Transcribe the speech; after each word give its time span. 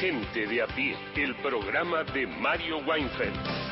Gente 0.00 0.46
de 0.46 0.62
a 0.62 0.66
pie, 0.68 0.96
el 1.16 1.34
programa 1.36 2.04
de 2.04 2.24
Mario 2.24 2.78
Weinfeld. 2.86 3.67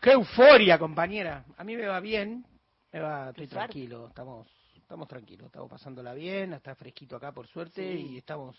¡Qué 0.00 0.12
euforia, 0.12 0.78
compañera! 0.78 1.44
A 1.58 1.62
mí 1.62 1.76
me 1.76 1.86
va 1.86 2.00
bien, 2.00 2.42
me 2.90 3.00
va, 3.00 3.28
estoy 3.28 3.46
tranquilo, 3.46 4.08
estamos, 4.08 4.48
estamos 4.76 5.06
tranquilos, 5.08 5.48
estamos 5.48 5.68
pasándola 5.68 6.14
bien, 6.14 6.54
está 6.54 6.74
fresquito 6.74 7.16
acá 7.16 7.32
por 7.32 7.46
suerte 7.46 7.84
y 7.84 8.16
estamos 8.16 8.56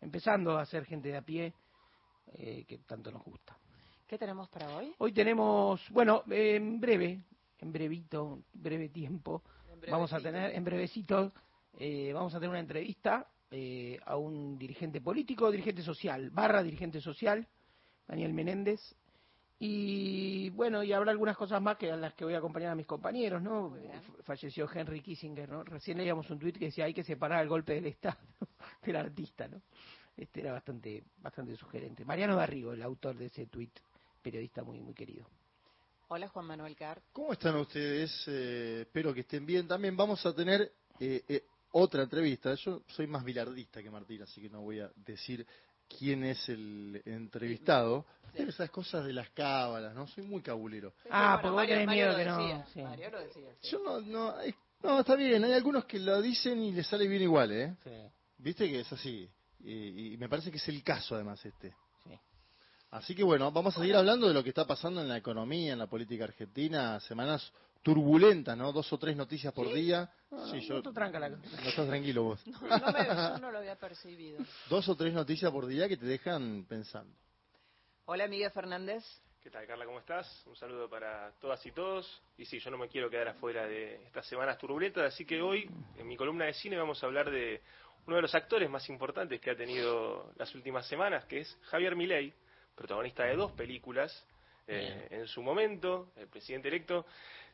empezando 0.00 0.58
a 0.58 0.66
ser 0.66 0.84
gente 0.84 1.10
de 1.10 1.16
a 1.16 1.22
pie 1.22 1.54
eh, 2.32 2.64
que 2.66 2.78
tanto 2.78 3.12
nos 3.12 3.22
gusta. 3.22 3.56
¿Qué 4.10 4.18
tenemos 4.18 4.48
para 4.48 4.76
hoy? 4.76 4.92
Hoy 4.98 5.12
tenemos, 5.12 5.88
bueno, 5.90 6.24
en 6.28 6.80
breve, 6.80 7.20
en 7.60 7.72
brevito, 7.72 8.42
breve 8.54 8.88
tiempo, 8.88 9.44
vamos 9.88 10.12
a 10.12 10.20
tener, 10.20 10.52
en 10.52 10.64
brevecito, 10.64 11.32
eh, 11.78 12.10
vamos 12.12 12.34
a 12.34 12.38
tener 12.38 12.50
una 12.50 12.58
entrevista 12.58 13.28
eh, 13.52 14.00
a 14.04 14.16
un 14.16 14.58
dirigente 14.58 15.00
político, 15.00 15.48
dirigente 15.48 15.82
social, 15.82 16.28
barra 16.30 16.60
dirigente 16.60 17.00
social, 17.00 17.46
Daniel 18.08 18.32
Menéndez. 18.32 18.80
Y 19.60 20.50
bueno, 20.50 20.82
y 20.82 20.92
habrá 20.92 21.12
algunas 21.12 21.36
cosas 21.36 21.62
más 21.62 21.76
que 21.76 21.92
a 21.92 21.96
las 21.96 22.12
que 22.14 22.24
voy 22.24 22.34
a 22.34 22.38
acompañar 22.38 22.72
a 22.72 22.74
mis 22.74 22.86
compañeros, 22.86 23.40
¿no? 23.40 23.76
Falleció 24.24 24.68
Henry 24.74 25.02
Kissinger, 25.02 25.48
¿no? 25.48 25.62
Recién 25.62 25.98
leíamos 25.98 26.28
un 26.30 26.40
tuit 26.40 26.58
que 26.58 26.64
decía 26.64 26.86
hay 26.86 26.94
que 26.94 27.04
separar 27.04 27.44
el 27.44 27.48
golpe 27.48 27.74
del 27.74 27.86
Estado 27.86 28.18
del 28.82 28.96
artista, 28.96 29.46
¿no? 29.46 29.62
Este 30.16 30.40
era 30.40 30.52
bastante, 30.52 31.04
bastante 31.18 31.54
sugerente. 31.54 32.04
Mariano 32.04 32.36
Garrigo, 32.36 32.72
el 32.72 32.82
autor 32.82 33.16
de 33.16 33.26
ese 33.26 33.46
tuit 33.46 33.78
periodista 34.20 34.62
muy, 34.62 34.80
muy 34.80 34.94
querido. 34.94 35.26
Hola 36.08 36.28
Juan 36.28 36.46
Manuel 36.46 36.74
Carr. 36.76 37.00
¿Cómo 37.12 37.32
están 37.32 37.56
ustedes? 37.56 38.24
Eh, 38.26 38.80
espero 38.82 39.14
que 39.14 39.20
estén 39.20 39.46
bien. 39.46 39.68
También 39.68 39.96
vamos 39.96 40.24
a 40.26 40.34
tener 40.34 40.72
eh, 40.98 41.22
eh, 41.28 41.44
otra 41.72 42.02
entrevista. 42.02 42.54
Yo 42.54 42.82
soy 42.88 43.06
más 43.06 43.24
bilardista 43.24 43.82
que 43.82 43.90
Martín, 43.90 44.22
así 44.22 44.40
que 44.40 44.50
no 44.50 44.62
voy 44.62 44.80
a 44.80 44.90
decir 44.96 45.46
quién 45.88 46.24
es 46.24 46.48
el 46.48 47.00
entrevistado. 47.04 48.06
Sí. 48.34 48.42
esas 48.42 48.70
cosas 48.70 49.04
de 49.04 49.12
las 49.12 49.30
cábalas, 49.30 49.94
¿no? 49.94 50.06
Soy 50.08 50.24
muy 50.24 50.42
cabulero. 50.42 50.94
ah, 51.10 51.38
porque 51.40 51.54
vos 51.54 51.66
tenés 51.66 51.88
miedo 51.88 52.16
que 52.16 52.24
no. 52.24 52.64
Mario 52.88 53.10
lo 53.10 53.20
decía. 53.20 53.50
Yo 53.62 53.78
no, 53.78 54.00
no, 54.00 54.34
no, 54.82 55.00
está 55.00 55.14
bien. 55.14 55.44
Hay 55.44 55.52
algunos 55.52 55.84
que 55.84 55.98
lo 56.00 56.20
dicen 56.20 56.62
y 56.62 56.72
les 56.72 56.86
sale 56.86 57.06
bien 57.06 57.22
igual, 57.22 57.52
¿eh? 57.52 57.76
Viste 58.38 58.68
que 58.68 58.80
es 58.80 58.92
así. 58.92 59.30
y 59.60 60.16
me 60.18 60.28
parece 60.28 60.50
que 60.50 60.56
es 60.56 60.68
el 60.68 60.82
caso, 60.82 61.14
además, 61.14 61.44
este. 61.44 61.72
Así 62.90 63.14
que 63.14 63.22
bueno, 63.22 63.52
vamos 63.52 63.76
a 63.76 63.80
seguir 63.80 63.94
hablando 63.94 64.26
de 64.26 64.34
lo 64.34 64.42
que 64.42 64.48
está 64.48 64.66
pasando 64.66 65.00
en 65.00 65.08
la 65.08 65.16
economía, 65.16 65.72
en 65.72 65.78
la 65.78 65.86
política 65.86 66.24
argentina, 66.24 66.98
semanas 67.00 67.52
turbulentas, 67.82 68.56
¿no? 68.58 68.72
Dos 68.72 68.92
o 68.92 68.98
tres 68.98 69.16
noticias 69.16 69.52
por 69.52 69.72
día. 69.72 70.10
sí, 70.50 70.60
yo, 70.60 70.82
no, 70.82 70.92
tranca 70.92 71.20
no 71.20 71.38
estás 71.68 71.86
tranquilo 71.86 72.24
vos. 72.24 72.46
No, 72.46 72.60
me, 72.92 73.06
yo 73.06 73.38
no 73.38 73.52
lo 73.52 73.58
había 73.58 73.76
percibido. 73.76 74.40
Dos 74.68 74.88
o 74.88 74.96
tres 74.96 75.14
noticias 75.14 75.50
por 75.52 75.66
día 75.66 75.88
que 75.88 75.96
te 75.96 76.04
dejan 76.04 76.64
pensando. 76.68 77.14
Hola, 78.06 78.26
Miguel 78.26 78.50
Fernández. 78.50 79.04
¿Qué 79.40 79.50
tal, 79.50 79.66
Carla? 79.66 79.86
¿Cómo 79.86 80.00
estás? 80.00 80.44
Un 80.46 80.56
saludo 80.56 80.90
para 80.90 81.32
todas 81.40 81.64
y 81.64 81.70
todos. 81.70 82.20
Y 82.36 82.44
sí, 82.44 82.58
yo 82.58 82.70
no 82.70 82.76
me 82.76 82.88
quiero 82.88 83.08
quedar 83.08 83.28
afuera 83.28 83.66
de 83.66 84.04
estas 84.04 84.26
semanas 84.26 84.58
turbulentas, 84.58 85.14
así 85.14 85.24
que 85.24 85.40
hoy, 85.40 85.70
en 85.96 86.06
mi 86.08 86.16
columna 86.16 86.44
de 86.44 86.54
cine, 86.54 86.76
vamos 86.76 87.02
a 87.02 87.06
hablar 87.06 87.30
de 87.30 87.62
uno 88.06 88.16
de 88.16 88.22
los 88.22 88.34
actores 88.34 88.68
más 88.68 88.88
importantes 88.90 89.40
que 89.40 89.50
ha 89.50 89.56
tenido 89.56 90.32
las 90.36 90.54
últimas 90.54 90.86
semanas, 90.86 91.24
que 91.26 91.40
es 91.40 91.58
Javier 91.62 91.96
Milei 91.96 92.34
protagonista 92.80 93.24
de 93.24 93.36
dos 93.36 93.52
películas 93.52 94.26
eh, 94.66 95.08
en 95.10 95.26
su 95.26 95.42
momento, 95.42 96.12
el 96.16 96.28
presidente 96.28 96.68
electo, 96.68 97.04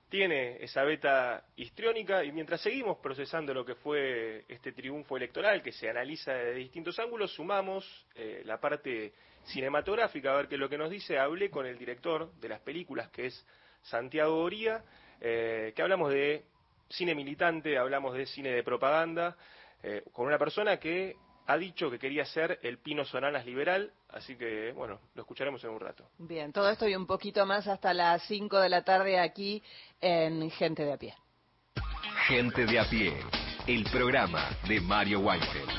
tiene 0.08 0.62
esa 0.62 0.84
beta 0.84 1.42
histriónica 1.56 2.22
y 2.22 2.30
mientras 2.30 2.60
seguimos 2.60 2.98
procesando 2.98 3.52
lo 3.52 3.64
que 3.64 3.74
fue 3.74 4.44
este 4.46 4.70
triunfo 4.70 5.16
electoral 5.16 5.64
que 5.64 5.72
se 5.72 5.90
analiza 5.90 6.32
de 6.32 6.54
distintos 6.54 6.96
ángulos, 7.00 7.32
sumamos 7.32 8.06
eh, 8.14 8.42
la 8.44 8.60
parte 8.60 9.14
cinematográfica, 9.46 10.32
a 10.32 10.36
ver 10.36 10.46
qué 10.46 10.54
es 10.54 10.60
lo 10.60 10.68
que 10.68 10.78
nos 10.78 10.90
dice. 10.90 11.18
Hablé 11.18 11.50
con 11.50 11.66
el 11.66 11.76
director 11.76 12.32
de 12.34 12.48
las 12.48 12.60
películas, 12.60 13.10
que 13.10 13.26
es 13.26 13.46
Santiago 13.82 14.38
Oría, 14.38 14.84
eh, 15.20 15.72
que 15.74 15.82
hablamos 15.82 16.12
de 16.12 16.44
cine 16.88 17.16
militante, 17.16 17.76
hablamos 17.76 18.16
de 18.16 18.26
cine 18.26 18.50
de 18.50 18.62
propaganda, 18.62 19.36
con 20.12 20.26
una 20.26 20.38
persona 20.38 20.78
que 20.78 21.14
ha 21.46 21.56
dicho 21.56 21.90
que 21.90 21.98
quería 21.98 22.24
ser 22.24 22.58
el 22.62 22.78
Pino 22.78 23.04
Sonanas 23.04 23.46
liberal, 23.46 23.92
así 24.10 24.36
que 24.36 24.72
bueno, 24.72 25.00
lo 25.14 25.22
escucharemos 25.22 25.62
en 25.64 25.70
un 25.70 25.80
rato. 25.80 26.08
Bien, 26.18 26.52
todo 26.52 26.68
esto 26.68 26.88
y 26.88 26.96
un 26.96 27.06
poquito 27.06 27.46
más 27.46 27.66
hasta 27.68 27.94
las 27.94 28.22
5 28.24 28.58
de 28.58 28.68
la 28.68 28.82
tarde 28.82 29.18
aquí 29.18 29.62
en 30.00 30.50
Gente 30.50 30.84
de 30.84 30.92
a 30.92 30.96
pie. 30.96 31.14
Gente 32.26 32.66
de 32.66 32.78
a 32.78 32.84
pie, 32.88 33.12
el 33.66 33.84
programa 33.84 34.48
de 34.66 34.80
Mario 34.80 35.20
Weinfeld. 35.20 35.70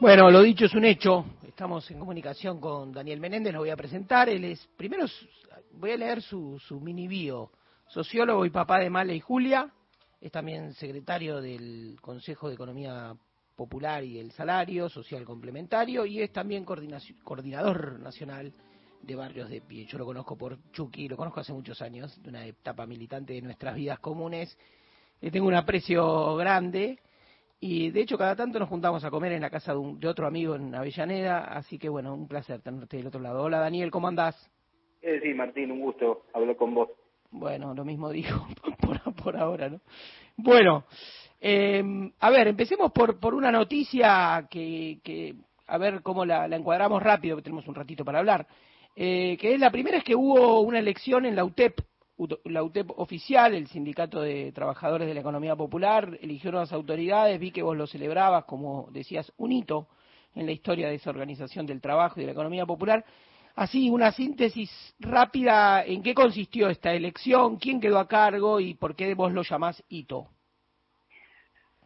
Bueno, 0.00 0.30
lo 0.30 0.40
dicho 0.42 0.66
es 0.66 0.74
un 0.74 0.84
hecho. 0.84 1.24
Estamos 1.46 1.90
en 1.90 1.98
comunicación 1.98 2.60
con 2.60 2.92
Daniel 2.92 3.18
Menéndez, 3.18 3.52
lo 3.52 3.60
voy 3.60 3.70
a 3.70 3.76
presentar. 3.76 4.28
Él 4.28 4.44
es, 4.44 4.66
primero 4.76 5.06
voy 5.78 5.92
a 5.92 5.96
leer 5.96 6.22
su, 6.22 6.58
su 6.58 6.80
mini 6.80 7.06
bio. 7.08 7.50
Sociólogo 7.88 8.44
y 8.44 8.50
papá 8.50 8.80
de 8.80 8.90
Male 8.90 9.14
y 9.14 9.20
Julia, 9.20 9.70
es 10.20 10.32
también 10.32 10.72
secretario 10.74 11.40
del 11.40 11.98
Consejo 12.00 12.48
de 12.48 12.54
Economía 12.54 13.14
Popular 13.54 14.02
y 14.02 14.18
el 14.18 14.32
Salario 14.32 14.88
Social 14.88 15.24
Complementario 15.24 16.04
y 16.04 16.20
es 16.20 16.32
también 16.32 16.64
coordinador 16.64 18.00
nacional 18.00 18.52
de 19.02 19.14
barrios 19.14 19.48
de 19.48 19.60
pie. 19.60 19.86
Yo 19.86 19.98
lo 19.98 20.04
conozco 20.04 20.36
por 20.36 20.58
Chucky, 20.72 21.08
lo 21.08 21.16
conozco 21.16 21.40
hace 21.40 21.52
muchos 21.52 21.80
años, 21.80 22.20
de 22.22 22.28
una 22.28 22.44
etapa 22.44 22.86
militante 22.86 23.34
de 23.34 23.42
nuestras 23.42 23.76
vidas 23.76 23.98
comunes. 24.00 24.58
Le 25.20 25.30
tengo 25.30 25.46
un 25.46 25.54
aprecio 25.54 26.34
grande 26.36 26.98
y 27.60 27.90
de 27.90 28.00
hecho 28.00 28.18
cada 28.18 28.34
tanto 28.34 28.58
nos 28.58 28.68
juntamos 28.68 29.04
a 29.04 29.10
comer 29.10 29.32
en 29.32 29.42
la 29.42 29.50
casa 29.50 29.74
de, 29.74 29.94
de 29.98 30.08
otro 30.08 30.26
amigo 30.26 30.56
en 30.56 30.74
Avellaneda, 30.74 31.44
así 31.44 31.78
que 31.78 31.88
bueno, 31.88 32.14
un 32.14 32.26
placer 32.26 32.60
tenerte 32.62 32.96
del 32.96 33.06
otro 33.06 33.20
lado. 33.20 33.42
Hola 33.42 33.60
Daniel, 33.60 33.90
¿cómo 33.90 34.08
andás? 34.08 34.50
Eh, 35.06 35.20
sí, 35.22 35.34
Martín, 35.34 35.70
un 35.70 35.78
gusto 35.82 36.24
hablar 36.34 36.56
con 36.56 36.74
vos. 36.74 36.88
Bueno, 37.30 37.72
lo 37.74 37.84
mismo 37.84 38.10
digo 38.10 38.44
por, 39.22 39.36
ahora, 39.36 39.68
¿no? 39.68 39.80
Bueno, 40.36 40.84
eh, 41.40 42.10
a 42.18 42.30
ver, 42.30 42.48
empecemos 42.48 42.90
por, 42.90 43.20
por 43.20 43.32
una 43.32 43.52
noticia 43.52 44.48
que, 44.50 44.98
que 45.04 45.36
a 45.68 45.78
ver 45.78 46.02
cómo 46.02 46.24
la, 46.24 46.46
encuadramos 46.46 47.00
rápido, 47.00 47.36
que 47.36 47.42
tenemos 47.42 47.68
un 47.68 47.76
ratito 47.76 48.04
para 48.04 48.18
hablar. 48.18 48.48
Eh, 48.96 49.36
que 49.40 49.54
es 49.54 49.60
la 49.60 49.70
primera 49.70 49.98
es 49.98 50.02
que 50.02 50.16
hubo 50.16 50.60
una 50.62 50.80
elección 50.80 51.24
en 51.24 51.36
la 51.36 51.44
UTEP, 51.44 51.78
la 52.46 52.64
UTEP 52.64 52.90
oficial, 52.98 53.54
el 53.54 53.68
Sindicato 53.68 54.20
de 54.20 54.50
Trabajadores 54.50 55.06
de 55.06 55.14
la 55.14 55.20
Economía 55.20 55.54
Popular, 55.54 56.18
eligió 56.20 56.50
nuevas 56.50 56.72
autoridades, 56.72 57.38
vi 57.38 57.52
que 57.52 57.62
vos 57.62 57.76
lo 57.76 57.86
celebrabas 57.86 58.44
como 58.44 58.88
decías, 58.90 59.32
un 59.36 59.52
hito 59.52 59.86
en 60.34 60.46
la 60.46 60.52
historia 60.52 60.88
de 60.88 60.96
esa 60.96 61.10
organización 61.10 61.64
del 61.64 61.80
trabajo 61.80 62.14
y 62.16 62.22
de 62.22 62.26
la 62.26 62.32
economía 62.32 62.66
popular. 62.66 63.04
Así, 63.56 63.88
una 63.88 64.12
síntesis 64.12 64.94
rápida, 65.00 65.82
¿en 65.82 66.02
qué 66.02 66.12
consistió 66.12 66.68
esta 66.68 66.92
elección? 66.92 67.56
¿Quién 67.56 67.80
quedó 67.80 67.98
a 67.98 68.06
cargo 68.06 68.60
y 68.60 68.74
por 68.74 68.94
qué 68.94 69.14
vos 69.14 69.32
lo 69.32 69.42
llamás 69.42 69.82
hito? 69.88 70.28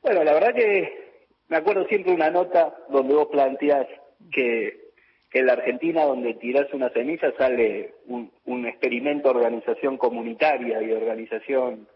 Bueno, 0.02 0.24
la 0.24 0.32
verdad 0.32 0.52
que 0.52 1.22
me 1.46 1.58
acuerdo 1.58 1.86
siempre 1.86 2.12
una 2.12 2.28
nota 2.28 2.74
donde 2.88 3.14
vos 3.14 3.28
planteás 3.30 3.86
que, 4.32 4.90
en 5.32 5.46
la 5.46 5.52
Argentina 5.52 6.02
donde 6.06 6.34
tiras 6.34 6.66
una 6.72 6.90
semilla 6.90 7.32
sale 7.38 7.94
un, 8.06 8.32
un 8.46 8.66
experimento 8.66 9.28
de 9.28 9.38
organización 9.38 9.96
comunitaria 9.96 10.82
y 10.82 10.90
organización 10.90 11.86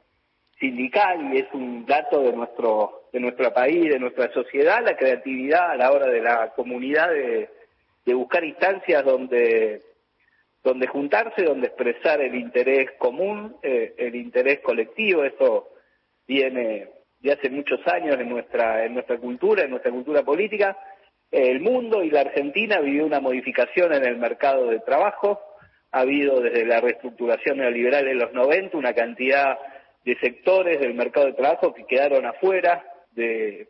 sindical 0.61 1.35
y 1.35 1.39
es 1.39 1.53
un 1.53 1.85
dato 1.85 2.23
de 2.23 2.33
nuestro 2.33 3.09
de 3.13 3.19
nuestro 3.19 3.53
país, 3.53 3.93
de 3.93 3.99
nuestra 3.99 4.33
sociedad, 4.33 4.85
la 4.85 4.97
creatividad 4.97 5.73
a 5.73 5.77
la 5.77 5.91
hora 5.91 6.07
de 6.07 6.21
la 6.21 6.53
comunidad 6.55 7.11
de, 7.11 7.49
de 8.05 8.15
buscar 8.15 8.45
instancias 8.45 9.05
donde 9.05 9.83
donde 10.63 10.87
juntarse, 10.87 11.45
donde 11.45 11.67
expresar 11.67 12.23
el 12.23 12.35
interés 12.35 12.93
común, 12.93 13.55
eh, 13.63 13.95
el 13.99 14.15
interés 14.15 14.61
colectivo. 14.61 15.23
Eso 15.23 15.69
viene 16.27 16.89
de 17.21 17.33
hace 17.33 17.51
muchos 17.51 17.87
años 17.87 18.19
en 18.19 18.31
nuestra 18.31 18.85
en 18.87 18.95
nuestra 18.95 19.19
cultura, 19.19 19.65
en 19.65 19.71
nuestra 19.71 19.91
cultura 19.91 20.23
política. 20.23 20.77
El 21.31 21.61
mundo 21.61 22.03
y 22.03 22.11
la 22.11 22.21
Argentina 22.21 22.81
vivió 22.81 23.05
una 23.05 23.21
modificación 23.21 23.93
en 23.93 24.05
el 24.07 24.17
mercado 24.17 24.69
de 24.69 24.81
trabajo. 24.81 25.41
Ha 25.93 26.01
habido 26.01 26.41
desde 26.41 26.65
la 26.65 26.81
reestructuración 26.81 27.59
neoliberal 27.59 28.09
en 28.09 28.19
los 28.19 28.33
90 28.33 28.77
una 28.79 28.95
cantidad 28.95 29.59
de 30.05 30.19
sectores 30.19 30.81
del 30.81 30.95
mercado 30.95 31.27
de 31.27 31.33
trabajo 31.35 31.75
que 31.75 31.85
quedaron 31.87 32.25
afuera 32.25 32.85
de, 33.13 33.69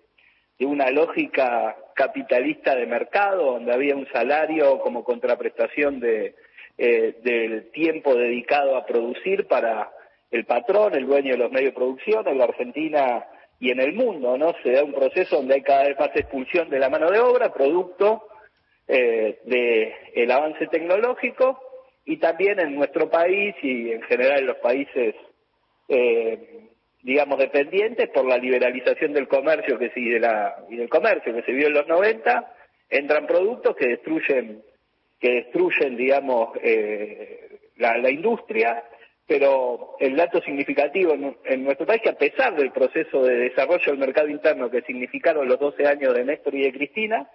una 0.61 0.91
lógica 0.91 1.77
capitalista 1.95 2.75
de 2.75 2.87
mercado, 2.87 3.53
donde 3.53 3.73
había 3.73 3.97
un 3.97 4.07
salario 4.13 4.79
como 4.81 5.05
contraprestación 5.05 6.01
de, 6.01 6.35
eh, 6.79 7.17
del 7.23 7.71
tiempo 7.71 8.15
dedicado 8.15 8.77
a 8.77 8.85
producir 8.85 9.47
para 9.47 9.91
el 10.31 10.45
patrón, 10.45 10.95
el 10.95 11.07
dueño 11.07 11.33
de 11.33 11.39
los 11.39 11.53
medios 11.53 11.71
de 11.71 11.77
producción, 11.77 12.27
en 12.27 12.39
la 12.39 12.45
Argentina 12.45 13.25
y 13.61 13.71
en 13.71 13.81
el 13.81 13.93
mundo, 13.93 14.37
¿no? 14.37 14.53
Se 14.63 14.73
da 14.73 14.83
un 14.83 14.93
proceso 14.93 15.37
donde 15.37 15.55
hay 15.55 15.63
cada 15.63 15.85
vez 15.85 15.99
más 15.99 16.11
expulsión 16.15 16.69
de 16.71 16.81
la 16.81 16.91
mano 16.91 17.11
de 17.11 17.21
obra, 17.21 17.53
producto 17.53 18.27
eh, 18.89 19.39
del 20.15 20.31
avance 20.31 20.67
tecnológico, 20.67 21.61
y 22.05 22.17
también 22.19 22.59
en 22.61 22.75
nuestro 22.75 23.09
país 23.09 23.55
y 23.63 23.93
en 23.93 24.03
general 24.03 24.41
en 24.41 24.47
los 24.47 24.59
países 24.59 25.15
eh, 25.89 26.71
digamos, 27.05 27.39
dependientes 27.39 28.09
por 28.09 28.25
la 28.25 28.39
liberalización 28.39 29.13
del 29.13 29.29
comercio 29.29 29.79
que 29.79 29.93
y, 29.95 30.09
de 30.09 30.21
la, 30.21 30.57
y 30.71 30.77
del 30.77 30.89
comercio 30.89 31.35
que 31.35 31.43
se 31.43 31.53
vio 31.53 31.67
en 31.67 31.75
los 31.75 31.87
90, 31.87 32.53
entran 32.89 33.27
productos 33.27 33.77
que 33.77 33.89
destruyen, 33.89 34.63
que 35.21 35.33
destruyen, 35.35 35.97
digamos, 35.99 36.57
eh, 36.63 37.61
la, 37.77 37.99
la, 37.99 38.11
industria, 38.11 38.83
pero 39.27 39.97
el 40.01 40.17
dato 40.17 40.41
significativo 40.41 41.13
en, 41.45 41.65
nuestro 41.65 41.87
país 41.87 42.01
que 42.01 42.09
a 42.09 42.17
pesar 42.17 42.57
del 42.57 42.73
proceso 42.73 43.23
de 43.23 43.37
desarrollo 43.37 43.85
del 43.85 43.99
mercado 43.99 44.29
interno 44.29 44.71
que 44.71 44.81
significaron 44.83 45.47
los 45.47 45.61
12 45.61 45.87
años 45.87 46.15
de 46.15 46.25
Néstor 46.25 46.55
y 46.55 46.63
de 46.63 46.73
Cristina, 46.73 47.29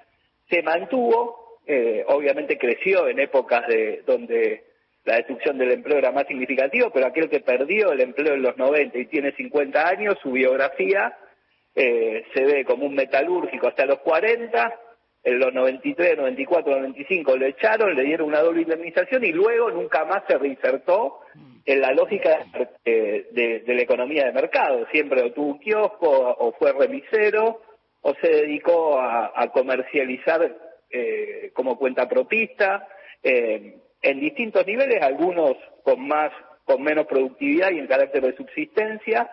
se 0.50 0.64
mantuvo, 0.64 1.60
eh, 1.68 2.04
obviamente 2.08 2.58
creció 2.58 3.08
en 3.08 3.20
épocas 3.20 3.68
de 3.68 4.02
donde 4.04 4.64
la 5.06 5.16
destrucción 5.16 5.58
del 5.58 5.72
empleo 5.72 5.98
era 5.98 6.12
más 6.12 6.28
significativa, 6.28 6.90
pero 6.94 7.08
aquel 7.08 7.30
que 7.30 7.40
perdió 7.40 7.92
el 7.92 8.02
empleo 8.02 8.34
en 8.34 8.42
los 8.42 8.58
90 8.58 8.98
y 8.98 9.06
tiene 9.06 9.32
50 9.32 9.88
años, 9.88 10.18
su 10.22 10.32
biografía 10.32 11.18
eh, 11.76 12.26
se 12.34 12.44
ve 12.44 12.66
como 12.66 12.86
un 12.86 12.96
metalúrgico 12.96 13.68
hasta 13.68 13.86
los 13.86 14.00
40, 14.00 14.80
en 15.24 15.40
los 15.40 15.54
93, 15.54 16.18
94, 16.18 16.80
95 16.80 17.38
lo 17.38 17.46
echaron, 17.46 17.96
le 17.96 18.04
dieron 18.04 18.28
una 18.28 18.42
doble 18.42 18.62
indemnización 18.62 19.24
y 19.26 19.32
luego 19.32 19.70
nunca 19.70 20.06
más 20.06 20.24
se 20.28 20.38
reinsertó 20.38 21.20
en 21.66 21.82
la 21.82 21.92
lógica 21.92 22.46
de, 22.86 23.64
la 23.66 23.82
economía 23.82 24.26
de 24.26 24.32
mercado. 24.32 24.88
Siempre 24.92 25.30
tuvo 25.32 25.52
un 25.52 25.60
kiosco 25.60 26.10
o 26.10 26.54
fue 26.54 26.72
remisero 26.72 27.62
o 28.02 28.14
se 28.16 28.30
dedicó 28.30 29.00
a, 29.00 29.52
comercializar 29.54 30.56
eh, 30.90 31.52
como 31.54 31.78
cuenta 31.78 32.08
propista. 32.08 32.88
Eh, 33.22 33.76
en 34.02 34.20
distintos 34.20 34.66
niveles, 34.66 35.02
algunos 35.02 35.56
con 35.84 36.08
más, 36.08 36.32
con 36.66 36.82
menos 36.82 37.08
productividad 37.08 37.72
y 37.72 37.80
en 37.80 37.88
carácter 37.88 38.24
de 38.24 38.36
subsistencia, 38.36 39.30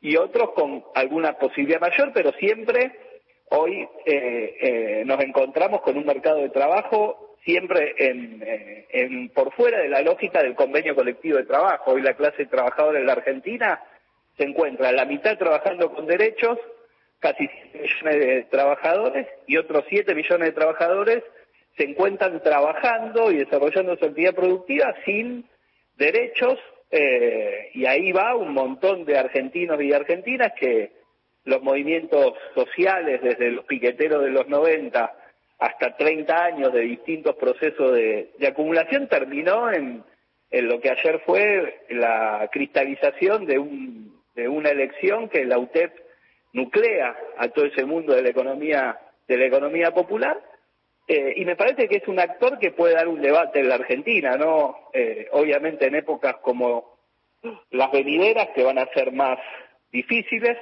y 0.00 0.16
otros 0.16 0.50
con 0.52 0.84
alguna 0.94 1.34
posibilidad 1.38 1.80
mayor, 1.80 2.12
pero 2.12 2.32
siempre 2.32 2.92
hoy 3.50 3.88
eh, 4.04 4.56
eh, 4.60 5.02
nos 5.06 5.20
encontramos 5.20 5.80
con 5.80 5.96
un 5.96 6.04
mercado 6.04 6.38
de 6.38 6.50
trabajo 6.50 7.36
siempre 7.44 7.94
eh, 7.96 8.86
en, 8.90 9.28
por 9.30 9.52
fuera 9.52 9.78
de 9.78 9.88
la 9.88 10.02
lógica 10.02 10.42
del 10.42 10.56
convenio 10.56 10.94
colectivo 10.94 11.38
de 11.38 11.44
trabajo. 11.44 11.92
Hoy 11.92 12.02
la 12.02 12.14
clase 12.14 12.46
trabajadora 12.46 12.98
en 12.98 13.06
la 13.06 13.12
Argentina 13.12 13.80
se 14.36 14.44
encuentra 14.44 14.92
la 14.92 15.04
mitad 15.06 15.38
trabajando 15.38 15.92
con 15.92 16.06
derechos, 16.06 16.58
casi 17.20 17.48
7 17.72 17.78
millones 17.78 18.20
de 18.20 18.42
trabajadores, 18.50 19.26
y 19.46 19.56
otros 19.56 19.84
7 19.88 20.14
millones 20.14 20.48
de 20.48 20.52
trabajadores 20.52 21.22
se 21.76 21.84
encuentran 21.84 22.42
trabajando 22.42 23.30
y 23.30 23.38
desarrollando 23.38 23.96
su 23.96 24.04
actividad 24.06 24.34
productiva 24.34 24.94
sin 25.04 25.44
derechos 25.96 26.58
eh, 26.90 27.70
y 27.74 27.84
ahí 27.86 28.12
va 28.12 28.36
un 28.36 28.52
montón 28.52 29.04
de 29.04 29.18
argentinos 29.18 29.80
y 29.82 29.92
argentinas 29.92 30.52
que 30.58 30.92
los 31.44 31.62
movimientos 31.62 32.34
sociales 32.54 33.20
desde 33.22 33.50
los 33.50 33.64
piqueteros 33.64 34.22
de 34.22 34.30
los 34.30 34.48
90 34.48 35.14
hasta 35.58 35.96
30 35.96 36.44
años 36.44 36.72
de 36.72 36.80
distintos 36.80 37.36
procesos 37.36 37.94
de, 37.94 38.30
acumulación 38.46 39.08
terminó 39.08 39.72
en, 39.72 40.04
en, 40.50 40.68
lo 40.68 40.80
que 40.80 40.90
ayer 40.90 41.20
fue 41.24 41.82
la 41.90 42.48
cristalización 42.52 43.46
de, 43.46 43.58
un, 43.58 44.22
de 44.34 44.48
una 44.48 44.70
elección 44.70 45.28
que 45.28 45.44
la 45.44 45.58
UTEP 45.58 45.92
nuclea 46.52 47.16
a 47.38 47.48
todo 47.48 47.64
ese 47.66 47.84
mundo 47.84 48.14
de 48.14 48.22
la 48.22 48.30
economía 48.30 48.98
de 49.28 49.36
la 49.38 49.46
economía 49.46 49.90
popular 49.92 50.40
eh, 51.08 51.34
y 51.36 51.44
me 51.44 51.54
parece 51.54 51.88
que 51.88 51.96
es 51.96 52.08
un 52.08 52.18
actor 52.18 52.58
que 52.58 52.72
puede 52.72 52.94
dar 52.94 53.06
un 53.06 53.20
debate 53.20 53.60
en 53.60 53.68
la 53.68 53.76
Argentina, 53.76 54.36
¿no? 54.36 54.90
Eh, 54.92 55.28
obviamente 55.32 55.86
en 55.86 55.94
épocas 55.94 56.36
como 56.42 56.96
las 57.70 57.92
venideras 57.92 58.48
que 58.54 58.64
van 58.64 58.78
a 58.78 58.92
ser 58.92 59.12
más 59.12 59.38
difíciles 59.92 60.58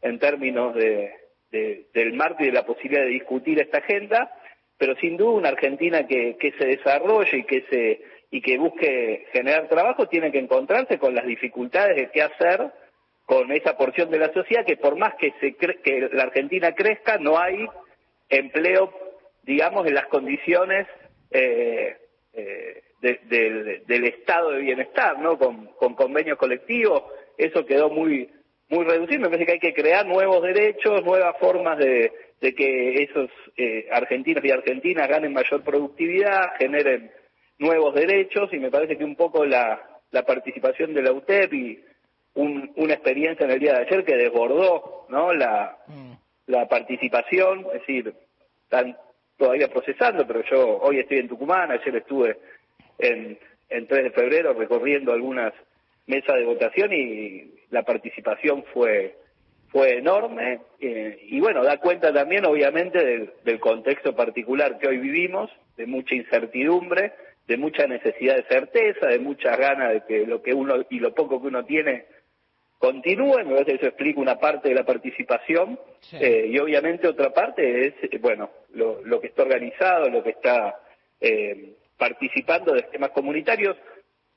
en 0.00 0.18
términos 0.18 0.74
de, 0.74 1.12
del 1.50 2.14
marco 2.14 2.42
y 2.42 2.46
de 2.46 2.52
la 2.52 2.64
posibilidad 2.64 3.02
de 3.02 3.10
discutir 3.10 3.60
esta 3.60 3.78
agenda, 3.78 4.32
pero 4.78 4.96
sin 4.96 5.18
duda 5.18 5.32
una 5.32 5.48
Argentina 5.50 6.06
que, 6.06 6.36
que 6.40 6.52
se 6.52 6.66
desarrolle 6.66 7.38
y 7.38 7.44
que 7.44 7.64
se 7.68 8.00
y 8.30 8.40
que 8.40 8.56
busque 8.56 9.26
generar 9.32 9.68
trabajo 9.68 10.08
tiene 10.08 10.32
que 10.32 10.38
encontrarse 10.38 10.98
con 10.98 11.14
las 11.14 11.26
dificultades 11.26 11.96
de 11.96 12.10
qué 12.10 12.22
hacer 12.22 12.72
con 13.26 13.52
esa 13.52 13.76
porción 13.76 14.10
de 14.10 14.18
la 14.18 14.32
sociedad 14.32 14.64
que 14.64 14.78
por 14.78 14.96
más 14.96 15.14
que 15.16 15.34
se 15.38 15.54
que 15.54 16.08
la 16.10 16.22
Argentina 16.22 16.74
crezca 16.74 17.18
no 17.18 17.38
hay 17.38 17.66
empleo 18.30 19.01
digamos, 19.42 19.86
en 19.86 19.94
las 19.94 20.06
condiciones 20.06 20.86
eh, 21.30 21.96
eh, 22.32 22.82
del 23.00 24.04
estado 24.04 24.52
de 24.52 24.60
bienestar, 24.60 25.18
¿no? 25.18 25.38
Con, 25.38 25.66
convenios 25.94 26.38
colectivos, 26.38 27.02
eso 27.36 27.66
quedó 27.66 27.90
muy 27.90 28.30
muy 28.68 28.84
reducido. 28.84 29.20
Me 29.20 29.28
parece 29.28 29.46
que 29.46 29.52
hay 29.52 29.58
que 29.58 29.74
crear 29.74 30.06
nuevos 30.06 30.42
derechos, 30.42 31.04
nuevas 31.04 31.36
formas 31.38 31.78
de, 31.78 32.10
que 32.40 33.02
esos 33.02 33.30
eh, 33.56 33.86
argentinos 33.90 34.44
y 34.44 34.50
argentinas 34.50 35.08
ganen 35.08 35.32
mayor 35.32 35.62
productividad, 35.62 36.56
generen 36.58 37.10
nuevos 37.58 37.94
derechos, 37.94 38.52
y 38.52 38.58
me 38.58 38.70
parece 38.70 38.96
que 38.96 39.04
un 39.04 39.14
poco 39.14 39.44
la, 39.44 39.80
la 40.10 40.24
participación 40.24 40.94
de 40.94 41.02
la 41.02 41.12
UTEP 41.12 41.52
y 41.52 41.84
una 42.34 42.94
experiencia 42.94 43.44
en 43.44 43.52
el 43.52 43.60
día 43.60 43.74
de 43.74 43.82
ayer 43.82 44.04
que 44.04 44.16
desbordó 44.16 45.06
¿no? 45.10 45.34
la, 45.34 45.78
mm. 45.86 46.12
la 46.46 46.66
participación, 46.66 47.66
es 47.74 47.80
decir, 47.80 48.14
tan, 48.68 48.96
todavía 49.36 49.68
procesando, 49.68 50.26
pero 50.26 50.42
yo 50.50 50.78
hoy 50.78 50.98
estoy 50.98 51.18
en 51.18 51.28
Tucumán, 51.28 51.70
ayer 51.70 51.96
estuve 51.96 52.38
en, 52.98 53.38
en 53.68 53.86
3 53.86 54.04
de 54.04 54.10
febrero 54.10 54.52
recorriendo 54.52 55.12
algunas 55.12 55.52
mesas 56.06 56.36
de 56.36 56.44
votación 56.44 56.92
y 56.92 57.54
la 57.70 57.82
participación 57.82 58.64
fue 58.72 59.16
fue 59.70 59.96
enorme 59.96 60.60
eh, 60.80 61.18
y 61.28 61.40
bueno, 61.40 61.64
da 61.64 61.78
cuenta 61.78 62.12
también 62.12 62.44
obviamente 62.44 63.02
del, 63.02 63.32
del, 63.42 63.58
contexto 63.58 64.14
particular 64.14 64.78
que 64.78 64.88
hoy 64.88 64.98
vivimos, 64.98 65.50
de 65.78 65.86
mucha 65.86 66.14
incertidumbre, 66.14 67.14
de 67.48 67.56
mucha 67.56 67.86
necesidad 67.86 68.36
de 68.36 68.44
certeza, 68.44 69.06
de 69.06 69.18
muchas 69.18 69.58
ganas 69.58 69.92
de 69.94 70.02
que 70.06 70.26
lo 70.26 70.42
que 70.42 70.52
uno 70.52 70.84
y 70.90 71.00
lo 71.00 71.14
poco 71.14 71.40
que 71.40 71.48
uno 71.48 71.64
tiene 71.64 72.04
continúe, 72.82 73.44
me 73.44 73.54
parece 73.54 73.64
que 73.64 73.76
eso 73.76 73.86
explica 73.86 74.20
una 74.20 74.40
parte 74.40 74.68
de 74.68 74.74
la 74.74 74.84
participación 74.84 75.78
eh, 76.14 76.48
y 76.50 76.58
obviamente 76.58 77.06
otra 77.06 77.32
parte 77.32 77.86
es, 77.86 77.94
eh, 78.02 78.18
bueno, 78.18 78.50
lo, 78.74 79.20
que 79.20 79.28
está 79.28 79.42
organizado, 79.42 80.10
lo 80.10 80.24
que 80.24 80.30
está 80.30 80.80
eh, 81.20 81.74
participando 81.96 82.74
de 82.74 82.82
temas 82.82 83.10
comunitarios, 83.10 83.76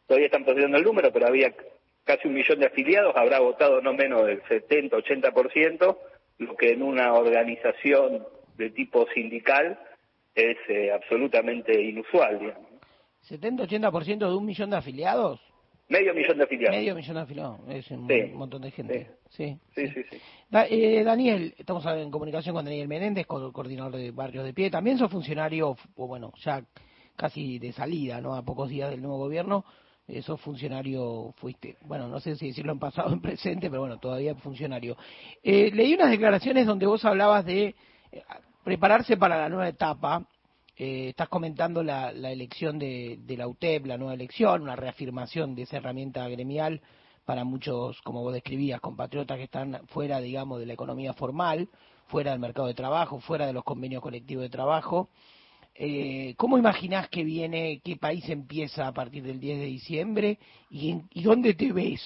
todavía 0.05 0.27
están 0.27 0.43
procediendo 0.43 0.77
el 0.77 0.83
número, 0.83 1.11
pero 1.11 1.25
había 1.25 1.55
casi 2.03 2.27
un 2.27 2.35
millón 2.35 2.59
de 2.59 2.67
afiliados, 2.67 3.15
habrá 3.15 3.39
votado 3.39 3.81
no 3.81 3.95
menos 3.95 4.27
del 4.27 4.43
70-80%, 4.43 5.97
lo 6.37 6.55
que 6.55 6.69
en 6.69 6.83
una 6.83 7.15
organización 7.15 8.27
de 8.57 8.69
tipo 8.69 9.07
sindical 9.15 9.79
es 10.35 10.57
absolutamente 10.93 11.81
inusual. 11.81 12.37
Digamos. 12.37 12.69
¿70-80% 13.27 14.19
de 14.19 14.35
un 14.35 14.45
millón 14.45 14.69
de 14.69 14.77
afiliados? 14.77 15.44
Medio 15.87 16.15
millón 16.15 16.37
de 16.37 16.43
afiliados. 16.43 16.75
Medio 16.75 16.95
millón 16.95 17.15
de 17.15 17.21
afiliados, 17.21 17.59
es 17.69 17.91
un 17.91 18.33
montón 18.35 18.61
de 18.61 18.71
gente. 18.71 19.07
Sí, 19.29 19.57
sí, 19.75 19.87
sí. 19.87 20.01
Eh, 20.51 21.03
Daniel, 21.03 21.53
estamos 21.57 21.85
en 21.85 22.09
comunicación 22.09 22.55
con 22.55 22.65
Daniel 22.65 22.87
Menéndez, 22.87 23.27
coordinador 23.27 23.95
de 23.95 24.09
Barrios 24.11 24.45
de 24.45 24.53
Pie. 24.53 24.71
También 24.71 24.97
sos 24.97 25.11
funcionario, 25.11 25.75
o 25.95 26.07
bueno, 26.07 26.33
ya 26.43 26.63
casi 27.15 27.59
de 27.59 27.71
salida, 27.71 28.19
¿no? 28.19 28.33
A 28.35 28.43
pocos 28.43 28.69
días 28.69 28.89
del 28.89 29.01
nuevo 29.01 29.19
gobierno. 29.19 29.63
Eh, 30.07 30.21
sos 30.21 30.41
funcionario, 30.41 31.33
fuiste, 31.37 31.77
bueno, 31.81 32.07
no 32.07 32.19
sé 32.19 32.35
si 32.35 32.47
decirlo 32.47 32.71
en 32.71 32.79
pasado 32.79 33.09
o 33.09 33.13
en 33.13 33.21
presente, 33.21 33.69
pero 33.69 33.81
bueno, 33.81 33.97
todavía 33.99 34.35
funcionario. 34.35 34.97
Eh, 35.43 35.71
leí 35.71 35.93
unas 35.93 36.09
declaraciones 36.09 36.65
donde 36.65 36.85
vos 36.85 37.03
hablabas 37.05 37.45
de 37.45 37.75
prepararse 38.63 39.17
para 39.17 39.37
la 39.37 39.49
nueva 39.49 39.67
etapa 39.67 40.25
eh, 40.77 41.09
estás 41.09 41.29
comentando 41.29 41.83
la, 41.83 42.09
elección 42.11 42.77
de, 42.77 43.17
la 43.37 43.47
UTEP, 43.47 43.85
la 43.85 43.97
nueva 43.97 44.13
elección, 44.13 44.61
una 44.61 44.75
reafirmación 44.75 45.55
de 45.55 45.63
esa 45.63 45.77
herramienta 45.77 46.27
gremial 46.27 46.81
para 47.23 47.43
muchos, 47.45 48.01
como 48.01 48.21
vos 48.21 48.33
describías, 48.33 48.81
compatriotas 48.81 49.37
que 49.37 49.45
están 49.45 49.81
fuera, 49.87 50.19
digamos, 50.19 50.59
de 50.59 50.65
la 50.65 50.73
economía 50.73 51.13
formal, 51.13 51.69
fuera 52.07 52.31
del 52.31 52.39
mercado 52.39 52.67
de 52.67 52.73
trabajo, 52.73 53.19
fuera 53.21 53.47
de 53.47 53.53
los 53.53 53.63
convenios 53.63 54.01
colectivos 54.01 54.43
de 54.43 54.49
trabajo. 54.49 55.09
Eh, 55.73 56.35
¿Cómo 56.37 56.57
imaginás 56.57 57.09
que 57.09 57.23
viene, 57.23 57.81
qué 57.83 57.95
país 57.95 58.27
empieza 58.29 58.87
a 58.87 58.93
partir 58.93 59.23
del 59.23 59.39
10 59.39 59.59
de 59.59 59.65
diciembre 59.65 60.39
y, 60.69 60.97
y 61.11 61.23
dónde 61.23 61.53
te 61.53 61.71
ves? 61.71 62.01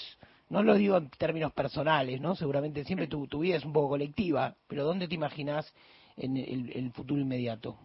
No 0.49 0.63
lo 0.63 0.75
digo 0.75 0.97
en 0.97 1.09
términos 1.09 1.53
personales, 1.53 2.21
¿no? 2.21 2.35
Seguramente 2.35 2.83
siempre 2.83 3.07
tu, 3.07 3.27
vida 3.39 3.57
es 3.57 3.65
un 3.65 3.73
poco 3.73 3.89
colectiva, 3.89 4.55
pero 4.67 4.83
¿dónde 4.83 5.07
te 5.07 5.15
imaginás 5.15 5.71
en 6.17 6.37
el 6.37 6.91
futuro 6.91 7.21
inmediato? 7.21 7.77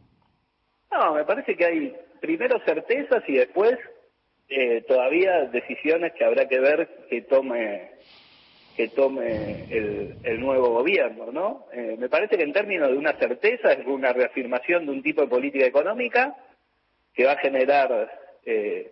No, 0.94 1.12
me 1.12 1.24
parece 1.24 1.56
que 1.56 1.64
hay 1.64 1.96
primero 2.20 2.60
certezas 2.64 3.24
y 3.26 3.32
después 3.32 3.76
eh, 4.48 4.84
todavía 4.86 5.46
decisiones 5.46 6.12
que 6.12 6.24
habrá 6.24 6.46
que 6.46 6.60
ver 6.60 6.88
que 7.10 7.22
tome 7.22 7.90
que 8.76 8.88
tome 8.88 9.66
el, 9.70 10.40
nuevo 10.40 10.70
gobierno, 10.70 11.30
¿no? 11.32 11.66
Eh, 11.72 11.96
me 11.98 12.08
parece 12.08 12.36
que 12.36 12.42
en 12.42 12.52
términos 12.52 12.90
de 12.90 12.96
una 12.96 13.12
certeza 13.18 13.72
es 13.72 13.86
una 13.86 14.12
reafirmación 14.12 14.86
de 14.86 14.92
un 14.92 15.02
tipo 15.02 15.22
de 15.22 15.28
política 15.28 15.64
económica 15.64 16.36
que 17.12 17.24
va 17.24 17.32
a 17.32 17.38
generar, 17.38 18.10
eh, 18.44 18.90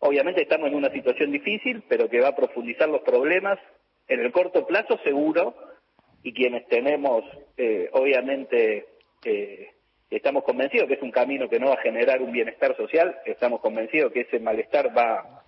obviamente 0.00 0.42
estamos 0.42 0.68
en 0.68 0.74
una 0.74 0.90
situación 0.90 1.32
difícil, 1.32 1.82
pero 1.88 2.10
que 2.10 2.20
va 2.20 2.28
a 2.28 2.36
profundizar 2.36 2.88
los 2.88 3.00
problemas 3.00 3.58
en 4.06 4.20
el 4.20 4.32
corto 4.32 4.66
plazo 4.66 4.98
seguro 5.02 5.54
y 6.22 6.34
quienes 6.34 6.66
tenemos, 6.68 7.24
obviamente, 7.92 8.86
estamos 10.16 10.44
convencidos 10.44 10.88
que 10.88 10.94
es 10.94 11.02
un 11.02 11.10
camino 11.10 11.48
que 11.48 11.58
no 11.58 11.68
va 11.68 11.74
a 11.74 11.82
generar 11.82 12.22
un 12.22 12.32
bienestar 12.32 12.76
social, 12.76 13.16
estamos 13.24 13.60
convencidos 13.60 14.12
que 14.12 14.22
ese 14.22 14.38
malestar 14.38 14.96
va, 14.96 15.44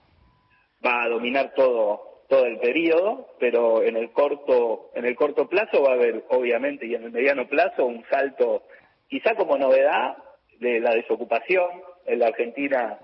va 0.84 1.04
a 1.04 1.08
dominar 1.08 1.52
todo, 1.54 2.22
todo 2.28 2.44
el 2.46 2.58
periodo, 2.58 3.28
pero 3.38 3.82
en 3.82 3.96
el 3.96 4.10
corto, 4.10 4.90
en 4.94 5.04
el 5.04 5.14
corto 5.16 5.48
plazo 5.48 5.82
va 5.82 5.90
a 5.90 5.94
haber, 5.94 6.24
obviamente, 6.28 6.86
y 6.86 6.94
en 6.94 7.04
el 7.04 7.12
mediano 7.12 7.46
plazo, 7.46 7.86
un 7.86 8.04
salto, 8.10 8.64
quizá 9.08 9.34
como 9.34 9.56
novedad, 9.56 10.16
de 10.58 10.80
la 10.80 10.94
desocupación. 10.94 11.68
En 12.06 12.20
la 12.20 12.28
Argentina, 12.28 12.98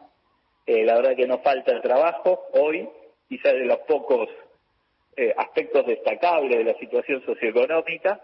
eh, 0.67 0.85
la 0.85 0.95
verdad 0.95 1.17
que 1.17 1.27
no 1.27 1.39
falta 1.39 1.73
el 1.73 1.83
trabajo 1.83 2.45
hoy, 2.55 2.89
quizá 3.29 3.53
de 3.53 3.65
los 3.65 3.79
pocos 3.81 4.29
eh, 5.17 5.35
aspectos 5.37 5.87
destacables 5.87 6.59
de 6.59 6.65
la 6.65 6.79
situación 6.79 7.23
socioeconómica. 7.25 8.21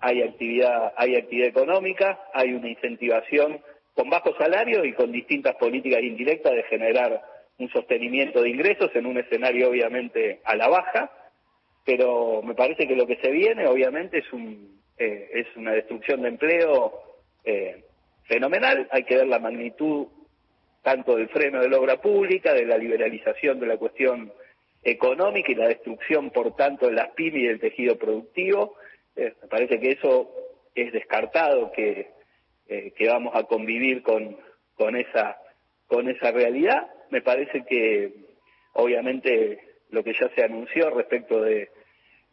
Hay 0.00 0.22
actividad, 0.22 0.92
hay 0.96 1.16
actividad 1.16 1.48
económica, 1.48 2.20
hay 2.34 2.52
una 2.52 2.68
incentivación 2.68 3.60
con 3.94 4.10
bajo 4.10 4.36
salario 4.36 4.84
y 4.84 4.92
con 4.92 5.10
distintas 5.10 5.56
políticas 5.56 6.02
indirectas 6.02 6.52
de 6.52 6.62
generar 6.64 7.22
un 7.58 7.70
sostenimiento 7.70 8.42
de 8.42 8.50
ingresos 8.50 8.90
en 8.94 9.06
un 9.06 9.16
escenario 9.16 9.70
obviamente 9.70 10.40
a 10.44 10.54
la 10.56 10.68
baja, 10.68 11.10
pero 11.84 12.42
me 12.42 12.54
parece 12.54 12.86
que 12.86 12.96
lo 12.96 13.06
que 13.06 13.16
se 13.16 13.30
viene 13.30 13.66
obviamente 13.66 14.18
es 14.18 14.30
un 14.32 14.76
eh, 14.98 15.28
es 15.32 15.46
una 15.56 15.72
destrucción 15.72 16.22
de 16.22 16.28
empleo 16.28 16.92
eh, 17.44 17.84
fenomenal. 18.24 18.88
Hay 18.90 19.04
que 19.04 19.16
ver 19.16 19.26
la 19.26 19.38
magnitud 19.38 20.06
tanto 20.82 21.16
del 21.16 21.28
freno 21.28 21.60
de 21.60 21.68
la 21.68 21.78
obra 21.78 22.00
pública, 22.00 22.54
de 22.54 22.64
la 22.64 22.78
liberalización 22.78 23.58
de 23.60 23.66
la 23.66 23.76
cuestión 23.76 24.32
económica 24.86 25.50
y 25.50 25.56
la 25.56 25.68
destrucción, 25.68 26.30
por 26.30 26.54
tanto, 26.54 26.86
de 26.86 26.92
las 26.92 27.10
pymes 27.10 27.42
y 27.42 27.46
del 27.46 27.60
tejido 27.60 27.96
productivo. 27.96 28.76
Eh, 29.16 29.34
me 29.42 29.48
parece 29.48 29.80
que 29.80 29.90
eso 29.90 30.30
es 30.74 30.92
descartado, 30.92 31.72
que, 31.72 32.10
eh, 32.68 32.92
que 32.96 33.08
vamos 33.08 33.34
a 33.34 33.44
convivir 33.44 34.02
con, 34.02 34.36
con, 34.76 34.96
esa, 34.96 35.38
con 35.88 36.08
esa 36.08 36.30
realidad. 36.30 36.88
Me 37.10 37.20
parece 37.20 37.64
que, 37.64 38.12
obviamente, 38.74 39.60
lo 39.90 40.04
que 40.04 40.14
ya 40.14 40.30
se 40.34 40.44
anunció 40.44 40.90
respecto 40.90 41.40
de, 41.40 41.70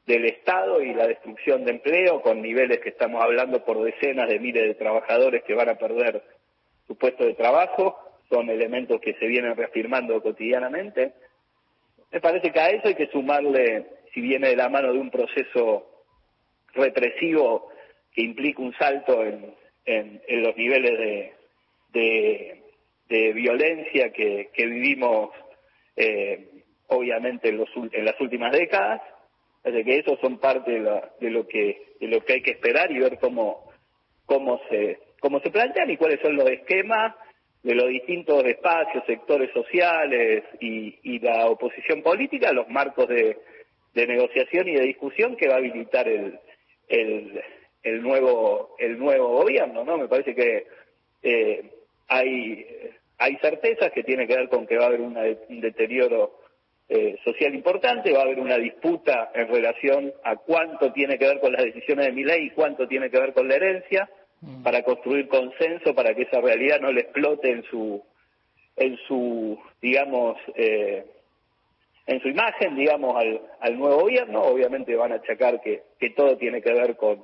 del 0.05 0.25
Estado 0.25 0.81
y 0.81 0.93
la 0.93 1.07
destrucción 1.07 1.65
de 1.65 1.71
empleo, 1.71 2.21
con 2.21 2.41
niveles 2.41 2.79
que 2.79 2.89
estamos 2.89 3.23
hablando 3.23 3.63
por 3.63 3.81
decenas 3.83 4.29
de 4.29 4.39
miles 4.39 4.63
de 4.63 4.75
trabajadores 4.75 5.43
que 5.43 5.55
van 5.55 5.69
a 5.69 5.77
perder 5.77 6.21
su 6.85 6.97
puesto 6.97 7.25
de 7.25 7.33
trabajo, 7.33 7.97
son 8.29 8.49
elementos 8.49 8.99
que 9.01 9.13
se 9.13 9.25
vienen 9.25 9.55
reafirmando 9.55 10.21
cotidianamente. 10.21 11.13
Me 12.13 12.21
parece 12.21 12.51
que 12.51 12.59
a 12.59 12.69
eso 12.69 12.87
hay 12.87 12.93
que 12.93 13.07
sumarle, 13.07 13.87
si 14.13 14.21
viene 14.21 14.49
de 14.49 14.55
la 14.55 14.69
mano 14.69 14.93
de 14.93 14.99
un 14.99 15.09
proceso 15.09 16.05
represivo 16.75 17.69
que 18.13 18.21
implica 18.21 18.61
un 18.61 18.71
salto 18.75 19.23
en, 19.23 19.55
en, 19.85 20.43
los 20.43 20.55
niveles 20.55 21.33
de, 21.91 22.61
de, 23.09 23.33
violencia 23.33 24.11
que, 24.11 24.51
que 24.53 24.65
vivimos 24.67 25.31
eh, 25.95 26.49
obviamente 26.87 27.49
en, 27.49 27.57
los, 27.57 27.69
en 27.75 28.05
las 28.05 28.19
últimas 28.21 28.51
décadas, 28.51 29.01
así 29.63 29.83
que 29.83 29.97
eso 29.97 30.15
son 30.21 30.37
parte 30.37 30.69
de, 30.69 31.01
de, 31.19 31.29
lo 31.31 31.47
que 31.47 31.95
de 31.99 32.07
lo 32.07 32.23
que 32.23 32.33
hay 32.33 32.41
que 32.43 32.51
esperar 32.51 32.91
y 32.91 32.99
ver 32.99 33.17
cómo 33.19 33.71
cómo 34.25 34.61
se 34.69 34.99
cómo 35.19 35.39
se 35.39 35.49
plantean 35.49 35.89
y 35.89 35.97
cuáles 35.97 36.19
son 36.21 36.35
los 36.35 36.47
esquemas 36.47 37.15
de 37.63 37.75
los 37.75 37.87
distintos 37.87 38.43
espacios, 38.45 39.05
sectores 39.07 39.49
sociales 39.53 40.43
y, 40.59 41.19
la 41.19 41.47
oposición 41.47 42.01
política, 42.01 42.51
los 42.51 42.67
marcos 42.67 43.07
de, 43.07 43.37
negociación 43.95 44.67
y 44.67 44.73
de 44.73 44.81
discusión 44.81 45.37
que 45.37 45.47
va 45.47 45.55
a 45.55 45.57
habilitar 45.57 46.07
el, 46.07 46.39
el, 46.89 48.01
nuevo 48.01 48.75
el 48.79 48.99
nuevo 48.99 49.29
gobierno, 49.29 49.85
¿no? 49.85 49.97
Me 49.97 50.07
parece 50.07 50.35
que 50.35 50.65
eh, 51.21 51.71
hay 52.09 52.65
hay 53.17 53.37
certezas 53.37 53.91
que 53.93 54.03
tiene 54.03 54.27
que 54.27 54.35
ver 54.35 54.49
con 54.49 54.67
que 54.67 54.77
va 54.77 54.85
a 54.85 54.87
haber 54.87 55.01
un 55.01 55.61
deterioro 55.61 56.43
eh, 56.89 57.17
social 57.23 57.55
importante, 57.55 58.11
va 58.11 58.19
a 58.19 58.23
haber 58.23 58.39
una 58.39 58.57
disputa 58.57 59.31
en 59.33 59.47
relación 59.47 60.13
a 60.23 60.35
cuánto 60.35 60.91
tiene 60.91 61.17
que 61.17 61.27
ver 61.27 61.39
con 61.39 61.53
las 61.53 61.63
decisiones 61.63 62.07
de 62.07 62.11
mi 62.11 62.25
ley 62.25 62.47
y 62.47 62.49
cuánto 62.49 62.87
tiene 62.87 63.09
que 63.09 63.19
ver 63.19 63.33
con 63.33 63.47
la 63.47 63.55
herencia 63.55 64.09
Mm. 64.45 64.61
para 64.61 64.83
construir 64.83 65.29
consenso 65.29 65.95
para 65.95 66.13
que 66.13 66.23
esa 66.23 66.41
realidad 66.41 66.81
no 66.81 66.91
le 66.91 67.01
explote 67.01 67.49
en 67.49 67.63
su 67.63 68.03
en 68.75 68.97
su 69.07 69.57
digamos 69.81 70.37
eh, 70.55 71.05
en 72.07 72.21
su 72.21 72.27
imagen 72.27 72.75
digamos 72.75 73.15
al, 73.15 73.41
al 73.61 73.77
nuevo 73.77 74.01
gobierno 74.01 74.41
obviamente 74.41 74.95
van 74.97 75.13
a 75.13 75.15
achacar 75.15 75.61
que, 75.61 75.83
que 75.97 76.09
todo 76.09 76.37
tiene 76.37 76.61
que 76.61 76.73
ver 76.73 76.97
con 76.97 77.23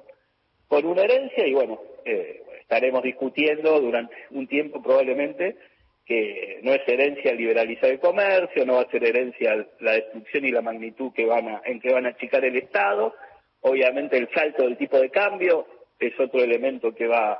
con 0.69 0.85
una 0.85 1.03
herencia 1.03 1.45
y 1.45 1.53
bueno 1.53 1.81
eh, 2.05 2.41
estaremos 2.61 3.03
discutiendo 3.03 3.81
durante 3.81 4.15
un 4.31 4.47
tiempo 4.47 4.81
probablemente 4.81 5.57
que 6.05 6.61
no 6.63 6.71
es 6.71 6.81
herencia 6.87 7.33
liberalizar 7.33 7.89
el 7.89 7.99
comercio, 7.99 8.65
no 8.65 8.75
va 8.75 8.81
a 8.81 8.89
ser 8.89 9.03
herencia 9.03 9.67
la 9.79 9.91
destrucción 9.91 10.45
y 10.45 10.51
la 10.51 10.61
magnitud 10.61 11.11
que 11.13 11.25
van 11.25 11.47
a, 11.49 11.61
en 11.65 11.79
que 11.79 11.93
van 11.93 12.07
a 12.07 12.09
achicar 12.09 12.43
el 12.45 12.55
Estado, 12.55 13.13
obviamente 13.61 14.17
el 14.17 14.27
salto 14.33 14.63
del 14.63 14.75
tipo 14.75 14.97
de 14.97 15.11
cambio, 15.11 15.67
es 15.99 16.19
otro 16.19 16.41
elemento 16.43 16.93
que 16.93 17.07
va 17.07 17.39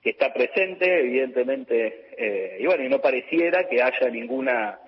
que 0.00 0.10
está 0.10 0.32
presente 0.32 1.00
evidentemente 1.00 2.08
eh, 2.16 2.56
y 2.60 2.66
bueno 2.66 2.84
y 2.84 2.88
no 2.88 3.00
pareciera 3.00 3.68
que 3.68 3.82
haya 3.82 4.08
ninguna 4.10 4.80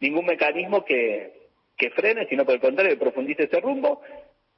ningún 0.00 0.26
mecanismo 0.26 0.84
que, 0.84 1.32
que 1.76 1.90
frene 1.90 2.26
sino 2.28 2.44
por 2.44 2.54
el 2.54 2.60
contrario 2.60 2.92
que 2.92 3.00
profundice 3.00 3.44
ese 3.44 3.60
rumbo 3.60 4.02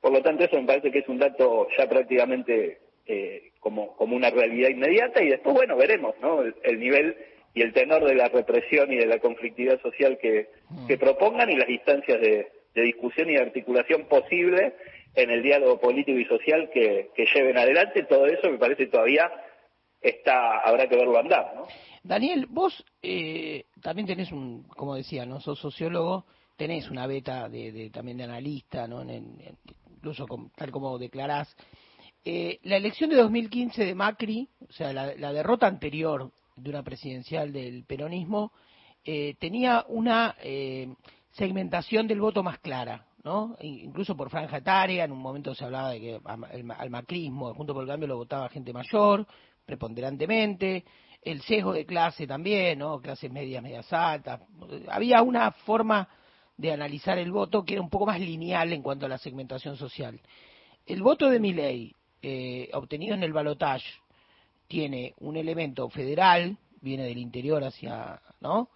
por 0.01 0.13
lo 0.13 0.21
tanto 0.23 0.45
eso 0.45 0.61
me 0.61 0.67
parece 0.67 0.91
que 0.91 0.99
es 0.99 1.09
un 1.09 1.19
dato 1.19 1.69
ya 1.79 1.89
prácticamente 1.89 2.79
eh, 3.07 3.53
como 3.61 3.97
como 3.97 4.17
una 4.17 4.31
realidad 4.31 4.69
inmediata 4.69 5.23
y 5.23 5.31
después 5.31 5.55
bueno 5.55 5.77
veremos 5.77 6.15
no 6.21 6.43
el, 6.43 6.81
nivel 6.81 7.17
y 7.55 7.63
el 7.63 7.73
tenor 7.73 8.05
de 8.05 8.15
la 8.15 8.29
represión 8.29 8.93
y 8.93 8.97
de 8.97 9.07
la 9.07 9.19
conflictividad 9.19 9.81
social 9.81 10.19
que, 10.21 10.49
mm. 10.69 10.87
que 10.87 10.99
propongan 10.99 11.51
y 11.51 11.57
las 11.57 11.69
instancias 11.69 12.21
de, 12.21 12.49
de 12.75 12.83
discusión 12.83 13.31
y 13.31 13.35
de 13.35 13.43
articulación 13.43 14.05
posible 14.07 14.75
en 15.15 15.31
el 15.31 15.43
diálogo 15.43 15.81
político 15.81 16.19
y 16.19 16.25
social 16.25 16.71
que, 16.73 17.11
lleven 17.35 17.59
adelante. 17.59 18.05
Todo 18.05 18.27
eso 18.27 18.51
me 18.51 18.59
parece 18.59 18.87
todavía 18.87 19.31
está 20.01 20.59
habrá 20.61 20.89
que 20.89 20.97
verlo 20.97 21.19
andar. 21.19 21.53
¿no? 21.55 21.67
Daniel, 22.03 22.47
vos 22.49 22.85
eh, 23.03 23.67
también 23.81 24.07
tenés 24.07 24.33
un, 24.33 24.65
como 24.65 24.97
decía, 24.97 25.25
no 25.27 25.41
sos 25.41 25.59
sociólogo, 25.59 26.25
tenés 26.57 26.91
una 26.91 27.07
beta 27.07 27.49
de, 27.49 27.91
también 27.91 28.19
de 28.19 28.25
analista, 28.25 28.87
¿no? 28.87 29.05
incluso 29.05 30.27
tal 30.57 30.71
como 30.71 30.99
declarás. 30.99 31.55
Eh, 32.25 32.61
la 32.63 32.77
elección 32.77 33.11
de 33.11 33.17
2015 33.17 33.85
de 33.85 33.95
Macri, 33.95 34.49
o 34.69 34.73
sea, 34.73 34.93
la, 34.93 35.33
derrota 35.33 35.67
anterior 35.67 36.31
de 36.57 36.71
una 36.71 36.85
presidencial 36.85 37.53
del 37.53 37.85
peronismo, 37.85 38.53
eh, 39.05 39.35
tenía 39.41 39.85
una 39.89 40.37
eh, 40.41 40.95
segmentación 41.33 42.07
del 42.07 42.21
voto 42.21 42.45
más 42.45 42.59
clara, 42.61 43.07
¿no? 43.25 43.57
Incluso 43.61 44.17
por 44.17 44.31
franja 44.31 44.59
etaria, 44.59 45.05
en 45.05 45.13
un 45.13 45.19
momento 45.19 45.55
se 45.55 45.65
hablaba 45.65 45.91
de 45.91 46.01
que 46.01 46.21
al 46.25 46.91
macrismo, 46.91 47.55
junto 47.55 47.73
por 47.75 47.85
el 47.85 47.89
cambio, 47.89 48.09
lo 48.09 48.17
votaba 48.17 48.49
gente 48.49 48.73
mayor, 48.73 49.27
preponderantemente, 49.65 50.85
el 51.23 51.41
sesgo 51.43 51.73
de 51.73 51.87
clase 51.87 52.27
también, 52.27 52.81
¿no? 52.81 53.01
Clases 53.01 53.31
medias, 53.31 53.63
medias 53.63 53.93
altas. 53.93 54.41
Había 54.89 55.23
una 55.23 55.53
forma 55.53 56.09
de 56.57 56.73
analizar 56.73 57.19
el 57.19 57.31
voto 57.31 57.65
que 57.65 57.75
era 57.75 57.83
un 57.83 57.91
poco 57.91 58.07
más 58.07 58.21
lineal 58.21 58.73
en 58.73 58.83
cuanto 58.83 59.07
a 59.07 59.09
la 59.09 59.19
segmentación 59.19 59.77
social. 59.77 60.21
El 60.85 61.03
voto 61.03 61.31
de 61.31 61.39
Milley, 61.39 61.95
eh, 62.23 62.69
obtenido 62.73 63.15
en 63.15 63.23
el 63.23 63.33
balotage, 63.33 63.87
tiene 64.67 65.15
un 65.19 65.37
elemento 65.37 65.89
federal, 65.91 66.57
viene 66.81 67.05
del 67.05 67.19
interior 67.19 67.63
hacia, 67.63 68.21
¿no? 68.41 68.69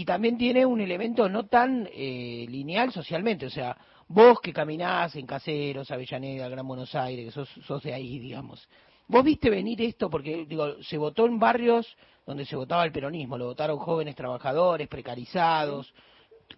Y 0.00 0.04
también 0.06 0.38
tiene 0.38 0.64
un 0.64 0.80
elemento 0.80 1.28
no 1.28 1.44
tan 1.44 1.86
eh, 1.92 2.46
lineal 2.48 2.90
socialmente, 2.90 3.44
o 3.44 3.50
sea, 3.50 3.76
vos 4.08 4.40
que 4.40 4.50
caminás 4.50 5.14
en 5.14 5.26
Caseros, 5.26 5.90
Avellaneda, 5.90 6.48
Gran 6.48 6.66
Buenos 6.66 6.94
Aires, 6.94 7.26
que 7.26 7.32
sos, 7.32 7.50
sos 7.66 7.82
de 7.82 7.92
ahí, 7.92 8.18
digamos, 8.18 8.66
¿Vos 9.08 9.24
viste 9.24 9.50
venir 9.50 9.82
esto? 9.82 10.08
Porque, 10.08 10.46
digo, 10.46 10.82
se 10.84 10.96
votó 10.96 11.26
en 11.26 11.38
barrios 11.38 11.86
donde 12.24 12.46
se 12.46 12.56
votaba 12.56 12.84
el 12.84 12.92
peronismo, 12.92 13.36
lo 13.36 13.46
votaron 13.46 13.76
jóvenes 13.76 14.14
trabajadores, 14.14 14.88
precarizados. 14.88 15.92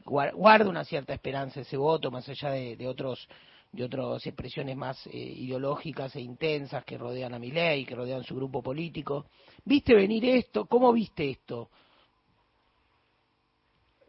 Guarda 0.04 0.68
una 0.68 0.84
cierta 0.84 1.12
esperanza 1.12 1.62
ese 1.62 1.76
voto, 1.76 2.12
más 2.12 2.28
allá 2.28 2.50
de, 2.50 2.87
otros 2.87 3.26
de 3.72 3.82
otras 3.82 4.25
expresiones 4.25 4.76
más 4.76 5.04
eh, 5.08 5.16
ideológicas 5.16 6.14
e 6.14 6.20
intensas 6.20 6.84
que 6.84 6.96
rodean 6.96 7.34
a 7.34 7.40
mi 7.40 7.50
ley, 7.50 7.87
que 7.87 7.96
rodean 7.96 8.22
su 8.22 8.37
grupo 8.37 8.62
político. 8.62 9.26
¿Viste 9.64 9.94
venir 9.94 10.26
esto? 10.26 10.66
¿Cómo 10.66 10.92
viste 10.92 11.28
esto? 11.28 11.70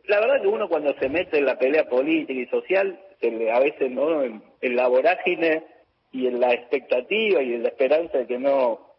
La 0.05 0.19
verdad 0.19 0.41
que 0.41 0.47
uno 0.47 0.67
cuando 0.67 0.93
se 0.99 1.09
mete 1.09 1.37
en 1.37 1.45
la 1.45 1.57
pelea 1.57 1.87
política 1.87 2.33
y 2.33 2.45
social, 2.47 2.99
a 3.53 3.59
veces 3.59 3.89
no 3.91 4.21
en, 4.23 4.43
en 4.61 4.75
la 4.75 4.87
vorágine 4.87 5.63
y 6.11 6.27
en 6.27 6.39
la 6.39 6.53
expectativa 6.53 7.41
y 7.41 7.53
en 7.53 7.63
la 7.63 7.69
esperanza 7.69 8.17
de 8.17 8.27
que 8.27 8.37
no 8.37 8.93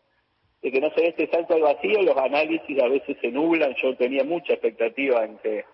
de 0.64 0.72
que 0.72 0.80
no 0.80 0.90
se 0.94 1.02
dé 1.02 1.08
este 1.08 1.28
salto 1.28 1.54
al 1.54 1.60
vacío, 1.60 2.00
los 2.00 2.16
análisis 2.16 2.82
a 2.82 2.88
veces 2.88 3.18
se 3.20 3.28
nublan. 3.30 3.74
Yo 3.82 3.94
tenía 3.96 4.24
mucha 4.24 4.54
expectativa 4.54 5.22
en 5.22 5.36
que, 5.36 5.66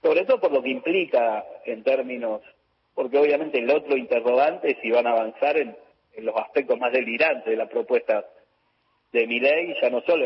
sobre 0.00 0.24
todo 0.24 0.40
por 0.40 0.52
lo 0.52 0.62
que 0.62 0.68
implica 0.70 1.44
en 1.64 1.82
términos, 1.82 2.42
porque 2.94 3.18
obviamente 3.18 3.58
el 3.58 3.68
otro 3.68 3.96
interrogante 3.96 4.70
es 4.70 4.78
si 4.80 4.92
van 4.92 5.08
a 5.08 5.10
avanzar 5.10 5.56
en, 5.56 5.76
los 6.18 6.36
aspectos 6.36 6.78
más 6.78 6.92
delirantes 6.92 7.44
de 7.44 7.56
la 7.56 7.68
propuesta 7.68 8.24
de 9.12 9.26
mi 9.26 9.40
ley, 9.40 9.74
ya 9.82 9.90
no 9.90 10.00
solo 10.02 10.24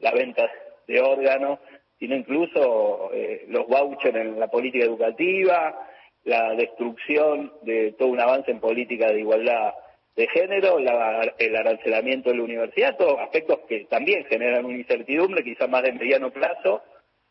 la 0.00 0.12
venta 0.12 0.48
de 0.86 1.00
órganos, 1.00 1.58
sino 2.02 2.16
incluso 2.16 3.12
eh, 3.14 3.44
los 3.46 3.68
vouchers 3.68 4.16
en 4.16 4.40
la 4.40 4.48
política 4.48 4.84
educativa, 4.84 5.86
la 6.24 6.52
destrucción 6.56 7.52
de 7.62 7.92
todo 7.92 8.08
un 8.08 8.20
avance 8.20 8.50
en 8.50 8.58
política 8.58 9.06
de 9.12 9.20
igualdad 9.20 9.72
de 10.16 10.26
género, 10.26 10.78
el 10.80 11.56
arancelamiento 11.56 12.30
de 12.30 12.38
la 12.38 12.42
universidad, 12.42 12.96
todos 12.96 13.20
aspectos 13.20 13.60
que 13.68 13.84
también 13.84 14.24
generan 14.24 14.64
una 14.64 14.78
incertidumbre, 14.78 15.44
quizás 15.44 15.70
más 15.70 15.84
de 15.84 15.92
mediano 15.92 16.32
plazo 16.32 16.82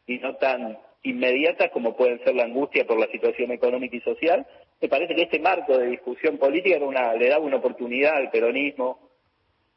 y 0.08 0.20
no 0.20 0.38
tan 0.38 0.78
inmediatas 1.04 1.70
como 1.72 1.98
pueden 1.98 2.24
ser 2.24 2.36
la 2.36 2.46
angustia 2.46 2.88
por 2.88 2.98
la 2.98 3.08
situación 3.08 3.51
económica 3.51 3.98
y 3.98 4.00
social. 4.00 4.48
Me 4.80 4.88
parece 4.88 5.16
que 5.16 5.24
este 5.24 5.40
marco 5.40 5.78
de 5.78 5.88
discusión 5.88 6.38
política 6.38 6.78
era 6.78 6.86
una, 6.86 7.13
le 7.13 7.28
daba 7.28 7.44
una 7.44 7.58
oportunidad 7.58 8.16
al 8.16 8.32
peronismo, 8.32 9.12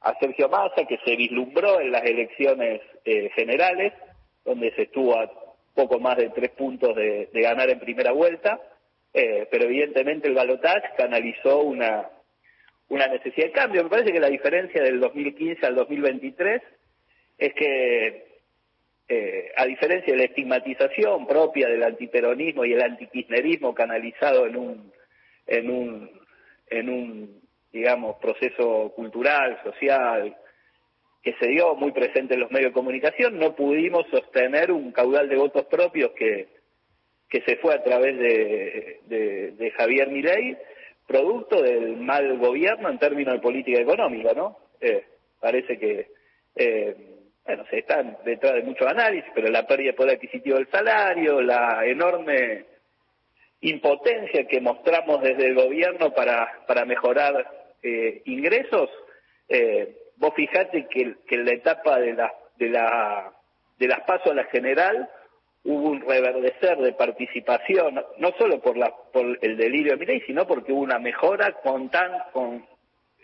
a 0.03 0.17
Sergio 0.21 0.49
Massa, 0.49 0.85
que 0.87 0.99
se 1.05 1.17
vislumbró 1.17 1.81
en 1.81 1.91
las 1.91 2.05
elecciones 2.05 2.81
eh, 3.05 3.31
generales, 3.35 3.93
donde 4.45 4.75
se 4.75 4.83
estuvo 4.83 5.19
a 5.19 5.31
poco 5.75 5.99
más 5.99 6.17
de 6.17 6.31
tres 6.31 6.51
puntos 6.51 6.95
de, 6.95 7.29
ganar 7.33 7.69
en 7.71 7.81
primera 7.81 8.13
vuelta, 8.13 8.61
eh, 9.13 9.49
pero 9.51 9.65
evidentemente 9.65 10.29
el 10.29 10.35
balotaje 10.35 10.89
canalizó 10.97 11.63
una, 11.63 12.09
una 12.89 13.09
necesidad 13.09 13.47
de 13.47 13.53
cambio. 13.53 13.83
Me 13.85 13.91
parece 13.91 14.13
que 14.13 14.21
la 14.21 14.29
diferencia 14.29 14.83
del 14.83 15.01
2015 15.01 15.67
al 15.67 15.75
2023 15.75 16.63
es 17.39 17.55
que, 17.55 18.27
eh, 19.09 19.53
a 19.57 19.67
diferencia 19.67 20.13
de 20.13 20.19
la 20.19 20.25
estigmatización 20.25 21.27
propia 21.27 21.69
del 21.69 21.83
antiperonismo 21.83 22.65
y 22.65 22.73
el 22.73 22.83
antikirchnerismo 22.83 23.75
canalizado 23.75 24.47
en 24.47 24.57
un, 24.57 24.93
en 25.47 25.71
un, 25.71 26.11
en 26.69 26.89
un, 26.89 27.43
digamos, 27.73 28.17
proceso 28.17 28.93
cultural, 28.95 29.61
social, 29.65 30.37
que 31.25 31.33
se 31.41 31.49
dio 31.49 31.75
muy 31.75 31.93
presente 31.93 32.35
en 32.35 32.41
los 32.41 32.51
medios 32.51 32.71
de 32.71 32.75
comunicación, 32.75 33.39
no 33.39 33.57
pudimos 33.57 34.07
sostener 34.11 34.71
un 34.71 34.93
caudal 34.93 35.27
de 35.27 35.37
votos 35.37 35.65
propios 35.65 36.11
que, 36.13 36.49
que 37.31 37.41
se 37.43 37.57
fue 37.57 37.75
a 37.75 37.83
través 37.83 38.19
de, 38.19 39.01
de, 39.57 39.71
Javier 39.71 40.09
Milei 40.11 40.57
producto 41.07 41.63
del 41.63 41.97
mal 41.97 42.37
gobierno 42.37 42.91
en 42.91 42.99
términos 42.99 43.35
de 43.35 43.41
política 43.41 43.81
económica, 43.81 44.35
¿no? 44.35 44.59
Eh, 44.81 45.05
parece 45.41 45.79
que, 45.79 46.09
eh, 46.57 46.95
bueno, 47.45 47.65
se 47.71 47.79
están 47.79 48.19
detrás 48.25 48.55
de 48.55 48.63
muchos 48.63 48.87
análisis, 48.87 49.31
pero 49.35 49.49
la 49.49 49.67
pérdida 49.67 49.93
de 49.93 49.97
poder 49.97 50.17
adquisitivo 50.17 50.57
del 50.57 50.71
salario, 50.71 51.41
la 51.41 51.87
enorme 51.87 52.67
impotencia 53.63 54.47
que 54.47 54.61
mostramos 54.61 55.23
desde 55.23 55.47
el 55.47 55.55
gobierno 55.55 56.13
para, 56.13 56.65
para 56.67 56.85
mejorar 56.85 57.47
eh, 57.83 58.21
ingresos, 58.27 58.91
eh, 59.49 60.04
vos 60.17 60.35
fijate 60.35 60.87
que, 60.89 61.17
que 61.27 61.35
en 61.37 61.45
la 61.45 61.53
etapa 61.53 61.99
de 61.99 62.15
la, 62.15 62.33
de 62.57 62.69
la, 62.69 63.33
de 63.79 63.89
las 63.89 64.01
pasos 64.03 64.33
a 64.33 64.35
la 64.35 64.45
general, 64.45 65.09
hubo 65.65 65.91
un 65.91 66.01
reverdecer 66.03 66.79
de 66.79 66.93
participación, 66.93 68.03
no 68.19 68.33
solo 68.39 68.61
por, 68.61 68.77
la, 68.77 68.93
por 69.13 69.39
el 69.41 69.57
delirio 69.57 69.97
de 69.97 70.07
ley, 70.07 70.23
sino 70.27 70.47
porque 70.47 70.73
hubo 70.73 70.83
una 70.83 70.99
mejora 70.99 71.53
con 71.63 71.89
tan, 71.89 72.13
con, 72.33 72.67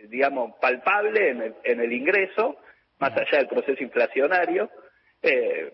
digamos, 0.09 0.55
palpable 0.61 1.31
en 1.31 1.43
el, 1.43 1.55
en 1.65 1.81
el 1.81 1.93
ingreso, 1.93 2.57
más 2.99 3.13
allá 3.13 3.39
del 3.39 3.49
proceso 3.49 3.83
inflacionario. 3.83 4.71
Eh, 5.23 5.73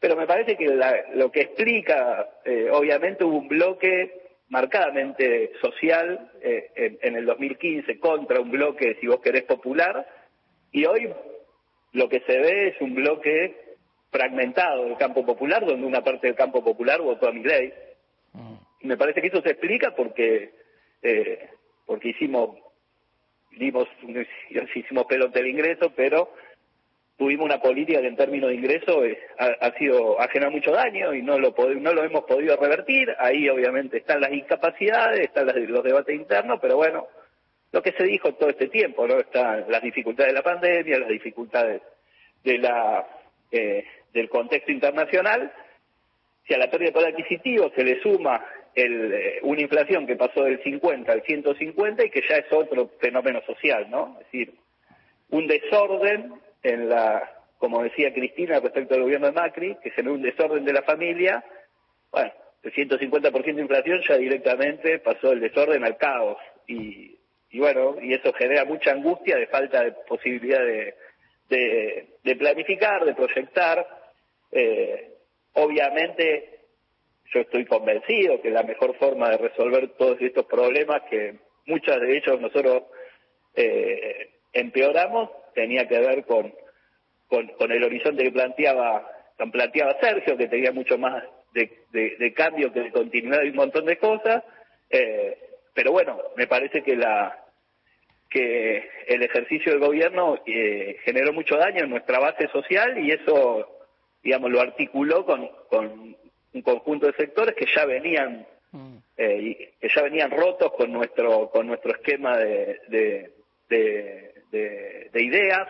pero 0.00 0.16
me 0.16 0.26
parece 0.26 0.56
que 0.56 0.78
lo 1.14 1.30
que 1.30 1.40
explica, 1.40 2.26
eh, 2.44 2.70
obviamente 2.72 3.24
hubo 3.24 3.38
un 3.38 3.48
bloque 3.48 4.28
marcadamente 4.48 5.52
social 5.60 6.30
eh, 6.40 6.70
en, 6.74 6.98
en 7.02 7.16
el 7.16 7.26
2015 7.26 7.98
contra 7.98 8.40
un 8.40 8.50
bloque, 8.50 8.96
si 9.00 9.06
vos 9.06 9.20
querés, 9.20 9.42
popular, 9.42 10.06
y 10.72 10.84
hoy 10.84 11.12
lo 11.92 12.08
que 12.08 12.20
se 12.20 12.38
ve 12.38 12.68
es 12.68 12.80
un 12.80 12.94
bloque 12.94 13.76
fragmentado 14.10 14.84
del 14.84 14.96
campo 14.96 15.24
popular, 15.24 15.64
donde 15.64 15.86
una 15.86 16.02
parte 16.02 16.26
del 16.26 16.36
campo 16.36 16.62
popular 16.62 17.00
votó 17.00 17.28
a 17.28 17.32
mi 17.32 17.42
ley. 17.42 17.72
Mm. 18.32 18.54
Y 18.80 18.86
me 18.86 18.96
parece 18.96 19.20
que 19.20 19.28
eso 19.28 19.42
se 19.42 19.50
explica 19.50 19.94
porque 19.94 20.52
eh, 21.02 21.48
porque 21.86 22.08
hicimos 22.10 22.56
dimos 23.52 23.88
hicimos 24.74 25.06
pelota 25.06 25.38
del 25.38 25.48
ingreso, 25.48 25.92
pero 25.94 26.32
tuvimos 27.16 27.46
una 27.46 27.60
política 27.60 28.00
que 28.00 28.06
en 28.06 28.16
términos 28.16 28.50
de 28.50 28.56
ingreso 28.56 29.04
eh, 29.04 29.18
ha, 29.38 29.72
sido 29.72 30.20
ha 30.20 30.28
generado 30.28 30.52
mucho 30.52 30.70
daño 30.70 31.12
y 31.14 31.22
no 31.22 31.38
lo 31.38 31.54
no 31.80 31.92
lo 31.92 32.04
hemos 32.04 32.24
podido 32.24 32.56
revertir. 32.56 33.14
Ahí 33.18 33.48
obviamente 33.48 33.98
están 33.98 34.20
las 34.20 34.32
incapacidades, 34.32 35.20
están 35.20 35.46
los 35.46 35.84
debates 35.84 36.14
internos, 36.14 36.58
pero 36.60 36.76
bueno, 36.76 37.08
lo 37.72 37.82
que 37.82 37.92
se 37.92 38.04
dijo 38.04 38.34
todo 38.34 38.50
este 38.50 38.68
tiempo, 38.68 39.06
¿no? 39.06 39.18
Están 39.18 39.66
las 39.68 39.82
dificultades 39.82 40.32
de 40.32 40.38
la 40.38 40.42
pandemia, 40.42 40.98
las 40.98 41.08
dificultades 41.08 41.82
de 42.42 42.58
la 42.58 43.06
eh, 43.50 43.84
del 44.12 44.28
contexto 44.28 44.72
internacional, 44.72 45.52
si 46.46 46.54
a 46.54 46.58
la 46.58 46.70
pérdida 46.70 46.88
de 46.88 46.92
poder 46.92 47.08
adquisitivo 47.12 47.70
se 47.74 47.84
le 47.84 48.00
suma 48.00 48.44
el, 48.74 49.12
eh, 49.12 49.38
una 49.42 49.60
inflación 49.60 50.06
que 50.06 50.16
pasó 50.16 50.44
del 50.44 50.62
50 50.62 51.12
al 51.12 51.22
150 51.22 52.04
y 52.04 52.10
que 52.10 52.22
ya 52.28 52.36
es 52.36 52.50
otro 52.50 52.90
fenómeno 52.98 53.42
social, 53.42 53.88
¿no? 53.90 54.16
Es 54.20 54.26
decir, 54.26 54.54
un 55.30 55.46
desorden 55.46 56.34
en 56.62 56.88
la, 56.88 57.30
como 57.58 57.82
decía 57.82 58.14
Cristina 58.14 58.60
respecto 58.60 58.94
al 58.94 59.02
gobierno 59.02 59.26
de 59.26 59.32
Macri, 59.32 59.76
que 59.82 59.92
ve 60.02 60.10
un 60.10 60.22
desorden 60.22 60.64
de 60.64 60.72
la 60.72 60.82
familia, 60.82 61.44
bueno, 62.10 62.32
el 62.62 62.72
150% 62.72 63.54
de 63.54 63.62
inflación 63.62 64.00
ya 64.08 64.16
directamente 64.16 64.98
pasó 65.00 65.30
del 65.30 65.40
desorden 65.40 65.84
al 65.84 65.96
caos 65.98 66.38
y, 66.66 67.17
y 67.50 67.60
bueno, 67.60 67.96
y 68.00 68.12
eso 68.12 68.32
genera 68.32 68.64
mucha 68.64 68.92
angustia 68.92 69.36
de 69.36 69.46
falta 69.46 69.82
de 69.82 69.92
posibilidad 70.06 70.60
de, 70.60 70.94
de, 71.48 72.08
de 72.22 72.36
planificar, 72.36 73.04
de 73.04 73.14
proyectar. 73.14 73.86
Eh, 74.52 75.14
obviamente, 75.54 76.60
yo 77.32 77.40
estoy 77.40 77.64
convencido 77.64 78.40
que 78.40 78.50
la 78.50 78.62
mejor 78.62 78.96
forma 78.96 79.30
de 79.30 79.38
resolver 79.38 79.88
todos 79.96 80.20
estos 80.20 80.46
problemas, 80.46 81.02
que 81.10 81.36
muchos 81.66 82.00
de 82.00 82.16
ellos 82.16 82.40
nosotros 82.40 82.84
eh, 83.54 84.30
empeoramos, 84.52 85.30
tenía 85.54 85.86
que 85.88 85.98
ver 85.98 86.24
con, 86.24 86.52
con, 87.28 87.72
el 87.72 87.84
horizonte 87.84 88.24
que 88.24 88.32
planteaba, 88.32 89.10
planteaba 89.50 89.98
Sergio, 90.00 90.36
que 90.36 90.48
tenía 90.48 90.72
mucho 90.72 90.98
más 90.98 91.24
de, 91.52 91.70
de, 91.92 92.32
cambio 92.34 92.72
que 92.72 92.80
de 92.80 92.92
continuidad 92.92 93.42
y 93.42 93.50
un 93.50 93.56
montón 93.56 93.84
de 93.86 93.96
cosas. 93.98 94.44
Eh, 94.90 95.47
pero 95.78 95.92
bueno, 95.92 96.20
me 96.36 96.48
parece 96.48 96.82
que 96.82 96.96
la, 96.96 97.38
que 98.28 98.90
el 99.06 99.22
ejercicio 99.22 99.70
del 99.70 99.80
gobierno 99.80 100.42
eh, 100.44 100.96
generó 101.04 101.32
mucho 101.32 101.56
daño 101.56 101.84
en 101.84 101.90
nuestra 101.90 102.18
base 102.18 102.48
social 102.48 102.98
y 102.98 103.12
eso, 103.12 103.78
digamos, 104.20 104.50
lo 104.50 104.60
articuló 104.60 105.24
con, 105.24 105.48
con 105.70 106.16
un 106.52 106.62
conjunto 106.62 107.06
de 107.06 107.12
sectores 107.12 107.54
que 107.54 107.66
ya 107.72 107.84
venían 107.84 108.44
mm. 108.72 108.96
eh, 109.18 109.74
que 109.80 109.88
ya 109.88 110.02
venían 110.02 110.32
rotos 110.32 110.72
con 110.72 110.90
nuestro 110.90 111.48
con 111.50 111.68
nuestro 111.68 111.92
esquema 111.92 112.36
de 112.36 112.80
de, 112.88 113.30
de, 113.68 115.10
de, 115.12 115.22
ideas 115.22 115.68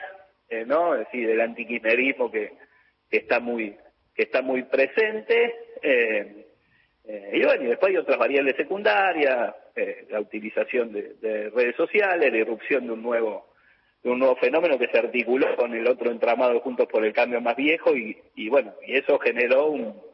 eh, 0.48 0.64
no 0.64 0.94
es 0.94 1.00
decir 1.00 1.28
del 1.28 1.42
antiquinerismo 1.42 2.30
que, 2.30 2.52
que 3.10 3.18
está 3.18 3.40
muy 3.40 3.76
que 4.14 4.22
está 4.22 4.40
muy 4.40 4.62
presente 4.62 5.54
eh, 5.82 6.46
eh, 7.04 7.30
y 7.34 7.44
bueno 7.44 7.64
y 7.64 7.66
después 7.66 7.90
hay 7.90 7.98
otras 7.98 8.18
variables 8.18 8.56
secundarias 8.56 9.54
eh, 9.78 10.06
la 10.10 10.20
utilización 10.20 10.92
de, 10.92 11.14
de, 11.20 11.50
redes 11.50 11.76
sociales 11.76 12.32
la 12.32 12.38
irrupción 12.38 12.86
de 12.86 12.92
un 12.92 13.02
nuevo 13.02 13.46
de 14.02 14.10
un 14.10 14.18
nuevo 14.18 14.36
fenómeno 14.36 14.78
que 14.78 14.88
se 14.88 14.98
articuló 14.98 15.56
con 15.56 15.74
el 15.74 15.86
otro 15.86 16.10
entramado 16.10 16.60
juntos 16.60 16.86
por 16.88 17.04
el 17.04 17.12
cambio 17.12 17.40
más 17.40 17.56
viejo 17.56 17.96
y, 17.96 18.16
y 18.34 18.48
bueno 18.48 18.74
y 18.86 18.96
eso 18.96 19.18
generó 19.18 19.66
un 19.66 20.08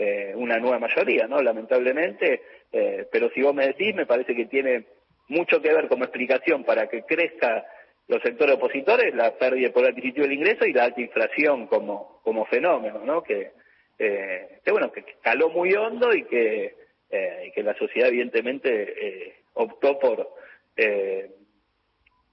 eh, 0.00 0.32
una 0.36 0.58
nueva 0.58 0.78
mayoría, 0.78 1.26
¿no? 1.26 1.42
Lamentablemente, 1.42 2.40
eh, 2.70 3.08
pero 3.10 3.30
si 3.30 3.42
vos 3.42 3.52
me 3.52 3.66
decís, 3.66 3.96
me 3.96 4.06
parece 4.06 4.32
que 4.36 4.46
tiene 4.46 4.84
mucho 5.26 5.60
que 5.60 5.74
ver 5.74 5.88
como 5.88 6.04
explicación 6.04 6.62
para 6.62 6.86
que 6.86 7.02
crezca 7.02 7.66
los 8.06 8.22
sectores 8.22 8.54
opositores, 8.54 9.12
la 9.12 9.36
pérdida 9.36 9.72
poder 9.72 9.90
adquisitivo 9.90 10.22
del 10.22 10.34
ingreso 10.34 10.66
y 10.66 10.72
la 10.72 10.84
alta 10.84 11.00
inflación 11.00 11.66
como, 11.66 12.20
como 12.22 12.46
fenómeno, 12.46 13.00
¿no? 13.04 13.24
Que, 13.24 13.50
eh, 13.98 14.60
que 14.64 14.70
bueno, 14.70 14.92
que 14.92 15.04
caló 15.20 15.48
muy 15.50 15.74
hondo 15.74 16.14
y 16.14 16.22
que, 16.26 16.76
eh, 17.10 17.52
que 17.54 17.62
la 17.62 17.74
sociedad 17.74 18.08
evidentemente 18.08 19.28
eh, 19.28 19.34
optó 19.54 19.98
por, 19.98 20.28
eh, 20.76 21.30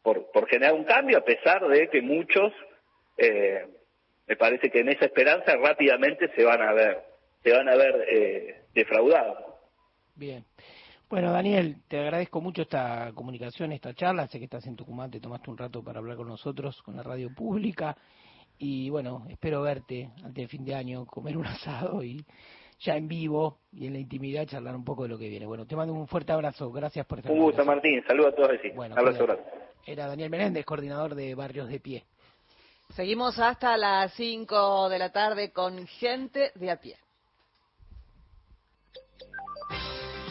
por, 0.01 0.31
por 0.31 0.47
generar 0.47 0.73
un 0.73 0.83
cambio 0.83 1.17
a 1.17 1.25
pesar 1.25 1.67
de 1.67 1.89
que 1.89 2.01
muchos, 2.01 2.53
eh, 3.17 3.65
me 4.27 4.35
parece 4.35 4.69
que 4.69 4.79
en 4.79 4.89
esa 4.89 5.05
esperanza 5.05 5.55
rápidamente 5.57 6.29
se 6.35 6.43
van 6.43 6.61
a 6.61 6.73
ver 6.73 7.15
se 7.45 7.51
van 7.51 7.69
a 7.69 7.75
ver 7.75 8.05
eh, 8.09 8.61
defraudados. 8.73 9.38
Bien. 10.15 10.43
Bueno, 11.07 11.31
Daniel, 11.31 11.77
te 11.88 11.99
agradezco 11.99 12.41
mucho 12.41 12.63
esta 12.63 13.11
comunicación, 13.13 13.71
esta 13.71 13.93
charla. 13.93 14.27
Sé 14.27 14.39
que 14.39 14.45
estás 14.45 14.65
en 14.65 14.75
Tucumán, 14.75 15.11
te 15.11 15.19
tomaste 15.19 15.51
un 15.51 15.57
rato 15.57 15.83
para 15.83 15.99
hablar 15.99 16.17
con 16.17 16.27
nosotros, 16.27 16.81
con 16.81 16.95
la 16.95 17.03
radio 17.03 17.29
pública. 17.35 17.95
Y 18.57 18.89
bueno, 18.89 19.27
espero 19.29 19.61
verte 19.61 20.09
antes 20.23 20.43
de 20.43 20.47
fin 20.47 20.65
de 20.65 20.73
año, 20.73 21.05
comer 21.05 21.38
un 21.38 21.45
asado 21.45 22.03
y 22.03 22.25
ya 22.79 22.95
en 22.95 23.07
vivo 23.07 23.59
y 23.71 23.88
en 23.88 23.93
la 23.93 23.99
intimidad 23.99 24.45
charlar 24.45 24.75
un 24.75 24.83
poco 24.83 25.03
de 25.03 25.09
lo 25.09 25.17
que 25.17 25.29
viene. 25.29 25.45
Bueno, 25.45 25.65
te 25.65 25.75
mando 25.75 25.93
un 25.93 26.07
fuerte 26.07 26.31
abrazo. 26.31 26.71
Gracias 26.71 27.05
por 27.05 27.19
estar 27.19 27.31
Un 27.31 27.39
gusto, 27.39 27.65
Martín. 27.65 28.03
Saludos 28.07 28.33
a 28.33 28.35
todos. 28.35 28.51
Bueno, 28.75 28.95
abrazo, 28.97 29.25
Era 29.85 30.07
Daniel 30.07 30.29
Menéndez, 30.29 30.65
coordinador 30.65 31.15
de 31.15 31.35
Barrios 31.35 31.69
de 31.69 31.79
Pie. 31.79 32.03
Seguimos 32.95 33.39
hasta 33.39 33.77
las 33.77 34.13
5 34.13 34.89
de 34.89 34.99
la 34.99 35.11
tarde 35.11 35.51
con 35.51 35.88
gente 35.88 36.51
de 36.55 36.71
a 36.71 36.79
pie. 36.79 36.97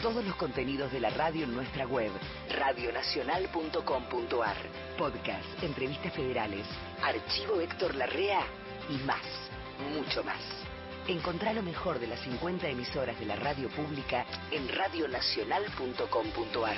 todos 0.05 0.23
los 0.23 0.35
contenidos 0.35 0.91
de 0.91 0.99
la 0.99 1.09
radio 1.09 1.45
en 1.45 1.55
nuestra 1.55 1.87
web, 1.87 2.11
radionacional.com.ar. 2.55 4.55
Podcast, 4.99 5.63
entrevistas 5.63 6.13
federales, 6.13 6.67
archivo 7.01 7.59
Héctor 7.59 7.95
Larrea 7.95 8.41
y 8.87 8.97
más, 9.03 9.23
mucho 9.95 10.23
más. 10.23 10.64
Encontrá 11.07 11.53
lo 11.53 11.61
mejor 11.61 11.99
de 11.99 12.07
las 12.07 12.19
50 12.21 12.67
emisoras 12.67 13.19
de 13.19 13.27
la 13.27 13.35
radio 13.35 13.69
pública 13.69 14.25
en 14.51 14.67
radionacional.com.ar. 14.67 16.77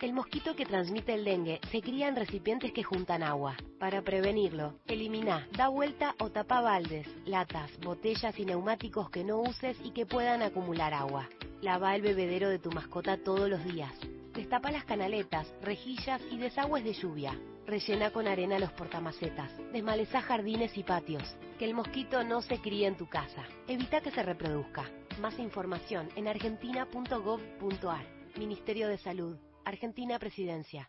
El 0.00 0.12
mosquito 0.12 0.54
que 0.54 0.64
transmite 0.64 1.14
el 1.14 1.24
dengue 1.24 1.60
se 1.70 1.82
cría 1.82 2.06
en 2.08 2.14
recipientes 2.14 2.72
que 2.72 2.84
juntan 2.84 3.24
agua. 3.24 3.56
Para 3.80 4.02
prevenirlo, 4.02 4.76
elimina, 4.86 5.48
da 5.50 5.66
vuelta 5.68 6.14
o 6.20 6.30
tapa 6.30 6.60
baldes, 6.60 7.08
latas, 7.26 7.72
botellas 7.80 8.38
y 8.38 8.44
neumáticos 8.46 9.10
que 9.10 9.24
no 9.24 9.40
uses 9.40 9.76
y 9.84 9.90
que 9.90 10.06
puedan 10.06 10.42
acumular 10.42 10.94
agua. 10.94 11.28
Lava 11.60 11.96
el 11.96 12.02
bebedero 12.02 12.48
de 12.48 12.60
tu 12.60 12.70
mascota 12.70 13.16
todos 13.18 13.50
los 13.50 13.64
días. 13.64 13.92
Destapa 14.40 14.70
las 14.70 14.86
canaletas, 14.86 15.52
rejillas 15.60 16.22
y 16.30 16.38
desagües 16.38 16.82
de 16.82 16.94
lluvia. 16.94 17.38
Rellena 17.66 18.10
con 18.10 18.26
arena 18.26 18.58
los 18.58 18.72
portamacetas. 18.72 19.50
Desmaleza 19.70 20.22
jardines 20.22 20.78
y 20.78 20.82
patios. 20.82 21.36
Que 21.58 21.66
el 21.66 21.74
mosquito 21.74 22.24
no 22.24 22.40
se 22.40 22.58
críe 22.58 22.86
en 22.86 22.96
tu 22.96 23.06
casa. 23.06 23.44
Evita 23.68 24.00
que 24.00 24.10
se 24.10 24.22
reproduzca. 24.22 24.88
Más 25.20 25.38
información 25.38 26.08
en 26.16 26.26
argentina.gov.ar. 26.26 28.06
Ministerio 28.38 28.88
de 28.88 28.96
Salud. 28.96 29.36
Argentina 29.66 30.18
Presidencia. 30.18 30.88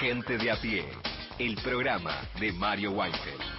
Gente 0.00 0.36
de 0.36 0.50
a 0.50 0.60
pie, 0.60 0.84
el 1.38 1.54
programa 1.62 2.28
de 2.40 2.52
Mario 2.54 2.90
Weinfeld. 2.90 3.53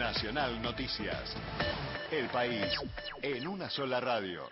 Nacional 0.00 0.62
Noticias. 0.62 1.36
El 2.10 2.26
país 2.28 2.64
en 3.20 3.46
una 3.46 3.68
sola 3.68 4.00
radio. 4.00 4.48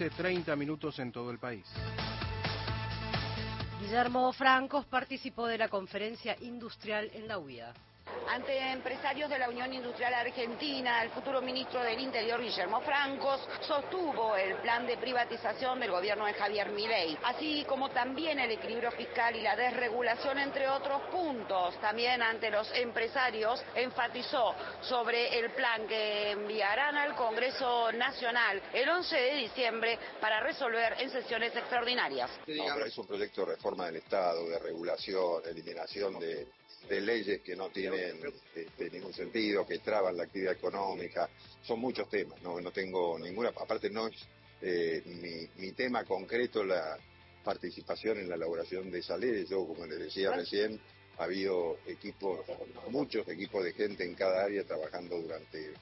Hora 0.00 0.08
15, 0.08 0.10
30 0.16 0.56
minutos 0.56 0.98
en 0.98 1.12
todo 1.12 1.30
el 1.30 1.38
país. 1.38 1.66
Guillermo 3.80 4.32
Francos 4.32 4.86
participó 4.86 5.46
de 5.46 5.58
la 5.58 5.68
conferencia 5.68 6.36
industrial 6.40 7.10
en 7.12 7.28
la 7.28 7.38
UIA. 7.38 7.74
Ante 8.32 8.56
empresarios 8.70 9.28
de 9.28 9.40
la 9.40 9.48
Unión 9.48 9.74
Industrial 9.74 10.14
Argentina, 10.14 11.02
el 11.02 11.10
futuro 11.10 11.42
ministro 11.42 11.82
del 11.82 11.98
Interior, 11.98 12.40
Guillermo 12.40 12.80
Francos, 12.82 13.40
sostuvo 13.62 14.36
el 14.36 14.54
plan 14.58 14.86
de 14.86 14.96
privatización 14.98 15.80
del 15.80 15.90
gobierno 15.90 16.26
de 16.26 16.34
Javier 16.34 16.70
Milei, 16.70 17.18
así 17.24 17.64
como 17.68 17.90
también 17.90 18.38
el 18.38 18.52
equilibrio 18.52 18.92
fiscal 18.92 19.34
y 19.34 19.42
la 19.42 19.56
desregulación, 19.56 20.38
entre 20.38 20.68
otros 20.68 21.02
puntos. 21.10 21.76
También 21.80 22.22
ante 22.22 22.52
los 22.52 22.70
empresarios 22.76 23.64
enfatizó 23.74 24.54
sobre 24.82 25.36
el 25.40 25.50
plan 25.50 25.88
que 25.88 26.30
enviarán 26.30 26.98
al 26.98 27.16
Congreso 27.16 27.90
Nacional 27.90 28.62
el 28.72 28.88
11 28.88 29.16
de 29.16 29.34
diciembre 29.34 29.98
para 30.20 30.38
resolver 30.38 30.94
en 31.00 31.10
sesiones 31.10 31.56
extraordinarias. 31.56 32.30
es 32.46 32.96
un 32.96 33.08
proyecto 33.08 33.40
de 33.40 33.56
reforma 33.56 33.86
del 33.86 33.96
Estado, 33.96 34.48
de 34.48 34.58
regulación, 34.60 35.42
eliminación 35.46 36.16
de 36.20 36.59
de 36.88 37.00
leyes 37.00 37.40
que 37.42 37.54
no 37.56 37.70
tienen 37.70 38.20
este, 38.54 38.90
ningún 38.90 39.12
sentido, 39.12 39.66
que 39.66 39.78
traban 39.78 40.16
la 40.16 40.24
actividad 40.24 40.52
económica. 40.52 41.28
Son 41.62 41.78
muchos 41.78 42.08
temas, 42.08 42.40
no, 42.42 42.60
no 42.60 42.72
tengo 42.72 43.18
ninguna, 43.18 43.50
aparte 43.50 43.90
no 43.90 44.08
es 44.08 44.16
eh, 44.62 45.02
mi, 45.56 45.72
tema 45.72 46.04
concreto 46.04 46.62
la 46.64 46.98
participación 47.44 48.18
en 48.18 48.28
la 48.28 48.34
elaboración 48.34 48.90
de 48.90 48.98
esa 48.98 49.16
ley. 49.16 49.46
Yo, 49.48 49.66
como 49.66 49.86
les 49.86 49.98
decía 49.98 50.32
recién, 50.32 50.80
ha 51.18 51.24
habido 51.24 51.78
equipos, 51.86 52.40
muchos 52.90 53.26
equipos 53.28 53.64
de 53.64 53.72
gente 53.72 54.04
en 54.04 54.14
cada 54.14 54.44
área 54.44 54.64
trabajando 54.64 55.20
durante 55.20 55.72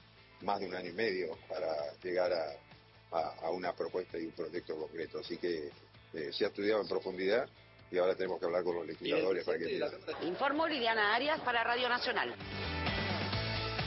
más 0.41 0.59
de 0.59 0.67
un 0.67 0.75
año 0.75 0.89
y 0.89 0.93
medio 0.93 1.37
para 1.49 1.73
llegar 2.01 2.31
a, 2.33 3.49
una 3.51 3.75
propuesta 3.75 4.17
y 4.19 4.25
un 4.25 4.31
proyecto 4.31 4.77
concreto. 4.77 5.19
Así 5.19 5.37
que 5.37 5.69
eh, 6.13 6.29
se 6.31 6.45
ha 6.45 6.49
estudiado 6.49 6.81
en 6.81 6.87
profundidad 6.87 7.49
y 7.91 7.97
ahora 7.97 8.15
tenemos 8.15 8.39
que 8.39 8.45
hablar 8.45 8.63
con 8.63 8.75
los 8.75 8.85
legisladores 8.85 9.43
para 9.43 9.57
que... 9.57 9.79
Informó 10.23 10.67
Liliana 10.67 11.15
Arias 11.15 11.39
para 11.41 11.63
Radio 11.63 11.89
Nacional. 11.89 12.33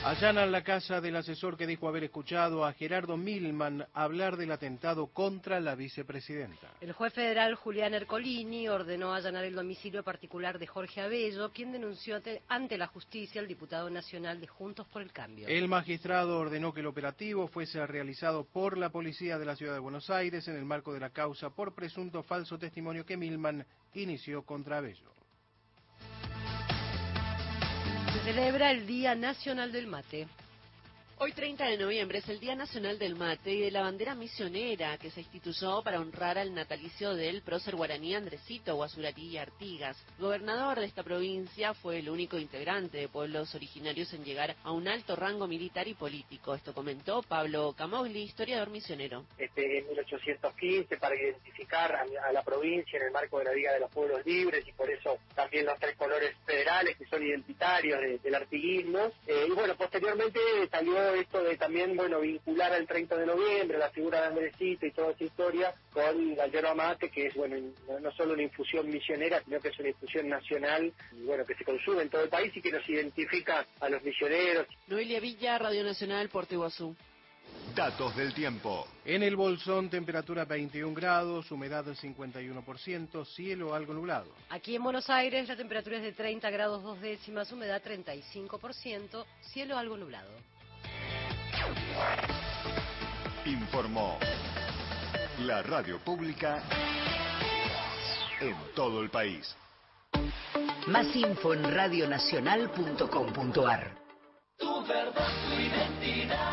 Allanan 0.05 0.51
la 0.51 0.65
casa 0.65 0.99
del 0.99 1.15
asesor 1.15 1.55
que 1.55 1.65
dijo 1.65 1.87
haber 1.87 2.03
escuchado 2.03 2.65
a 2.65 2.73
Gerardo 2.73 3.15
Milman 3.15 3.87
hablar 3.93 4.35
del 4.35 4.51
atentado 4.51 5.07
contra 5.07 5.61
la 5.61 5.75
vicepresidenta. 5.75 6.73
El 6.81 6.91
juez 6.91 7.13
federal 7.13 7.55
Julián 7.55 7.93
Ercolini 7.93 8.67
ordenó 8.67 9.13
allanar 9.13 9.45
el 9.45 9.55
domicilio 9.55 10.03
particular 10.03 10.59
de 10.59 10.67
Jorge 10.67 10.99
Abello, 10.99 11.53
quien 11.53 11.71
denunció 11.71 12.21
ante 12.49 12.77
la 12.77 12.87
justicia 12.87 13.39
al 13.39 13.47
diputado 13.47 13.89
nacional 13.89 14.41
de 14.41 14.47
Juntos 14.47 14.85
por 14.87 15.01
el 15.01 15.13
Cambio. 15.13 15.47
El 15.47 15.69
magistrado 15.69 16.37
ordenó 16.37 16.73
que 16.73 16.81
el 16.81 16.87
operativo 16.87 17.47
fuese 17.47 17.87
realizado 17.87 18.43
por 18.43 18.77
la 18.77 18.89
policía 18.89 19.37
de 19.37 19.45
la 19.45 19.55
ciudad 19.55 19.73
de 19.73 19.79
Buenos 19.79 20.09
Aires 20.09 20.49
en 20.49 20.57
el 20.57 20.65
marco 20.65 20.91
de 20.91 20.99
la 20.99 21.11
causa 21.11 21.49
por 21.51 21.73
presunto 21.73 22.23
falso 22.23 22.59
testimonio 22.59 23.05
que 23.05 23.15
Milman 23.15 23.65
inició 23.93 24.43
contra 24.43 24.79
Abello. 24.79 25.12
Celebra 28.23 28.71
el 28.71 28.87
Día 28.87 29.15
Nacional 29.15 29.73
del 29.73 29.87
Mate. 29.87 30.27
Hoy 31.19 31.31
30 31.31 31.67
de 31.67 31.77
noviembre 31.77 32.17
es 32.17 32.27
el 32.27 32.39
Día 32.39 32.55
Nacional 32.55 32.97
del 32.97 33.15
Mate 33.15 33.51
y 33.51 33.61
de 33.61 33.71
la 33.71 33.81
bandera 33.81 34.15
misionera 34.15 34.97
que 34.97 35.11
se 35.11 35.21
instituyó 35.21 35.83
para 35.83 35.99
honrar 35.99 36.39
al 36.39 36.55
natalicio 36.55 37.13
del 37.13 37.43
prócer 37.43 37.75
guaraní 37.75 38.15
Andresito 38.15 38.75
Guasuratí 38.75 39.37
Artigas. 39.37 39.95
Gobernador 40.17 40.79
de 40.79 40.87
esta 40.87 41.03
provincia 41.03 41.75
fue 41.75 41.99
el 41.99 42.09
único 42.09 42.39
integrante 42.39 42.97
de 42.97 43.07
pueblos 43.07 43.53
originarios 43.53 44.11
en 44.13 44.25
llegar 44.25 44.55
a 44.63 44.71
un 44.71 44.87
alto 44.87 45.15
rango 45.15 45.47
militar 45.47 45.87
y 45.87 45.93
político. 45.93 46.55
Esto 46.55 46.73
comentó 46.73 47.21
Pablo 47.21 47.73
Camogli, 47.77 48.23
historiador 48.23 48.71
misionero. 48.71 49.23
Este, 49.37 49.79
en 49.79 49.87
1815 49.89 50.97
para 50.97 51.15
identificar 51.15 51.95
a, 51.95 52.31
la 52.31 52.43
provincia 52.43 52.97
en 52.97 53.05
el 53.05 53.11
marco 53.11 53.37
de 53.37 53.45
la 53.45 53.53
Liga 53.53 53.71
de 53.71 53.79
los 53.81 53.91
Pueblos 53.91 54.25
Libres 54.25 54.67
y 54.67 54.71
por 54.71 54.89
eso 54.89 55.19
también 55.35 55.67
los 55.67 55.79
tres 55.79 55.95
colores 55.95 56.35
federales 56.43 56.97
que 56.97 57.05
son 57.05 57.23
identitarios 57.23 57.99
del 58.21 58.35
artiguismo. 58.35 59.11
Eh, 59.27 59.45
y 59.47 59.51
bueno, 59.51 59.75
posteriormente 59.75 60.39
salió 60.71 61.02
esto 61.13 61.43
de 61.43 61.57
también, 61.57 61.95
bueno, 61.95 62.19
vincular 62.19 62.73
al 62.73 62.87
30 62.87 63.15
de 63.17 63.25
noviembre 63.25 63.77
la 63.77 63.89
figura 63.89 64.21
de 64.21 64.27
Andresito 64.27 64.85
y 64.85 64.91
toda 64.91 65.11
esa 65.11 65.23
historia 65.23 65.73
con 65.91 66.35
la 66.35 66.47
yerba 66.47 66.73
mate, 66.73 67.09
que 67.09 67.27
es, 67.27 67.35
bueno, 67.35 67.55
no 68.01 68.11
solo 68.11 68.33
una 68.33 68.43
infusión 68.43 68.89
misionera, 68.89 69.41
sino 69.43 69.59
que 69.59 69.69
es 69.69 69.79
una 69.79 69.89
infusión 69.89 70.29
nacional, 70.29 70.93
y 71.11 71.23
bueno, 71.23 71.45
que 71.45 71.55
se 71.55 71.63
consume 71.63 72.03
en 72.03 72.09
todo 72.09 72.23
el 72.23 72.29
país 72.29 72.55
y 72.55 72.61
que 72.61 72.71
nos 72.71 72.87
identifica 72.87 73.65
a 73.79 73.89
los 73.89 74.03
misioneros. 74.03 74.67
Noelia 74.87 75.19
Villa, 75.19 75.57
Radio 75.57 75.83
Nacional, 75.83 76.29
Puerto 76.29 76.53
Iguazú. 76.53 76.95
Datos 77.75 78.15
del 78.15 78.35
tiempo. 78.35 78.87
En 79.03 79.23
el 79.23 79.35
Bolsón, 79.35 79.89
temperatura 79.89 80.45
21 80.45 80.93
grados, 80.93 81.51
humedad 81.51 81.83
del 81.83 81.95
51%, 81.95 83.25
cielo 83.25 83.73
algo 83.73 83.95
nublado. 83.95 84.31
Aquí 84.49 84.75
en 84.75 84.83
Buenos 84.83 85.09
Aires, 85.09 85.47
la 85.47 85.55
temperatura 85.55 85.97
es 85.97 86.03
de 86.03 86.11
30 86.13 86.51
grados 86.51 86.83
dos 86.83 87.01
décimas, 87.01 87.51
humedad 87.51 87.81
35%, 87.83 89.25
cielo 89.41 89.77
algo 89.77 89.97
nublado. 89.97 90.29
Informó 93.45 94.19
la 95.39 95.63
radio 95.63 95.99
pública 95.99 96.61
en 98.39 98.55
todo 98.75 99.01
el 99.01 99.09
país. 99.09 99.55
Más 100.87 101.15
info 101.15 101.53
en 101.53 101.73
radionacional.com.ar. 101.73 103.97
Tu 104.57 104.85
verdad, 104.85 105.27
tu 105.49 105.55
identidad 105.55 106.52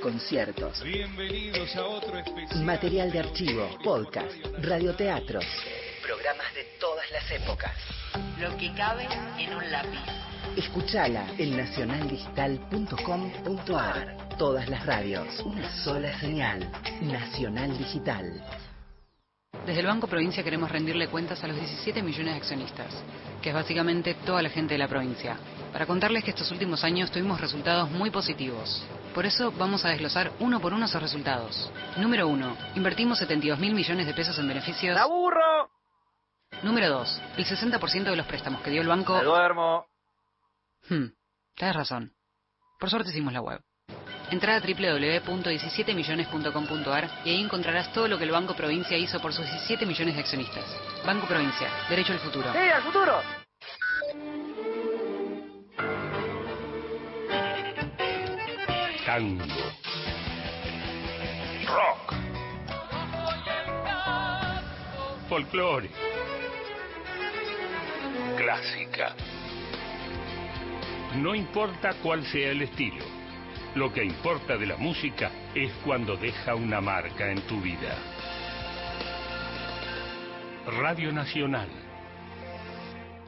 conciertos. 0.00 0.82
Bienvenidos 0.82 1.76
a 1.76 1.86
otro 1.86 2.18
especial. 2.18 2.64
Material 2.64 3.12
de 3.12 3.18
archivo, 3.20 3.68
podcast, 3.84 4.34
radioteatros 4.60 5.44
programas 6.10 6.52
de 6.54 6.64
todas 6.80 7.08
las 7.12 7.30
épocas. 7.30 7.76
Lo 8.40 8.56
que 8.56 8.74
cabe 8.74 9.06
en 9.38 9.54
un 9.54 9.70
lápiz. 9.70 10.00
Escuchala 10.56 11.24
en 11.38 11.56
nacionaldigital.com.ar. 11.56 14.36
Todas 14.36 14.68
las 14.68 14.84
radios, 14.84 15.38
una 15.44 15.72
sola 15.84 16.18
señal. 16.18 16.68
Nacional 17.00 17.78
Digital. 17.78 18.44
Desde 19.64 19.80
el 19.80 19.86
Banco 19.86 20.08
Provincia 20.08 20.42
queremos 20.42 20.68
rendirle 20.68 21.06
cuentas 21.06 21.44
a 21.44 21.46
los 21.46 21.56
17 21.56 22.02
millones 22.02 22.34
de 22.34 22.40
accionistas, 22.40 22.92
que 23.40 23.50
es 23.50 23.54
básicamente 23.54 24.14
toda 24.26 24.42
la 24.42 24.50
gente 24.50 24.74
de 24.74 24.78
la 24.78 24.88
provincia, 24.88 25.36
para 25.72 25.86
contarles 25.86 26.24
que 26.24 26.30
estos 26.30 26.50
últimos 26.50 26.82
años 26.82 27.12
tuvimos 27.12 27.40
resultados 27.40 27.88
muy 27.88 28.10
positivos. 28.10 28.82
Por 29.14 29.26
eso 29.26 29.52
vamos 29.52 29.84
a 29.84 29.88
desglosar 29.88 30.32
uno 30.38 30.60
por 30.60 30.72
uno 30.72 30.86
esos 30.86 31.02
resultados. 31.02 31.70
Número 31.96 32.28
uno, 32.28 32.56
Invertimos 32.76 33.18
72 33.18 33.58
mil 33.58 33.74
millones 33.74 34.06
de 34.06 34.14
pesos 34.14 34.38
en 34.38 34.46
beneficios. 34.46 34.96
¡Aburro! 34.96 35.72
Número 36.62 36.88
2. 36.88 37.22
El 37.36 37.44
60% 37.44 38.04
de 38.04 38.16
los 38.16 38.26
préstamos 38.26 38.62
que 38.62 38.70
dio 38.70 38.82
el 38.82 38.88
banco... 38.88 39.16
Me 39.16 39.24
duermo. 39.24 39.86
Hmm, 40.88 41.06
tienes 41.54 41.76
razón. 41.76 42.12
Por 42.78 42.88
suerte 42.90 43.10
hicimos 43.10 43.32
la 43.32 43.40
web. 43.40 43.60
Entra 44.30 44.54
a 44.56 44.60
www.17millones.com.ar 44.60 47.10
y 47.24 47.30
ahí 47.30 47.42
encontrarás 47.42 47.92
todo 47.92 48.06
lo 48.06 48.16
que 48.16 48.22
el 48.24 48.30
Banco 48.30 48.54
Provincia 48.54 48.96
hizo 48.96 49.20
por 49.20 49.32
sus 49.32 49.44
17 49.44 49.84
millones 49.86 50.14
de 50.14 50.20
accionistas. 50.20 50.64
Banco 51.04 51.26
Provincia, 51.26 51.68
derecho 51.88 52.12
al 52.12 52.20
futuro. 52.20 52.52
¡Sí, 52.52 52.58
al 52.58 52.82
futuro! 52.82 53.20
Tango. 59.10 59.44
Rock. 61.66 62.14
Folclore 65.28 65.90
clásica. 68.36 69.16
No 71.16 71.34
importa 71.34 71.94
cuál 72.04 72.24
sea 72.26 72.52
el 72.52 72.62
estilo, 72.62 73.04
lo 73.74 73.92
que 73.92 74.04
importa 74.04 74.56
de 74.56 74.66
la 74.66 74.76
música 74.76 75.32
es 75.56 75.72
cuando 75.84 76.16
deja 76.16 76.54
una 76.54 76.80
marca 76.80 77.32
en 77.32 77.40
tu 77.48 77.60
vida. 77.60 77.98
Radio 80.78 81.10
Nacional. 81.10 81.68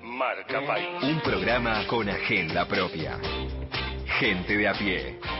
Marca 0.00 0.64
País. 0.64 1.02
Un 1.02 1.20
programa 1.22 1.84
con 1.88 2.08
agenda 2.08 2.68
propia. 2.68 3.18
Gente 4.20 4.56
de 4.56 4.68
a 4.68 4.74
pie. 4.74 5.31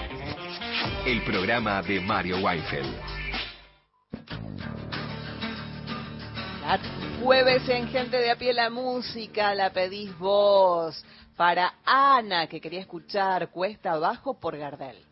El 1.05 1.21
programa 1.25 1.83
de 1.83 2.01
Mario 2.01 2.39
Weinfeld. 2.39 2.95
Jueves 7.21 7.69
en 7.69 7.89
Gente 7.89 8.19
de 8.19 8.31
a 8.31 8.37
pie 8.37 8.53
la 8.53 8.71
música, 8.71 9.53
la 9.53 9.71
pedís 9.71 10.17
vos. 10.17 11.05
Para 11.37 11.75
Ana, 11.85 12.47
que 12.47 12.61
quería 12.61 12.79
escuchar 12.79 13.51
Cuesta 13.51 13.95
Abajo 13.95 14.39
por 14.39 14.57
Gardel. 14.57 15.12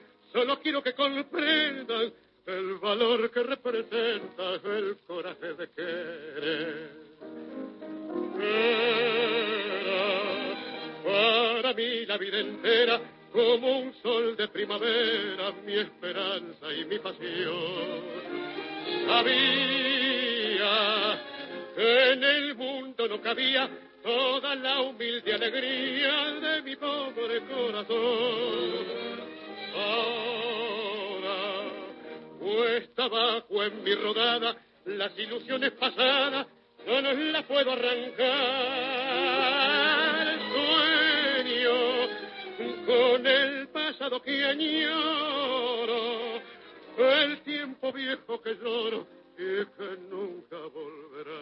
Solo 0.31 0.59
quiero 0.61 0.81
que 0.81 0.93
comprendan 0.93 2.13
el 2.45 2.75
valor 2.75 3.29
que 3.31 3.43
representa 3.43 4.53
el 4.63 4.97
coraje 5.05 5.53
de 5.53 5.69
querer. 5.71 6.89
Era 8.39 10.01
para 11.03 11.73
mí 11.73 12.05
la 12.05 12.17
vida 12.17 12.39
entera 12.39 13.01
como 13.33 13.79
un 13.79 13.93
sol 14.01 14.37
de 14.37 14.47
primavera, 14.47 15.51
mi 15.65 15.77
esperanza 15.77 16.73
y 16.73 16.85
mi 16.85 16.97
pasión. 16.99 18.01
Sabía 19.07 19.61
que 21.75 22.11
en 22.13 22.23
el 22.23 22.55
mundo 22.55 23.05
no 23.07 23.21
cabía 23.21 23.69
toda 24.01 24.55
la 24.55 24.81
humilde 24.81 25.33
alegría 25.33 26.31
de 26.39 26.61
mi 26.61 26.75
pobre 26.77 27.41
corazón 27.41 29.11
ahora. 29.75 31.37
Cuesta 32.39 33.03
abajo 33.05 33.63
en 33.63 33.83
mi 33.83 33.93
rodada, 33.95 34.55
las 34.85 35.17
ilusiones 35.17 35.71
pasadas 35.71 36.47
no 36.85 37.13
las 37.13 37.43
puedo 37.45 37.71
arrancar. 37.71 38.31
Sueño 40.51 41.71
con 42.85 43.27
el 43.27 43.67
pasado 43.69 44.21
que 44.21 44.45
añoro, 44.45 46.41
el 46.97 47.41
tiempo 47.41 47.91
viejo 47.91 48.41
que 48.41 48.55
lloro 48.55 49.07
y 49.37 49.65
que 49.65 49.97
nunca 50.09 50.57
volverá. 50.73 51.41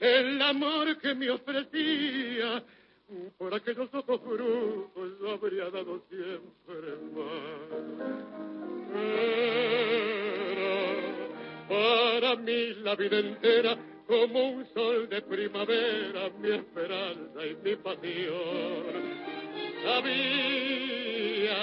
el 0.00 0.42
amor 0.42 0.98
que 0.98 1.14
me 1.14 1.30
ofrecía, 1.30 2.62
por 3.38 3.54
aquellos 3.54 3.88
ojos 3.94 4.20
brujos 4.22 5.18
yo 5.20 5.30
habría 5.30 5.70
dado 5.70 6.02
siempre 6.08 6.96
más. 7.14 7.70
Era 8.94 9.56
para 11.68 12.36
mí 12.36 12.74
la 12.82 12.94
vida 12.96 13.18
entera 13.18 13.76
como 14.06 14.50
un 14.50 14.66
sol 14.72 15.08
de 15.08 15.22
primavera, 15.22 16.30
mi 16.40 16.50
esperanza 16.50 17.46
y 17.46 17.56
mi 17.56 17.76
pasión. 17.76 18.84
Sabía 19.84 21.56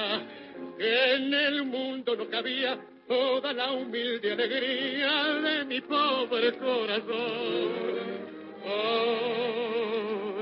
que 0.77 1.13
en 1.13 1.33
el 1.33 1.63
mundo 1.65 2.15
no 2.15 2.29
cabía 2.29 2.79
toda 3.07 3.53
la 3.53 3.71
humilde 3.73 4.31
alegría 4.33 5.33
de 5.35 5.65
mi 5.65 5.81
pobre 5.81 6.57
corazón. 6.57 8.22
Ahora, 8.65 10.41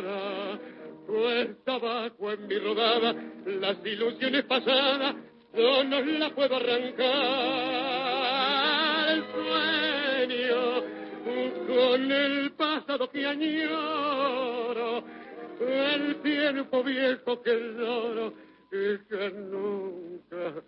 pues 1.08 1.64
tabaco 1.64 2.32
en 2.32 2.48
mi 2.48 2.58
rodada, 2.60 3.16
las 3.46 3.86
ilusiones 3.86 4.44
pasadas, 4.46 5.16
no 5.54 5.84
las 5.84 6.32
puedo 6.34 6.56
arrancar. 6.56 7.12
El 9.10 9.24
sueño 9.34 10.84
con 11.68 12.12
el 12.12 12.52
pasado 12.52 13.10
que 13.10 13.26
añoro, 13.26 15.04
el 15.60 16.22
tiempo 16.22 16.84
viejo 16.84 17.42
que 17.42 17.52
lloro 17.78 18.34
y 18.72 18.98
que 19.08 19.30
nunca 19.32 20.64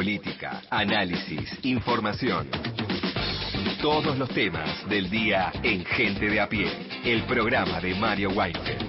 Política, 0.00 0.62
análisis, 0.70 1.58
información. 1.62 2.48
Todos 3.82 4.16
los 4.16 4.30
temas 4.30 4.88
del 4.88 5.10
día 5.10 5.52
en 5.62 5.84
Gente 5.84 6.24
de 6.30 6.40
a 6.40 6.48
pie, 6.48 6.72
el 7.04 7.24
programa 7.24 7.82
de 7.82 7.94
Mario 7.96 8.30
Weinfeld. 8.30 8.88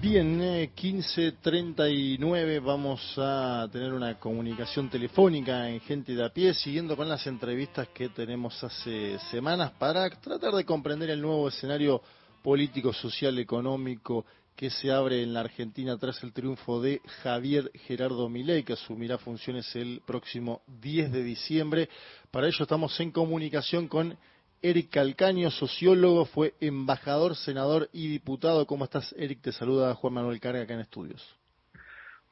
Bien, 0.00 0.40
eh, 0.40 0.70
15.39 0.74 2.64
vamos 2.64 3.02
a 3.18 3.68
tener 3.70 3.92
una 3.92 4.18
comunicación 4.18 4.88
telefónica 4.88 5.68
en 5.68 5.80
Gente 5.80 6.14
de 6.14 6.24
a 6.24 6.30
pie, 6.30 6.54
siguiendo 6.54 6.96
con 6.96 7.10
las 7.10 7.26
entrevistas 7.26 7.88
que 7.88 8.08
tenemos 8.08 8.64
hace 8.64 9.18
semanas 9.30 9.72
para 9.72 10.08
tratar 10.08 10.54
de 10.54 10.64
comprender 10.64 11.10
el 11.10 11.20
nuevo 11.20 11.48
escenario 11.48 12.00
político, 12.42 12.90
social, 12.94 13.38
económico 13.38 14.24
que 14.56 14.70
se 14.70 14.90
abre 14.90 15.22
en 15.22 15.34
la 15.34 15.40
Argentina 15.40 15.98
tras 15.98 16.22
el 16.24 16.32
triunfo 16.32 16.80
de 16.80 17.02
Javier 17.22 17.70
Gerardo 17.74 18.28
Milei, 18.30 18.64
que 18.64 18.72
asumirá 18.72 19.18
funciones 19.18 19.76
el 19.76 20.00
próximo 20.06 20.62
10 20.80 21.12
de 21.12 21.22
diciembre. 21.22 21.88
Para 22.30 22.46
ello 22.46 22.62
estamos 22.62 22.98
en 23.00 23.10
comunicación 23.12 23.86
con 23.86 24.16
Eric 24.62 24.90
Calcaño, 24.90 25.50
sociólogo, 25.50 26.24
fue 26.24 26.54
embajador, 26.60 27.36
senador 27.36 27.90
y 27.92 28.08
diputado. 28.08 28.66
¿Cómo 28.66 28.84
estás, 28.84 29.14
Eric? 29.18 29.42
Te 29.42 29.52
saluda 29.52 29.94
Juan 29.94 30.14
Manuel 30.14 30.40
Carga 30.40 30.62
acá 30.62 30.72
en 30.72 30.80
estudios. 30.80 31.36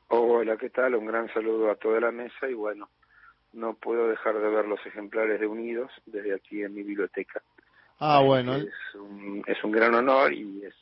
Hola, 0.09 0.57
¿qué 0.57 0.71
tal? 0.71 0.95
Un 0.95 1.07
gran 1.07 1.33
saludo 1.35 1.71
a 1.71 1.77
toda 1.77 2.01
la 2.01 2.11
mesa 2.11 2.49
y 2.49 2.55
bueno, 2.55 2.89
no 3.53 3.75
puedo 3.75 4.09
dejar 4.09 4.41
de 4.41 4.49
ver 4.49 4.65
los 4.67 4.85
ejemplares 4.87 5.41
de 5.41 5.47
Unidos 5.47 5.91
desde 6.07 6.35
aquí 6.35 6.63
en 6.63 6.75
mi 6.75 6.83
biblioteca. 6.83 7.43
Ah, 7.99 8.23
bueno. 8.25 8.57
Es 8.57 8.95
un, 8.95 9.45
es 9.47 9.63
un 9.63 9.73
gran 9.73 9.95
honor 9.95 10.33
y 10.33 10.65
es 10.65 10.75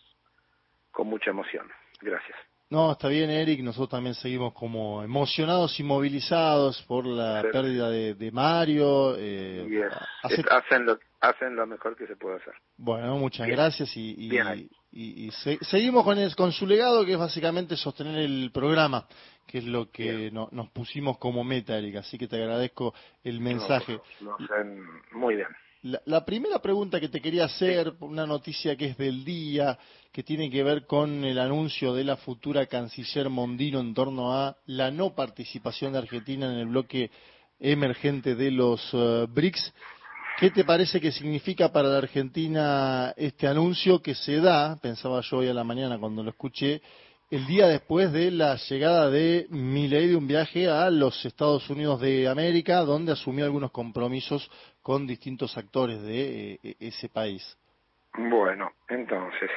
con 0.93 1.09
mucha 1.09 1.31
emoción. 1.31 1.67
Gracias. 2.01 2.37
No, 2.71 2.93
está 2.93 3.09
bien, 3.09 3.29
Eric. 3.29 3.61
Nosotros 3.61 3.91
también 3.91 4.15
seguimos 4.15 4.55
como 4.55 5.03
emocionados 5.03 5.79
y 5.79 5.83
movilizados 5.83 6.81
por 6.85 7.05
la 7.07 7.43
Sí. 7.43 7.49
pérdida 7.53 7.91
de, 7.91 8.15
de 8.15 8.31
Mario. 8.33 9.15
eh, 9.19 9.67
Y 9.69 9.77
es- 9.77 9.93
hace- 10.23 10.41
es- 10.41 10.47
hacen, 10.51 10.87
lo, 10.87 10.99
hacen 11.21 11.55
lo 11.55 11.67
mejor 11.67 11.95
que 11.97 12.07
se 12.07 12.17
puede 12.17 12.37
hacer. 12.37 12.55
Bueno, 12.79 13.19
muchas 13.19 13.47
Bien. 13.47 13.59
gracias 13.59 13.95
y, 13.97 14.15
y- 14.17 14.31
Bien 14.31 14.69
y- 14.91 15.27
y 15.27 15.31
se- 15.33 15.59
seguimos 15.65 16.03
con, 16.05 16.19
el- 16.19 16.35
con 16.35 16.51
su 16.53 16.67
legado, 16.67 17.05
que 17.05 17.13
es 17.13 17.19
básicamente 17.19 17.77
sostener 17.77 18.19
el 18.19 18.51
programa, 18.55 19.07
que 19.47 19.59
es 19.59 19.65
lo 19.65 19.91
que 19.91 20.31
no- 20.33 20.49
nos 20.53 20.71
pusimos 20.71 21.19
como 21.19 21.45
meta, 21.45 21.77
Eric. 21.77 21.97
Así 21.97 22.17
que 22.17 22.27
te 22.27 22.37
agradezco 22.37 22.95
el 23.23 23.39
mensaje. 23.41 24.01
No, 24.23 24.35
lo 24.39 24.45
hacen 24.47 24.83
muy 25.13 25.37
bien. 25.37 25.49
La, 25.83 26.01
la 26.05 26.25
primera 26.25 26.61
pregunta 26.61 27.01
que 27.01 27.09
te 27.09 27.21
quería 27.21 27.47
hacer, 27.47 27.95
una 28.01 28.25
noticia 28.25 28.77
que 28.77 28.87
es 28.87 28.97
del 28.97 29.25
día, 29.25 29.77
que 30.13 30.23
tiene 30.23 30.49
que 30.49 30.63
ver 30.63 30.87
con 30.87 31.25
el 31.25 31.41
anuncio 31.41 31.93
de 31.93 32.05
la 32.05 32.17
futura 32.17 32.67
canciller 32.67 33.29
Mondino 33.29 33.81
en 33.81 33.93
torno 33.93 34.33
a 34.33 34.57
la 34.67 34.93
no 34.93 35.15
participación 35.15 35.93
de 35.93 35.99
Argentina 35.99 36.47
en 36.47 36.59
el 36.59 36.67
bloque 36.67 37.11
emergente 37.59 38.37
de 38.37 38.53
los 38.53 38.81
eh, 38.93 39.27
BRICS. 39.29 39.75
¿Qué 40.39 40.51
te 40.51 40.65
parece 40.65 41.01
que 41.01 41.11
significa 41.11 41.73
para 41.73 41.89
la 41.89 41.99
Argentina 41.99 43.13
este 43.17 43.49
anuncio 43.49 44.01
que 44.01 44.15
se 44.15 44.37
da, 44.37 44.77
pensaba 44.77 45.21
yo 45.23 45.39
hoy 45.39 45.49
a 45.49 45.55
la 45.55 45.65
mañana 45.65 45.99
cuando 45.99 46.23
lo 46.23 46.31
escuché, 46.31 46.81
el 47.31 47.47
día 47.47 47.67
después 47.67 48.13
de 48.13 48.31
la 48.31 48.57
llegada 48.57 49.09
de 49.09 49.47
Milei 49.49 50.09
de 50.09 50.17
un 50.17 50.27
viaje 50.27 50.69
a 50.69 50.91
los 50.91 51.25
Estados 51.25 51.71
Unidos 51.71 51.99
de 52.01 52.29
América, 52.29 52.81
donde 52.81 53.13
asumió 53.13 53.47
algunos 53.47 53.71
compromisos 53.71 54.51
con 54.83 55.07
distintos 55.07 55.57
actores 55.57 56.03
de 56.03 56.59
eh, 56.63 56.77
ese 56.81 57.09
país? 57.09 57.57
Bueno, 58.15 58.73
entonces, 58.89 59.51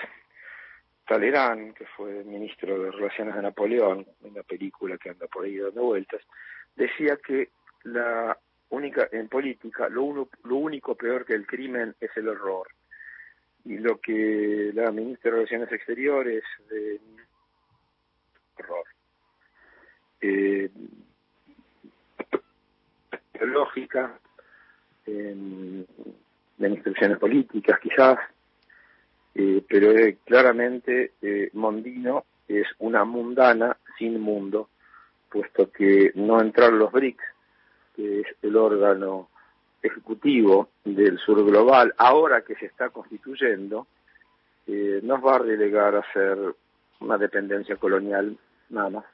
Talleyrand, 1.07 1.73
que 1.73 1.85
fue 1.97 2.23
ministro 2.23 2.79
de 2.79 2.91
Relaciones 2.91 3.35
de 3.35 3.41
Napoleón, 3.41 4.05
en 4.23 4.33
la 4.33 4.43
película 4.43 4.97
que 4.97 5.09
anda 5.09 5.27
por 5.27 5.45
ahí 5.45 5.57
dando 5.57 5.83
vueltas, 5.83 6.21
decía 6.75 7.17
que 7.17 7.49
la 7.83 8.37
única 8.69 9.07
en 9.11 9.27
política 9.27 9.89
lo, 9.89 10.27
único 10.49 10.95
peor 10.95 11.25
que 11.25 11.33
el 11.33 11.45
crimen 11.45 11.95
es 11.99 12.15
el 12.15 12.29
horror. 12.29 12.67
Y 13.65 13.77
lo 13.77 13.99
que 13.99 14.71
la 14.73 14.91
ministra 14.91 15.31
de 15.31 15.37
Relaciones 15.37 15.71
Exteriores 15.71 16.43
de 16.69 16.99
horror. 18.59 18.85
Eh, 20.21 20.69
lógica, 23.41 24.19
en, 25.05 25.85
de 26.57 26.69
instrucciones 26.69 27.17
políticas 27.17 27.79
quizás, 27.79 28.17
eh, 29.33 29.63
pero 29.67 29.91
eh, 29.91 30.17
claramente 30.25 31.13
eh, 31.21 31.49
Mondino 31.53 32.25
es 32.47 32.67
una 32.79 33.03
mundana 33.05 33.77
sin 33.97 34.19
mundo, 34.19 34.69
puesto 35.29 35.71
que 35.71 36.11
no 36.15 36.39
entrar 36.39 36.71
los 36.73 36.91
BRICS, 36.91 37.23
que 37.95 38.21
es 38.21 38.27
el 38.41 38.55
órgano 38.55 39.29
ejecutivo 39.81 40.69
del 40.83 41.17
sur 41.19 41.45
global, 41.45 41.93
ahora 41.97 42.41
que 42.41 42.55
se 42.55 42.65
está 42.65 42.89
constituyendo, 42.89 43.87
eh, 44.67 44.99
nos 45.03 45.23
va 45.23 45.35
a 45.35 45.39
relegar 45.39 45.95
a 45.95 46.13
ser 46.13 46.37
una 46.99 47.17
dependencia 47.17 47.75
colonial 47.75 48.37
nada 48.69 48.89
más. 48.89 49.05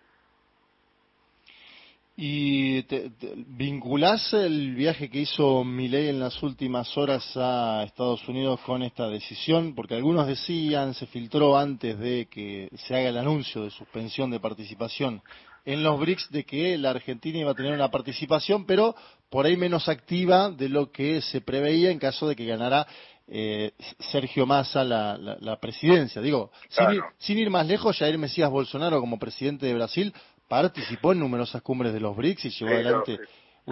¿Y 2.24 2.84
te, 2.84 3.10
te- 3.10 3.34
vinculás 3.48 4.32
el 4.36 4.76
viaje 4.76 5.10
que 5.10 5.22
hizo 5.22 5.64
Milei 5.64 6.10
en 6.10 6.20
las 6.20 6.44
últimas 6.44 6.96
horas 6.96 7.26
a 7.36 7.82
Estados 7.84 8.28
Unidos 8.30 8.60
con 8.60 8.84
esta 8.84 9.10
decisión? 9.10 9.74
Porque 9.74 9.96
algunos 9.96 10.28
decían, 10.28 10.94
se 10.94 11.08
filtró 11.08 11.58
antes 11.58 11.98
de 11.98 12.28
que 12.30 12.70
se 12.86 12.96
haga 12.96 13.10
el 13.10 13.18
anuncio 13.18 13.64
de 13.64 13.72
suspensión 13.72 14.30
de 14.30 14.40
participación 14.40 15.24
en 15.66 15.82
los 15.82 16.00
BRICS, 16.00 16.30
de 16.30 16.44
que 16.44 16.78
la 16.78 16.92
Argentina 16.92 17.40
iba 17.40 17.52
a 17.52 17.56
tener 17.56 17.74
una 17.74 17.90
participación, 17.90 18.68
pero 18.68 18.94
por 19.32 19.48
ahí 19.48 19.58
menos 19.58 19.90
activa 19.90 20.52
de 20.52 20.70
lo 20.70 20.92
que 20.92 21.22
se 21.24 21.42
preveía 21.42 21.90
en 21.90 21.98
caso 21.98 22.28
de 22.28 22.36
que 22.36 22.46
ganara 22.46 22.86
eh, 23.34 23.72
Sergio 24.12 24.46
Massa 24.46 24.84
la, 24.84 25.18
la- 25.18 25.38
la 25.40 25.60
presidencia. 25.60 26.22
Digo, 26.22 26.52
sin, 26.70 26.92
ir, 26.92 27.02
sin 27.18 27.38
ir 27.40 27.50
más 27.50 27.66
lejos, 27.66 27.98
Jair 27.98 28.18
Mesías 28.20 28.50
Bolsonaro 28.52 29.00
como 29.00 29.18
presidente 29.18 29.66
de 29.66 29.74
Brasil 29.74 30.14
participó 30.52 31.14
en 31.14 31.20
numerosas 31.20 31.62
cumbres 31.62 31.94
de 31.94 32.02
los 32.02 32.14
BRICS 32.14 32.46
y 32.46 32.50
llevó 32.50 32.72
adelante 32.74 33.20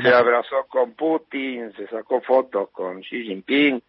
Se 0.01 0.07
abrazó 0.07 0.65
con 0.69 0.93
Putin, 0.93 1.73
se 1.73 1.88
sacó 1.88 2.21
fotos 2.21 2.69
con 2.69 3.01
Xi 3.01 3.23
Jinping. 3.23 3.82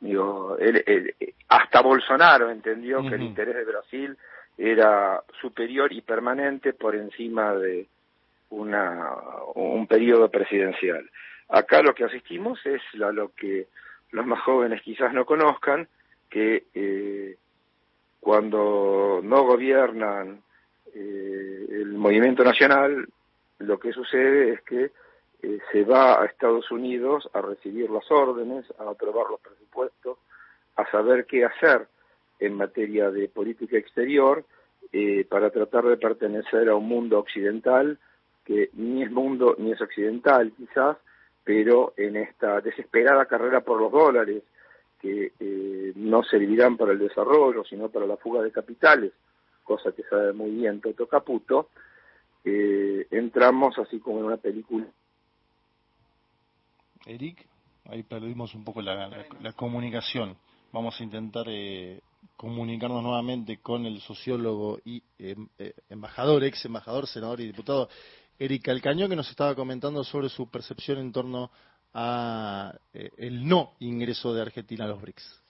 Digo, 0.00 0.56
él, 0.58 0.82
él- 0.84 1.14
hasta 1.48 1.80
Bolsonaro 1.82 2.50
entendió 2.50 3.00
que 3.08 3.14
el 3.14 3.22
interés 3.22 3.54
de 3.54 3.64
Brasil 3.64 4.16
era 4.58 5.22
superior 5.40 5.92
y 5.92 6.00
permanente 6.00 6.72
por 6.72 6.96
encima 6.96 7.54
de 7.54 7.86
una, 8.50 9.14
un 9.54 9.86
periodo 9.86 10.28
presidencial. 10.28 11.08
Acá 11.48 11.80
lo 11.80 11.94
que 11.94 12.04
asistimos 12.04 12.58
es 12.66 12.82
a 13.00 13.12
lo 13.12 13.28
que 13.34 13.68
los 14.10 14.26
más 14.26 14.40
jóvenes 14.40 14.82
quizás 14.82 15.12
no 15.14 15.24
conozcan, 15.24 15.86
que 16.28 16.64
eh, 16.74 17.36
cuando 18.18 19.20
no 19.22 19.44
gobiernan 19.44 20.42
eh, 20.94 21.66
el 21.70 21.92
movimiento 21.92 22.44
nacional, 22.44 23.08
lo 23.58 23.78
que 23.78 23.92
sucede 23.92 24.52
es 24.52 24.62
que 24.62 24.90
eh, 25.42 25.58
se 25.72 25.84
va 25.84 26.22
a 26.22 26.26
Estados 26.26 26.70
Unidos 26.70 27.28
a 27.32 27.40
recibir 27.40 27.90
las 27.90 28.10
órdenes, 28.10 28.64
a 28.78 28.90
aprobar 28.90 29.30
los 29.30 29.40
presupuestos, 29.40 30.18
a 30.76 30.90
saber 30.90 31.26
qué 31.26 31.44
hacer 31.44 31.86
en 32.38 32.54
materia 32.54 33.10
de 33.10 33.28
política 33.28 33.76
exterior 33.76 34.44
eh, 34.92 35.24
para 35.28 35.50
tratar 35.50 35.84
de 35.84 35.96
pertenecer 35.96 36.68
a 36.68 36.74
un 36.76 36.88
mundo 36.88 37.18
occidental 37.18 37.98
que 38.44 38.70
ni 38.74 39.02
es 39.02 39.10
mundo 39.10 39.54
ni 39.58 39.72
es 39.72 39.80
occidental 39.80 40.52
quizás, 40.56 40.96
pero 41.44 41.92
en 41.96 42.16
esta 42.16 42.60
desesperada 42.60 43.26
carrera 43.26 43.60
por 43.60 43.80
los 43.80 43.92
dólares 43.92 44.42
que 45.00 45.32
eh, 45.38 45.92
no 45.96 46.22
servirán 46.22 46.76
para 46.76 46.92
el 46.92 46.98
desarrollo, 46.98 47.64
sino 47.64 47.88
para 47.88 48.06
la 48.06 48.16
fuga 48.16 48.42
de 48.42 48.52
capitales, 48.52 49.12
cosa 49.76 49.92
que 49.92 50.02
sabe 50.04 50.32
muy 50.32 50.50
bien 50.50 50.80
Toto 50.80 51.06
Caputo, 51.06 51.68
eh, 52.44 53.06
entramos 53.10 53.78
así 53.78 53.98
como 54.00 54.18
en 54.18 54.24
una 54.26 54.36
película 54.36 54.86
Eric, 57.06 57.46
ahí 57.86 58.02
perdimos 58.02 58.54
un 58.54 58.64
poco 58.64 58.80
la, 58.80 59.24
comunicación. 59.56 60.36
Vamos 60.72 61.00
a 61.00 61.04
intentar 61.04 61.46
eh, 61.48 62.00
comunicarnos 62.36 63.02
nuevamente 63.02 63.58
con 63.58 63.86
el 63.86 64.00
sociólogo 64.00 64.78
y 64.84 65.02
eh, 65.18 65.36
eh, 65.58 65.74
embajador, 65.88 66.44
ex 66.44 66.64
embajador, 66.64 67.06
senador 67.06 67.40
y 67.40 67.46
diputado 67.46 67.88
Eric 68.38 68.62
Calcaño, 68.62 69.08
que 69.08 69.16
nos 69.16 69.28
estaba 69.30 69.54
comentando 69.54 70.04
sobre 70.04 70.28
su 70.28 70.48
percepción 70.48 70.98
en 70.98 71.12
torno 71.12 71.50
a 71.94 72.72
eh, 72.94 73.10
el 73.18 73.46
no 73.46 73.74
ingreso 73.80 74.32
de 74.32 74.42
Argentina 74.42 74.84
a 74.84 74.88
los 74.88 75.00
BRICS. 75.00 75.42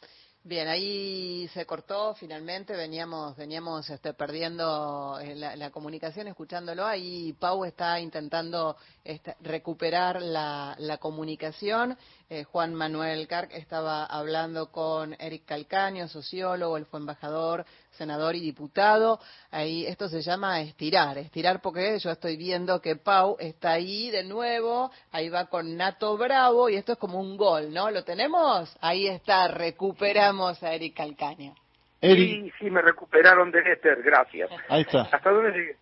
Bien, 0.44 0.66
ahí 0.66 1.46
se 1.54 1.64
cortó 1.66 2.14
finalmente, 2.14 2.74
veníamos 2.74 3.36
veníamos 3.36 3.88
este, 3.90 4.12
perdiendo 4.12 5.16
eh, 5.20 5.36
la, 5.36 5.70
comunicación 5.70 6.26
escuchándolo, 6.26 6.84
ahí 6.84 7.32
Pau 7.34 7.64
está 7.64 8.00
intentando 8.00 8.76
este, 9.04 9.36
recuperar 9.40 10.20
la 10.20 10.98
comunicación, 10.98 11.96
Eh, 12.34 12.44
Juan 12.44 12.72
Manuel 12.72 13.28
Carc 13.28 13.52
estaba 13.52 14.06
hablando 14.06 14.72
con 14.72 15.14
Eric 15.20 15.44
Calcaño, 15.44 16.08
sociólogo, 16.08 16.78
él 16.78 16.86
fue 16.86 16.98
embajador, 16.98 17.66
senador 17.90 18.34
y 18.34 18.40
diputado, 18.40 19.20
ahí 19.50 19.84
esto 19.84 20.08
se 20.08 20.22
llama 20.22 20.62
estirar, 20.62 21.18
estirar 21.18 21.60
porque 21.60 21.98
yo 21.98 22.10
estoy 22.10 22.38
viendo 22.38 22.80
que 22.80 22.96
Pau 22.96 23.36
está 23.38 23.72
ahí 23.72 24.10
de 24.10 24.24
nuevo, 24.24 24.90
ahí 25.10 25.28
va 25.28 25.44
con 25.50 25.76
Nato 25.76 26.16
Bravo 26.16 26.70
y 26.70 26.76
esto 26.76 26.92
es 26.92 26.98
como 26.98 27.20
un 27.20 27.36
gol, 27.36 27.70
¿no? 27.70 27.90
¿Lo 27.90 28.02
tenemos? 28.02 28.74
Ahí 28.80 29.08
está, 29.08 29.48
recuperamos 29.48 30.62
a 30.62 30.72
Eric 30.72 30.96
Calcaño. 30.96 31.54
Eric, 32.00 32.44
Sí, 32.44 32.52
sí, 32.60 32.70
me 32.70 32.80
recuperaron 32.80 33.50
del 33.50 33.66
éter, 33.66 34.02
gracias. 34.02 34.48
ahí 34.70 34.80
está. 34.80 35.02
¿Hasta 35.02 35.30
dónde 35.30 35.50
llegué? 35.50 35.76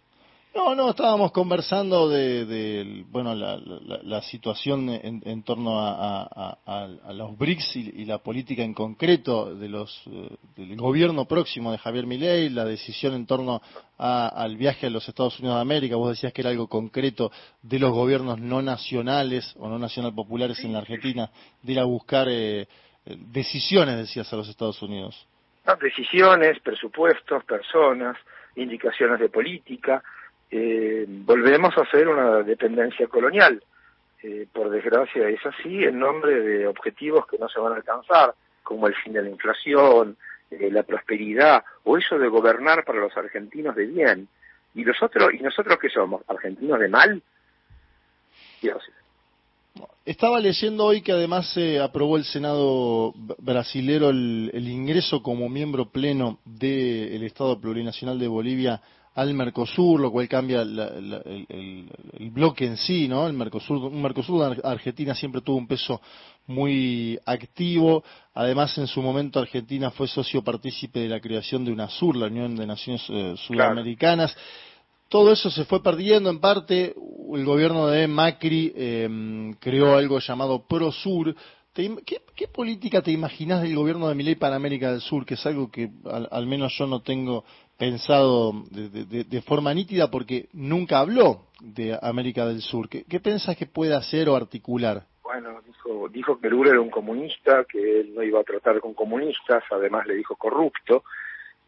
No, 0.52 0.74
no, 0.74 0.90
estábamos 0.90 1.30
conversando 1.30 2.08
de, 2.08 2.44
de, 2.44 3.04
bueno, 3.08 3.34
la, 3.36 3.56
la- 3.56 4.00
la 4.02 4.22
situación 4.22 4.88
en, 4.90 5.42
torno 5.44 5.78
a, 5.78 6.58
los 7.14 7.38
BRICS 7.38 7.76
y, 7.76 8.04
la 8.04 8.18
política 8.18 8.62
en 8.64 8.74
concreto 8.74 9.54
de 9.54 9.68
los, 9.68 10.02
eh, 10.08 10.36
del 10.56 10.76
gobierno 10.76 11.26
próximo 11.26 11.70
de 11.70 11.78
Javier 11.78 12.04
Milei, 12.06 12.48
la 12.48 12.64
decisión 12.64 13.14
en 13.14 13.26
torno 13.26 13.62
al 13.96 14.56
viaje 14.56 14.86
a 14.88 14.90
los 14.90 15.08
Estados 15.08 15.38
Unidos 15.38 15.56
de 15.56 15.62
América. 15.62 15.94
Vos 15.96 16.10
decías 16.10 16.32
que 16.32 16.40
era 16.40 16.50
algo 16.50 16.66
concreto 16.66 17.30
de 17.62 17.78
los 17.78 17.92
gobiernos 17.92 18.40
no 18.40 18.60
nacionales 18.60 19.54
o 19.58 19.68
no 19.68 19.78
nacional 19.78 20.12
populares 20.14 20.58
en 20.64 20.72
la 20.72 20.80
Argentina, 20.80 21.30
de 21.62 21.72
ir 21.72 21.78
a 21.78 21.84
buscar 21.84 22.26
eh, 22.28 22.66
decisiones, 23.04 23.96
decías, 23.96 24.30
a 24.32 24.36
los 24.36 24.48
Estados 24.48 24.82
Unidos. 24.82 25.26
Decisiones, 25.80 26.58
presupuestos, 26.60 27.44
personas, 27.44 28.16
indicaciones 28.56 29.20
de 29.20 29.28
política. 29.28 30.02
Eh, 30.50 31.06
volvemos 31.08 31.76
a 31.78 31.82
hacer 31.82 32.08
una 32.08 32.42
dependencia 32.42 33.06
colonial. 33.06 33.62
Eh, 34.22 34.46
por 34.52 34.68
desgracia 34.68 35.28
es 35.28 35.44
así, 35.46 35.84
en 35.84 35.98
nombre 35.98 36.40
de 36.40 36.66
objetivos 36.66 37.26
que 37.26 37.38
no 37.38 37.48
se 37.48 37.60
van 37.60 37.72
a 37.72 37.76
alcanzar, 37.76 38.34
como 38.62 38.86
el 38.86 38.94
fin 38.96 39.14
de 39.14 39.22
la 39.22 39.30
inflación, 39.30 40.16
eh, 40.50 40.70
la 40.70 40.82
prosperidad, 40.82 41.64
o 41.84 41.96
eso 41.96 42.18
de 42.18 42.28
gobernar 42.28 42.84
para 42.84 43.00
los 43.00 43.16
argentinos 43.16 43.74
de 43.76 43.86
bien. 43.86 44.28
¿Y 44.74 44.84
nosotros, 44.84 45.30
¿y 45.32 45.42
nosotros 45.42 45.78
qué 45.80 45.88
somos? 45.88 46.22
¿Argentinos 46.28 46.78
de 46.78 46.88
mal? 46.88 47.22
Estaba 50.04 50.40
leyendo 50.40 50.84
hoy 50.84 51.00
que 51.00 51.12
además 51.12 51.52
se 51.54 51.80
aprobó 51.80 52.16
el 52.16 52.24
Senado 52.24 53.14
brasilero 53.38 54.10
el, 54.10 54.50
el 54.52 54.68
ingreso 54.68 55.22
como 55.22 55.48
miembro 55.48 55.86
pleno 55.86 56.40
del 56.44 57.22
Estado 57.22 57.58
Plurinacional 57.60 58.18
de 58.18 58.28
Bolivia 58.28 58.82
al 59.20 59.34
Mercosur, 59.34 60.00
lo 60.00 60.10
cual 60.10 60.28
cambia 60.28 60.64
la- 60.64 60.90
la- 61.00 61.22
el, 61.26 61.46
el- 61.48 61.90
el 62.18 62.30
bloque 62.30 62.64
en 62.66 62.76
sí, 62.76 63.06
¿no? 63.08 63.26
El 63.26 63.34
Mercosur, 63.34 63.76
un 63.84 64.00
Mercosur 64.00 64.40
de 64.40 64.46
Ar- 64.46 64.60
Argentina 64.72 65.14
siempre 65.14 65.40
tuvo 65.42 65.56
un 65.56 65.66
peso 65.66 66.00
muy 66.46 67.18
activo. 67.26 68.02
Además, 68.34 68.76
en 68.78 68.86
su 68.86 69.02
momento 69.02 69.38
Argentina 69.40 69.90
fue 69.90 70.08
socio 70.08 70.42
partícipe 70.42 71.00
de 71.00 71.08
la 71.08 71.20
creación 71.20 71.64
de 71.64 71.72
UNASUR, 71.72 72.16
la 72.16 72.26
Unión 72.26 72.56
de 72.56 72.66
Naciones 72.66 73.02
eh, 73.10 73.34
Sudamericanas. 73.46 74.36
Todo 75.08 75.32
eso 75.32 75.50
se 75.50 75.64
fue 75.64 75.82
perdiendo 75.82 76.30
en 76.30 76.38
parte. 76.40 76.94
El 77.34 77.44
gobierno 77.44 77.88
de 77.88 78.06
Macri 78.06 78.72
eh, 78.74 79.52
creó 79.60 79.96
algo 79.96 80.18
llamado 80.20 80.64
ProSur. 80.68 81.34
¿Te 81.72 81.82
im- 81.82 82.02
¿Qué, 82.04 82.22
qué 82.34 82.48
política 82.48 83.00
te 83.02 83.12
imaginas 83.12 83.62
del 83.62 83.76
gobierno 83.76 84.08
de 84.08 84.14
Milei 84.14 84.34
para 84.34 84.56
América 84.56 84.90
del 84.90 85.00
Sur? 85.00 85.24
Que 85.24 85.34
es 85.34 85.46
algo 85.46 85.70
que 85.70 85.90
al, 86.04 86.28
al 86.30 86.46
menos 86.46 86.74
yo 86.78 86.86
no 86.86 87.00
tengo 87.02 87.44
pensado 87.78 88.52
de 88.70 89.42
forma 89.42 89.72
nítida 89.72 90.10
porque 90.10 90.48
nunca 90.52 90.98
habló 90.98 91.46
de 91.60 91.96
América 92.02 92.44
del 92.46 92.60
Sur. 92.60 92.88
¿Qué, 92.88 93.04
qué 93.08 93.20
pensás 93.20 93.56
que 93.56 93.66
puede 93.66 93.94
hacer 93.94 94.28
o 94.28 94.36
articular? 94.36 95.04
Bueno, 95.22 95.60
dijo, 95.64 96.08
dijo 96.08 96.40
que 96.40 96.50
Lula 96.50 96.70
era 96.70 96.80
un 96.80 96.90
comunista, 96.90 97.64
que 97.64 98.00
él 98.00 98.14
no 98.14 98.22
iba 98.22 98.40
a 98.40 98.44
tratar 98.44 98.80
con 98.80 98.92
comunistas, 98.94 99.62
además 99.70 100.06
le 100.06 100.14
dijo 100.16 100.34
corrupto. 100.36 101.04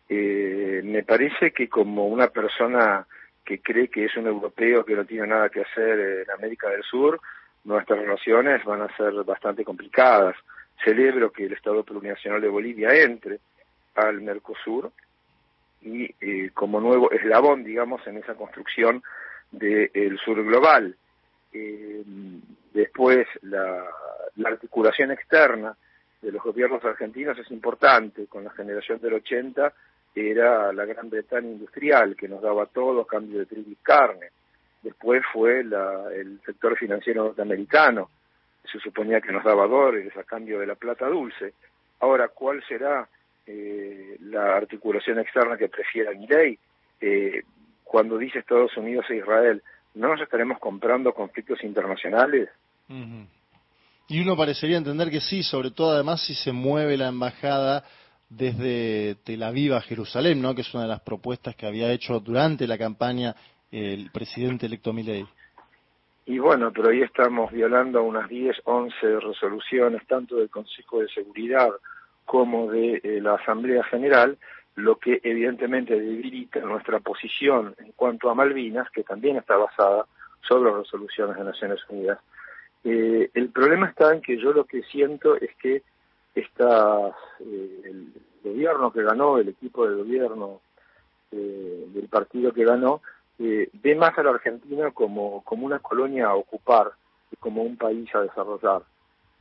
Eh, 0.08 0.80
me 0.84 1.04
parece 1.04 1.52
que 1.52 1.68
como 1.68 2.08
una 2.08 2.26
persona 2.28 3.06
que 3.44 3.60
cree 3.60 3.88
que 3.88 4.04
es 4.06 4.16
un 4.16 4.26
europeo 4.26 4.84
que 4.84 4.96
no 4.96 5.04
tiene 5.04 5.28
nada 5.28 5.48
que 5.48 5.60
hacer 5.60 6.24
en 6.26 6.30
América 6.32 6.68
del 6.70 6.82
Sur, 6.82 7.20
nuestras 7.64 7.98
relaciones 7.98 8.64
van 8.64 8.82
a 8.82 8.96
ser 8.96 9.12
bastante 9.24 9.64
complicadas. 9.64 10.36
Celebro 10.84 11.30
que 11.30 11.44
el 11.44 11.52
Estado 11.52 11.84
Plurinacional 11.84 12.40
de 12.40 12.48
Bolivia 12.48 12.94
entre 12.94 13.38
al 13.94 14.20
Mercosur 14.20 14.90
y 15.82 16.04
eh, 16.20 16.50
como 16.54 16.80
nuevo 16.80 17.10
eslabón, 17.10 17.64
digamos, 17.64 18.06
en 18.06 18.18
esa 18.18 18.34
construcción 18.34 19.02
del 19.50 20.18
sur 20.18 20.42
global. 20.44 20.96
Eh, 21.52 22.02
después, 22.72 23.26
la, 23.42 23.84
la 24.36 24.48
articulación 24.48 25.10
externa 25.10 25.76
de 26.20 26.32
los 26.32 26.42
gobiernos 26.42 26.84
argentinos 26.84 27.38
es 27.38 27.50
importante. 27.50 28.26
Con 28.26 28.44
la 28.44 28.50
generación 28.50 29.00
del 29.00 29.14
80 29.14 29.72
era 30.14 30.72
la 30.72 30.84
Gran 30.84 31.10
Bretaña 31.10 31.48
industrial, 31.48 32.16
que 32.16 32.28
nos 32.28 32.40
daba 32.40 32.66
todo 32.66 33.04
cambio 33.04 33.40
de 33.40 33.46
trigo 33.46 33.70
y 33.70 33.76
carne. 33.76 34.28
Después 34.82 35.22
fue 35.32 35.64
la, 35.64 36.12
el 36.12 36.40
sector 36.44 36.76
financiero 36.76 37.24
norteamericano, 37.24 38.10
se 38.70 38.78
suponía 38.78 39.20
que 39.20 39.32
nos 39.32 39.44
daba 39.44 39.66
dólares 39.66 40.16
a 40.16 40.24
cambio 40.24 40.58
de 40.58 40.66
la 40.66 40.74
plata 40.74 41.06
dulce. 41.08 41.54
Ahora, 42.00 42.28
¿cuál 42.28 42.62
será 42.66 43.08
eh, 43.46 44.16
la 44.20 44.56
articulación 44.56 45.18
externa 45.18 45.56
que 45.56 45.68
prefiera 45.68 46.12
Milei? 46.12 46.58
Eh, 47.00 47.42
cuando 47.84 48.16
dice 48.18 48.38
Estados 48.38 48.76
Unidos 48.76 49.06
e 49.10 49.16
Israel, 49.16 49.62
¿no 49.94 50.08
nos 50.08 50.20
estaremos 50.20 50.58
comprando 50.58 51.12
conflictos 51.12 51.62
internacionales? 51.62 52.48
Y 54.08 54.20
uno 54.20 54.36
parecería 54.36 54.76
entender 54.76 55.10
que 55.10 55.20
sí, 55.20 55.42
sobre 55.42 55.70
todo 55.70 55.92
además 55.92 56.24
si 56.24 56.34
se 56.34 56.52
mueve 56.52 56.96
la 56.96 57.08
embajada 57.08 57.84
desde 58.28 59.16
Tel 59.24 59.42
Aviv 59.42 59.74
a 59.74 59.82
Jerusalén, 59.82 60.40
¿no? 60.40 60.54
Que 60.54 60.62
es 60.62 60.72
una 60.74 60.84
de 60.84 60.88
las 60.88 61.00
propuestas 61.02 61.54
que 61.54 61.66
había 61.66 61.92
hecho 61.92 62.18
durante 62.20 62.66
la 62.66 62.78
campaña 62.78 63.34
el 63.72 64.10
presidente 64.12 64.66
electo 64.66 64.92
Milei. 64.92 65.26
Y 66.26 66.38
bueno, 66.38 66.70
pero 66.72 66.90
ahí 66.90 67.02
estamos 67.02 67.50
violando 67.50 68.02
unas 68.04 68.28
10, 68.28 68.62
11 68.64 69.20
resoluciones, 69.20 70.06
tanto 70.06 70.36
del 70.36 70.50
Consejo 70.50 71.00
de 71.00 71.08
Seguridad 71.08 71.70
como 72.24 72.70
de 72.70 73.00
eh, 73.02 73.20
la 73.20 73.34
Asamblea 73.34 73.82
General, 73.84 74.38
lo 74.76 74.96
que 74.96 75.20
evidentemente 75.24 75.98
debilita 75.98 76.60
nuestra 76.60 77.00
posición 77.00 77.74
en 77.78 77.92
cuanto 77.92 78.30
a 78.30 78.34
Malvinas, 78.34 78.88
que 78.90 79.02
también 79.02 79.36
está 79.36 79.56
basada 79.56 80.06
sobre 80.46 80.72
resoluciones 80.72 81.36
de 81.36 81.44
Naciones 81.44 81.80
Unidas. 81.88 82.20
Eh, 82.84 83.30
el 83.34 83.48
problema 83.50 83.88
está 83.88 84.12
en 84.12 84.22
que 84.22 84.36
yo 84.38 84.52
lo 84.52 84.64
que 84.64 84.82
siento 84.84 85.36
es 85.36 85.54
que 85.56 85.82
esta, 86.34 87.08
eh, 87.40 87.80
el 87.84 88.12
gobierno 88.42 88.92
que 88.92 89.02
ganó, 89.02 89.38
el 89.38 89.48
equipo 89.48 89.86
de 89.86 89.96
gobierno 89.96 90.60
eh, 91.30 91.86
del 91.88 92.08
partido 92.08 92.52
que 92.52 92.64
ganó, 92.64 93.02
eh, 93.42 93.70
ve 93.72 93.94
más 93.94 94.16
a 94.18 94.22
la 94.22 94.30
Argentina 94.30 94.90
como, 94.92 95.42
como 95.42 95.66
una 95.66 95.78
colonia 95.80 96.28
a 96.28 96.34
ocupar 96.34 96.92
y 97.30 97.36
como 97.36 97.62
un 97.62 97.76
país 97.76 98.08
a 98.14 98.20
desarrollar. 98.20 98.82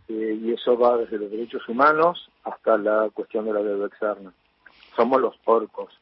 Eh, 0.08 0.39
y 0.41 0.54
eso 0.54 0.78
va 0.78 0.97
desde 0.97 1.18
los 1.18 1.32
derechos 1.32 1.68
humanos 1.70 2.30
hasta 2.43 2.78
la 2.78 3.10
cuestión 3.14 3.45
de 3.45 3.54
la 3.54 3.62
deuda 3.62 3.88
externa. 3.88 4.34
Somos 4.95 5.22
los 5.22 5.38
porcos. 5.38 5.93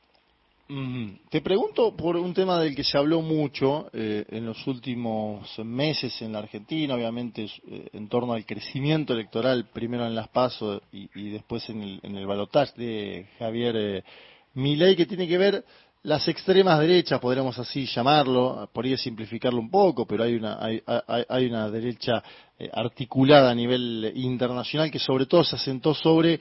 Mm, 0.71 1.29
Te 1.31 1.41
pregunto 1.41 1.95
por 1.95 2.15
un 2.15 2.31
tema 2.31 2.59
del 2.59 2.75
que 2.75 2.83
se 2.83 2.95
habló 2.95 3.21
mucho 3.21 3.89
eh, 3.91 4.23
en 4.29 4.45
los 4.45 4.67
últimos 4.67 5.57
meses 5.65 6.21
en 6.21 6.31
la 6.31 6.39
Argentina, 6.39 6.93
obviamente 6.93 7.45
eh, 7.67 7.89
en 7.91 8.07
torno 8.07 8.33
al 8.33 8.45
crecimiento 8.45 9.13
electoral, 9.13 9.67
primero 9.73 10.05
en 10.05 10.13
las 10.13 10.27
PASO 10.27 10.83
y, 10.91 11.31
después 11.31 11.67
en 11.69 11.81
el, 11.81 11.99
en 12.03 12.15
el 12.15 12.27
balotaje 12.27 12.79
de 12.79 13.27
Javier 13.39 13.75
eh, 13.77 14.03
Milei, 14.53 14.95
que 14.95 15.07
tiene 15.07 15.27
que 15.27 15.39
ver 15.39 15.65
las 16.03 16.27
extremas 16.27 16.79
derechas, 16.79 17.19
podríamos 17.19 17.57
así 17.59 17.85
llamarlo, 17.85 18.69
podría 18.73 18.97
simplificarlo 18.97 19.59
un 19.59 19.69
poco, 19.69 20.05
pero 20.07 20.23
hay 20.23 20.35
una, 20.35 20.57
hay, 20.63 20.81
hay, 20.85 21.23
hay 21.27 21.45
una 21.47 21.69
derecha 21.69 22.23
eh, 22.57 22.69
articulada 22.71 23.51
a 23.51 23.55
nivel 23.55 24.11
internacional 24.15 24.89
que 24.89 24.99
sobre 24.99 25.25
todo 25.25 25.43
se 25.43 25.57
asentó 25.57 25.93
sobre 25.93 26.39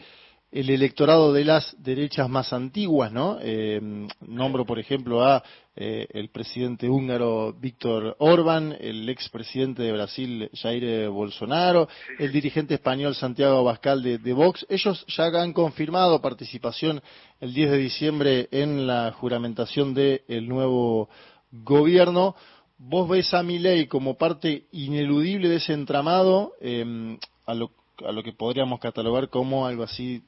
el 0.51 0.70
electorado 0.70 1.32
de 1.32 1.44
las 1.44 1.76
derechas 1.82 2.28
más 2.28 2.53
antiguas, 2.53 3.12
¿no? 3.12 3.38
Eh, 3.42 3.80
nombro, 4.20 4.64
por 4.64 4.78
ejemplo, 4.78 5.22
a 5.22 5.42
eh, 5.76 6.07
el 6.11 6.30
presidente 6.30 6.88
húngaro 6.88 7.53
Víctor 7.53 8.16
Orbán, 8.18 8.74
el 8.80 9.09
expresidente 9.11 9.82
de 9.82 9.92
Brasil 9.92 10.51
Jair 10.55 11.09
Bolsonaro, 11.11 11.88
el 12.18 12.32
dirigente 12.32 12.74
español 12.74 13.14
Santiago 13.14 13.59
Abascal 13.59 14.03
de, 14.03 14.18
de 14.18 14.32
Vox. 14.32 14.66
Ellos 14.70 15.05
ya 15.09 15.26
han 15.26 15.53
confirmado 15.53 16.20
participación 16.22 17.03
el 17.40 17.53
10 17.53 17.70
de 17.70 17.78
diciembre 17.78 18.49
en 18.51 18.86
la 18.86 19.12
juramentación 19.12 19.92
del 19.92 20.49
nuevo 20.49 21.11
gobierno. 21.53 22.34
¿Vos 22.78 23.09
ves 23.09 23.34
a 23.34 23.42
Milei 23.42 23.86
como 23.86 24.16
parte 24.16 24.66
ineludible 24.72 25.49
de 25.49 25.57
ese 25.57 25.74
entramado, 25.74 26.55
eh, 26.61 27.18
a, 27.44 27.53
lo, 27.53 27.72
a 28.07 28.12
lo 28.12 28.22
que 28.22 28.32
podríamos 28.32 28.80
catalogar 28.80 29.28
como 29.28 29.66
algo 29.66 29.82
así 29.82 30.22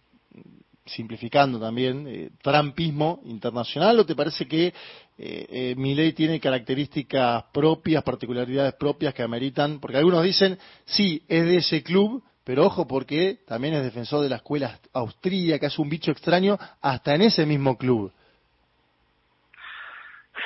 simplificando 0.86 1.60
también, 1.60 2.06
eh, 2.08 2.30
trampismo 2.42 3.20
internacional 3.24 4.00
o 4.00 4.06
te 4.06 4.16
parece 4.16 4.46
que 4.48 4.72
eh, 5.18 5.74
eh, 5.78 6.12
tiene 6.16 6.40
características 6.40 7.44
propias, 7.52 8.02
particularidades 8.02 8.74
propias 8.74 9.14
que 9.14 9.22
ameritan? 9.22 9.78
Porque 9.80 9.98
algunos 9.98 10.24
dicen, 10.24 10.58
sí, 10.84 11.22
es 11.28 11.44
de 11.44 11.56
ese 11.56 11.82
club, 11.82 12.22
pero 12.44 12.64
ojo 12.64 12.86
porque 12.86 13.38
también 13.46 13.74
es 13.74 13.82
defensor 13.82 14.22
de 14.22 14.30
la 14.30 14.36
escuela 14.36 14.80
austríaca, 14.92 15.66
es 15.66 15.78
un 15.78 15.88
bicho 15.88 16.10
extraño 16.10 16.58
hasta 16.80 17.14
en 17.14 17.22
ese 17.22 17.46
mismo 17.46 17.76
club. 17.76 18.12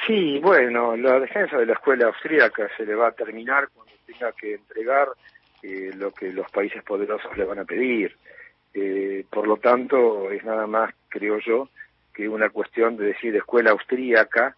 Sí, 0.06 0.38
bueno, 0.40 0.96
la 0.96 1.18
defensa 1.20 1.56
de 1.56 1.66
la 1.66 1.74
escuela 1.74 2.06
austríaca 2.06 2.68
se 2.76 2.84
le 2.84 2.94
va 2.94 3.08
a 3.08 3.12
terminar 3.12 3.68
cuando 3.72 3.92
tenga 4.06 4.32
que 4.32 4.54
entregar 4.54 5.08
eh, 5.62 5.92
lo 5.96 6.12
que 6.12 6.32
los 6.32 6.50
países 6.50 6.82
poderosos 6.82 7.36
le 7.38 7.44
van 7.44 7.60
a 7.60 7.64
pedir. 7.64 8.14
Eh, 8.74 9.24
por 9.30 9.46
lo 9.46 9.56
tanto, 9.58 10.30
es 10.30 10.44
nada 10.44 10.66
más, 10.66 10.92
creo 11.08 11.38
yo, 11.38 11.68
que 12.14 12.28
una 12.28 12.50
cuestión 12.50 12.96
de 12.96 13.06
decir 13.06 13.34
escuela 13.36 13.70
austríaca, 13.70 14.56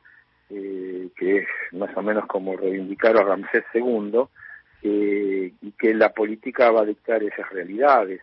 eh, 0.50 1.08
que 1.16 1.38
es 1.38 1.48
más 1.72 1.96
o 1.96 2.02
menos 2.02 2.26
como 2.26 2.56
reivindicar 2.56 3.16
a 3.16 3.24
Ramsés 3.24 3.64
II, 3.74 4.24
eh, 4.82 5.52
y 5.60 5.72
que 5.72 5.94
la 5.94 6.12
política 6.12 6.70
va 6.70 6.82
a 6.82 6.86
dictar 6.86 7.22
esas 7.22 7.50
realidades, 7.50 8.20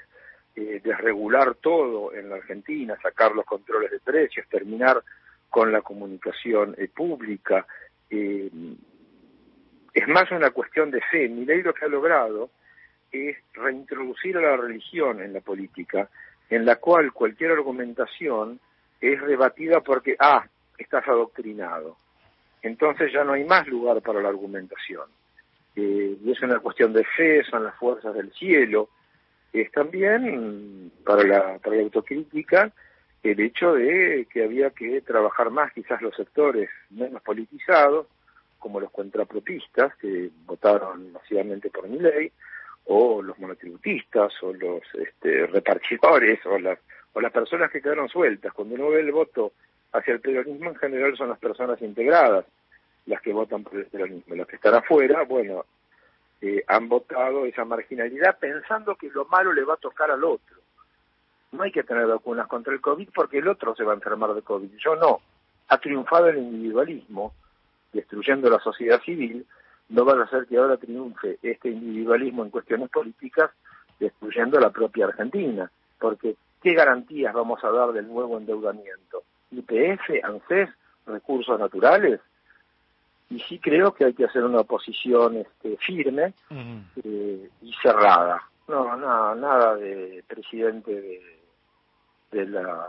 eh, 0.56 0.80
desregular 0.84 1.56
todo 1.56 2.14
en 2.14 2.30
la 2.30 2.36
Argentina, 2.36 2.96
sacar 3.02 3.34
los 3.34 3.46
controles 3.46 3.90
de 3.92 4.00
precios, 4.00 4.48
terminar 4.48 5.04
con 5.50 5.72
la 5.72 5.82
comunicación 5.82 6.76
pública. 6.96 7.66
Es 8.10 8.52
más 10.08 10.32
una 10.32 10.52
cuestión 10.52 10.92
de 10.92 11.02
fe. 11.02 11.28
Mi 11.30 11.46
ley 11.46 11.62
lo 11.62 11.74
que 11.74 11.86
ha 11.86 11.88
logrado 11.88 12.50
es 13.14 13.38
reintroducir 13.54 14.36
a 14.38 14.42
la 14.42 14.58
religión 14.58 15.22
en 15.22 15.32
la 15.32 15.40
política, 15.40 16.10
en 16.50 16.66
la 16.66 16.76
cual 16.78 17.14
cualquier 17.14 17.52
argumentación 17.52 18.60
es 19.00 19.22
rebatida 19.22 19.82
porque, 19.82 20.16
ah, 20.20 20.46
estás 20.78 21.08
adoctrinado. 21.08 21.96
Entonces 22.62 23.12
ya 23.14 23.24
no 23.24 23.34
hay 23.34 23.44
más 23.44 23.68
lugar 23.68 24.02
para 24.02 24.22
la 24.22 24.30
argumentación. 24.30 25.08
Eh, 25.76 26.18
y 26.24 26.32
es 26.32 26.42
una 26.42 26.60
cuestión 26.60 26.94
de 26.94 27.04
fe, 27.04 27.44
son 27.44 27.64
las 27.64 27.76
fuerzas 27.76 28.14
del 28.16 28.32
cielo. 28.34 28.90
Es 29.52 29.72
también 29.72 30.92
para 31.06 31.24
la, 31.24 31.60
para 31.60 31.76
la 31.76 31.84
autocrítica 31.84 32.72
el 33.24 33.40
hecho 33.40 33.74
de 33.74 34.28
que 34.32 34.44
había 34.44 34.72
que 34.72 35.02
trabajar 35.02 35.50
más 35.50 35.72
quizás 35.72 36.02
los 36.02 36.16
sectores 36.16 36.70
menos 36.90 37.22
politizados, 37.22 38.08
como 38.60 38.82
los 38.82 38.92
contrapropistas, 38.92 39.96
que 39.96 40.30
votaron 40.46 41.14
masivamente 41.14 41.70
por 41.70 41.88
mi 41.88 42.00
ley, 42.00 42.32
o 42.86 43.22
los 43.22 43.38
monotributistas, 43.40 44.34
o 44.44 44.54
los 44.54 44.82
este, 44.96 45.48
repartidores, 45.48 46.46
o 46.46 46.60
las, 46.60 46.80
o 47.14 47.22
las 47.22 47.32
personas 47.32 47.72
que 47.72 47.82
quedaron 47.82 48.10
sueltas. 48.10 48.54
Cuando 48.54 48.76
uno 48.76 48.90
ve 48.90 49.02
el 49.02 49.12
voto 49.12 49.54
hacia 49.94 50.14
el 50.14 50.20
peronismo, 50.20 50.70
en 50.70 50.76
general 50.76 51.16
son 51.16 51.30
las 51.30 51.40
personas 51.40 51.82
integradas 51.82 52.46
las 53.06 53.22
que 53.22 53.34
votan 53.34 53.64
por 53.64 53.76
el 53.76 53.86
peronismo. 53.86 54.36
Los 54.36 54.48
que 54.48 54.56
están 54.56 54.76
afuera, 54.76 55.24
bueno, 55.24 55.66
eh, 56.42 56.64
han 56.68 56.90
votado 56.90 57.46
esa 57.46 57.66
marginalidad 57.66 58.38
pensando 58.40 58.96
que 58.96 59.10
lo 59.10 59.26
malo 59.26 59.54
le 59.54 59.64
va 59.64 59.76
a 59.76 59.78
tocar 59.78 60.12
al 60.12 60.24
otro. 60.24 60.58
No 61.52 61.64
hay 61.64 61.72
que 61.72 61.84
tener 61.84 62.08
vacunas 62.08 62.48
contra 62.48 62.74
el 62.74 62.82
COVID 62.82 63.10
porque 63.14 63.38
el 63.38 63.48
otro 63.48 63.76
se 63.76 63.84
va 63.84 63.94
a 63.94 63.96
enfermar 63.96 64.34
de 64.34 64.42
COVID. 64.42 64.70
Yo 64.78 64.96
no. 64.96 65.22
Ha 65.70 65.78
triunfado 65.78 66.28
el 66.28 66.38
individualismo, 66.38 67.34
destruyendo 67.92 68.50
la 68.50 68.60
sociedad 68.60 69.02
civil, 69.02 69.46
no 69.90 70.06
va 70.06 70.14
a 70.14 70.24
hacer 70.24 70.48
que 70.48 70.58
ahora 70.58 70.78
triunfe 70.78 71.38
este 71.42 71.70
individualismo 71.70 72.44
en 72.44 72.50
cuestiones 72.50 72.90
políticas, 72.90 73.52
destruyendo 74.00 74.60
la 74.60 74.72
propia 74.72 75.06
Argentina. 75.06 75.70
Porque, 76.00 76.36
¿qué 76.62 76.74
garantías 76.74 77.34
vamos 77.34 77.64
a 77.64 77.70
dar 77.70 77.92
del 77.92 78.08
nuevo 78.08 78.38
endeudamiento? 78.38 79.24
IPF, 79.52 80.24
ANSES, 80.24 80.70
recursos 81.06 81.60
naturales. 81.60 82.20
Y 83.30 83.40
sí 83.40 83.60
creo 83.60 83.94
que 83.94 84.06
hay 84.06 84.14
que 84.14 84.26
hacer 84.26 84.44
una 84.44 84.62
oposición 84.62 85.38
este, 85.38 85.78
firme 85.78 86.34
eh, 87.04 87.50
y 87.62 87.74
cerrada. 87.82 88.42
No, 88.68 88.96
no, 88.96 89.36
nada 89.36 89.76
de 89.76 90.24
presidente 90.28 90.92
de, 91.02 91.40
de 92.32 92.46
la, 92.48 92.88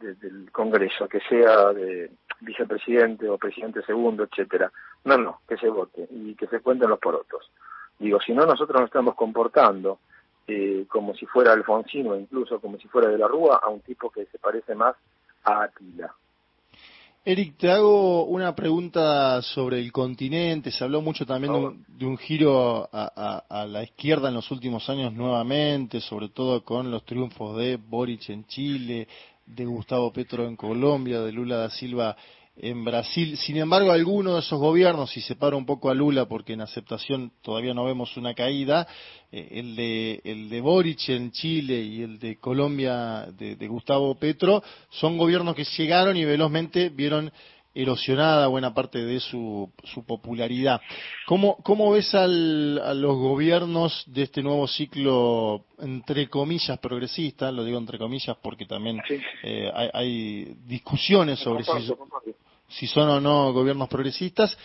de, 0.00 0.14
del 0.14 0.50
Congreso, 0.50 1.08
que 1.08 1.20
sea 1.20 1.72
de 1.72 2.10
vicepresidente 2.40 3.28
o 3.28 3.38
presidente 3.38 3.82
segundo, 3.82 4.24
etcétera. 4.24 4.70
No, 5.04 5.16
no, 5.16 5.40
que 5.48 5.56
se 5.56 5.68
vote 5.68 6.06
y 6.10 6.34
que 6.34 6.46
se 6.46 6.60
cuenten 6.60 6.90
los 6.90 6.98
porotos. 6.98 7.50
Digo, 7.98 8.18
si 8.20 8.32
no, 8.32 8.46
nosotros 8.46 8.80
nos 8.80 8.88
estamos 8.88 9.14
comportando 9.14 9.98
eh, 10.46 10.86
como 10.88 11.14
si 11.14 11.26
fuera 11.26 11.52
Alfonsino, 11.52 12.16
incluso 12.16 12.60
como 12.60 12.78
si 12.78 12.88
fuera 12.88 13.08
de 13.08 13.18
la 13.18 13.28
Rúa, 13.28 13.60
a 13.62 13.68
un 13.68 13.80
tipo 13.80 14.10
que 14.10 14.26
se 14.26 14.38
parece 14.38 14.74
más 14.74 14.96
a 15.44 15.62
Atila. 15.62 16.14
Eric, 17.22 17.58
te 17.58 17.70
hago 17.70 18.24
una 18.24 18.54
pregunta 18.54 19.42
sobre 19.42 19.78
el 19.78 19.92
continente. 19.92 20.70
Se 20.70 20.82
habló 20.82 21.02
mucho 21.02 21.26
también 21.26 21.52
de 21.52 21.58
un, 21.58 21.84
de 21.86 22.06
un 22.06 22.16
giro 22.16 22.88
a, 22.90 23.12
a, 23.14 23.60
a, 23.60 23.66
la 23.66 23.82
izquierda 23.82 24.28
en 24.28 24.34
los 24.34 24.50
últimos 24.50 24.88
años 24.88 25.12
nuevamente, 25.12 26.00
sobre 26.00 26.30
todo 26.30 26.64
con 26.64 26.90
los 26.90 27.04
triunfos 27.04 27.58
de 27.58 27.76
Boric 27.76 28.30
en 28.30 28.46
Chile, 28.46 29.06
de 29.54 29.64
Gustavo 29.64 30.12
Petro 30.12 30.46
en 30.46 30.56
Colombia, 30.56 31.20
de 31.20 31.32
Lula 31.32 31.56
da 31.56 31.70
Silva 31.70 32.16
en 32.56 32.84
Brasil. 32.84 33.36
Sin 33.38 33.56
embargo, 33.56 33.90
algunos 33.90 34.34
de 34.34 34.40
esos 34.40 34.58
gobiernos, 34.58 35.16
y 35.16 35.20
separo 35.20 35.56
un 35.56 35.66
poco 35.66 35.90
a 35.90 35.94
Lula 35.94 36.26
porque 36.26 36.52
en 36.52 36.60
aceptación 36.60 37.32
todavía 37.42 37.74
no 37.74 37.84
vemos 37.84 38.16
una 38.16 38.34
caída, 38.34 38.86
eh, 39.32 39.48
el, 39.52 39.76
de, 39.76 40.20
el 40.24 40.48
de 40.48 40.60
Boric 40.60 41.08
en 41.08 41.30
Chile 41.32 41.80
y 41.80 42.02
el 42.02 42.18
de 42.18 42.36
Colombia 42.38 43.26
de, 43.36 43.56
de, 43.56 43.68
Gustavo 43.68 44.14
Petro, 44.16 44.62
son 44.90 45.16
gobiernos 45.16 45.54
que 45.54 45.64
llegaron 45.64 46.16
y 46.16 46.24
velozmente 46.24 46.90
vieron 46.90 47.32
erosionada 47.74 48.48
buena 48.48 48.74
parte 48.74 48.98
de 48.98 49.20
su, 49.20 49.72
su 49.84 50.04
popularidad. 50.04 50.80
¿Cómo, 51.26 51.56
cómo 51.62 51.92
ves 51.92 52.14
al, 52.14 52.80
a 52.84 52.94
los 52.94 53.16
gobiernos 53.16 54.04
de 54.06 54.22
este 54.22 54.42
nuevo 54.42 54.66
ciclo, 54.66 55.64
entre 55.78 56.28
comillas, 56.28 56.78
progresista? 56.78 57.52
Lo 57.52 57.64
digo 57.64 57.78
entre 57.78 57.98
comillas 57.98 58.36
porque 58.42 58.66
también 58.66 59.00
sí. 59.06 59.20
eh, 59.44 59.70
hay, 59.72 59.90
hay, 59.92 60.56
discusiones 60.66 61.38
sobre 61.38 61.64
si, 61.64 61.92
si 62.68 62.86
son 62.86 63.08
o 63.08 63.20
no 63.20 63.52
gobiernos 63.52 63.88
progresistas 63.88 64.56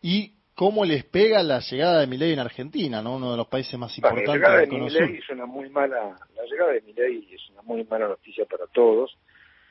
y 0.00 0.32
cómo 0.54 0.84
les 0.84 1.04
pega 1.04 1.42
la 1.42 1.60
llegada 1.60 2.00
de 2.00 2.06
Milei 2.06 2.32
en 2.32 2.38
Argentina, 2.38 3.02
¿no? 3.02 3.16
uno 3.16 3.32
de 3.32 3.36
los 3.36 3.48
países 3.48 3.78
más 3.78 3.96
importantes 3.96 4.40
la 4.40 4.56
de 4.58 4.66
Milei 4.66 5.16
es 5.16 5.28
una 5.30 5.46
muy 5.46 5.68
mala, 5.70 6.16
la 6.36 6.44
llegada 6.44 6.72
de 6.72 6.82
Milei 6.82 7.28
es 7.32 7.48
una 7.50 7.62
muy 7.62 7.84
mala 7.84 8.08
noticia 8.08 8.44
para 8.44 8.66
todos, 8.66 9.16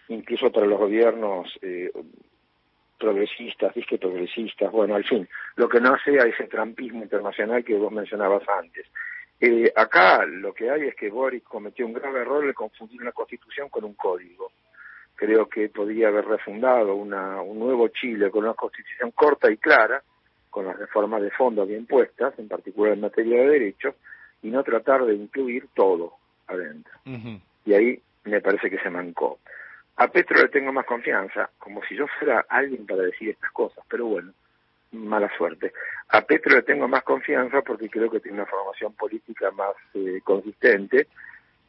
incluso 0.10 0.52
para 0.52 0.66
los 0.66 0.80
gobiernos 0.80 1.48
eh, 1.62 1.92
progresistas, 3.02 3.74
disque 3.74 3.98
progresistas, 3.98 4.72
bueno, 4.72 4.96
al 4.96 5.04
fin, 5.04 5.28
lo 5.56 5.68
que 5.68 5.82
no 5.82 5.98
sea 6.06 6.24
ese 6.24 6.46
trampismo 6.48 7.02
internacional 7.02 7.66
que 7.66 7.76
vos 7.76 7.92
mencionabas 7.92 8.44
antes. 8.48 8.86
Eh, 9.40 9.74
acá 9.76 10.24
lo 10.26 10.54
que 10.54 10.70
hay 10.70 10.84
es 10.84 10.96
que 10.96 11.10
Boric 11.10 11.44
cometió 11.44 11.88
un 11.88 11.94
grave 11.94 12.22
error 12.22 12.46
de 12.46 12.54
confundir 12.54 13.02
una 13.02 13.12
constitución 13.12 13.70
con 13.70 13.84
un 13.84 13.96
código. 13.96 14.52
Creo 15.16 15.50
que 15.50 15.70
podría 15.70 16.10
haber 16.10 16.26
refundado 16.26 16.94
una, 16.94 17.42
un 17.42 17.58
nuevo 17.58 17.88
Chile 17.88 18.30
con 18.30 18.44
una 18.44 18.54
constitución 18.54 19.12
corta 19.12 19.52
y 19.52 19.58
clara, 19.58 20.04
con 20.52 20.66
las 20.68 20.78
reformas 20.78 21.24
de 21.24 21.32
fondo 21.32 21.66
bien 21.66 21.88
puestas, 21.88 22.38
en 22.38 22.48
particular 22.48 22.94
en 22.94 23.02
materia 23.02 23.42
de 23.42 23.50
derechos, 23.50 23.96
y 24.44 24.50
no 24.50 24.64
tratar 24.64 25.06
de 25.06 25.16
incluir 25.16 25.70
todo 25.74 26.14
adentro. 26.48 26.94
Y 27.66 27.74
ahí 27.74 28.02
me 28.26 28.42
parece 28.42 28.70
que 28.70 28.80
se 28.80 28.90
mancó. 28.90 29.40
A 30.02 30.08
Petro 30.08 30.42
le 30.42 30.48
tengo 30.48 30.74
más 30.74 30.88
confianza, 30.88 31.52
como 31.60 31.84
si 31.84 31.96
yo 31.96 32.08
fuera 32.18 32.44
alguien 32.50 32.88
para 32.88 33.04
decir 33.04 33.30
estas 33.30 33.52
cosas, 33.52 33.86
pero 33.88 34.08
bueno, 34.08 34.34
mala 34.94 35.30
suerte. 35.38 35.74
A 36.10 36.22
Petro 36.22 36.56
le 36.56 36.64
tengo 36.64 36.88
más 36.88 37.04
confianza 37.04 37.62
porque 37.62 37.88
creo 37.88 38.10
que 38.10 38.20
tiene 38.20 38.40
una 38.40 38.48
formación 38.48 38.94
política 38.94 39.52
más 39.52 39.76
eh, 39.94 40.20
consistente, 40.24 41.06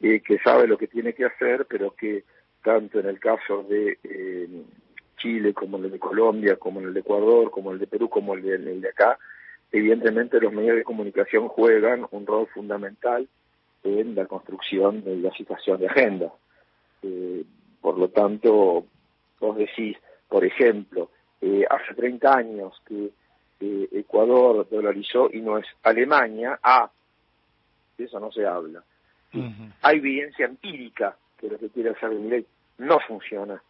eh, 0.01 0.22
que 0.22 0.39
sabe 0.39 0.66
lo 0.66 0.78
que 0.78 0.87
tiene 0.87 1.12
que 1.12 1.26
hacer, 1.26 1.66
pero 1.68 1.95
que 1.95 2.24
tanto 2.64 3.01
en 3.01 3.09
el 3.09 3.20
caso 3.20 3.64
de 3.64 3.99
eh, 4.03 4.49
Chile 5.18 5.53
como 5.53 5.76
en 5.76 5.85
el 5.85 5.91
de 5.91 5.99
Colombia, 5.99 6.57
como 6.57 6.80
en 6.80 6.87
el 6.87 6.95
de 6.95 7.01
Ecuador, 7.01 7.51
como 7.51 7.68
en 7.68 7.74
el 7.74 7.80
de 7.80 7.87
Perú, 7.87 8.09
como 8.09 8.33
el 8.33 8.41
de, 8.41 8.55
el 8.55 8.80
de 8.80 8.89
acá, 8.89 9.18
evidentemente 9.70 10.41
los 10.41 10.55
medios 10.55 10.76
de 10.76 10.85
comunicación 10.85 11.49
juegan 11.49 12.07
un 12.11 12.26
rol 12.26 12.47
fundamental 12.47 13.28
en 13.85 14.14
la 14.14 14.24
construcción 14.24 15.05
de 15.05 15.16
la 15.16 15.33
situación 15.33 15.80
de 15.80 15.89
agenda. 15.89 16.33
Eh, 17.03 17.45
por 17.83 17.99
lo 17.99 18.09
tanto, 18.09 18.87
vos 19.41 19.57
decís, 19.57 19.99
por 20.28 20.45
ejemplo, 20.45 21.11
eh, 21.43 21.66
hace 21.68 21.95
30 21.95 22.35
años 22.35 22.80
que 22.87 23.11
eh, 23.61 23.89
Ecuador 23.93 24.66
dolarizó 24.70 25.28
y 25.30 25.41
no 25.41 25.59
es 25.59 25.66
Alemania, 25.83 26.59
ah, 26.62 26.91
de 27.99 28.05
eso 28.05 28.18
no 28.18 28.33
se 28.33 28.47
habla. 28.47 28.83
Hay 29.83 29.99
evidencia 29.99 30.47
empírica 30.47 31.16
que 31.39 31.49
lo 31.49 31.59
que 31.59 31.70
quiere 31.70 31.91
hacer 31.91 32.11
Milei 32.11 32.47
no 32.78 33.01
funciona. 33.01 33.62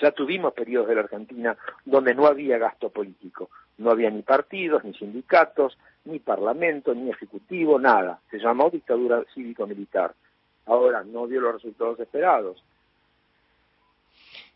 Ya 0.00 0.10
tuvimos 0.10 0.52
periodos 0.52 0.88
de 0.88 0.96
la 0.96 1.02
Argentina 1.02 1.56
donde 1.84 2.14
no 2.14 2.26
había 2.26 2.58
gasto 2.58 2.90
político, 2.90 3.50
no 3.78 3.90
había 3.90 4.10
ni 4.10 4.22
partidos, 4.22 4.84
ni 4.84 4.92
sindicatos, 4.94 5.78
ni 6.04 6.18
parlamento, 6.18 6.94
ni 6.94 7.10
ejecutivo, 7.10 7.78
nada. 7.78 8.20
Se 8.30 8.38
llamó 8.38 8.68
dictadura 8.68 9.22
cívico-militar. 9.32 10.14
Ahora 10.66 11.04
no 11.04 11.26
dio 11.26 11.40
los 11.40 11.54
resultados 11.54 11.98
esperados. 12.00 12.62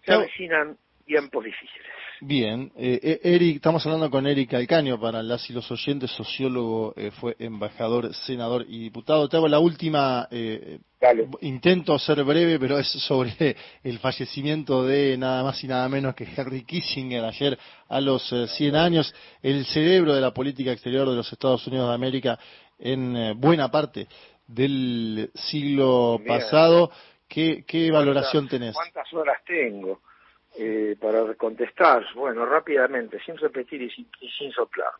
Se 0.05 0.13
avecinan 0.13 0.77
tiempos 1.05 1.45
difíciles. 1.45 1.87
Bien, 2.21 2.73
eh, 2.77 2.99
eh, 3.01 3.21
Eric, 3.23 3.57
estamos 3.57 3.85
hablando 3.87 4.11
con 4.11 4.27
Eric 4.27 4.53
Alcaño 4.55 5.01
para 5.01 5.23
las 5.23 5.49
y 5.49 5.53
los 5.53 5.71
oyentes, 5.71 6.11
sociólogo, 6.11 6.93
eh, 6.97 7.13
fue 7.13 7.37
embajador, 7.39 8.13
senador 8.13 8.67
y 8.69 8.81
diputado. 8.81 9.29
Te 9.29 9.37
hago 9.37 9.47
la 9.47 9.61
última, 9.61 10.27
eh, 10.33 10.81
intento 11.43 11.97
ser 11.97 12.25
breve, 12.25 12.59
pero 12.59 12.77
es 12.77 12.89
sobre 12.89 13.57
el 13.85 14.01
fallecimiento 14.01 14.85
de 14.85 15.17
nada 15.17 15.45
más 15.45 15.63
y 15.63 15.69
nada 15.69 15.89
menos 15.89 16.17
que 16.17 16.27
Henry 16.37 16.65
Kissinger 16.65 17.25
ayer 17.25 17.57
a 17.89 18.01
los 18.01 18.35
100 18.57 18.75
años, 18.75 19.15
el 19.41 19.65
cerebro 19.65 20.13
de 20.13 20.21
la 20.21 20.35
política 20.35 20.73
exterior 20.73 21.09
de 21.09 21.15
los 21.15 21.33
Estados 21.33 21.65
Unidos 21.69 21.89
de 21.89 21.95
América 21.95 22.39
en 22.81 23.39
buena 23.41 23.71
parte 23.71 24.09
del 24.49 25.31
siglo 25.35 26.21
pasado. 26.27 26.91
¿Qué, 27.29 27.64
qué 27.66 27.91
valoración 27.91 28.49
tenés? 28.49 28.74
¿Cuántas 28.74 29.12
horas 29.12 29.43
tengo? 29.45 30.01
eh, 30.57 30.97
para 31.01 31.35
contestar, 31.35 32.05
bueno, 32.14 32.47
rápidamente, 32.47 33.20
sin 33.24 33.37
repetir 33.37 33.83
y 33.83 33.91
sin, 33.91 34.09
y 34.20 34.29
sin 34.31 34.53
soplar. 34.53 34.91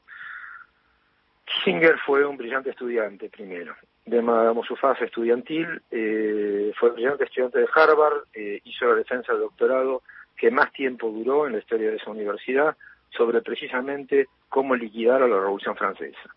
Kissinger 1.45 1.99
fue 2.05 2.25
un 2.25 2.37
brillante 2.37 2.71
estudiante 2.71 3.31
primero, 3.31 3.75
de 4.05 4.23
su 4.67 4.77
fase 4.77 5.07
estudiantil, 5.07 5.83
eh, 5.91 6.73
fue 6.79 6.91
brillante 6.91 7.25
estudiante 7.25 7.59
de 7.59 7.69
Harvard, 7.75 8.25
eh, 8.35 8.61
hizo 8.65 8.87
la 8.87 8.95
defensa 8.95 9.33
del 9.33 9.43
doctorado 9.43 10.03
que 10.37 10.51
más 10.51 10.71
tiempo 10.73 11.11
duró 11.11 11.47
en 11.47 11.55
la 11.55 11.59
historia 11.59 11.91
de 11.91 11.97
esa 11.97 12.11
universidad 12.11 12.77
sobre 13.11 13.41
precisamente 13.41 14.29
cómo 14.49 14.77
liquidar 14.77 15.23
a 15.23 15.29
la 15.29 15.41
Revolución 15.41 15.75
Francesa. 15.77 16.35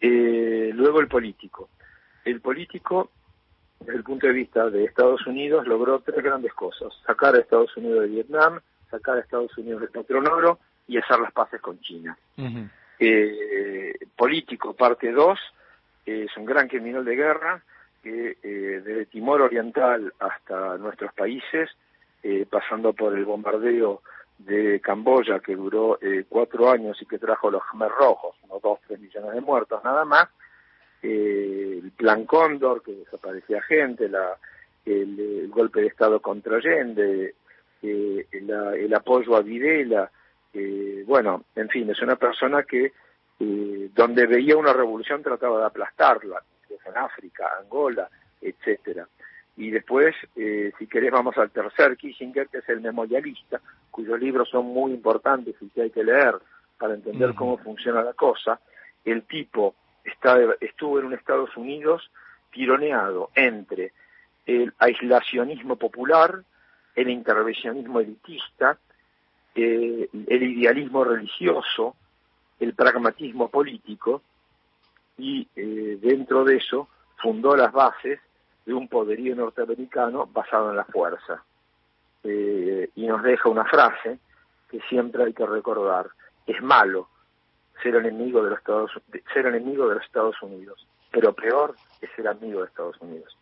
Eh, 0.00 0.70
luego 0.74 1.00
el 1.00 1.08
político. 1.08 1.70
El 2.24 2.40
político 2.40 3.10
desde 3.80 3.96
el 3.96 4.04
punto 4.04 4.26
de 4.26 4.32
vista 4.32 4.68
de 4.70 4.84
Estados 4.84 5.26
Unidos, 5.26 5.66
logró 5.66 6.00
tres 6.00 6.22
grandes 6.22 6.52
cosas. 6.54 6.92
Sacar 7.06 7.34
a 7.34 7.38
Estados 7.38 7.76
Unidos 7.76 8.02
de 8.02 8.08
Vietnam, 8.08 8.60
sacar 8.90 9.16
a 9.16 9.20
Estados 9.20 9.56
Unidos 9.56 9.80
del 9.80 9.90
patrón 9.90 10.26
oro 10.26 10.58
y 10.86 10.98
hacer 10.98 11.18
las 11.20 11.32
paces 11.32 11.60
con 11.60 11.78
China. 11.80 12.16
eh, 12.98 13.92
político, 14.16 14.74
parte 14.74 15.12
2, 15.12 15.38
es 16.06 16.36
un 16.36 16.44
gran 16.44 16.68
criminal 16.68 17.04
de 17.04 17.16
guerra 17.16 17.62
que 18.02 18.38
eh, 18.42 18.82
desde 18.84 19.06
Timor 19.06 19.42
Oriental 19.42 20.12
hasta 20.18 20.76
nuestros 20.78 21.12
países, 21.12 21.70
eh, 22.22 22.46
pasando 22.48 22.92
por 22.92 23.16
el 23.16 23.24
bombardeo 23.24 24.02
de 24.38 24.80
Camboya 24.80 25.40
que 25.40 25.56
duró 25.56 25.98
eh, 26.00 26.24
cuatro 26.28 26.70
años 26.70 27.00
y 27.02 27.06
que 27.06 27.18
trajo 27.18 27.50
los 27.50 27.62
Khmer 27.64 27.90
rojos, 27.90 28.36
unos 28.44 28.62
dos, 28.62 28.78
tres 28.86 29.00
millones 29.00 29.32
de 29.32 29.40
muertos 29.40 29.82
nada 29.84 30.04
más, 30.04 30.28
eh, 31.02 31.80
el 31.82 31.90
plan 31.92 32.24
Cóndor, 32.24 32.82
que 32.82 32.92
desaparecía 32.92 33.62
gente, 33.62 34.08
la, 34.08 34.36
el, 34.84 35.48
golpe 35.48 35.80
de 35.80 35.88
Estado 35.88 36.20
contra 36.20 36.56
Allende, 36.56 37.34
eh, 37.82 38.26
el 38.32 38.94
apoyo 38.94 39.36
a 39.36 39.42
Videla, 39.42 40.10
eh, 40.52 41.04
bueno, 41.06 41.44
en 41.54 41.68
fin, 41.68 41.88
es 41.90 42.00
una 42.00 42.16
persona 42.16 42.62
que 42.62 42.92
eh, 43.40 43.90
donde 43.94 44.26
veía 44.26 44.56
una 44.56 44.72
revolución 44.72 45.22
trataba 45.22 45.60
de 45.60 45.66
aplastarla, 45.66 46.42
en 46.68 46.96
África, 46.96 47.44
Angola, 47.60 48.08
etcétera. 48.40 49.06
Y 49.56 49.70
después, 49.70 50.14
eh, 50.36 50.72
si 50.78 50.86
querés, 50.86 51.10
vamos 51.10 51.36
al 51.36 51.50
tercer 51.50 51.96
Kissinger, 51.96 52.48
que 52.48 52.58
es 52.58 52.68
el 52.68 52.80
memorialista, 52.80 53.60
cuyos 53.90 54.18
libros 54.18 54.48
son 54.48 54.66
muy 54.66 54.92
importantes 54.92 55.54
y 55.60 55.68
que 55.68 55.82
hay 55.82 55.90
que 55.90 56.04
leer 56.04 56.36
para 56.78 56.94
entender 56.94 57.34
cómo 57.34 57.58
funciona 57.58 58.02
la 58.02 58.14
cosa. 58.14 58.58
El 59.04 59.24
tipo 59.24 59.74
estuvo 60.60 60.98
en 60.98 61.06
un 61.06 61.14
Estados 61.14 61.56
Unidos 61.56 62.10
tironeado 62.50 63.30
entre 63.34 63.92
el 64.46 64.72
aislacionismo 64.78 65.76
popular, 65.76 66.42
el 66.94 67.10
intervencionismo 67.10 68.00
elitista, 68.00 68.78
eh, 69.54 70.08
el 70.12 70.42
idealismo 70.42 71.04
religioso, 71.04 71.96
el 72.58 72.74
pragmatismo 72.74 73.48
político, 73.48 74.22
y 75.18 75.46
eh, 75.54 75.98
dentro 76.00 76.44
de 76.44 76.56
eso 76.56 76.88
fundó 77.16 77.56
las 77.56 77.72
bases 77.72 78.20
de 78.64 78.74
un 78.74 78.88
poderío 78.88 79.34
norteamericano 79.34 80.26
basado 80.26 80.70
en 80.70 80.76
la 80.76 80.84
fuerza. 80.84 81.42
Eh, 82.24 82.90
y 82.94 83.06
nos 83.06 83.22
deja 83.22 83.48
una 83.48 83.64
frase 83.64 84.18
que 84.70 84.80
siempre 84.88 85.24
hay 85.24 85.32
que 85.32 85.46
recordar, 85.46 86.08
es 86.46 86.60
malo 86.62 87.08
ser 87.82 87.94
enemigo 87.96 88.42
de 88.42 88.50
los 88.50 88.58
Estados 88.58 88.90
ser 89.32 89.46
enemigo 89.46 89.88
de 89.88 89.96
los 89.96 90.04
Estados 90.04 90.36
Unidos, 90.42 90.86
pero 91.10 91.32
peor 91.32 91.74
es 92.00 92.10
ser 92.16 92.28
amigo 92.28 92.60
de 92.60 92.66
Estados 92.66 92.96
Unidos. 93.00 93.36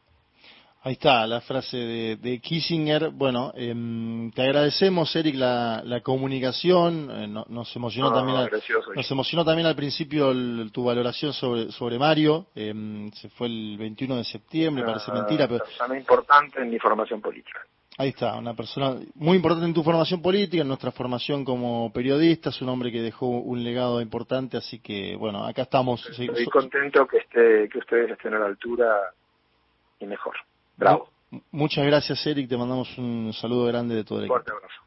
Ahí 0.86 0.92
está 0.92 1.26
la 1.26 1.40
frase 1.40 1.76
de, 1.76 2.40
Kissinger. 2.40 3.10
Bueno, 3.10 3.52
em, 3.56 4.30
te 4.30 4.42
agradecemos, 4.42 5.16
Eric, 5.16 5.34
la, 5.34 5.82
la 5.84 6.00
comunicación. 6.00 7.10
Eh, 7.10 7.26
nos 7.26 7.74
emocionó 7.74 8.12
también, 8.12 8.38
al, 8.38 8.50
nos 8.94 9.10
emocionó 9.10 9.44
también 9.44 9.66
al 9.66 9.74
principio 9.74 10.32
tu 10.70 10.84
valoración 10.84 11.32
sobre 11.32 11.72
sobre 11.72 11.98
Mario. 11.98 12.46
Em, 12.54 13.10
se 13.10 13.28
fue 13.30 13.48
el 13.48 13.76
21 13.76 14.14
de 14.14 14.22
septiembre, 14.22 14.84
parece 14.84 15.10
mentira, 15.10 15.48
pero 15.48 15.64
persona 15.64 15.98
importante 15.98 16.60
en 16.60 16.70
mi 16.70 16.78
formación 16.78 17.20
política. 17.20 17.66
Ahí 17.98 18.10
está, 18.10 18.36
una 18.36 18.52
persona 18.54 18.96
muy 19.14 19.36
importante 19.36 19.66
en 19.66 19.72
tu 19.72 19.82
formación 19.82 20.20
política, 20.20 20.60
en 20.60 20.68
nuestra 20.68 20.92
formación 20.92 21.46
como 21.46 21.90
periodistas, 21.92 22.60
un 22.60 22.68
hombre 22.68 22.92
que 22.92 23.00
dejó 23.00 23.26
un 23.26 23.64
legado 23.64 24.02
importante, 24.02 24.58
así 24.58 24.80
que 24.80 25.16
bueno, 25.16 25.46
acá 25.46 25.62
estamos. 25.62 26.06
Estoy 26.10 26.44
contento 26.46 27.06
que 27.06 27.18
esté, 27.18 27.68
que 27.70 27.78
ustedes 27.78 28.10
estén 28.10 28.34
a 28.34 28.38
la 28.38 28.46
altura 28.46 29.14
y 29.98 30.04
mejor. 30.04 30.36
Bravo. 30.76 31.08
Muchas 31.50 31.86
gracias, 31.86 32.24
Eric. 32.26 32.50
Te 32.50 32.56
mandamos 32.58 32.96
un 32.98 33.32
saludo 33.32 33.64
grande 33.64 33.94
de 33.94 34.04
todo 34.04 34.18
el 34.18 34.24
equipo. 34.26 34.34
Fuerte 34.34 34.52
abrazo. 34.52 34.82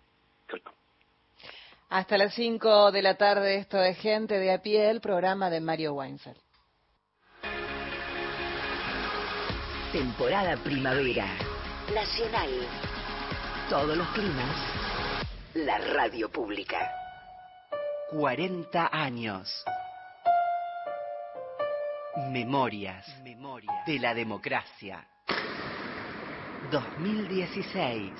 Hasta 1.89 2.19
las 2.19 2.35
5 2.35 2.91
de 2.91 3.01
la 3.01 3.15
tarde, 3.17 3.55
esto 3.55 3.81
es 3.81 3.97
Gente 3.97 4.37
de 4.37 4.53
a 4.53 4.61
pie, 4.61 4.91
el 4.91 5.01
programa 5.01 5.49
de 5.49 5.59
Mario 5.59 5.93
Weinfeld. 5.93 6.37
Temporada 9.91 10.55
primavera. 10.57 11.25
Nacional 11.91 12.49
todos 13.69 13.95
los 13.95 14.07
climas, 14.09 14.55
la 15.53 15.77
radio 15.77 16.29
pública. 16.31 16.91
40 18.11 18.89
años. 18.91 19.63
Memorias, 22.31 23.05
Memorias 23.23 23.85
de 23.85 23.99
la 23.99 24.13
democracia. 24.15 25.05
2016. 26.71 28.11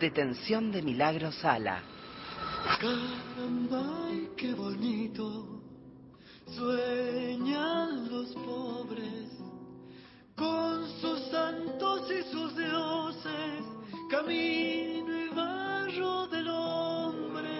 Detención 0.00 0.72
de 0.72 0.82
Milagro 0.82 1.30
Sala. 1.30 1.82
Caramba, 2.80 4.08
ay, 4.08 4.30
qué 4.36 4.52
bonito 4.52 5.62
sueñan 6.46 8.08
los 8.10 8.34
pobres 8.34 9.30
con 10.36 10.88
sus 11.00 11.20
santos 11.30 12.10
y 12.10 12.22
sus 12.30 12.56
dioses, 12.56 13.64
camino 14.14 15.26
y 15.26 15.28
barro 15.34 16.26
del 16.28 16.48
hombre. 16.48 17.50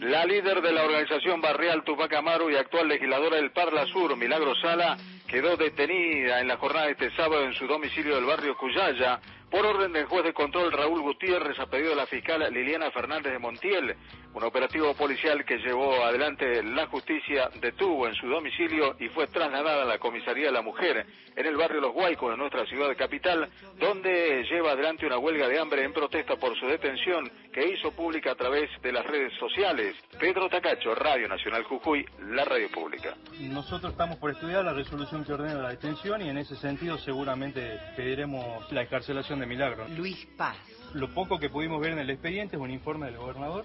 La 0.00 0.24
líder 0.24 0.62
de 0.62 0.72
la 0.72 0.84
organización 0.84 1.40
barrial 1.40 1.84
Tupac 1.84 2.12
Amaru 2.14 2.50
y 2.50 2.56
actual 2.56 2.88
legisladora 2.88 3.36
del 3.36 3.52
Parla 3.52 3.86
Sur, 3.86 4.16
Milagro 4.16 4.54
Sala, 4.56 4.96
quedó 5.26 5.56
detenida 5.56 6.40
en 6.40 6.48
la 6.48 6.56
jornada 6.56 6.86
de 6.86 6.92
este 6.92 7.14
sábado 7.16 7.44
en 7.44 7.52
su 7.54 7.66
domicilio 7.66 8.14
del 8.16 8.24
barrio 8.24 8.56
Cuyaya 8.56 9.20
por 9.50 9.66
orden 9.66 9.92
del 9.92 10.06
juez 10.06 10.24
de 10.24 10.32
control 10.32 10.72
Raúl 10.72 11.02
Gutiérrez 11.02 11.58
a 11.58 11.66
pedido 11.66 11.90
de 11.90 11.96
la 11.96 12.06
fiscal 12.06 12.42
Liliana 12.52 12.90
Fernández 12.90 13.32
de 13.32 13.38
Montiel. 13.38 13.94
Un 14.34 14.44
operativo 14.44 14.94
policial 14.94 15.44
que 15.44 15.58
llevó 15.58 16.04
adelante 16.04 16.62
la 16.62 16.86
justicia 16.86 17.50
detuvo 17.60 18.08
en 18.08 18.14
su 18.14 18.26
domicilio 18.26 18.96
y 18.98 19.08
fue 19.08 19.26
trasladada 19.26 19.82
a 19.82 19.86
la 19.86 19.98
comisaría 19.98 20.46
de 20.46 20.52
la 20.52 20.62
mujer 20.62 21.06
en 21.36 21.46
el 21.46 21.56
barrio 21.56 21.82
Los 21.82 21.92
Guaicos 21.92 22.30
de 22.30 22.36
nuestra 22.38 22.64
ciudad 22.66 22.96
capital, 22.96 23.48
donde 23.78 24.44
lleva 24.44 24.72
adelante 24.72 25.06
una 25.06 25.18
huelga 25.18 25.48
de 25.48 25.58
hambre 25.58 25.84
en 25.84 25.92
protesta 25.92 26.36
por 26.36 26.58
su 26.58 26.66
detención 26.66 27.30
que 27.52 27.68
hizo 27.68 27.92
pública 27.92 28.32
a 28.32 28.34
través 28.34 28.70
de 28.80 28.92
las 28.92 29.04
redes 29.06 29.32
sociales. 29.38 29.96
Pedro 30.18 30.48
Tacacho, 30.48 30.94
Radio 30.94 31.28
Nacional 31.28 31.64
Jujuy, 31.64 32.06
la 32.30 32.44
radio 32.44 32.70
pública. 32.70 33.14
Nosotros 33.38 33.92
estamos 33.92 34.16
por 34.16 34.30
estudiar 34.30 34.64
la 34.64 34.72
resolución 34.72 35.24
que 35.24 35.34
ordena 35.34 35.60
la 35.60 35.70
detención 35.70 36.22
y 36.22 36.30
en 36.30 36.38
ese 36.38 36.56
sentido 36.56 36.96
seguramente 36.96 37.78
pediremos 37.96 38.70
la 38.72 38.80
excarcelación 38.80 39.40
de 39.40 39.46
Milagro. 39.46 39.86
Luis 39.88 40.26
Paz. 40.38 40.56
Lo 40.94 41.08
poco 41.14 41.38
que 41.38 41.48
pudimos 41.48 41.80
ver 41.80 41.92
en 41.92 42.00
el 42.00 42.10
expediente 42.10 42.56
es 42.56 42.62
un 42.62 42.70
informe 42.70 43.06
del 43.06 43.16
gobernador, 43.16 43.64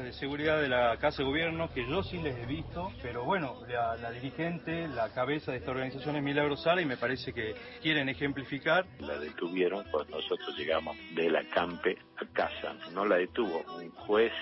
cámaras 0.00 0.04
de 0.04 0.12
seguridad 0.12 0.60
de 0.60 0.68
la 0.68 0.96
Casa 0.98 1.18
de 1.18 1.24
Gobierno, 1.24 1.70
que 1.72 1.86
yo 1.86 2.02
sí 2.02 2.18
les 2.18 2.36
he 2.36 2.46
visto, 2.46 2.92
pero 3.02 3.24
bueno, 3.24 3.56
la, 3.68 3.96
la 3.96 4.10
dirigente, 4.10 4.88
la 4.88 5.12
cabeza 5.12 5.52
de 5.52 5.58
esta 5.58 5.70
organización 5.70 6.16
es 6.16 6.22
Milagro 6.22 6.56
Sala 6.56 6.80
y 6.80 6.86
me 6.86 6.96
parece 6.96 7.32
que 7.32 7.54
quieren 7.82 8.08
ejemplificar. 8.08 8.86
La 9.00 9.18
detuvieron 9.18 9.84
cuando 9.90 10.16
nosotros 10.16 10.56
llegamos 10.56 10.96
de 11.14 11.30
la 11.30 11.44
Campe 11.44 11.98
a 12.16 12.26
casa. 12.32 12.74
No 12.92 13.04
la 13.04 13.16
detuvo 13.16 13.62
un 13.76 13.90
juez, 13.90 14.32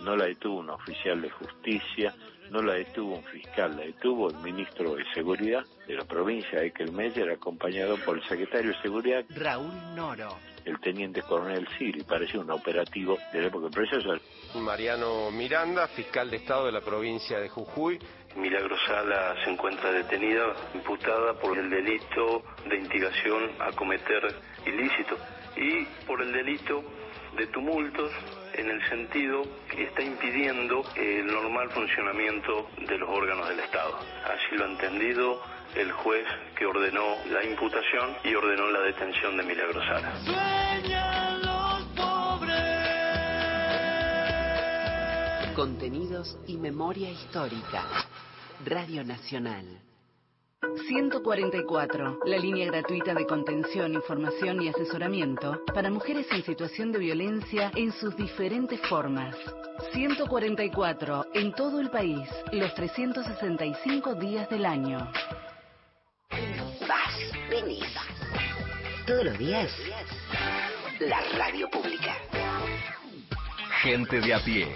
no 0.00 0.16
la 0.16 0.26
detuvo 0.26 0.60
un 0.60 0.70
oficial 0.70 1.20
de 1.20 1.30
justicia, 1.30 2.14
no 2.50 2.62
la 2.62 2.74
detuvo 2.74 3.16
un 3.16 3.24
fiscal, 3.24 3.76
la 3.76 3.84
detuvo 3.84 4.30
el 4.30 4.36
ministro 4.36 4.94
de 4.94 5.04
Seguridad 5.14 5.64
de 5.86 5.94
la 5.94 6.04
provincia, 6.04 6.62
Ekel 6.62 6.92
Meyer, 6.92 7.30
acompañado 7.30 7.96
por 8.04 8.18
el 8.18 8.24
secretario 8.24 8.70
de 8.70 8.82
Seguridad, 8.82 9.24
Raúl 9.30 9.72
Noro. 9.94 10.51
El 10.64 10.78
teniente 10.80 11.22
coronel 11.22 11.66
Siri. 11.78 12.02
Parecía 12.04 12.40
un 12.40 12.50
operativo 12.50 13.18
de 13.32 13.40
la 13.40 13.46
época 13.48 13.68
proceso. 13.68 14.10
Mariano 14.54 15.30
Miranda, 15.30 15.88
fiscal 15.88 16.30
de 16.30 16.38
Estado 16.38 16.66
de 16.66 16.72
la 16.72 16.80
provincia 16.80 17.38
de 17.38 17.48
Jujuy. 17.48 17.98
Milagro 18.36 18.76
Sala 18.86 19.34
se 19.44 19.50
encuentra 19.50 19.92
detenida, 19.92 20.54
imputada 20.74 21.34
por 21.34 21.58
el 21.58 21.68
delito 21.68 22.42
de 22.66 22.76
instigación 22.78 23.50
a 23.60 23.72
cometer 23.72 24.22
ilícito 24.64 25.16
y 25.56 25.84
por 26.06 26.22
el 26.22 26.32
delito 26.32 26.82
de 27.36 27.46
tumultos 27.48 28.10
en 28.54 28.70
el 28.70 28.88
sentido 28.88 29.42
que 29.70 29.84
está 29.84 30.02
impidiendo 30.02 30.82
el 30.96 31.26
normal 31.26 31.70
funcionamiento 31.70 32.68
de 32.86 32.98
los 32.98 33.08
órganos 33.08 33.48
del 33.48 33.60
Estado. 33.60 33.98
Así 34.24 34.56
lo 34.56 34.64
ha 34.64 34.68
entendido 34.68 35.40
el 35.76 35.92
juez 35.92 36.26
que 36.56 36.66
ordenó 36.66 37.16
la 37.30 37.44
imputación 37.44 38.16
y 38.24 38.34
ordenó 38.34 38.68
la 38.70 38.80
detención 38.80 39.36
de 39.36 39.42
Milagro 39.42 39.80
Sala. 39.84 40.14
sueñan 40.24 41.42
los 41.42 41.82
pobres. 41.96 42.52
Contenidos 45.54 46.38
y 46.46 46.56
memoria 46.56 47.10
histórica. 47.10 47.84
Radio 48.64 49.04
Nacional. 49.04 49.64
144, 50.86 52.20
la 52.24 52.38
línea 52.38 52.66
gratuita 52.66 53.14
de 53.14 53.26
contención, 53.26 53.94
información 53.94 54.62
y 54.62 54.68
asesoramiento 54.68 55.60
para 55.74 55.90
mujeres 55.90 56.26
en 56.30 56.44
situación 56.44 56.92
de 56.92 57.00
violencia 57.00 57.72
en 57.74 57.90
sus 57.92 58.16
diferentes 58.16 58.80
formas. 58.82 59.34
144, 59.92 61.26
en 61.34 61.52
todo 61.54 61.80
el 61.80 61.90
país, 61.90 62.28
los 62.52 62.72
365 62.74 64.14
días 64.14 64.48
del 64.50 64.64
año. 64.64 65.10
Todos 69.12 69.24
los 69.26 69.38
días. 69.38 69.70
La 71.00 71.20
radio 71.36 71.68
pública. 71.68 72.16
Gente 73.82 74.22
de 74.22 74.32
a 74.32 74.42
pie. 74.42 74.68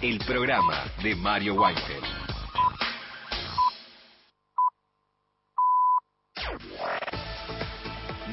El 0.00 0.18
programa 0.20 0.84
de 1.02 1.14
Mario 1.14 1.56
Weinfeld. 1.56 2.02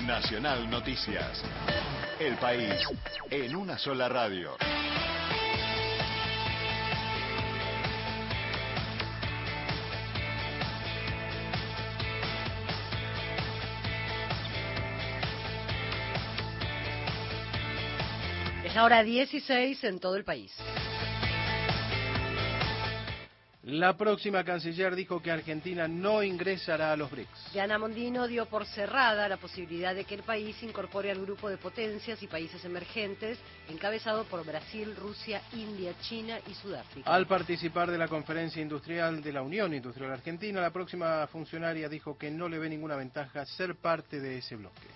Nacional 0.08 0.70
Noticias. 0.70 1.44
El 2.22 2.38
país 2.38 2.82
en 3.30 3.54
una 3.54 3.78
sola 3.78 4.08
radio. 4.08 4.56
Ahora 18.80 19.04
16 19.04 19.84
en 19.84 20.00
todo 20.00 20.16
el 20.16 20.24
país. 20.24 20.54
La 23.64 23.96
próxima 23.98 24.44
canciller 24.44 24.96
dijo 24.96 25.22
que 25.22 25.30
Argentina 25.30 25.88
no 25.88 26.24
ingresará 26.24 26.94
a 26.94 26.96
los 26.96 27.12
BRICS. 27.12 27.52
Diana 27.54 27.78
Mondino 27.78 28.26
dio 28.26 28.48
por 28.48 28.66
cerrada 28.66 29.28
la 29.28 29.38
posibilidad 29.38 29.94
de 29.94 30.06
que 30.06 30.16
el 30.16 30.24
país 30.24 30.64
incorpore 30.64 31.12
al 31.12 31.22
grupo 31.22 31.50
de 31.50 31.58
potencias 31.58 32.24
y 32.24 32.28
países 32.28 32.64
emergentes 32.66 33.38
encabezado 33.68 34.24
por 34.24 34.44
Brasil, 34.46 34.96
Rusia, 34.96 35.42
India, 35.54 35.94
China 36.02 36.40
y 36.50 36.54
Sudáfrica. 36.56 37.14
Al 37.14 37.28
participar 37.28 37.92
de 37.92 37.98
la 37.98 38.08
conferencia 38.08 38.62
industrial 38.62 39.22
de 39.22 39.34
la 39.34 39.42
Unión 39.42 39.74
Industrial 39.74 40.14
Argentina, 40.14 40.62
la 40.62 40.72
próxima 40.72 41.28
funcionaria 41.28 41.90
dijo 41.90 42.18
que 42.18 42.32
no 42.32 42.48
le 42.48 42.58
ve 42.58 42.70
ninguna 42.70 42.96
ventaja 42.96 43.46
ser 43.46 43.76
parte 43.76 44.20
de 44.22 44.38
ese 44.38 44.56
bloque. 44.56 44.88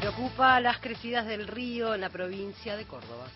Preocupa 0.00 0.58
las 0.60 0.78
crecidas 0.78 1.26
del 1.26 1.46
río 1.46 1.94
en 1.94 2.00
la 2.00 2.08
provincia 2.08 2.74
de 2.74 2.86
Córdoba. 2.86 3.26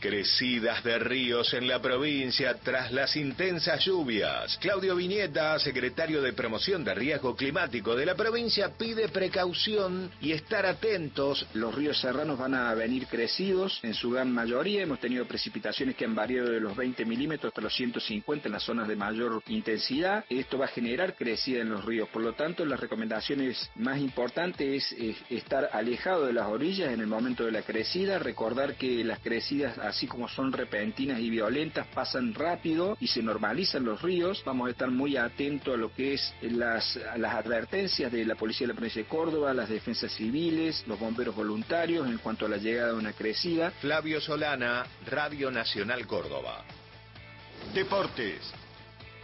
Crecidas 0.00 0.84
de 0.84 0.96
ríos 1.00 1.52
en 1.54 1.66
la 1.66 1.82
provincia 1.82 2.54
tras 2.62 2.92
las 2.92 3.16
intensas 3.16 3.84
lluvias. 3.84 4.56
Claudio 4.58 4.94
Viñeta, 4.94 5.58
secretario 5.58 6.22
de 6.22 6.32
Promoción 6.32 6.84
de 6.84 6.94
Riesgo 6.94 7.34
Climático 7.34 7.96
de 7.96 8.06
la 8.06 8.14
provincia, 8.14 8.70
pide 8.78 9.08
precaución 9.08 10.08
y 10.20 10.30
estar 10.30 10.66
atentos. 10.66 11.44
Los 11.54 11.74
ríos 11.74 12.00
serranos 12.00 12.38
van 12.38 12.54
a 12.54 12.72
venir 12.74 13.08
crecidos 13.08 13.80
en 13.82 13.92
su 13.92 14.10
gran 14.10 14.30
mayoría. 14.30 14.82
Hemos 14.82 15.00
tenido 15.00 15.26
precipitaciones 15.26 15.96
que 15.96 16.04
han 16.04 16.14
variado 16.14 16.50
de 16.50 16.60
los 16.60 16.76
20 16.76 17.04
milímetros 17.04 17.50
hasta 17.50 17.60
los 17.60 17.74
150 17.74 18.46
en 18.46 18.52
las 18.52 18.62
zonas 18.62 18.86
de 18.86 18.94
mayor 18.94 19.42
intensidad. 19.48 20.24
Esto 20.28 20.58
va 20.58 20.66
a 20.66 20.68
generar 20.68 21.16
crecida 21.16 21.60
en 21.60 21.70
los 21.70 21.84
ríos. 21.84 22.08
Por 22.10 22.22
lo 22.22 22.34
tanto, 22.34 22.64
las 22.64 22.78
recomendaciones 22.78 23.68
más 23.74 23.98
importantes 23.98 24.92
es, 24.92 25.16
estar 25.28 25.70
alejado 25.72 26.26
de 26.26 26.34
las 26.34 26.46
orillas 26.46 26.92
en 26.92 27.00
el 27.00 27.08
momento 27.08 27.44
de 27.44 27.50
la 27.50 27.62
crecida. 27.62 28.20
Recordar 28.20 28.76
que 28.76 29.02
las 29.02 29.18
crecidas 29.18 29.76
así 29.88 30.06
como 30.06 30.28
son 30.28 30.52
repentinas 30.52 31.20
y 31.20 31.30
violentas, 31.30 31.86
pasan 31.88 32.34
rápido 32.34 32.96
y 33.00 33.06
se 33.06 33.22
normalizan 33.22 33.84
los 33.84 34.02
ríos. 34.02 34.42
Vamos 34.44 34.68
a 34.68 34.70
estar 34.70 34.90
muy 34.90 35.16
atentos 35.16 35.74
a 35.74 35.76
lo 35.76 35.92
que 35.92 36.14
es 36.14 36.34
las, 36.42 36.96
a 36.96 37.18
las 37.18 37.34
advertencias 37.34 38.12
de 38.12 38.24
la 38.24 38.34
Policía 38.34 38.66
de 38.66 38.72
la 38.72 38.76
Provincia 38.76 39.02
de 39.02 39.08
Córdoba, 39.08 39.54
las 39.54 39.68
defensas 39.68 40.12
civiles, 40.12 40.84
los 40.86 40.98
bomberos 40.98 41.34
voluntarios 41.34 42.06
en 42.08 42.18
cuanto 42.18 42.46
a 42.46 42.48
la 42.48 42.56
llegada 42.56 42.92
de 42.92 42.98
una 42.98 43.12
crecida. 43.12 43.70
Flavio 43.80 44.20
Solana, 44.20 44.86
Radio 45.06 45.50
Nacional 45.50 46.06
Córdoba. 46.06 46.64
Deportes. 47.74 48.67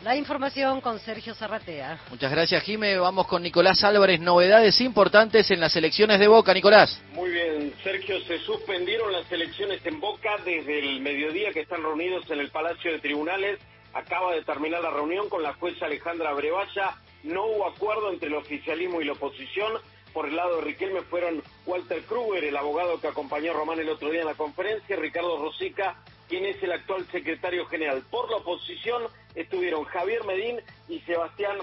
La 0.05 0.15
información 0.17 0.83
con 0.83 0.99
Sergio 0.99 1.35
Zarratea. 1.35 1.99
Muchas 2.11 2.31
gracias, 2.31 2.63
Jime. 2.63 2.99
Vamos 2.99 3.27
con 3.27 3.43
Nicolás 3.43 3.83
Álvarez. 3.85 4.21
Novedades 4.21 4.79
importantes 4.83 5.51
en 5.51 5.61
las 5.61 5.75
elecciones 5.77 6.21
de 6.21 6.29
Boca, 6.29 6.53
Nicolás. 6.53 7.01
Muy 7.15 7.31
bien, 7.31 7.73
Sergio, 7.83 8.21
se 8.27 8.39
suspendieron 8.41 9.11
las 9.11 9.33
elecciones 9.33 9.81
en 9.87 10.01
Boca 10.01 10.37
desde 10.45 10.79
el 10.79 11.01
mediodía 11.01 11.53
que 11.55 11.61
están 11.61 11.83
reunidos 11.83 12.31
en 12.31 12.41
el 12.41 12.51
Palacio 12.51 12.93
de 12.93 12.99
Tribunales. 12.99 13.59
Acaba 13.95 14.35
de 14.35 14.43
terminar 14.43 14.83
la 14.83 14.91
reunión 14.91 15.31
con 15.31 15.43
la 15.43 15.55
jueza 15.55 15.87
Alejandra 15.87 16.35
Brevalla. 16.35 16.97
No 17.23 17.47
hubo 17.47 17.67
acuerdo 17.67 18.13
entre 18.13 18.29
el 18.29 18.35
oficialismo 18.35 19.01
y 19.01 19.07
la 19.07 19.13
oposición. 19.13 19.73
Por 20.13 20.29
el 20.29 20.37
lado 20.37 20.57
de 20.57 20.65
Riquelme 20.65 21.01
fueron 21.01 21.43
Walter 21.65 22.03
Kruger, 22.03 22.45
el 22.45 22.59
abogado 22.59 23.01
que 23.01 23.09
acompañó 23.09 23.53
a 23.53 23.55
Román 23.55 23.81
el 23.81 23.89
otro 23.89 24.11
día 24.11 24.21
en 24.21 24.27
la 24.27 24.35
conferencia, 24.35 24.97
y 24.97 24.99
Ricardo 24.99 25.39
Rosica, 25.39 25.97
quien 26.29 26.45
es 26.45 26.63
el 26.63 26.73
actual 26.73 27.07
secretario 27.11 27.65
general. 27.65 28.03
Por 28.11 28.31
la 28.31 28.37
oposición 28.37 29.05
estuvieron 29.35 29.85
Javier 29.85 30.25
Medín 30.25 30.61
y 30.89 31.01
Sebastián 31.01 31.59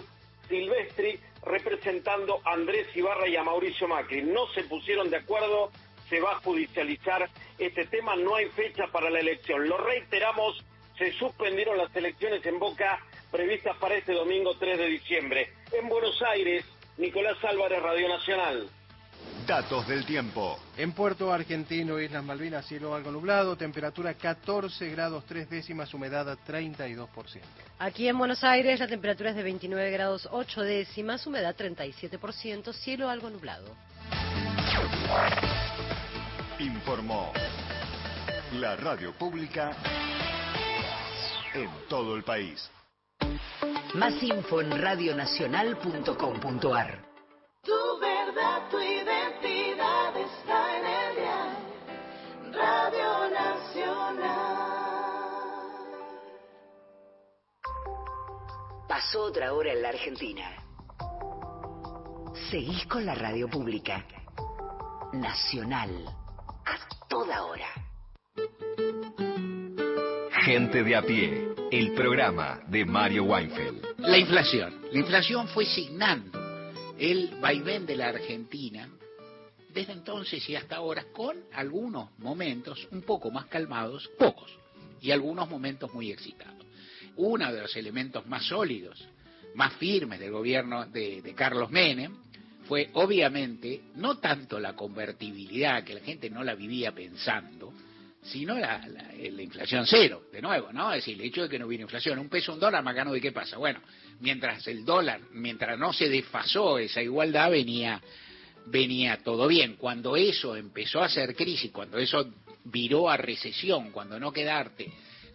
Silvestri 0.47 1.19
representando 1.45 2.41
a 2.45 2.53
Andrés 2.53 2.87
Ibarra 2.95 3.27
y 3.27 3.35
a 3.35 3.43
Mauricio 3.43 3.87
Macri. 3.87 4.21
No 4.21 4.47
se 4.53 4.63
pusieron 4.63 5.09
de 5.09 5.17
acuerdo 5.17 5.71
se 6.11 6.19
va 6.19 6.33
a 6.33 6.41
judicializar 6.41 7.29
este 7.57 7.85
tema, 7.85 8.17
no 8.17 8.35
hay 8.35 8.47
fecha 8.49 8.87
para 8.91 9.09
la 9.09 9.21
elección. 9.21 9.67
Lo 9.69 9.77
reiteramos, 9.77 10.61
se 10.97 11.13
suspendieron 11.13 11.77
las 11.77 11.95
elecciones 11.95 12.45
en 12.45 12.59
Boca 12.59 12.99
previstas 13.31 13.77
para 13.77 13.95
este 13.95 14.11
domingo 14.11 14.53
3 14.57 14.77
de 14.77 14.87
diciembre. 14.87 15.53
En 15.71 15.87
Buenos 15.87 16.21
Aires, 16.21 16.65
Nicolás 16.97 17.41
Álvarez, 17.45 17.81
Radio 17.81 18.09
Nacional. 18.09 18.69
Datos 19.47 19.87
del 19.87 20.05
tiempo. 20.05 20.59
En 20.77 20.93
Puerto 20.93 21.33
Argentino, 21.33 21.99
Islas 21.99 22.23
Malvinas, 22.23 22.65
cielo 22.65 22.95
algo 22.95 23.11
nublado, 23.11 23.55
temperatura 23.55 24.13
14 24.13 24.89
grados 24.89 25.25
3 25.25 25.49
décimas, 25.49 25.93
humedad 25.93 26.37
32%. 26.47 27.07
Aquí 27.79 28.07
en 28.07 28.17
Buenos 28.17 28.43
Aires 28.43 28.79
la 28.79 28.87
temperatura 28.87 29.31
es 29.31 29.35
de 29.35 29.43
29 29.43 29.91
grados 29.91 30.27
8 30.31 30.61
décimas, 30.61 31.25
humedad 31.25 31.55
37%, 31.55 32.73
cielo 32.73 33.09
algo 33.09 33.29
nublado. 33.29 33.75
Informó 36.59 37.33
la 38.53 38.75
radio 38.75 39.13
pública 39.13 39.75
en 41.53 41.69
todo 41.89 42.15
el 42.15 42.23
país. 42.23 42.69
Más 43.95 44.23
info 44.23 44.61
en 44.61 44.81
radionacional.com.ar. 44.81 47.10
Tu 47.63 47.99
verdad, 47.99 48.69
tu 48.71 48.79
identidad 48.79 50.17
está 50.17 50.77
en 50.77 50.85
el 50.85 51.15
dial. 51.15 51.57
Radio 52.53 53.29
Nacional. 53.29 54.61
Pasó 58.89 59.25
otra 59.25 59.53
hora 59.53 59.73
en 59.73 59.81
la 59.83 59.89
Argentina. 59.89 60.57
Seguís 62.49 62.83
con 62.87 63.05
la 63.05 63.13
radio 63.13 63.47
pública. 63.47 64.07
Nacional. 65.13 66.07
A 66.65 67.07
toda 67.07 67.43
hora. 67.43 67.69
Gente 70.45 70.83
de 70.83 70.95
a 70.95 71.03
pie, 71.03 71.53
el 71.71 71.93
programa 71.93 72.61
de 72.65 72.85
Mario 72.85 73.25
Weinfeld. 73.25 73.99
La 73.99 74.17
inflación. 74.17 74.81
La 74.91 74.97
inflación 74.97 75.47
fue 75.49 75.65
signando 75.65 76.40
el 77.01 77.29
vaivén 77.41 77.87
de 77.87 77.95
la 77.95 78.09
Argentina 78.09 78.87
desde 79.73 79.93
entonces 79.93 80.47
y 80.47 80.55
hasta 80.55 80.75
ahora 80.75 81.05
con 81.11 81.35
algunos 81.53 82.11
momentos 82.19 82.87
un 82.91 83.01
poco 83.01 83.31
más 83.31 83.47
calmados, 83.47 84.07
pocos, 84.19 84.55
y 85.01 85.09
algunos 85.09 85.49
momentos 85.49 85.91
muy 85.95 86.11
excitados. 86.11 86.63
Uno 87.15 87.51
de 87.51 87.61
los 87.61 87.75
elementos 87.75 88.27
más 88.27 88.45
sólidos, 88.45 89.03
más 89.55 89.73
firmes 89.73 90.19
del 90.19 90.29
gobierno 90.29 90.85
de, 90.85 91.23
de 91.23 91.33
Carlos 91.33 91.71
Menem 91.71 92.15
fue 92.67 92.91
obviamente 92.93 93.81
no 93.95 94.19
tanto 94.19 94.59
la 94.59 94.75
convertibilidad, 94.75 95.83
que 95.83 95.95
la 95.95 96.01
gente 96.01 96.29
no 96.29 96.43
la 96.43 96.53
vivía 96.53 96.91
pensando, 96.91 97.60
sino 98.23 98.57
la, 98.59 98.85
la, 98.87 99.11
la 99.13 99.41
inflación 99.41 99.85
cero, 99.87 100.23
de 100.31 100.41
nuevo, 100.41 100.71
¿no? 100.71 100.91
Es 100.93 100.97
decir, 100.97 101.19
el 101.19 101.27
hecho 101.27 101.43
de 101.43 101.49
que 101.49 101.57
no 101.57 101.65
hubiera 101.65 101.83
inflación, 101.83 102.19
un 102.19 102.29
peso, 102.29 102.53
un 102.53 102.59
dólar, 102.59 102.83
gano 102.93 103.11
de 103.13 103.21
qué 103.21 103.31
pasa. 103.31 103.57
Bueno, 103.57 103.81
mientras 104.19 104.65
el 104.67 104.85
dólar, 104.85 105.21
mientras 105.31 105.77
no 105.79 105.91
se 105.91 106.07
desfasó 106.07 106.77
esa 106.77 107.01
igualdad, 107.01 107.49
venía, 107.49 108.01
venía 108.67 109.17
todo 109.23 109.47
bien. 109.47 109.75
Cuando 109.75 110.15
eso 110.15 110.55
empezó 110.55 111.01
a 111.01 111.09
ser 111.09 111.35
crisis, 111.35 111.71
cuando 111.71 111.97
eso 111.97 112.31
viró 112.65 113.09
a 113.09 113.17
recesión, 113.17 113.91
cuando 113.91 114.19
no 114.19 114.31
quedarte 114.31 114.91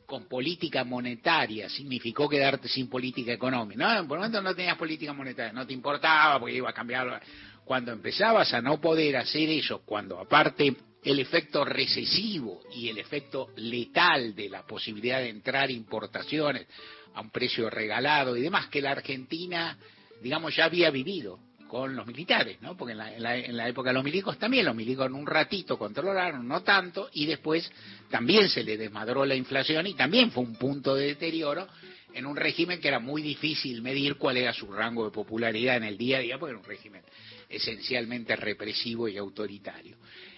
con 0.07 0.29
política 0.29 0.85
monetaria 0.85 1.69
significó 1.69 2.29
quedarte 2.29 2.69
sin 2.69 2.89
política 2.89 3.33
económica. 3.33 4.01
No, 4.01 4.09
por 4.09 4.21
lo 4.21 4.29
no 4.41 4.55
tenías 4.55 4.79
política 4.79 5.13
monetaria, 5.13 5.53
no 5.53 5.67
te 5.67 5.73
importaba 5.73 6.39
porque 6.39 6.55
iba 6.55 6.71
a 6.71 6.73
cambiar. 6.73 7.21
Cuando 7.65 7.91
empezabas 7.91 8.55
a 8.55 8.63
no 8.63 8.81
poder 8.81 9.17
hacer 9.17 9.51
eso, 9.51 9.83
cuando 9.85 10.21
aparte 10.21 10.77
el 11.07 11.21
efecto 11.21 11.65
recesivo 11.65 12.63
y 12.75 12.89
el 12.89 12.99
efecto 12.99 13.51
letal 13.57 14.35
de 14.35 14.49
la 14.49 14.67
posibilidad 14.67 15.21
de 15.21 15.29
entrar 15.29 15.71
importaciones 15.71 16.67
a 17.15 17.21
un 17.21 17.31
precio 17.31 17.71
regalado 17.71 18.37
y 18.37 18.43
demás, 18.43 18.67
que 18.67 18.83
la 18.83 18.91
Argentina, 18.91 19.79
digamos, 20.21 20.57
ya 20.57 20.65
había 20.65 20.91
vivido 20.91 21.39
con 21.69 21.95
los 21.95 22.09
militares, 22.09 22.61
¿no? 22.61 22.77
Porque 22.77 22.93
en 22.93 22.99
la, 22.99 23.39
en 23.39 23.57
la, 23.57 23.69
época 23.69 23.91
de 23.91 23.95
los 23.95 24.03
milicos 24.03 24.37
también, 24.37 24.67
los 24.67 24.75
milicos 24.75 25.07
en 25.07 25.15
un 25.15 25.27
ratito 25.27 25.79
controlaron, 25.79 26.47
no 26.47 26.65
tanto, 26.65 27.09
y 27.13 27.27
después 27.27 27.71
también 28.11 28.49
se 28.49 28.65
le 28.65 28.77
desmadró 28.77 29.25
la 29.25 29.37
inflación 29.37 29.87
y 29.87 29.95
también 29.95 30.33
fue 30.33 30.43
un 30.43 30.57
punto 30.57 30.97
de 30.97 31.07
deterioro 31.07 31.69
en 32.15 32.27
un 32.27 32.35
régimen 32.35 32.81
que 32.81 32.89
era 32.89 32.99
muy 32.99 33.23
difícil 33.23 33.81
medir 33.81 34.17
cuál 34.17 34.39
era 34.39 34.53
su 34.53 34.73
rango 34.73 35.05
de 35.05 35.13
popularidad 35.13 35.77
en 35.77 35.85
el 35.85 35.97
día 35.97 36.19
a 36.19 36.21
día, 36.21 36.39
porque 36.39 36.51
era 36.51 36.61
un 36.61 36.67
régimen 36.67 37.03
esencialmente 37.49 38.35
represivo 38.35 39.07
y 39.07 39.17
autoritario. 39.17 39.97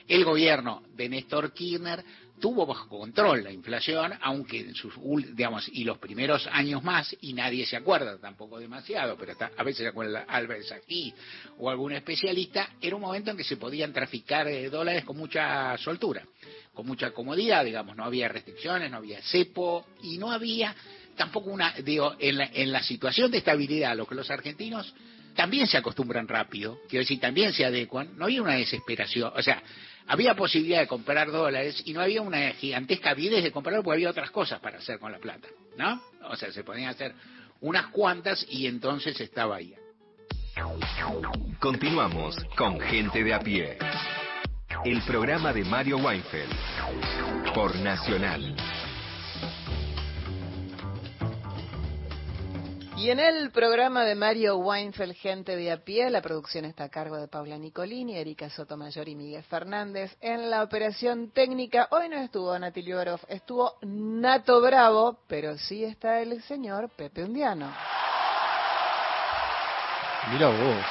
El 0.09 0.25
gobierno 0.25 0.83
de 0.97 1.09
Néstor 1.09 1.53
Kirchner 1.53 2.03
tuvo 2.41 2.65
bajo 2.65 2.89
control 2.89 3.45
la 3.45 3.53
inflación, 3.53 4.13
aunque 4.23 4.61
en 4.61 4.75
sus, 4.75 4.95
digamos, 5.35 5.69
y 5.73 5.85
los 5.85 5.99
primeros 5.99 6.47
años 6.51 6.83
más, 6.83 7.15
y 7.21 7.33
nadie 7.33 7.67
se 7.67 7.77
acuerda 7.77 8.17
tampoco 8.19 8.59
demasiado, 8.59 9.17
pero 9.19 9.33
hasta, 9.33 9.51
a 9.57 9.63
veces 9.63 9.83
se 9.83 9.89
acuerda 9.89 10.25
Álvarez 10.29 10.73
aquí 10.73 11.13
o 11.59 11.69
algún 11.69 11.93
especialista, 11.93 12.71
era 12.81 12.97
un 12.97 13.03
momento 13.03 13.33
en 13.33 13.37
que 13.37 13.45
se 13.45 13.57
podían 13.57 13.93
traficar 13.93 14.49
eh, 14.49 14.71
dólares 14.71 15.05
con 15.05 15.17
mucha 15.17 15.77
soltura, 15.79 16.25
con 16.73 16.87
mucha 16.87 17.11
comodidad, 17.11 17.65
digamos, 17.65 17.97
no 17.97 18.05
había 18.05 18.29
restricciones, 18.29 18.91
no 18.91 18.99
había 18.99 19.21
cepo, 19.23 19.87
y 20.03 20.19
no 20.19 20.31
había 20.31 20.75
tampoco 21.17 21.51
una, 21.51 21.73
digo, 21.83 22.17
en 22.19 22.39
la, 22.39 22.45
en 22.47 22.73
la 22.73 22.83
situación 22.83 23.31
de 23.31 23.39
estabilidad, 23.39 23.97
lo 23.97 24.07
que 24.07 24.15
los 24.15 24.31
argentinos 24.31 24.95
también 25.35 25.67
se 25.67 25.77
acostumbran 25.77 26.27
rápido, 26.27 26.81
quiero 26.89 27.03
decir, 27.03 27.21
también 27.21 27.53
se 27.53 27.65
adecuan, 27.65 28.17
no 28.17 28.25
había 28.25 28.43
una 28.43 28.55
desesperación, 28.55 29.33
o 29.35 29.43
sea, 29.43 29.63
había 30.09 30.35
posibilidad 30.35 30.81
de 30.81 30.87
comprar 30.87 31.31
dólares 31.31 31.83
y 31.85 31.93
no 31.93 32.01
había 32.01 32.23
una 32.23 32.51
gigantesca 32.53 33.11
avidez 33.11 33.45
de 33.45 33.53
comprarlo 33.53 33.83
porque 33.83 33.97
había 33.97 34.11
otras 34.11 34.31
cosas 34.31 34.59
para 34.61 34.79
hacer 34.79 34.99
con 34.99 35.13
la 35.13 35.19
plata, 35.19 35.49
¿no? 35.77 36.03
O 36.25 36.37
sea, 36.37 36.51
se 36.51 36.65
podían 36.65 36.89
hacer 36.89 37.15
unas 37.61 37.89
cuantas 37.89 38.45
y 38.49 38.67
entonces 38.67 39.21
estaba 39.21 39.57
ahí. 39.57 39.75
Continuamos 41.61 42.37
con 42.57 42.81
Gente 42.81 43.23
de 43.23 43.35
a 43.35 43.41
pie. 43.41 43.79
El 44.85 45.03
programa 45.03 45.53
de 45.53 45.65
Mario 45.65 45.99
Weinfeld 45.99 46.55
por 47.55 47.77
Nacional. 47.77 48.57
Y 52.99 53.13
en 53.13 53.21
el 53.21 53.53
programa 53.53 54.03
de 54.03 54.17
Mario 54.17 54.57
Weinfeld, 54.57 55.15
Gente 55.15 55.55
de 55.55 55.71
a 55.71 55.77
pie, 55.77 56.11
la 56.11 56.21
producción 56.21 56.65
está 56.65 56.85
a 56.85 56.89
cargo 56.89 57.17
de 57.17 57.29
Paula 57.29 57.57
Nicolini, 57.57 58.17
Erika 58.17 58.51
Sotomayor 58.51 59.09
y 59.09 59.15
Miguel 59.15 59.45
Fernández. 59.45 60.17
En 60.21 60.51
la 60.51 60.65
operación 60.65 61.31
técnica, 61.31 61.87
hoy 61.93 62.09
no 62.09 62.17
estuvo 62.17 62.59
Nati 62.59 62.83
Liorov, 62.83 63.21
estuvo 63.29 63.75
Nato 63.83 64.61
Bravo, 64.61 65.21
pero 65.29 65.57
sí 65.59 65.85
está 65.85 66.21
el 66.21 66.43
señor 66.43 66.91
Pepe 66.91 67.23
Undiano. 67.23 67.73
Mira 70.33 70.49
vos. 70.49 70.85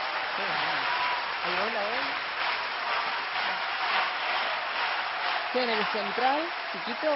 ¿Qué 5.51 5.61
en 5.61 5.69
el 5.69 5.85
central, 5.87 6.41
chiquito? 6.71 7.07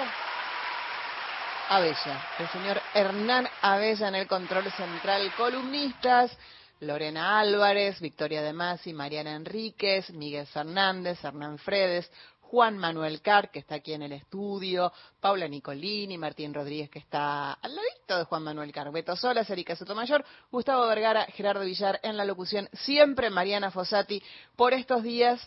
Abella, 1.74 2.20
el 2.38 2.48
señor 2.48 2.82
Hernán 2.92 3.48
Abella 3.62 4.08
en 4.08 4.14
el 4.14 4.26
control 4.26 4.70
central, 4.72 5.32
columnistas, 5.38 6.30
Lorena 6.80 7.40
Álvarez, 7.40 7.98
Victoria 7.98 8.42
De 8.42 8.52
Masi, 8.52 8.92
Mariana 8.92 9.34
Enríquez, 9.34 10.10
Miguel 10.10 10.46
Fernández, 10.48 11.24
Hernán 11.24 11.56
Fredes, 11.56 12.12
Juan 12.42 12.76
Manuel 12.76 13.22
Carr, 13.22 13.50
que 13.50 13.60
está 13.60 13.76
aquí 13.76 13.94
en 13.94 14.02
el 14.02 14.12
estudio, 14.12 14.92
Paula 15.18 15.48
Nicolini, 15.48 16.18
Martín 16.18 16.52
Rodríguez, 16.52 16.90
que 16.90 16.98
está 16.98 17.54
al 17.54 17.74
ladito 17.74 18.18
de 18.18 18.24
Juan 18.24 18.42
Manuel 18.42 18.70
Carr, 18.70 18.92
Beto 18.92 19.16
Solas, 19.16 19.48
Erika 19.48 19.74
Sotomayor, 19.74 20.22
Gustavo 20.50 20.86
Vergara, 20.86 21.24
Gerardo 21.24 21.64
Villar 21.64 22.00
en 22.02 22.18
la 22.18 22.26
locución, 22.26 22.68
siempre 22.74 23.30
Mariana 23.30 23.70
Fossati, 23.70 24.22
por 24.56 24.74
estos 24.74 25.02
días, 25.02 25.40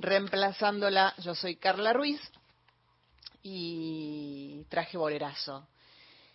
reemplazándola, 0.00 1.14
yo 1.18 1.36
soy 1.36 1.54
Carla 1.54 1.92
Ruiz, 1.92 2.20
y 3.50 4.66
traje 4.68 4.98
bolerazo. 4.98 5.66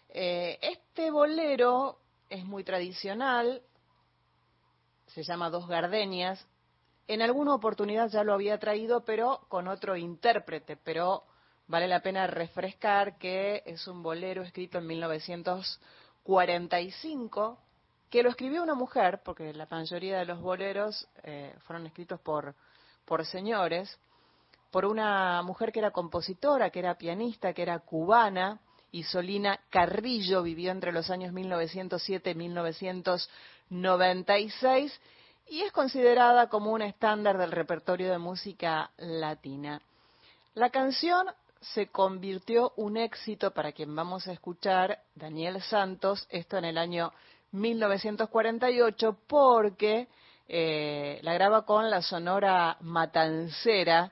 Eh, 0.10 0.58
este 0.62 1.12
bolero 1.12 2.00
es 2.30 2.44
muy 2.44 2.64
tradicional, 2.64 3.62
se 5.08 5.22
llama 5.24 5.52
Dos 5.52 5.68
Gardenias. 5.68 6.48
En 7.08 7.22
alguna 7.22 7.54
oportunidad 7.54 8.10
ya 8.10 8.24
lo 8.24 8.34
había 8.34 8.58
traído, 8.58 9.06
pero 9.06 9.46
con 9.50 9.68
otro 9.68 9.96
intérprete, 9.96 10.76
pero 10.78 11.26
vale 11.68 11.88
la 11.88 12.02
pena 12.02 12.26
refrescar 12.26 13.20
que 13.20 13.62
es 13.66 13.86
un 13.88 14.02
bolero 14.02 14.42
escrito 14.42 14.80
en 14.80 14.88
1945, 14.88 17.60
que 18.10 18.24
lo 18.24 18.30
escribió 18.30 18.64
una 18.64 18.74
mujer, 18.74 19.22
porque 19.24 19.54
la 19.54 19.68
mayoría 19.70 20.18
de 20.20 20.26
los 20.26 20.42
boleros 20.42 21.08
eh, 21.24 21.54
fueron 21.68 21.86
escritos 21.86 22.20
por, 22.22 22.56
por 23.06 23.24
señores, 23.26 24.00
por 24.74 24.86
una 24.86 25.42
mujer 25.44 25.72
que 25.72 25.78
era 25.78 25.92
compositora, 25.92 26.72
que 26.72 26.80
era 26.80 26.98
pianista, 26.98 27.54
que 27.54 27.62
era 27.62 27.78
cubana, 27.78 28.60
Isolina 28.92 29.60
Carrillo, 29.70 30.42
vivió 30.42 30.72
entre 30.72 30.92
los 30.92 31.12
años 31.12 31.32
1907 31.32 32.32
y 32.32 32.36
1996 32.36 35.00
y 35.48 35.62
es 35.62 35.72
considerada 35.72 36.50
como 36.50 36.72
un 36.72 36.82
estándar 36.82 37.38
del 37.38 37.52
repertorio 37.52 38.10
de 38.10 38.18
música 38.18 38.90
latina. 38.98 39.80
La 40.56 40.72
canción 40.72 41.28
se 41.62 41.90
convirtió 41.90 42.74
un 42.76 42.98
éxito 42.98 43.52
para 43.52 43.74
quien 43.74 43.96
vamos 43.96 44.28
a 44.28 44.32
escuchar, 44.32 45.04
Daniel 45.14 45.62
Santos, 45.62 46.26
esto 46.32 46.58
en 46.58 46.66
el 46.66 46.80
año 46.80 47.14
1948, 47.52 49.20
porque 49.28 50.08
eh, 50.48 51.20
la 51.22 51.36
graba 51.36 51.64
con 51.64 51.92
la 51.92 52.02
sonora 52.02 52.78
matancera 52.82 54.12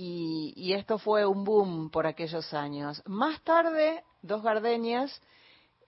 y, 0.00 0.54
y 0.56 0.74
esto 0.74 0.96
fue 0.96 1.26
un 1.26 1.42
boom 1.42 1.90
por 1.90 2.06
aquellos 2.06 2.54
años. 2.54 3.02
Más 3.06 3.42
tarde, 3.42 4.04
Dos 4.22 4.44
Gardenias 4.44 5.20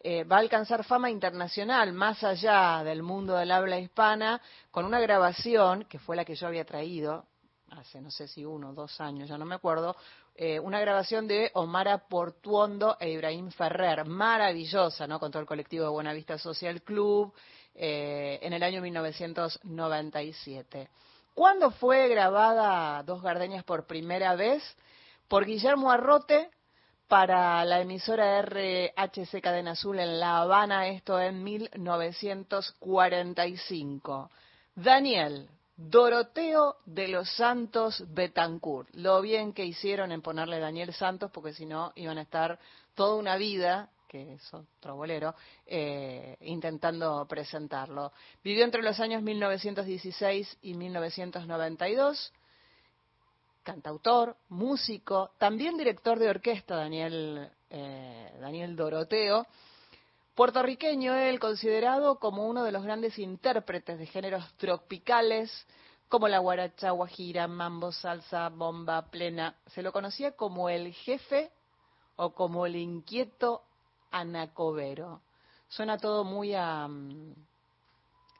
eh, 0.01 0.25
va 0.25 0.35
a 0.37 0.41
alcanzar 0.41 0.83
fama 0.83 1.11
internacional 1.11 1.93
más 1.93 2.25
allá 2.25 2.83
del 2.83 3.05
mundo 3.05 3.37
del 3.37 3.53
habla 3.53 3.79
hispana 3.79 4.43
con 4.73 4.85
una 4.85 4.99
grabación 4.99 5.85
que 5.85 6.01
fue 6.01 6.17
la 6.17 6.25
que 6.25 6.35
yo 6.35 6.49
había 6.49 6.65
traído 6.65 7.25
hace 7.71 8.01
no 8.01 8.11
sé 8.11 8.27
si 8.27 8.45
uno 8.45 8.71
o 8.71 8.73
dos 8.73 9.01
años, 9.01 9.29
ya 9.29 9.39
no 9.39 9.45
me 9.45 9.55
acuerdo, 9.55 9.95
eh, 10.35 10.59
una 10.59 10.81
grabación 10.81 11.29
de 11.29 11.53
Omara 11.55 12.09
Portuondo 12.09 12.97
e 12.99 13.11
Ibrahim 13.11 13.53
Ferrer, 13.53 14.05
maravillosa, 14.07 15.07
¿no? 15.07 15.21
Con 15.21 15.31
todo 15.31 15.41
el 15.41 15.47
colectivo 15.47 15.85
de 15.85 15.91
Buenavista 15.91 16.37
Social 16.37 16.83
Club, 16.83 17.33
eh, 17.77 18.41
en 18.43 18.55
el 18.55 18.63
año 18.65 18.83
1997. 18.83 20.89
¿Cuándo 21.35 21.71
fue 21.71 22.09
grabada 22.09 23.03
Dos 23.03 23.23
Gardeñas 23.23 23.65
por 23.65 23.87
primera 23.87 24.35
vez? 24.35 24.63
Por 25.29 25.47
Guillermo 25.47 25.91
Arrote 25.91 26.51
para 27.09 27.65
la 27.65 27.81
emisora 27.81 28.43
RHC 28.43 29.41
Cadena 29.41 29.71
Azul 29.73 29.99
en 29.99 30.21
La 30.21 30.39
Habana, 30.39 30.87
esto 30.89 31.19
en 31.21 31.43
1945. 31.43 34.31
Daniel, 34.77 35.49
Doroteo 35.77 36.77
de 36.85 37.09
los 37.09 37.29
Santos 37.31 38.05
Betancourt. 38.09 38.89
Lo 38.95 39.21
bien 39.23 39.53
que 39.53 39.65
hicieron 39.65 40.13
en 40.13 40.23
ponerle 40.23 40.61
Daniel 40.61 40.93
Santos, 40.93 41.33
porque 41.33 41.53
si 41.53 41.67
no 41.67 41.93
iban 41.97 42.19
a 42.19 42.23
estar 42.23 42.61
toda 42.95 43.17
una 43.17 43.35
vida, 43.37 43.91
que 44.11 44.33
es 44.33 44.53
otro 44.53 44.97
bolero, 44.97 45.37
eh, 45.65 46.37
intentando 46.41 47.25
presentarlo. 47.29 48.13
Vivió 48.43 48.65
entre 48.65 48.83
los 48.83 48.99
años 48.99 49.23
1916 49.23 50.59
y 50.63 50.75
1992. 50.75 52.33
Cantautor, 53.63 54.37
músico, 54.49 55.31
también 55.39 55.77
director 55.77 56.19
de 56.19 56.29
orquesta, 56.29 56.75
Daniel, 56.75 57.49
eh, 57.71 58.33
Daniel 58.41 58.75
Doroteo. 58.75 59.47
Puertorriqueño, 60.35 61.15
él 61.15 61.39
considerado 61.39 62.19
como 62.19 62.49
uno 62.49 62.65
de 62.65 62.73
los 62.73 62.83
grandes 62.83 63.17
intérpretes 63.17 63.97
de 63.97 64.07
géneros 64.07 64.53
tropicales, 64.57 65.69
como 66.09 66.27
la 66.27 66.41
guaracha, 66.41 66.91
guajira, 66.91 67.47
mambo, 67.47 67.93
salsa, 67.93 68.49
bomba, 68.49 69.09
plena. 69.09 69.55
Se 69.69 69.83
lo 69.83 69.93
conocía 69.93 70.33
como 70.33 70.69
el 70.69 70.93
jefe 70.95 71.53
o 72.17 72.35
como 72.35 72.67
el 72.67 72.75
inquieto 72.75 73.63
anacobero. 74.11 75.23
Suena 75.69 75.99
todo 75.99 76.25
muy 76.25 76.55
a... 76.55 76.87
Mm, 76.89 77.35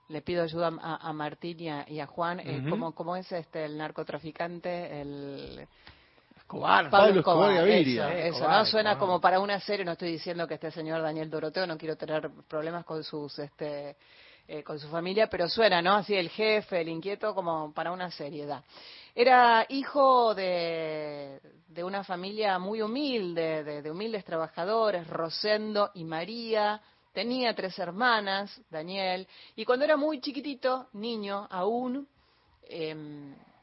le 0.09 0.23
pido 0.23 0.43
ayuda 0.43 0.73
a, 0.81 1.13
Martín 1.13 1.61
y 1.61 2.01
a, 2.01 2.07
Juan. 2.07 2.41
Eh, 2.41 2.65
¿cómo, 2.69 3.15
es 3.15 3.31
este 3.31 3.65
el 3.65 3.79
narcotraficante? 3.79 5.01
El 5.01 5.69
Escobar, 6.37 6.91
Pablo, 6.91 7.21
Escobar, 7.21 7.55
Gaviria. 7.55 8.27
Eso, 8.27 8.49
¿no? 8.49 8.65
Suena 8.65 8.99
como 8.99 9.21
para 9.21 9.39
una 9.39 9.61
serie, 9.61 9.85
no 9.85 9.93
estoy 9.93 10.11
diciendo 10.11 10.49
que 10.49 10.55
este 10.55 10.73
señor 10.73 11.01
Daniel 11.01 11.31
Doroteo, 11.31 11.65
no 11.65 11.79
quiero 11.79 11.95
tener 11.97 12.29
problemas 12.49 12.85
con 12.85 13.05
sus, 13.05 13.39
este, 13.39 13.97
eh, 14.53 14.65
con 14.65 14.81
su 14.81 14.89
familia, 14.89 15.29
pero 15.29 15.49
suena, 15.49 15.81
¿no? 15.81 15.95
Así 15.95 16.13
el 16.13 16.29
jefe, 16.29 16.81
el 16.81 16.89
inquieto, 16.89 17.37
como 17.37 17.73
para 17.73 17.93
una 17.93 18.11
seriedad. 18.11 18.65
Era 19.15 19.65
hijo 19.69 20.35
de, 20.35 21.41
de 21.69 21.85
una 21.85 22.03
familia 22.03 22.59
muy 22.59 22.83
humilde, 22.83 23.63
de, 23.63 23.81
de 23.81 23.91
humildes 23.93 24.25
trabajadores, 24.25 25.07
Rosendo 25.07 25.93
y 25.95 26.03
María, 26.03 26.83
tenía 27.13 27.55
tres 27.55 27.79
hermanas, 27.79 28.61
Daniel, 28.69 29.29
y 29.55 29.65
cuando 29.65 29.85
era 29.85 29.97
muy 29.97 30.21
chiquitito, 30.21 30.89
niño 30.95 31.47
aún, 31.49 32.09
eh, 32.65 32.97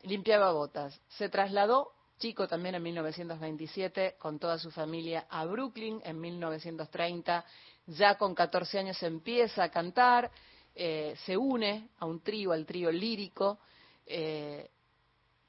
limpiaba 0.04 0.54
botas. 0.54 0.98
Se 1.10 1.28
trasladó 1.28 1.92
chico 2.18 2.48
también 2.48 2.76
en 2.76 2.84
1927 2.84 4.16
con 4.18 4.40
toda 4.40 4.58
su 4.58 4.72
familia 4.72 5.28
a 5.30 5.44
Brooklyn 5.46 6.02
en 6.06 6.20
1930. 6.20 7.44
Ya 7.88 8.16
con 8.18 8.34
14 8.34 8.80
años 8.80 9.04
empieza 9.04 9.64
a 9.64 9.70
cantar, 9.70 10.32
eh, 10.80 11.16
se 11.26 11.36
une 11.36 11.90
a 11.98 12.06
un 12.06 12.22
trío, 12.22 12.52
al 12.52 12.66
trío 12.66 12.92
lírico. 12.92 13.58
Eh, 14.06 14.70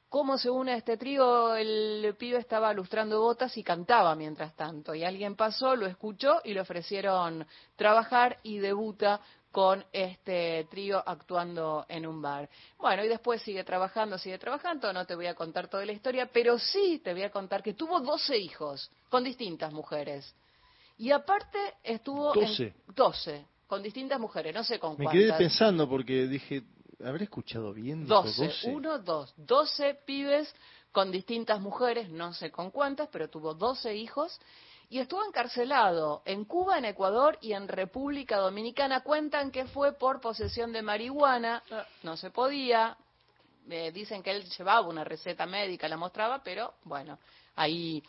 ¿Cómo 0.09 0.39
se 0.39 0.49
une 0.49 0.73
a 0.73 0.77
este 0.77 0.97
trío? 0.97 1.55
El 1.55 2.17
pibe 2.19 2.39
estaba 2.39 2.73
lustrando 2.73 3.21
botas 3.21 3.55
y 3.59 3.63
cantaba 3.63 4.15
mientras 4.15 4.57
tanto. 4.57 4.95
Y 4.95 5.05
alguien 5.05 5.37
pasó, 5.37 5.77
lo 5.77 5.85
escuchó 5.85 6.41
y 6.45 6.55
le 6.55 6.63
ofrecieron 6.63 7.47
trabajar 7.77 8.39
y 8.43 8.57
debuta 8.57 9.21
con 9.53 9.85
este 9.93 10.67
trío 10.71 11.03
actuando 11.05 11.85
en 11.91 12.07
un 12.07 12.23
bar. 12.23 12.49
Bueno, 12.79 13.05
y 13.05 13.09
después 13.09 13.43
sigue 13.43 13.65
trabajando, 13.65 14.17
sigue 14.17 14.39
trabajando, 14.39 14.91
no 14.95 15.05
te 15.05 15.15
voy 15.15 15.27
a 15.27 15.35
contar 15.35 15.69
toda 15.69 15.85
la 15.85 15.93
historia, 15.93 16.31
pero 16.33 16.59
sí 16.59 17.03
te 17.05 17.13
voy 17.13 17.25
a 17.25 17.31
contar 17.31 17.63
que 17.63 17.75
tuvo 17.75 18.01
12 18.01 18.39
hijos 18.39 18.91
con 19.11 19.25
distintas 19.25 19.75
mujeres. 19.75 20.35
Y 20.97 21.11
aparte 21.11 21.59
estuvo 21.83 22.33
12. 22.33 22.63
en 22.63 22.75
12 22.95 23.58
con 23.69 23.83
distintas 23.83 24.19
mujeres, 24.19 24.53
no 24.53 24.65
sé 24.65 24.81
con 24.81 24.93
Me 24.93 25.05
cuántas. 25.05 25.13
quedé 25.13 25.33
pensando 25.35 25.89
porque 25.89 26.27
dije, 26.27 26.65
¿habré 27.05 27.25
escuchado 27.25 27.73
bien? 27.73 28.05
Dijo 28.05 28.23
12, 28.23 28.47
12. 28.47 28.71
uno, 28.71 28.99
dos, 28.99 29.33
12 29.37 29.95
pibes 30.07 30.53
con 30.91 31.13
distintas 31.13 31.61
mujeres, 31.61 32.09
no 32.09 32.33
sé 32.33 32.51
con 32.51 32.71
cuántas, 32.71 33.09
pero 33.13 33.29
tuvo 33.29 33.55
12 33.55 33.95
hijos 33.95 34.41
y 34.89 35.01
estuvo 35.01 35.23
encarcelado 35.23 36.23
en 36.25 36.47
Cuba, 36.47 36.79
en 36.79 36.87
Ecuador 36.87 37.39
y 37.43 37.53
en 37.53 37.69
República 37.69 38.39
Dominicana. 38.39 39.03
Cuentan 39.03 39.51
que 39.51 39.67
fue 39.67 39.93
por 39.93 40.21
posesión 40.23 40.73
de 40.73 40.81
marihuana, 40.81 41.63
no 42.03 42.17
se 42.17 42.31
podía. 42.31 42.97
Eh, 43.69 43.93
dicen 43.93 44.23
que 44.23 44.31
él 44.31 44.45
llevaba 44.45 44.89
una 44.89 45.05
receta 45.05 45.45
médica, 45.45 45.89
la 45.89 45.99
mostraba, 45.99 46.43
pero 46.43 46.73
bueno, 46.85 47.19
ahí, 47.55 48.03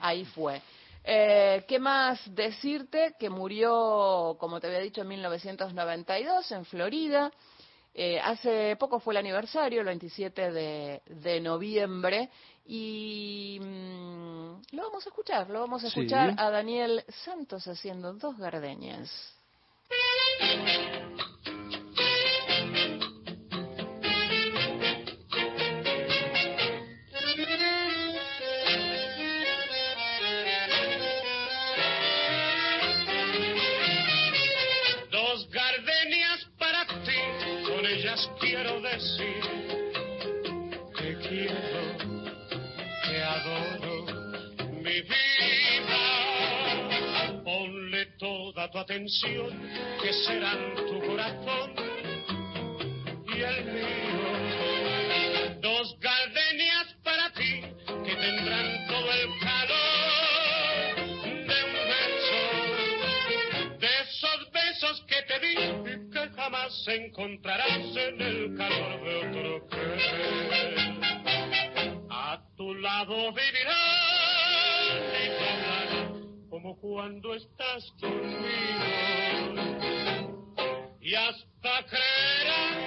ahí 0.00 0.24
fue. 0.24 0.60
Eh, 1.04 1.64
¿Qué 1.68 1.78
más 1.78 2.18
decirte? 2.34 3.14
Que 3.18 3.28
murió, 3.28 4.36
como 4.38 4.58
te 4.58 4.68
había 4.68 4.80
dicho, 4.80 5.02
en 5.02 5.08
1992 5.08 6.50
en 6.52 6.64
Florida. 6.64 7.30
Eh, 7.94 8.18
hace 8.18 8.74
poco 8.76 8.98
fue 8.98 9.14
el 9.14 9.18
aniversario, 9.18 9.80
el 9.80 9.86
27 9.86 10.50
de, 10.50 11.02
de 11.06 11.40
noviembre, 11.40 12.28
y 12.66 13.58
mm, 13.60 14.62
lo 14.72 14.82
vamos 14.82 15.06
a 15.06 15.10
escuchar, 15.10 15.48
lo 15.50 15.60
vamos 15.60 15.84
a 15.84 15.90
Sí. 15.90 16.00
escuchar 16.00 16.34
a 16.36 16.50
Daniel 16.50 17.04
Santos 17.24 17.68
haciendo 17.68 18.12
dos 18.14 18.36
gardeñas. 18.38 19.10
Que 40.96 41.16
quiero, 41.28 41.82
que 43.02 43.16
adoro 43.22 44.06
mi 44.70 45.02
vida. 45.02 46.02
Ponle 47.42 48.06
toda 48.18 48.70
tu 48.70 48.78
atención, 48.78 49.50
que 50.00 50.12
serán 50.12 50.76
tu 50.76 51.00
corazón 51.08 51.74
y 53.26 53.40
el 53.42 53.64
mío. 53.64 54.22
Dos 55.60 55.98
gardenias 55.98 56.94
para 57.02 57.32
ti, 57.32 57.62
que 58.04 58.14
tendrán 58.14 58.86
todo 58.86 59.12
el 59.12 59.28
que 65.02 65.22
te 65.22 65.38
di 65.40 65.54
que 66.10 66.28
jamás 66.36 66.88
encontrarás 66.88 67.96
en 67.96 68.20
el 68.20 68.56
calor 68.56 69.04
de 69.04 69.16
otro 69.16 69.68
querer. 69.68 70.74
A 72.10 72.40
tu 72.56 72.74
lado 72.74 73.32
vivirás 73.32 73.74
y 75.22 76.48
como 76.48 76.76
cuando 76.80 77.34
estás 77.34 77.92
conmigo 78.00 79.14
y 81.00 81.14
hasta 81.14 81.84
creerás 81.86 82.78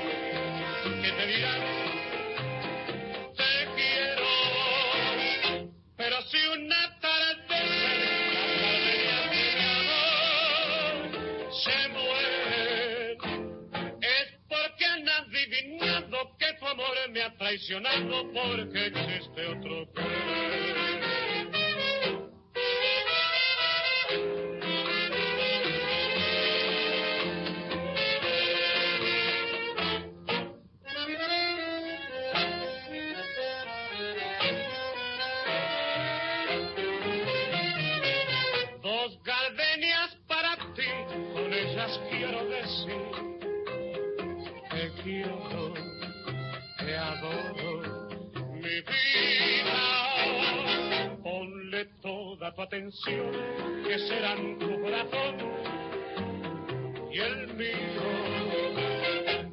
que 1.01 1.12
te 1.12 1.28
dirán 1.28 1.62
te 3.36 3.68
quiero 3.76 4.28
pero 5.97 6.22
si 6.24 6.38
una 6.47 6.86
tu 16.68 16.72
amor 16.72 17.09
me 17.11 17.22
ha 17.22 17.34
traicionado 17.38 18.28
porque 18.34 18.88
existe 18.88 19.45
otro 19.45 19.86
tu 52.58 52.64
atención, 52.64 53.32
que 53.86 53.99
serán 53.99 54.58
tu 54.58 54.82
corazón 54.82 55.38
y 57.12 57.20
el 57.20 57.53
mío. 57.53 58.01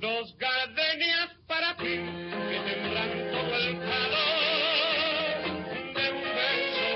Dos 0.01 0.35
gardenias 0.39 1.31
para 1.47 1.77
ti, 1.77 1.85
que 1.85 2.61
tendrán 2.65 3.31
todo 3.31 3.57
el 3.59 3.79
calor 3.79 5.37
de 5.95 6.05
un 6.13 6.23
beso. 6.41 6.89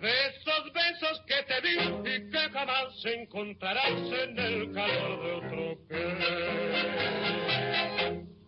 De 0.00 0.12
esos 0.26 0.64
besos 0.72 1.22
que 1.28 1.38
te 1.44 1.58
di 1.60 1.76
y 2.10 2.30
que 2.30 2.42
jamás 2.50 3.04
encontrarás 3.04 3.92
en 4.24 4.38
el 4.40 4.72
calor 4.72 5.22
de 5.22 5.32
otro 5.34 5.78
que 5.88 6.02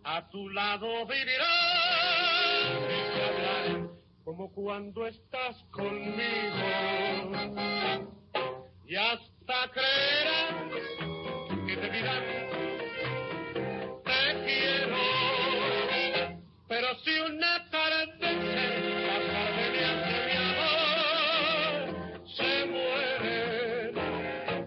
a 0.03 0.29
tu 0.29 0.49
lado 0.49 1.07
vivirás 1.07 1.97
como 4.27 4.51
cuando 4.53 5.07
estás 5.07 5.57
conmigo. 5.70 6.16
Y 8.85 8.97
hasta 8.97 9.70
creerás 9.72 10.72
que 11.64 11.77
te 11.77 11.91
dirán 11.91 12.24
te 14.05 14.45
quiero 14.45 14.97
pero 16.66 16.89
si 17.05 17.20
una 17.20 17.70
tarde 17.70 18.33
las 19.07 19.22
gardenias 19.33 19.97
de 20.09 20.18
mi 20.27 20.37
amor 20.51 21.79
se 22.37 22.66
mueren 22.66 23.95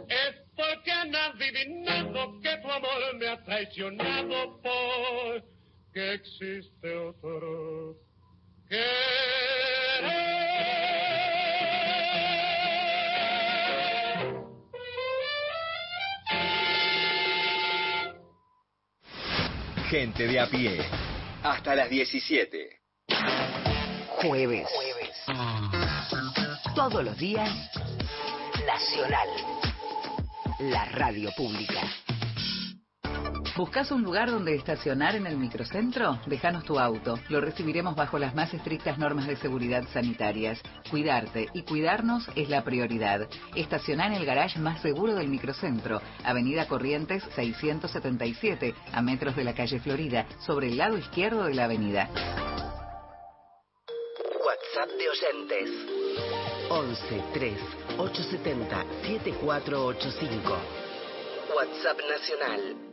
es 0.08 0.36
porque 0.56 0.92
han 0.92 1.14
adivinado 1.14 2.40
que 2.40 2.58
tu 2.62 2.72
amor 2.72 3.16
me 3.18 3.28
ha 3.28 3.44
traicionado 3.44 4.62
por 4.62 5.44
que 5.92 6.14
existe 6.14 6.96
otro 6.96 8.10
Gente 19.90 20.28
de 20.28 20.40
a 20.40 20.46
pie. 20.46 20.86
Hasta 21.42 21.74
las 21.74 21.90
17. 21.90 22.80
Jueves. 24.22 24.68
Todos 26.76 27.04
los 27.04 27.18
días, 27.18 27.50
Nacional. 28.68 29.30
La 30.60 30.86
radio 30.86 31.32
pública. 31.36 31.82
¿Buscas 33.60 33.92
un 33.92 34.04
lugar 34.04 34.32
donde 34.32 34.56
estacionar 34.56 35.18
en 35.18 35.28
el 35.28 35.36
microcentro? 35.36 36.18
Déjanos 36.28 36.64
tu 36.64 36.80
auto. 36.80 37.20
Lo 37.28 37.42
recibiremos 37.42 37.94
bajo 37.94 38.18
las 38.18 38.34
más 38.34 38.54
estrictas 38.54 38.98
normas 38.98 39.28
de 39.28 39.36
seguridad 39.36 39.84
sanitarias. 39.92 40.62
Cuidarte 40.90 41.50
y 41.54 41.64
cuidarnos 41.64 42.26
es 42.38 42.48
la 42.48 42.64
prioridad. 42.64 43.28
Estaciona 43.56 44.08
en 44.08 44.14
el 44.14 44.26
garage 44.26 44.60
más 44.60 44.82
seguro 44.82 45.14
del 45.14 45.28
microcentro, 45.28 46.02
Avenida 46.24 46.70
Corrientes 46.70 47.22
677, 47.36 48.76
a 48.94 49.02
metros 49.02 49.36
de 49.36 49.44
la 49.44 49.54
calle 49.54 49.82
Florida, 49.82 50.26
sobre 50.40 50.68
el 50.68 50.78
lado 50.78 50.98
izquierdo 50.98 51.44
de 51.44 51.54
la 51.54 51.66
avenida. 51.66 52.08
WhatsApp 54.46 54.90
de 54.98 55.10
oyentes. 55.10 55.70
11 56.70 57.24
3 57.34 57.60
870 57.98 58.86
7485. 59.06 60.58
WhatsApp 61.54 62.00
nacional 62.10 62.89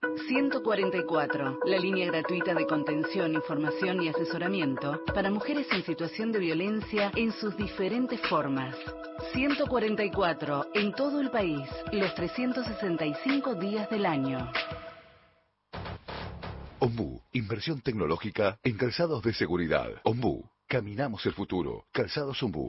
144, 0.00 1.58
la 1.64 1.76
línea 1.76 2.06
gratuita 2.06 2.54
de 2.54 2.66
contención, 2.66 3.34
información 3.34 4.00
y 4.00 4.08
asesoramiento 4.08 5.02
para 5.12 5.28
mujeres 5.28 5.66
en 5.72 5.84
situación 5.84 6.30
de 6.30 6.38
violencia 6.38 7.10
en 7.16 7.32
sus 7.32 7.56
diferentes 7.56 8.20
formas. 8.28 8.76
144, 9.32 10.68
en 10.74 10.92
todo 10.92 11.20
el 11.20 11.30
país, 11.30 11.68
los 11.90 12.14
365 12.14 13.56
días 13.56 13.90
del 13.90 14.06
año. 14.06 14.52
Ombu, 16.78 17.20
inversión 17.32 17.80
tecnológica 17.80 18.56
en 18.62 18.76
calzados 18.76 19.20
de 19.24 19.34
seguridad. 19.34 19.88
Ombu, 20.04 20.44
caminamos 20.68 21.26
el 21.26 21.32
futuro. 21.32 21.86
Calzados 21.90 22.40
Ombu, 22.44 22.68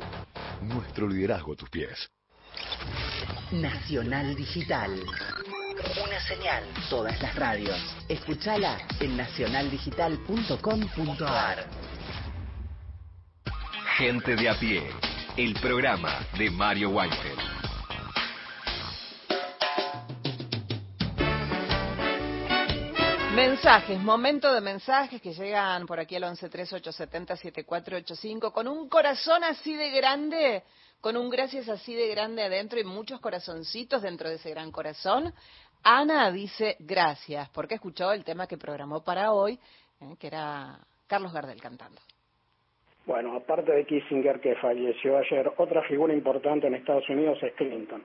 nuestro 0.64 1.08
liderazgo 1.08 1.54
a 1.54 1.56
tus 1.56 1.70
pies. 1.70 2.10
Nacional 3.52 4.36
Digital. 4.36 5.00
Una 5.80 6.20
señal, 6.22 6.64
todas 6.90 7.22
las 7.22 7.36
radios. 7.36 7.78
Escúchala 8.10 8.78
en 9.00 9.16
nacionaldigital.com.ar. 9.16 11.66
Gente 13.98 14.36
de 14.36 14.50
a 14.50 14.60
pie. 14.60 14.84
El 15.38 15.54
programa 15.56 16.20
de 16.38 16.50
Mario 16.50 16.90
Weinfeld. 16.90 17.40
Mensajes, 23.36 24.00
momento 24.02 24.52
de 24.54 24.60
mensajes 24.60 25.22
que 25.22 25.34
llegan 25.34 25.86
por 25.86 25.98
aquí 25.98 26.18
al 26.18 26.24
1138707485 26.24 28.52
con 28.52 28.68
un 28.68 28.90
corazón 28.90 29.46
así 29.46 29.78
de 29.78 29.92
grande, 29.92 30.64
con 31.00 31.16
un 31.16 31.30
gracias 31.30 31.70
así 31.70 31.96
de 31.96 32.10
grande 32.10 32.44
adentro 32.44 32.82
y 32.82 32.84
muchos 32.84 33.22
corazoncitos 33.22 34.02
dentro 34.02 34.28
de 34.28 34.36
ese 34.36 34.50
gran 34.50 34.72
corazón. 34.72 35.34
Ana 35.84 36.32
dice 36.32 36.76
gracias 36.80 37.50
porque 37.50 37.76
escuchó 37.76 38.12
el 38.12 38.24
tema 38.24 38.48
que 38.48 38.58
programó 38.58 39.04
para 39.04 39.32
hoy, 39.32 39.60
eh, 40.02 40.16
que 40.20 40.28
era 40.28 40.80
Carlos 41.08 41.34
Gardel 41.34 41.62
cantando. 41.62 42.00
Bueno, 43.06 43.36
aparte 43.36 43.72
de 43.72 43.86
Kissinger 43.86 44.40
que 44.40 44.56
falleció 44.56 45.18
ayer, 45.18 45.52
otra 45.58 45.82
figura 45.84 46.14
importante 46.14 46.68
en 46.68 46.76
Estados 46.76 47.10
Unidos 47.10 47.40
es 47.42 47.54
Clinton, 47.54 48.04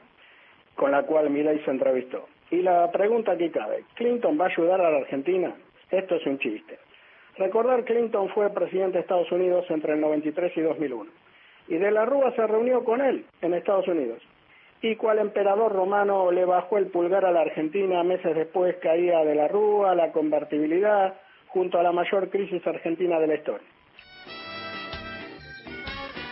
con 0.76 0.92
la 0.92 1.02
cual 1.02 1.28
Milley 1.28 1.62
se 1.64 1.70
entrevistó. 1.70 2.26
Y 2.50 2.62
la 2.62 2.90
pregunta 2.90 3.32
aquí 3.32 3.50
cabe, 3.50 3.84
¿Clinton 3.94 4.40
va 4.40 4.44
a 4.44 4.48
ayudar 4.48 4.80
a 4.80 4.90
la 4.90 4.98
Argentina? 4.98 5.54
Esto 5.90 6.14
es 6.14 6.26
un 6.26 6.38
chiste. 6.38 6.78
Recordar 7.36 7.84
Clinton 7.84 8.30
fue 8.30 8.48
presidente 8.50 8.98
de 8.98 9.00
Estados 9.00 9.30
Unidos 9.32 9.66
entre 9.68 9.94
el 9.94 10.00
93 10.00 10.56
y 10.56 10.60
2001. 10.60 11.10
Y 11.68 11.76
de 11.76 11.90
la 11.90 12.04
Rúa 12.04 12.32
se 12.34 12.46
reunió 12.46 12.84
con 12.84 13.00
él 13.00 13.26
en 13.42 13.54
Estados 13.54 13.88
Unidos. 13.88 14.22
Y 14.84 14.96
cual 14.96 15.18
emperador 15.18 15.72
romano 15.72 16.30
le 16.30 16.44
bajó 16.44 16.76
el 16.76 16.88
pulgar 16.88 17.24
a 17.24 17.32
la 17.32 17.40
Argentina, 17.40 18.02
meses 18.02 18.36
después 18.36 18.76
caía 18.82 19.24
de 19.24 19.34
la 19.34 19.48
Rúa, 19.48 19.94
la 19.94 20.12
convertibilidad, 20.12 21.14
junto 21.46 21.78
a 21.78 21.82
la 21.82 21.90
mayor 21.90 22.28
crisis 22.28 22.60
argentina 22.66 23.18
de 23.18 23.26
la 23.26 23.34
historia. 23.36 23.66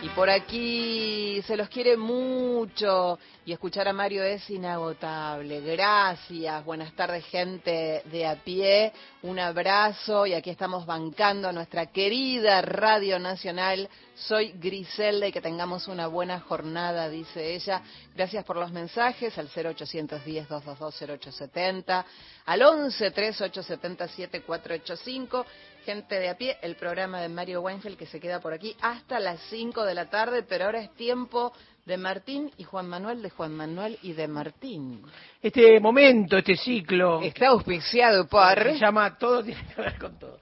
Y 0.03 0.09
por 0.09 0.29
aquí 0.29 1.41
se 1.47 1.55
los 1.55 1.69
quiere 1.69 1.95
mucho 1.95 3.17
y 3.45 3.53
escuchar 3.53 3.87
a 3.87 3.93
Mario 3.93 4.21
es 4.21 4.49
inagotable. 4.49 5.61
Gracias, 5.61 6.65
buenas 6.65 6.93
tardes 6.93 7.23
gente 7.27 8.03
de 8.11 8.27
a 8.27 8.35
pie, 8.35 8.91
un 9.21 9.39
abrazo 9.39 10.25
y 10.25 10.33
aquí 10.33 10.49
estamos 10.49 10.85
bancando 10.85 11.47
a 11.47 11.53
nuestra 11.53 11.85
querida 11.85 12.61
Radio 12.61 13.17
Nacional. 13.17 13.87
Soy 14.13 14.51
Griselda 14.59 15.27
y 15.27 15.31
que 15.31 15.39
tengamos 15.39 15.87
una 15.87 16.07
buena 16.07 16.41
jornada, 16.41 17.07
dice 17.07 17.55
ella. 17.55 17.81
Gracias 18.13 18.43
por 18.43 18.57
los 18.57 18.73
mensajes 18.73 19.37
al 19.37 19.47
0810-222-0870, 19.51 22.03
al 22.45 22.61
11-3870-7485 22.61 25.45
gente 25.83 26.19
de 26.19 26.29
a 26.29 26.37
pie, 26.37 26.57
el 26.61 26.75
programa 26.75 27.21
de 27.21 27.29
Mario 27.29 27.61
Weinfeld 27.61 27.97
que 27.97 28.05
se 28.05 28.19
queda 28.19 28.39
por 28.39 28.53
aquí 28.53 28.75
hasta 28.81 29.19
las 29.19 29.39
5 29.49 29.83
de 29.83 29.93
la 29.93 30.09
tarde, 30.09 30.43
pero 30.43 30.65
ahora 30.65 30.81
es 30.81 30.93
tiempo 30.95 31.53
de 31.85 31.97
Martín 31.97 32.51
y 32.57 32.63
Juan 32.63 32.87
Manuel, 32.87 33.21
de 33.21 33.29
Juan 33.29 33.53
Manuel 33.53 33.97
y 34.01 34.13
de 34.13 34.27
Martín. 34.27 35.03
Este 35.41 35.79
momento, 35.79 36.37
este 36.37 36.55
ciclo. 36.55 37.21
Está 37.21 37.49
auspiciado 37.49 38.27
por... 38.27 38.63
Se 38.63 38.79
llama 38.79 39.17
Todo 39.17 39.43
tiene 39.43 39.65
que 39.67 39.81
ver 39.81 39.99
con 39.99 40.17
todo. 40.17 40.39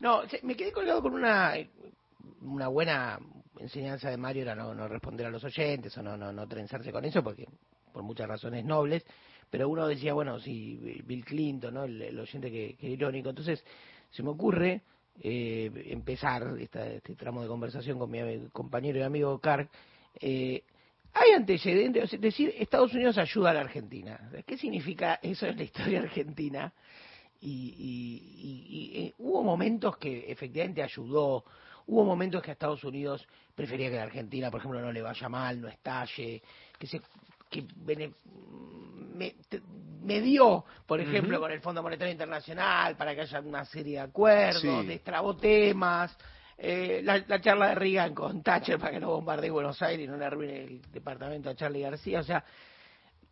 No, 0.00 0.22
me 0.42 0.56
quedé 0.56 0.72
colgado 0.72 1.00
con 1.00 1.14
una, 1.14 1.54
una 2.40 2.68
buena 2.68 3.18
enseñanza 3.60 4.10
de 4.10 4.16
Mario, 4.16 4.42
era 4.42 4.54
no, 4.56 4.74
no 4.74 4.88
responder 4.88 5.26
a 5.26 5.30
los 5.30 5.44
oyentes 5.44 5.96
o 5.96 6.02
no, 6.02 6.16
no, 6.16 6.32
no 6.32 6.48
trenzarse 6.48 6.90
con 6.90 7.04
eso, 7.04 7.22
porque 7.22 7.46
por 7.92 8.02
muchas 8.02 8.26
razones 8.26 8.64
nobles, 8.64 9.04
pero 9.48 9.68
uno 9.68 9.86
decía, 9.86 10.14
bueno, 10.14 10.40
si 10.40 11.02
Bill 11.04 11.24
Clinton, 11.24 11.74
¿no? 11.74 11.84
el, 11.84 12.02
el 12.02 12.18
oyente 12.18 12.50
que, 12.50 12.74
que 12.74 12.88
irónico, 12.88 13.28
entonces 13.28 13.62
se 14.12 14.22
me 14.22 14.30
ocurre 14.30 14.82
eh, 15.20 15.70
empezar 15.86 16.54
esta, 16.60 16.86
este 16.86 17.14
tramo 17.16 17.42
de 17.42 17.48
conversación 17.48 17.98
con 17.98 18.10
mi 18.10 18.20
compañero 18.52 18.98
y 18.98 19.02
amigo 19.02 19.38
Carr. 19.40 19.68
Eh, 20.20 20.62
hay 21.14 21.30
antecedentes, 21.32 22.12
es 22.12 22.20
decir, 22.20 22.54
Estados 22.56 22.94
Unidos 22.94 23.18
ayuda 23.18 23.50
a 23.50 23.54
la 23.54 23.60
Argentina. 23.60 24.30
¿Qué 24.46 24.56
significa 24.56 25.18
eso 25.22 25.46
en 25.46 25.56
la 25.56 25.64
historia 25.64 26.00
argentina? 26.00 26.72
Y, 27.40 27.74
y, 27.76 29.00
eh, 29.00 29.14
hubo 29.18 29.42
momentos 29.42 29.96
que 29.96 30.30
efectivamente 30.30 30.82
ayudó, 30.82 31.44
Hubo 31.86 32.04
momentos 32.04 32.42
que 32.42 32.50
a 32.50 32.52
Estados 32.52 32.84
Unidos 32.84 33.26
prefería 33.54 33.90
que 33.90 33.96
la 33.96 34.04
Argentina, 34.04 34.50
por 34.50 34.60
ejemplo, 34.60 34.80
no 34.80 34.92
le 34.92 35.02
vaya 35.02 35.28
mal, 35.28 35.60
no 35.60 35.68
estalle, 35.68 36.42
que 36.78 36.86
se 36.86 37.00
que 37.50 37.66
medió, 40.02 40.64
por 40.86 41.00
ejemplo, 41.00 41.40
con 41.40 41.50
el 41.50 41.60
Fondo 41.60 41.82
Monetario 41.82 42.12
Internacional 42.12 42.96
para 42.96 43.14
que 43.14 43.22
haya 43.22 43.40
una 43.40 43.64
serie 43.64 43.94
de 43.94 44.00
acuerdos, 44.00 44.60
Sí. 44.62 44.86
destrabó 44.86 45.36
temas. 45.36 46.16
eh, 46.64 47.00
la, 47.02 47.18
la 47.26 47.40
charla 47.40 47.68
de 47.70 47.74
Reagan 47.74 48.14
con 48.14 48.40
Thatcher 48.42 48.78
para 48.78 48.92
que 48.92 49.00
no 49.00 49.08
bombardee 49.10 49.50
Buenos 49.50 49.82
Aires 49.82 50.04
y 50.04 50.08
no 50.08 50.16
le 50.16 50.24
arruine 50.26 50.62
el 50.62 50.82
departamento 50.92 51.50
a 51.50 51.56
Charlie 51.56 51.80
García. 51.80 52.20
O 52.20 52.22
sea, 52.22 52.44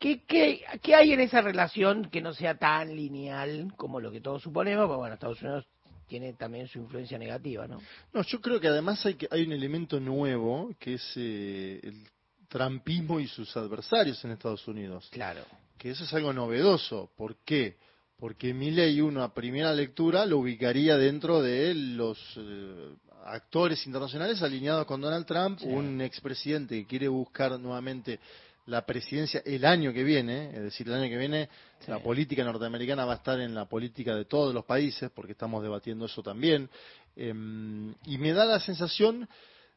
¿qué, 0.00 0.24
qué, 0.24 0.64
qué 0.82 0.94
hay 0.96 1.12
en 1.12 1.20
esa 1.20 1.40
relación 1.40 2.06
que 2.10 2.20
no 2.20 2.32
sea 2.32 2.56
tan 2.56 2.96
lineal 2.96 3.72
como 3.76 4.00
lo 4.00 4.10
que 4.10 4.20
todos 4.20 4.42
suponemos? 4.42 4.86
Pero 4.86 4.98
bueno, 4.98 5.14
Estados 5.14 5.40
Unidos 5.42 5.64
tiene 6.08 6.32
también 6.32 6.66
su 6.66 6.78
influencia 6.80 7.18
negativa, 7.18 7.68
¿no? 7.68 7.80
No, 8.12 8.22
yo 8.22 8.40
creo 8.40 8.58
que 8.58 8.66
además 8.66 9.04
hay, 9.06 9.14
que, 9.14 9.28
hay 9.30 9.42
un 9.46 9.52
elemento 9.52 10.00
nuevo 10.00 10.70
que 10.80 10.94
es 10.94 11.12
eh, 11.16 11.78
el 11.84 12.08
trampismo 12.48 13.20
y 13.20 13.28
sus 13.28 13.56
adversarios 13.56 14.24
en 14.24 14.32
Estados 14.32 14.66
Unidos. 14.66 15.08
Claro. 15.12 15.42
Que 15.80 15.90
eso 15.90 16.04
es 16.04 16.12
algo 16.12 16.32
novedoso. 16.32 17.10
¿Por 17.16 17.36
qué? 17.44 17.76
Porque 18.18 18.52
Milley, 18.52 19.00
uno 19.00 19.22
a 19.22 19.32
primera 19.32 19.72
lectura, 19.72 20.26
lo 20.26 20.38
ubicaría 20.38 20.98
dentro 20.98 21.40
de 21.40 21.74
los 21.74 22.18
eh, 22.36 22.94
actores 23.24 23.86
internacionales 23.86 24.42
alineados 24.42 24.84
con 24.84 25.00
Donald 25.00 25.24
Trump, 25.24 25.60
un 25.62 26.02
expresidente 26.02 26.76
que 26.80 26.86
quiere 26.86 27.08
buscar 27.08 27.58
nuevamente 27.58 28.20
la 28.66 28.84
presidencia 28.84 29.42
el 29.44 29.64
año 29.64 29.92
que 29.92 30.04
viene, 30.04 30.50
es 30.50 30.62
decir, 30.62 30.86
el 30.86 30.94
año 30.94 31.08
que 31.08 31.16
viene 31.16 31.48
la 31.88 31.98
política 31.98 32.44
norteamericana 32.44 33.06
va 33.06 33.14
a 33.14 33.16
estar 33.16 33.40
en 33.40 33.54
la 33.54 33.64
política 33.64 34.14
de 34.14 34.26
todos 34.26 34.54
los 34.54 34.66
países, 34.66 35.10
porque 35.10 35.32
estamos 35.32 35.62
debatiendo 35.62 36.04
eso 36.04 36.22
también, 36.22 36.68
Em, 37.16 37.94
y 38.06 38.18
me 38.18 38.32
da 38.32 38.44
la 38.44 38.60
sensación 38.60 39.28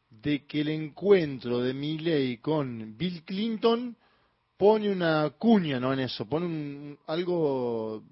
de 0.09 0.45
que 0.45 0.61
el 0.61 0.69
encuentro 0.69 1.59
de 1.59 1.73
Milley 1.73 2.37
con 2.37 2.95
Bill 2.97 3.23
Clinton 3.23 3.97
pone 4.57 4.89
una 4.91 5.31
cuña 5.37 5.79
no 5.79 5.93
en 5.93 5.99
eso, 6.01 6.25
pone 6.25 6.45
un- 6.45 6.97
algo 7.07 8.03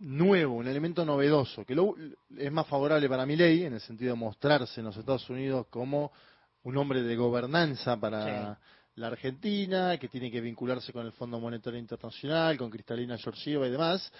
nuevo, 0.00 0.54
un 0.56 0.66
elemento 0.66 1.04
novedoso, 1.04 1.64
que 1.64 1.74
lo- 1.74 1.94
es 2.36 2.50
más 2.50 2.66
favorable 2.66 3.08
para 3.08 3.24
Milley 3.26 3.64
en 3.64 3.74
el 3.74 3.80
sentido 3.80 4.14
de 4.14 4.18
mostrarse 4.20 4.80
en 4.80 4.86
los 4.86 4.96
Estados 4.96 5.28
Unidos 5.30 5.66
como 5.70 6.10
un 6.64 6.76
hombre 6.76 7.02
de 7.02 7.16
gobernanza 7.16 7.96
para 7.98 8.58
la 8.96 9.06
Argentina, 9.06 9.96
que 9.98 10.08
tiene 10.08 10.30
que 10.30 10.40
vincularse 10.40 10.92
con 10.92 11.06
el 11.06 11.12
Fondo 11.12 11.40
Monetario 11.40 11.78
Internacional, 11.78 12.56
con 12.58 12.68
Cristalina 12.70 13.16
Georgieva 13.16 13.66
y 13.66 13.70
demás. 13.70 14.12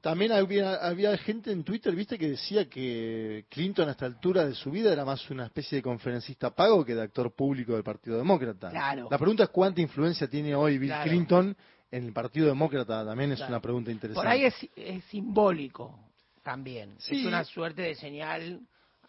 También 0.00 0.30
había, 0.32 0.74
había 0.76 1.16
gente 1.18 1.50
en 1.50 1.64
Twitter, 1.64 1.94
viste, 1.94 2.16
que 2.16 2.30
decía 2.30 2.68
que 2.68 3.46
Clinton 3.48 3.88
a 3.88 3.92
esta 3.92 4.06
altura 4.06 4.46
de 4.46 4.54
su 4.54 4.70
vida 4.70 4.92
era 4.92 5.04
más 5.04 5.28
una 5.30 5.46
especie 5.46 5.76
de 5.76 5.82
conferencista 5.82 6.50
pago 6.54 6.84
que 6.84 6.94
de 6.94 7.02
actor 7.02 7.32
público 7.34 7.72
del 7.74 7.82
Partido 7.82 8.16
Demócrata. 8.16 8.70
Claro. 8.70 9.08
La 9.10 9.18
pregunta 9.18 9.42
es 9.44 9.48
cuánta 9.50 9.80
influencia 9.80 10.28
tiene 10.28 10.54
hoy 10.54 10.78
Bill 10.78 10.90
Claro. 10.90 11.10
Clinton 11.10 11.56
en 11.90 12.04
el 12.04 12.12
Partido 12.12 12.46
Demócrata, 12.46 13.04
también 13.04 13.32
es 13.32 13.38
Claro. 13.38 13.52
una 13.54 13.60
pregunta 13.60 13.90
interesante. 13.90 14.24
Por 14.24 14.32
ahí 14.32 14.44
es, 14.44 14.54
es 14.76 15.04
simbólico 15.06 15.98
también. 16.44 16.94
Sí. 16.98 17.20
Es 17.20 17.26
una 17.26 17.42
suerte 17.44 17.82
de 17.82 17.94
señal 17.96 18.60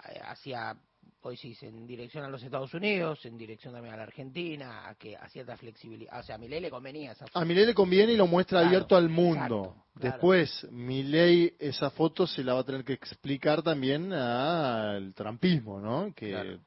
eh, 0.09 0.19
hacia, 0.23 0.75
hoy 1.21 1.37
sí, 1.37 1.55
en 1.61 1.85
dirección 1.85 2.23
a 2.23 2.29
los 2.29 2.41
Estados 2.43 2.73
Unidos, 2.73 3.25
en 3.25 3.37
dirección 3.37 3.73
también 3.73 3.93
a 3.93 3.97
la 3.97 4.03
Argentina, 4.03 4.87
a 4.87 4.95
que 4.95 5.15
a 5.15 5.27
cierta 5.29 5.57
flexibilidad. 5.57 6.19
O 6.19 6.23
sea, 6.23 6.35
a 6.35 6.37
Milei 6.37 6.61
le 6.61 6.69
convenía 6.69 7.11
esa 7.11 7.25
A 7.33 7.45
Milei 7.45 7.65
le 7.65 7.73
conviene 7.73 8.13
y 8.13 8.17
lo 8.17 8.27
muestra 8.27 8.59
Claro, 8.59 8.67
abierto 8.67 8.95
al 8.95 9.09
mundo. 9.09 9.39
exacto, 9.39 9.85
claro. 9.93 10.11
Después, 10.11 10.67
Milei 10.71 11.53
esa 11.59 11.89
foto 11.89 12.25
se 12.25 12.43
la 12.43 12.53
va 12.53 12.61
a 12.61 12.65
tener 12.65 12.83
que 12.83 12.93
explicar 12.93 13.61
también 13.61 14.13
al 14.13 15.13
trampismo, 15.13 15.79
¿no? 15.79 16.13
Que 16.15 16.59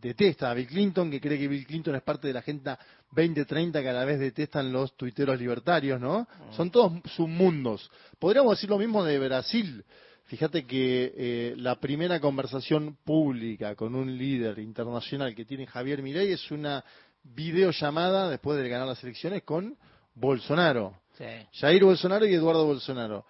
detesta 0.00 0.50
a 0.50 0.54
Bill 0.54 0.66
Clinton, 0.66 1.10
que 1.10 1.20
cree 1.20 1.38
que 1.38 1.48
Bill 1.48 1.66
Clinton 1.66 1.96
es 1.96 2.02
parte 2.02 2.28
de 2.28 2.32
la 2.32 2.40
Agenda 2.40 2.78
2030 3.10 3.82
que 3.82 3.88
a 3.88 3.92
la 3.92 4.04
vez 4.04 4.18
detestan 4.18 4.72
los 4.72 4.96
tuiteros 4.96 5.38
libertarios, 5.38 6.00
¿no? 6.00 6.20
Mm. 6.20 6.52
Son 6.54 6.70
todos 6.70 6.92
submundos. 7.16 7.90
Podríamos 8.18 8.52
decir 8.52 8.70
lo 8.70 8.78
mismo 8.78 9.04
de 9.04 9.18
Brasil. 9.18 9.84
Fíjate 10.28 10.66
que 10.66 11.12
eh, 11.16 11.54
la 11.56 11.76
primera 11.80 12.20
conversación 12.20 12.96
pública 13.04 13.74
con 13.74 13.94
un 13.94 14.16
líder 14.16 14.58
internacional 14.58 15.34
que 15.34 15.44
tiene 15.44 15.66
Javier 15.66 16.02
Milei 16.02 16.32
es 16.32 16.50
una 16.50 16.84
videollamada 17.22 18.28
después 18.28 18.58
de 18.58 18.68
ganar 18.68 18.86
las 18.86 19.02
elecciones 19.02 19.42
con 19.42 19.76
Bolsonaro. 20.14 20.94
Sí. 21.16 21.24
Jair 21.54 21.82
Bolsonaro 21.82 22.26
y 22.26 22.34
Eduardo 22.34 22.64
Bolsonaro. 22.66 23.24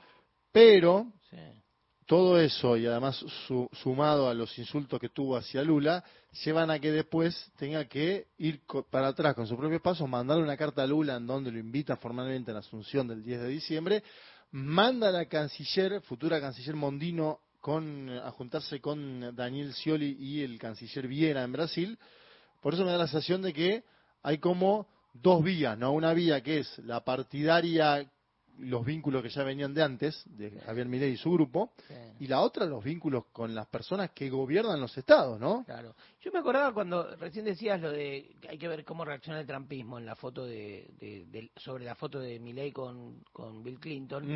Pero 0.53 1.07
todo 2.07 2.41
eso 2.41 2.77
y 2.77 2.87
además 2.87 3.17
su- 3.47 3.69
sumado 3.83 4.29
a 4.29 4.35
los 4.35 4.59
insultos 4.59 4.99
que 4.99 5.11
tuvo 5.11 5.37
hacia 5.37 5.63
Lula, 5.63 6.03
llevan 6.45 6.71
a 6.71 6.79
que 6.81 6.91
después 6.91 7.53
tenga 7.59 7.85
que 7.85 8.27
ir 8.39 8.61
para 8.91 9.09
atrás 9.09 9.35
con 9.35 9.47
sus 9.47 9.59
propios 9.59 9.83
pasos, 9.83 10.09
mandar 10.09 10.39
una 10.39 10.57
carta 10.57 10.83
a 10.83 10.87
Lula 10.87 11.17
en 11.17 11.27
donde 11.27 11.53
lo 11.53 11.59
invita 11.59 11.97
formalmente 11.97 12.51
a 12.51 12.55
la 12.55 12.61
asunción 12.61 13.07
del 13.07 13.23
10 13.23 13.43
de 13.43 13.49
diciembre, 13.49 14.03
manda 14.51 15.09
a 15.09 15.13
la 15.13 15.27
canciller, 15.27 16.01
futura 16.03 16.41
canciller 16.41 16.75
Mondino, 16.75 17.41
con, 17.61 18.09
a 18.09 18.31
juntarse 18.31 18.81
con 18.81 19.35
Daniel 19.35 19.75
Scioli 19.75 20.17
y 20.19 20.43
el 20.43 20.59
canciller 20.59 21.09
Viera 21.09 21.43
en 21.43 21.53
Brasil. 21.53 21.99
Por 22.63 22.75
eso 22.75 22.85
me 22.85 22.93
da 22.93 22.99
la 22.99 23.07
sensación 23.07 23.43
de 23.43 23.53
que 23.53 23.85
hay 24.23 24.39
como 24.39 24.87
dos 25.13 25.43
vías, 25.43 25.77
¿no? 25.77 25.93
Una 25.93 26.13
vía 26.13 26.43
que 26.43 26.61
es 26.61 26.79
la 26.79 27.05
partidaria, 27.05 28.11
los 28.59 28.85
vínculos 28.85 29.23
que 29.23 29.29
ya 29.29 29.43
venían 29.45 29.73
de 29.75 29.83
antes, 29.83 30.23
de 30.37 30.51
Javier 30.61 30.87
Milei 30.89 31.13
y 31.13 31.17
su 31.17 31.31
grupo, 31.33 31.73
y 32.19 32.27
la 32.27 32.41
otra 32.41 32.67
los 32.67 32.83
vínculos 32.83 33.27
con 33.33 33.55
las 33.55 33.67
personas 33.69 34.11
que 34.11 34.29
gobiernan 34.31 34.81
los 34.81 34.97
estados, 34.99 35.39
¿no? 35.39 35.65
Claro. 35.65 35.95
Yo 36.21 36.33
me 36.33 36.41
acordaba 36.41 36.73
cuando 36.75 37.15
recién 37.17 37.45
decías 37.45 37.81
lo 37.81 37.91
de 37.91 38.35
que 38.41 38.49
hay 38.49 38.59
que 38.59 38.69
ver 38.69 38.85
cómo 38.85 39.05
reacciona 39.05 39.41
el 39.41 39.47
trampismo 39.47 39.99
en 39.99 40.07
la 40.07 40.17
foto 40.17 40.45
de, 40.45 40.91
de- 40.99 41.27
de- 41.27 41.51
sobre 41.57 41.85
la 41.85 41.95
foto 41.95 42.19
de 42.19 42.39
Milley 42.41 42.73
con, 42.73 43.23
con 43.33 43.63
Bill 43.63 43.79
Clinton. 43.79 44.29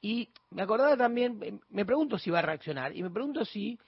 Y 0.00 0.28
me 0.50 0.62
acordaba 0.62 0.96
también, 0.96 1.38
eh, 1.42 1.58
me 1.70 1.84
pregunto 1.84 2.18
si 2.18 2.30
va 2.30 2.38
a 2.38 2.42
reaccionar 2.42 2.96
y 2.96 3.02
me 3.02 3.10
pregunto 3.10 3.44
si 3.44 3.78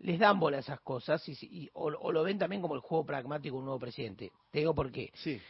les 0.00 0.18
dan 0.18 0.40
bola 0.40 0.56
a 0.56 0.60
esas 0.60 0.80
cosas 0.80 1.26
y, 1.28 1.32
y- 1.42 1.70
o, 1.74 1.84
o 1.86 2.10
lo 2.12 2.22
ven 2.24 2.38
también 2.38 2.60
como 2.62 2.74
el 2.74 2.80
juego 2.80 3.04
pragmático 3.06 3.54
de 3.54 3.58
un 3.60 3.64
nuevo 3.66 3.78
presidente. 3.78 4.32
Te 4.50 4.58
digo 4.60 4.74
por 4.74 4.90
qué. 4.90 5.10
Sí. 5.14 5.40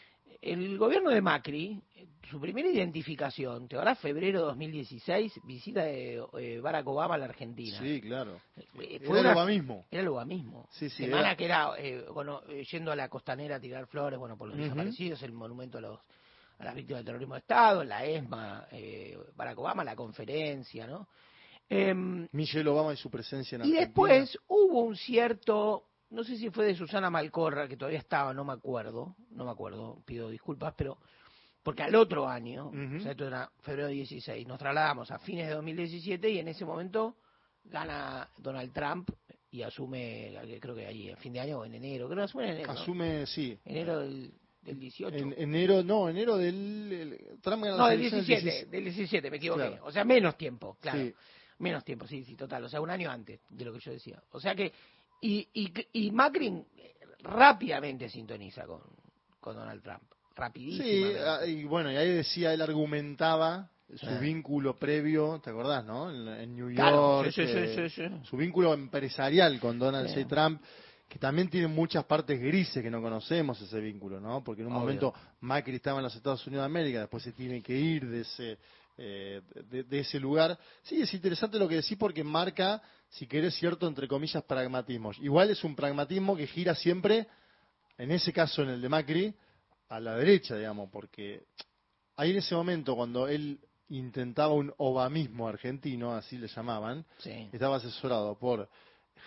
El 0.40 0.78
gobierno 0.78 1.10
de 1.10 1.20
Macri, 1.20 1.82
su 2.30 2.40
primera 2.40 2.68
identificación, 2.68 3.68
te 3.68 3.76
ahora 3.76 3.94
febrero 3.94 4.40
de 4.40 4.44
2016, 4.46 5.40
visita 5.44 5.82
de 5.84 6.22
eh, 6.38 6.60
Barack 6.60 6.86
Obama 6.86 7.16
a 7.16 7.18
la 7.18 7.26
Argentina. 7.26 7.78
Sí, 7.78 8.00
claro. 8.00 8.40
Eh, 8.78 8.98
Era 9.02 9.10
una- 9.10 9.34
lo 9.34 9.46
mismo. 9.46 9.84
Era 9.90 10.02
lo 10.02 10.24
mismo. 10.24 10.66
Sí, 10.70 10.88
sí, 10.88 11.04
Semana 11.04 11.28
era- 11.28 11.36
que 11.36 11.44
era, 11.44 11.72
eh, 11.78 12.04
bueno, 12.12 12.40
eh, 12.48 12.64
yendo 12.70 12.90
a 12.92 12.96
la 12.96 13.08
costanera 13.08 13.56
a 13.56 13.60
tirar 13.60 13.86
flores, 13.86 14.18
bueno, 14.18 14.36
por 14.38 14.48
los 14.48 14.56
desaparecidos, 14.56 15.22
el 15.22 15.32
monumento 15.32 15.78
a 15.78 15.80
los 15.82 16.00
a 16.58 16.64
las 16.64 16.74
víctimas 16.74 16.98
del 16.98 17.06
terrorismo 17.06 17.34
de 17.34 17.40
Estado, 17.40 17.82
la 17.84 18.04
ESMA, 18.04 18.66
eh, 18.70 19.16
Barack 19.34 19.58
Obama, 19.58 19.82
la 19.82 19.96
conferencia, 19.96 20.86
¿no? 20.86 21.08
Em, 21.70 22.28
Michelle 22.32 22.68
Obama 22.68 22.92
y 22.92 22.96
su 22.98 23.08
presencia 23.10 23.56
en 23.56 23.62
y 23.62 23.64
Argentina. 23.78 23.80
después 23.86 24.38
hubo 24.46 24.80
un 24.82 24.94
cierto, 24.94 25.84
no 26.10 26.24
sé 26.24 26.36
si 26.36 26.50
fue 26.50 26.66
de 26.66 26.74
Susana 26.74 27.10
Malcorra, 27.10 27.68
que 27.68 27.76
todavía 27.76 27.98
estaba, 28.00 28.32
no 28.34 28.44
me 28.44 28.52
acuerdo, 28.52 29.16
no 29.30 29.44
me 29.44 29.50
acuerdo, 29.50 30.02
pido 30.04 30.28
disculpas, 30.28 30.74
pero 30.76 30.98
porque 31.62 31.82
al 31.82 31.94
otro 31.94 32.26
año, 32.28 32.68
o 32.68 33.00
sea, 33.00 33.12
esto 33.12 33.26
era 33.26 33.50
febrero 33.60 33.88
16, 33.88 34.46
nos 34.46 34.58
trasladamos 34.58 35.10
a 35.10 35.18
fines 35.18 35.46
de 35.48 35.54
2017 35.54 36.30
y 36.30 36.38
en 36.38 36.48
ese 36.48 36.64
momento 36.64 37.16
gana 37.64 38.28
Donald 38.38 38.72
Trump 38.72 39.10
y 39.50 39.62
asume, 39.62 40.32
creo 40.60 40.74
que 40.74 40.86
ahí, 40.86 41.10
a 41.10 41.16
fin 41.16 41.32
de 41.32 41.40
año 41.40 41.58
o 41.58 41.64
en 41.64 41.74
enero, 41.74 42.06
creo 42.06 42.18
que 42.18 42.24
asume 42.24 42.44
en 42.44 42.50
enero. 42.52 42.72
¿no? 42.72 42.80
Asume, 42.80 43.26
sí. 43.26 43.58
Enero 43.64 43.98
del, 44.00 44.32
del 44.62 44.78
18. 44.78 45.16
En 45.16 45.34
enero, 45.36 45.82
no, 45.82 46.08
enero 46.08 46.36
del... 46.36 46.92
el- 46.92 47.40
Trump 47.42 47.64
gana 47.64 47.76
No, 47.76 47.86
del 47.88 48.00
elecciones 48.00 48.26
17, 48.26 48.66
del 48.66 48.84
17, 48.84 49.30
me 49.30 49.36
equivoqué. 49.36 49.68
Claro. 49.68 49.84
O 49.84 49.92
sea, 49.92 50.04
menos 50.04 50.36
tiempo, 50.38 50.76
claro. 50.80 50.98
Sí. 51.00 51.14
Menos 51.58 51.84
tiempo, 51.84 52.06
sí, 52.06 52.24
sí, 52.24 52.36
total. 52.36 52.64
O 52.64 52.68
sea, 52.70 52.80
un 52.80 52.88
año 52.90 53.10
antes 53.10 53.40
de 53.50 53.64
lo 53.66 53.72
que 53.74 53.80
yo 53.80 53.92
decía. 53.92 54.22
O 54.30 54.40
sea 54.40 54.54
que. 54.54 54.72
Y, 55.20 55.48
y, 55.52 55.72
y 55.92 56.10
Macri 56.10 56.62
rápidamente 57.22 58.08
sintoniza 58.08 58.66
con, 58.66 58.80
con 59.40 59.54
Donald 59.56 59.82
Trump. 59.82 60.02
Rapidísimo. 60.34 60.84
Sí, 60.84 61.14
ah, 61.26 61.44
y 61.46 61.64
bueno, 61.64 61.92
y 61.92 61.96
ahí 61.96 62.08
decía, 62.10 62.54
él 62.54 62.62
argumentaba 62.62 63.68
su 63.96 64.06
Ah. 64.06 64.18
vínculo 64.18 64.76
previo, 64.78 65.40
¿te 65.42 65.50
acordás, 65.50 65.84
no? 65.84 66.10
En, 66.10 66.26
en 66.28 66.54
New 66.54 66.70
York. 66.70 66.76
Claro, 66.76 67.24
sí, 67.30 67.42
eh, 67.42 67.88
sí, 67.90 68.02
sí. 68.02 68.08
Su 68.24 68.36
vínculo 68.36 68.72
empresarial 68.72 69.58
con 69.60 69.78
Donald. 69.78 70.08
J. 70.14 70.26
Trump, 70.28 70.62
que 71.08 71.18
también 71.18 71.50
tiene 71.50 71.66
muchas 71.66 72.04
partes 72.04 72.40
grises 72.40 72.82
que 72.82 72.90
no 72.90 73.02
conocemos 73.02 73.60
ese 73.60 73.80
vínculo, 73.80 74.20
¿no? 74.20 74.42
Porque 74.44 74.62
en 74.62 74.68
un 74.68 74.74
Obvio. 74.74 74.80
momento 74.82 75.14
Macri 75.40 75.74
estaba 75.74 75.98
en 75.98 76.04
los 76.04 76.14
Estados 76.14 76.46
Unidos 76.46 76.62
de 76.62 76.66
América, 76.66 77.00
después 77.00 77.22
se 77.24 77.32
tiene 77.32 77.60
que 77.60 77.76
ir 77.76 78.08
de 78.08 78.20
ese, 78.20 78.58
eh, 79.02 79.40
de, 79.70 79.82
de 79.84 79.98
ese 80.00 80.20
lugar. 80.20 80.58
Sí, 80.82 81.00
es 81.00 81.12
interesante 81.14 81.58
lo 81.58 81.66
que 81.66 81.76
decís 81.76 81.96
porque 81.98 82.22
marca, 82.22 82.82
si 83.08 83.26
querés, 83.26 83.54
cierto, 83.54 83.86
entre 83.88 84.06
comillas, 84.06 84.42
pragmatismos. 84.44 85.18
Igual 85.20 85.48
es 85.48 85.64
un 85.64 85.74
pragmatismo 85.74 86.36
que 86.36 86.46
gira 86.46 86.74
siempre, 86.74 87.26
en 87.96 88.10
ese 88.10 88.30
caso, 88.30 88.62
en 88.62 88.68
el 88.68 88.82
de 88.82 88.88
Macri, 88.90 89.34
a 89.88 89.98
la 90.00 90.16
derecha, 90.16 90.54
digamos, 90.56 90.90
porque 90.90 91.44
ahí 92.16 92.32
en 92.32 92.36
ese 92.36 92.54
momento, 92.54 92.94
cuando 92.94 93.26
él 93.26 93.58
intentaba 93.88 94.52
un 94.52 94.72
obamismo 94.76 95.48
argentino, 95.48 96.12
así 96.12 96.36
le 96.36 96.46
llamaban, 96.48 97.04
Sí. 97.18 97.48
estaba 97.52 97.76
asesorado 97.76 98.38
por 98.38 98.68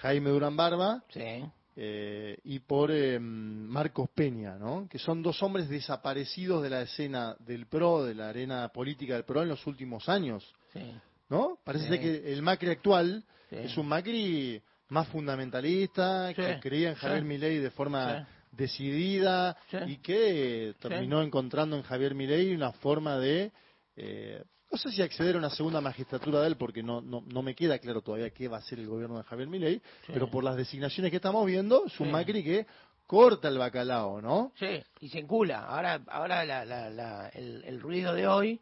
Jaime 0.01 0.29
Durán 0.29 0.55
Barba 0.55 1.03
Sí. 1.09 1.43
Eh, 1.75 2.37
y 2.43 2.59
por 2.59 2.91
eh, 2.91 3.19
Marcos 3.19 4.09
Peña, 4.13 4.57
¿no? 4.57 4.87
Que 4.89 4.99
son 4.99 5.23
dos 5.23 5.41
hombres 5.41 5.69
desaparecidos 5.69 6.61
de 6.63 6.69
la 6.69 6.81
escena 6.81 7.35
del 7.39 7.65
PRO, 7.67 8.03
de 8.05 8.13
la 8.15 8.29
arena 8.29 8.69
política 8.69 9.15
del 9.15 9.23
PRO 9.25 9.41
en 9.43 9.49
los 9.49 9.65
últimos 9.65 10.07
años, 10.09 10.53
Sí. 10.71 10.81
¿no? 11.29 11.57
Parece 11.63 11.89
Sí. 11.89 11.99
que 11.99 12.33
el 12.33 12.41
Macri 12.41 12.69
actual 12.69 13.23
Sí. 13.49 13.55
es 13.57 13.77
un 13.77 13.87
Macri 13.87 14.61
más 14.89 15.07
fundamentalista, 15.07 16.31
que 16.35 16.59
creía 16.59 16.89
en 16.89 16.95
Javier. 16.95 17.23
Milei 17.23 17.57
de 17.59 17.71
forma 17.71 18.27
decidida 18.51 19.57
y 19.87 19.97
que 19.97 20.75
terminó 20.79 21.23
encontrando 21.23 21.75
en 21.75 21.81
Javier 21.81 22.13
Milei 22.13 22.53
una 22.53 22.71
forma 22.71 23.17
de 23.17 23.51
eh, 23.95 24.43
no 24.73 24.77
sé 24.79 24.89
si 24.91 25.01
acceder 25.03 25.35
a 25.35 25.37
una 25.37 25.51
segunda 25.51 25.79
magistratura 25.81 26.41
de 26.41 26.47
él, 26.47 26.57
porque 26.57 26.81
no, 26.81 26.99
no, 26.99 27.23
no 27.27 27.43
me 27.43 27.53
queda 27.53 27.77
claro 27.77 28.01
todavía 28.01 28.31
qué 28.31 28.47
va 28.47 28.57
a 28.57 28.61
ser 28.61 28.79
el 28.79 28.87
gobierno 28.87 29.17
de 29.17 29.23
Javier 29.23 29.47
Milei, 29.47 29.79
pero 30.07 30.29
por 30.31 30.43
las 30.43 30.55
designaciones 30.57 31.11
que 31.11 31.17
estamos 31.17 31.45
viendo, 31.45 31.85
es 31.85 31.99
un 31.99 32.07
Sí. 32.07 32.11
Macri 32.11 32.43
que 32.43 32.65
corta 33.05 33.49
el 33.49 33.59
bacalao, 33.59 34.19
¿no? 34.19 34.51
Sí, 34.57 34.81
y 35.01 35.09
se 35.09 35.19
encula. 35.19 35.65
Ahora, 35.65 36.01
ahora 36.07 36.43
la- 36.43 36.65
la- 36.65 36.89
la- 36.89 37.29
el, 37.29 37.63
el 37.65 37.79
ruido 37.79 38.13
de 38.15 38.27
hoy 38.27 38.59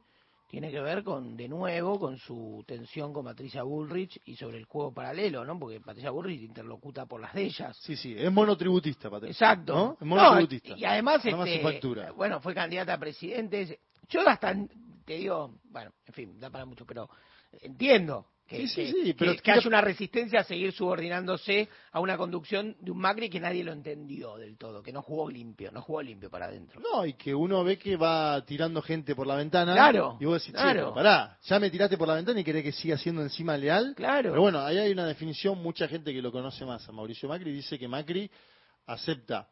tiene 0.50 0.70
que 0.70 0.82
ver 0.82 1.02
con, 1.02 1.38
de 1.38 1.48
nuevo, 1.48 1.98
con 1.98 2.18
su 2.18 2.62
tensión 2.68 3.14
con 3.14 3.24
Patricia 3.24 3.64
Bullrich 3.64 4.20
y 4.26 4.36
sobre 4.36 4.58
el 4.58 4.66
juego 4.66 4.94
paralelo, 4.94 5.46
¿no? 5.46 5.58
Porque 5.58 5.80
Patricia 5.80 6.12
Bullrich 6.12 6.42
interlocuta 6.42 7.06
por 7.06 7.22
las 7.22 7.34
de 7.34 7.44
ellas. 7.44 7.78
Sí, 7.80 7.96
sí, 7.96 8.14
es 8.18 8.30
monotributista, 8.30 9.10
Patricia. 9.10 9.32
Exacto. 9.32 9.74
¿no? 9.74 9.94
Es 9.94 10.02
No, 10.02 10.08
monotributista. 10.08 10.78
y 10.78 10.84
además, 10.84 11.24
este, 11.24 11.60
factura. 11.62 12.12
bueno, 12.12 12.42
fue 12.42 12.54
candidata 12.54 12.96
a 12.96 12.98
presidente. 13.00 13.80
Yo 14.10 14.28
hasta, 14.28 14.54
te 15.06 15.14
digo, 15.14 15.60
bueno, 15.66 15.92
en 16.06 16.14
fin, 16.14 16.40
da 16.40 16.50
para 16.50 16.66
mucho, 16.66 16.86
pero 16.86 17.10
entiendo 17.62 18.28
que, 18.48 18.68
Sí, 18.68 18.68
sí, 18.68 18.86
sí, 18.92 19.04
que- 19.06 19.14
pero 19.14 19.36
que 19.42 19.52
haya 19.52 19.66
una 19.68 19.80
resistencia 19.80 20.42
a 20.42 20.44
seguir 20.44 20.74
subordinándose 20.74 21.70
a 21.94 22.02
una 22.02 22.18
conducción 22.18 22.76
de 22.82 22.92
un 22.92 22.98
Macri 22.98 23.30
que 23.30 23.40
nadie 23.40 23.64
lo 23.64 23.72
entendió 23.72 24.36
del 24.38 24.58
todo, 24.58 24.84
que 24.84 24.92
no 24.92 25.02
jugó 25.02 25.30
limpio, 25.30 25.72
no 25.72 25.82
jugó 25.82 26.02
limpio 26.02 26.30
para 26.30 26.48
adentro. 26.48 26.82
No, 26.82 27.06
y 27.06 27.14
que 27.14 27.34
uno 27.34 27.64
ve 27.64 27.78
que 27.78 27.96
va 27.96 28.44
tirando 28.46 28.82
gente 28.82 29.16
por 29.16 29.26
la 29.26 29.36
ventana. 29.36 29.74
Claro, 29.74 30.18
Y 30.20 30.26
vos 30.26 30.42
decís, 30.42 30.54
che, 30.54 30.62
claro. 30.62 30.80
pero 30.80 30.94
pará, 30.96 31.38
ya 31.44 31.60
me 31.60 31.70
tiraste 31.70 31.98
por 31.98 32.10
la 32.10 32.16
ventana 32.16 32.42
y 32.42 32.44
querés 32.44 32.64
que 32.64 32.74
siga 32.74 32.98
siendo 32.98 33.22
encima 33.22 33.56
leal. 33.56 33.94
Claro. 33.96 34.32
Pero 34.32 34.42
bueno, 34.42 34.60
ahí 34.60 34.78
hay 34.78 34.92
una 34.92 35.06
definición, 35.06 35.58
mucha 35.64 35.88
gente 35.88 36.12
que 36.12 36.22
lo 36.22 36.32
conoce 36.34 36.66
más 36.66 36.88
a 36.90 36.92
Mauricio 36.92 37.30
Macri 37.30 37.54
dice 37.54 37.80
que 37.80 37.88
Macri 37.88 38.30
acepta 38.86 39.48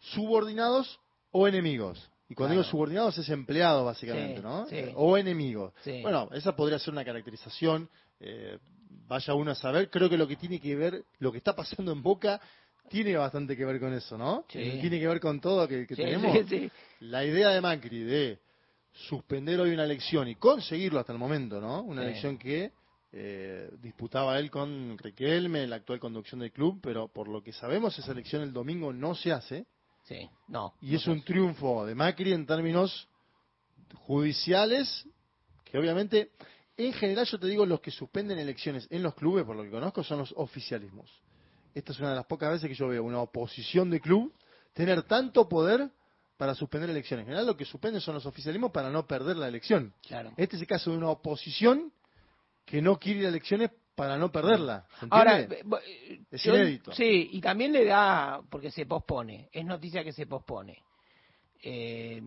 subordinados 0.00 0.98
o 1.30 1.46
enemigos. 1.46 2.09
Y 2.30 2.34
cuando 2.34 2.54
Claro. 2.54 2.62
digo 2.62 2.70
subordinados 2.70 3.18
es 3.18 3.28
empleados, 3.28 3.84
básicamente, 3.84 4.36
Sí, 4.36 4.42
¿no? 4.42 4.66
sí. 4.66 4.76
Eh, 4.76 4.92
O 4.96 5.18
enemigos. 5.18 5.74
Sí. 5.82 6.00
Bueno, 6.00 6.30
esa 6.32 6.54
podría 6.56 6.78
ser 6.78 6.92
una 6.94 7.04
caracterización. 7.04 7.88
eh, 8.20 8.58
vaya 9.08 9.34
uno 9.34 9.50
a 9.50 9.54
saber. 9.56 9.90
Creo 9.90 10.08
que 10.08 10.16
lo 10.16 10.28
que 10.28 10.36
tiene 10.36 10.60
que 10.60 10.76
ver, 10.76 11.02
lo 11.18 11.32
que 11.32 11.38
está 11.38 11.56
pasando 11.56 11.90
en 11.90 12.00
Boca, 12.02 12.40
tiene 12.88 13.16
bastante 13.16 13.56
que 13.56 13.64
ver 13.64 13.80
con 13.80 13.92
eso, 13.92 14.16
¿no? 14.16 14.44
Sí. 14.48 14.78
Tiene 14.80 15.00
que 15.00 15.06
ver 15.08 15.18
con 15.20 15.40
todo 15.40 15.66
que, 15.66 15.84
que 15.86 15.96
tenemos. 15.96 16.32
sí, 16.32 16.44
sí. 16.48 16.70
La 17.00 17.24
idea 17.24 17.48
de 17.50 17.60
Macri 17.60 18.04
de 18.04 18.38
suspender 18.92 19.58
hoy 19.60 19.70
una 19.72 19.84
elección 19.84 20.28
y 20.28 20.36
conseguirlo 20.36 21.00
hasta 21.00 21.12
el 21.12 21.18
momento, 21.18 21.60
¿no? 21.60 21.82
Una 21.82 22.02
elección 22.02 22.38
que 22.38 22.72
eh, 23.12 23.70
disputaba 23.82 24.38
él 24.38 24.50
con 24.50 24.96
Riquelme, 24.98 25.66
la 25.66 25.76
actual 25.76 25.98
conducción 25.98 26.40
del 26.40 26.52
club, 26.52 26.78
pero 26.82 27.08
por 27.08 27.26
lo 27.28 27.42
que 27.42 27.52
sabemos 27.52 27.98
esa 27.98 28.12
elección 28.12 28.42
el 28.42 28.52
domingo 28.52 28.92
no 28.92 29.14
se 29.14 29.32
hace 29.32 29.66
Sí, 30.10 30.28
no. 30.48 30.74
y 30.82 30.96
es 30.96 31.06
un 31.06 31.22
triunfo 31.22 31.86
de 31.86 31.94
Macri 31.94 32.32
en 32.32 32.44
términos 32.44 33.08
judiciales 33.94 35.06
que 35.64 35.78
obviamente 35.78 36.32
en 36.76 36.92
general 36.92 37.26
yo 37.26 37.38
te 37.38 37.46
digo 37.46 37.64
los 37.64 37.80
que 37.80 37.92
suspenden 37.92 38.38
elecciones 38.40 38.88
en 38.90 39.04
los 39.04 39.14
clubes 39.14 39.44
por 39.44 39.54
lo 39.54 39.62
que 39.62 39.70
conozco 39.70 40.02
son 40.02 40.18
los 40.18 40.34
oficialismos 40.36 41.08
esta 41.74 41.92
es 41.92 42.00
una 42.00 42.10
de 42.10 42.16
las 42.16 42.26
pocas 42.26 42.50
veces 42.50 42.68
que 42.68 42.74
yo 42.74 42.88
veo 42.88 43.04
una 43.04 43.20
oposición 43.20 43.88
de 43.88 44.00
club 44.00 44.32
tener 44.72 45.04
tanto 45.04 45.48
poder 45.48 45.88
para 46.36 46.56
suspender 46.56 46.90
elecciones 46.90 47.22
en 47.22 47.26
general 47.28 47.46
lo 47.46 47.56
que 47.56 47.64
suspenden 47.64 48.00
son 48.00 48.14
los 48.16 48.26
oficialismos 48.26 48.72
para 48.72 48.90
no 48.90 49.06
perder 49.06 49.36
la 49.36 49.46
elección 49.46 49.94
Claro. 50.08 50.32
este 50.36 50.56
es 50.56 50.62
el 50.62 50.68
caso 50.68 50.90
de 50.90 50.96
una 50.96 51.10
oposición 51.10 51.92
que 52.64 52.82
no 52.82 52.98
quiere 52.98 53.20
ir 53.20 53.26
a 53.26 53.28
elecciones 53.28 53.70
para 54.00 54.16
no 54.16 54.32
perderla 54.32 54.86
¿se 54.98 55.06
Ahora, 55.10 55.40
eh, 55.40 56.22
Es 56.30 56.42
yo- 56.42 56.54
inédito. 56.54 56.90
Sí, 56.92 57.28
y 57.32 57.40
también 57.42 57.70
le 57.70 57.84
da, 57.84 58.40
porque 58.48 58.70
se 58.70 58.86
pospone, 58.86 59.50
es 59.52 59.62
noticia 59.62 60.02
que 60.02 60.10
se 60.14 60.26
pospone. 60.26 60.82
Eh, 61.62 62.22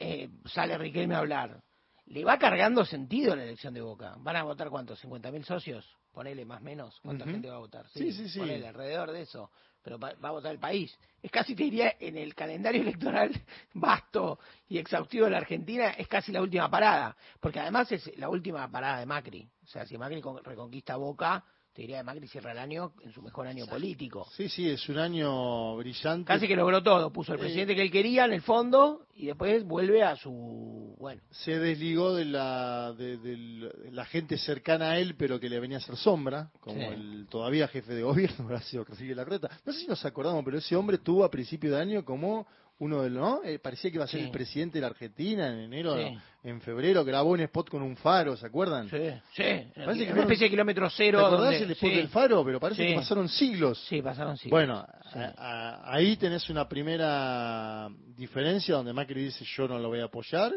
eh, 0.00 0.28
sale 0.46 0.76
Riquelme 0.76 1.14
a 1.14 1.18
hablar. 1.18 1.62
Le 2.06 2.24
va 2.24 2.38
cargando 2.40 2.84
sentido 2.84 3.36
la 3.36 3.44
elección 3.44 3.72
de 3.72 3.82
Boca. 3.82 4.16
¿Van 4.18 4.34
a 4.34 4.42
votar 4.42 4.68
cuántos? 4.68 5.00
¿50.000 5.04 5.44
socios? 5.44 5.88
Ponele 6.12 6.44
más 6.44 6.60
o 6.60 6.64
menos. 6.64 6.98
¿Cuánta 7.00 7.24
gente 7.24 7.48
va 7.48 7.54
a 7.54 7.60
votar? 7.60 7.86
Sí, 7.90 8.10
sí, 8.12 8.28
sí. 8.28 8.40
Ponele 8.40 8.66
alrededor 8.66 9.12
de 9.12 9.22
eso. 9.22 9.52
Pero 9.84 9.98
va, 9.98 10.14
a 10.20 10.30
votar 10.30 10.50
el 10.50 10.58
país. 10.58 10.98
Es 11.22 11.30
casi, 11.30 11.54
te 11.54 11.64
diría, 11.64 11.94
en 12.00 12.16
el 12.16 12.34
calendario 12.34 12.80
electoral 12.82 13.30
vasto 13.74 14.40
y 14.68 14.78
exhaustivo 14.78 15.26
de 15.26 15.32
la 15.32 15.38
Argentina, 15.38 15.90
es 15.90 16.08
casi 16.08 16.32
la 16.32 16.40
última 16.40 16.70
parada. 16.70 17.14
Porque 17.38 17.60
además 17.60 17.92
es 17.92 18.10
la 18.18 18.30
última 18.30 18.68
parada 18.70 18.98
de 18.98 19.06
Macri. 19.06 19.46
O 19.62 19.66
sea, 19.66 19.86
si 19.86 19.98
Macri 19.98 20.22
con- 20.22 20.42
reconquista 20.42 20.96
Boca, 20.96 21.44
te 21.74 21.82
diría 21.82 21.98
que 21.98 22.04
Macri 22.04 22.28
cierra 22.28 22.52
el 22.52 22.58
año 22.58 22.92
en 23.02 23.12
su 23.12 23.20
mejor 23.20 23.46
año 23.48 23.66
político. 23.66 24.26
sí 24.36 24.48
sí 24.48 24.68
es 24.70 24.88
un 24.88 24.98
año 24.98 25.76
brillante 25.76 26.26
Casi 26.28 26.46
que 26.46 26.54
logró 26.56 26.82
todo. 26.82 27.12
Puso 27.12 27.32
el 27.32 27.38
Eh, 27.38 27.42
presidente 27.42 27.74
que 27.74 27.82
él 27.82 27.90
quería 27.90 28.24
en 28.26 28.32
el 28.32 28.42
fondo 28.42 29.06
y 29.16 29.26
después 29.26 29.64
vuelve 29.64 30.02
a 30.02 30.14
su. 30.16 30.94
Bueno, 30.98 31.20
se 31.30 31.58
desligó 31.58 32.14
de 32.14 32.24
la 32.26 32.92
de, 32.92 33.16
del- 33.18 33.70
la 33.92 34.04
gente 34.04 34.38
cercana 34.38 34.92
a 34.92 34.98
él 34.98 35.16
pero 35.16 35.38
que 35.40 35.48
le 35.48 35.58
venía 35.60 35.78
a 35.78 35.80
hacer 35.80 35.96
sombra 35.96 36.50
como 36.60 36.76
Sí. 36.78 36.84
el 36.86 37.26
todavía 37.28 37.66
jefe 37.68 37.92
de 37.94 38.02
gobierno 38.02 38.46
Horacio 38.46 38.84
Rodríguez 38.84 39.16
Larreta 39.16 39.50
no 39.66 39.72
sé 39.72 39.80
si 39.80 39.86
nos 39.86 40.04
acordamos 40.04 40.44
pero 40.44 40.58
ese 40.58 40.76
hombre 40.76 40.98
tuvo 40.98 41.24
a 41.24 41.30
principio 41.30 41.72
de 41.72 41.80
año 41.80 42.04
como 42.04 42.46
uno 42.78 43.02
de 43.02 43.10
los 43.10 43.22
no 43.22 43.40
Eh, 43.44 43.58
parecía 43.60 43.90
que 43.90 43.96
iba 43.96 44.04
a 44.04 44.08
ser 44.08 44.20
Sí. 44.20 44.26
el 44.26 44.32
presidente 44.32 44.78
de 44.78 44.80
la 44.82 44.88
Argentina 44.88 45.48
en 45.48 45.60
enero 45.60 45.96
Sí. 45.96 46.18
en 46.42 46.60
febrero 46.60 47.04
grabó 47.04 47.30
un 47.30 47.40
spot 47.40 47.70
con 47.70 47.82
un 47.82 47.96
faro 47.96 48.36
se 48.36 48.46
acuerdan 48.46 48.88
sí, 48.90 48.98
sí. 49.34 49.42
Parece 49.74 50.06
que 50.06 50.12
una 50.12 50.22
especie 50.22 50.46
de 50.46 50.50
kilómetro 50.50 50.88
¿Te 50.88 50.94
cero. 50.96 51.18
acordás 51.20 51.40
donde- 51.52 51.64
el 51.64 51.70
spot 51.70 51.90
sí. 51.90 51.96
del 51.96 52.08
faro? 52.08 52.44
Pero 52.44 52.60
parece 52.60 52.86
que 52.86 52.94
pasaron 52.96 53.28
siglos. 53.28 53.78
Sí, 53.88 54.02
pasaron 54.02 54.36
siglos. 54.36 54.50
Bueno, 54.50 54.86
Sí. 55.12 55.18
a- 55.20 55.34
a- 55.36 55.94
ahí 55.94 56.16
tenés 56.16 56.50
una 56.50 56.68
primera 56.68 57.88
diferencia 58.16 58.74
donde 58.74 58.92
Macri 58.92 59.24
dice 59.24 59.44
yo 59.44 59.68
no 59.68 59.78
lo 59.78 59.88
voy 59.88 60.00
a 60.00 60.04
apoyar. 60.04 60.52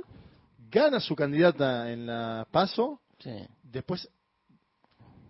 Gana 0.69 0.99
su 0.99 1.15
candidata 1.15 1.91
en 1.91 2.06
la 2.07 2.45
PASO. 2.52 2.99
Sí. 3.19 3.31
Después 3.64 4.10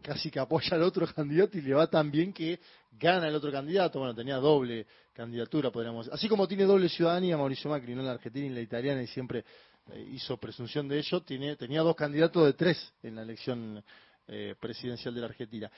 casi 0.07 0.31
que 0.31 0.39
apoya 0.39 0.77
al 0.77 0.83
otro 0.83 1.05
candidato 1.13 1.57
y 1.57 1.61
le 1.61 1.73
va 1.73 1.85
tan 1.87 2.09
bien 2.09 2.31
que 2.31 2.59
gana 2.97 3.27
el 3.27 3.35
otro 3.35 3.51
candidato. 3.51 3.99
Bueno, 3.99 4.15
tenía 4.15 4.37
doble 4.37 4.87
candidatura, 5.13 5.69
podríamos 5.69 6.05
decir. 6.05 6.15
Así 6.15 6.29
como 6.29 6.47
tiene 6.47 6.63
doble 6.63 6.87
ciudadanía 6.87 7.35
Mauricio 7.35 7.69
Macri, 7.69 7.93
no 7.93 8.01
la 8.03 8.11
argentina 8.11 8.45
y 8.45 8.49
la 8.49 8.61
italiana, 8.61 9.03
y 9.03 9.07
siempre 9.07 9.43
eh, 9.91 10.09
hizo 10.13 10.37
presunción 10.37 10.87
de 10.87 10.99
ello, 10.99 11.21
tiene, 11.23 11.57
tenía 11.57 11.81
dos 11.81 11.95
candidatos 11.95 12.45
de 12.45 12.53
tres 12.53 12.93
en 13.03 13.15
la 13.15 13.23
elección 13.23 13.83
eh, 14.29 14.55
presidencial 14.59 15.13
de 15.13 15.19
la 15.19 15.27
Argentina. 15.27 15.69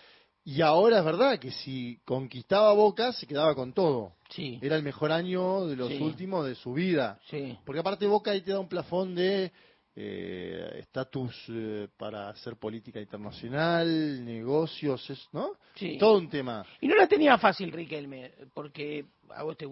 Y 0.45 0.61
ahora 0.61 0.99
es 0.99 1.05
verdad 1.05 1.39
que 1.39 1.51
si 1.51 1.99
conquistaba 2.05 2.71
Boca, 2.73 3.11
se 3.13 3.25
quedaba 3.25 3.55
con 3.55 3.73
todo. 3.73 4.13
Sí. 4.29 4.59
Era 4.61 4.75
el 4.75 4.83
mejor 4.83 5.11
año 5.11 5.65
de 5.65 5.75
los 5.75 5.89
Sí. 5.89 5.97
últimos 6.01 6.45
de 6.45 6.53
su 6.55 6.73
vida. 6.73 7.19
Sí. 7.29 7.57
Porque 7.65 7.79
aparte 7.79 8.05
Boca 8.05 8.31
ahí 8.31 8.41
te 8.41 8.51
da 8.51 8.59
un 8.59 8.69
plafón 8.69 9.15
de 9.15 9.51
estatus 9.95 11.35
eh, 11.49 11.87
para 11.97 12.29
hacer 12.29 12.55
política 12.57 12.99
internacional, 12.99 14.23
negocios, 14.23 15.09
es- 15.09 15.27
¿no? 15.33 15.51
Sí. 15.75 15.97
Todo 15.97 16.17
un 16.17 16.29
tema. 16.29 16.65
Y 16.81 16.87
no 16.87 16.95
la 16.95 17.07
tenía 17.07 17.37
fácil 17.37 17.71
Riquelme, 17.71 18.31
porque 18.53 19.05
hago 19.29 19.51
este 19.51 19.67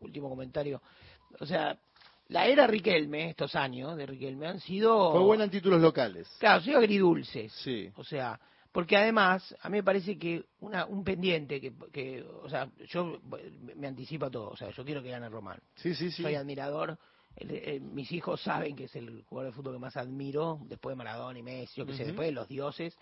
último 0.00 0.28
comentario. 0.28 0.82
O 1.38 1.46
sea, 1.46 1.78
la 2.28 2.46
era 2.46 2.66
Riquelme, 2.66 3.30
estos 3.30 3.54
años 3.54 3.96
de 3.96 4.06
Riquelme, 4.06 4.46
han 4.46 4.60
sido. 4.60 5.12
Fue 5.12 5.22
buena 5.22 5.44
en 5.44 5.50
títulos 5.50 5.80
locales. 5.80 6.28
Claro, 6.38 6.56
han 6.58 6.64
sido 6.64 6.78
agridulces. 6.78 7.52
Sí. 7.52 7.90
O 7.96 8.04
sea, 8.04 8.38
porque 8.72 8.96
además, 8.96 9.54
a 9.62 9.68
mí 9.68 9.78
me 9.78 9.82
parece 9.82 10.16
que 10.16 10.44
una, 10.60 10.86
un 10.86 11.02
pendiente 11.02 11.60
que, 11.60 11.72
que, 11.92 12.22
o 12.22 12.48
sea, 12.48 12.70
yo 12.88 13.20
me- 13.24 13.74
me 13.74 13.86
anticipo 13.88 14.26
a 14.26 14.30
todo. 14.30 14.48
O 14.50 14.56
sea, 14.56 14.70
yo 14.70 14.84
quiero 14.84 15.02
que 15.02 15.10
gane 15.10 15.28
Román. 15.28 15.60
Sí, 15.76 15.94
sí, 15.94 16.10
sí. 16.10 16.22
Soy 16.22 16.34
admirador. 16.36 16.96
El- 17.36 17.50
el- 17.50 17.80
mis 17.80 18.10
hijos 18.12 18.40
saben 18.42 18.76
que 18.76 18.84
es 18.84 18.96
el 18.96 19.22
jugador 19.24 19.52
de 19.52 19.56
fútbol 19.56 19.74
que 19.74 19.78
más 19.80 19.96
admiro, 19.96 20.58
después 20.64 20.92
de 20.92 20.96
Maradona 20.96 21.38
y 21.38 21.42
Messi, 21.42 21.76
yo 21.80 21.86
que 21.86 21.92
sé, 21.94 22.02
Ujú. 22.02 22.06
después 22.08 22.28
de 22.28 22.32
los 22.32 22.48
dioses. 22.48 22.96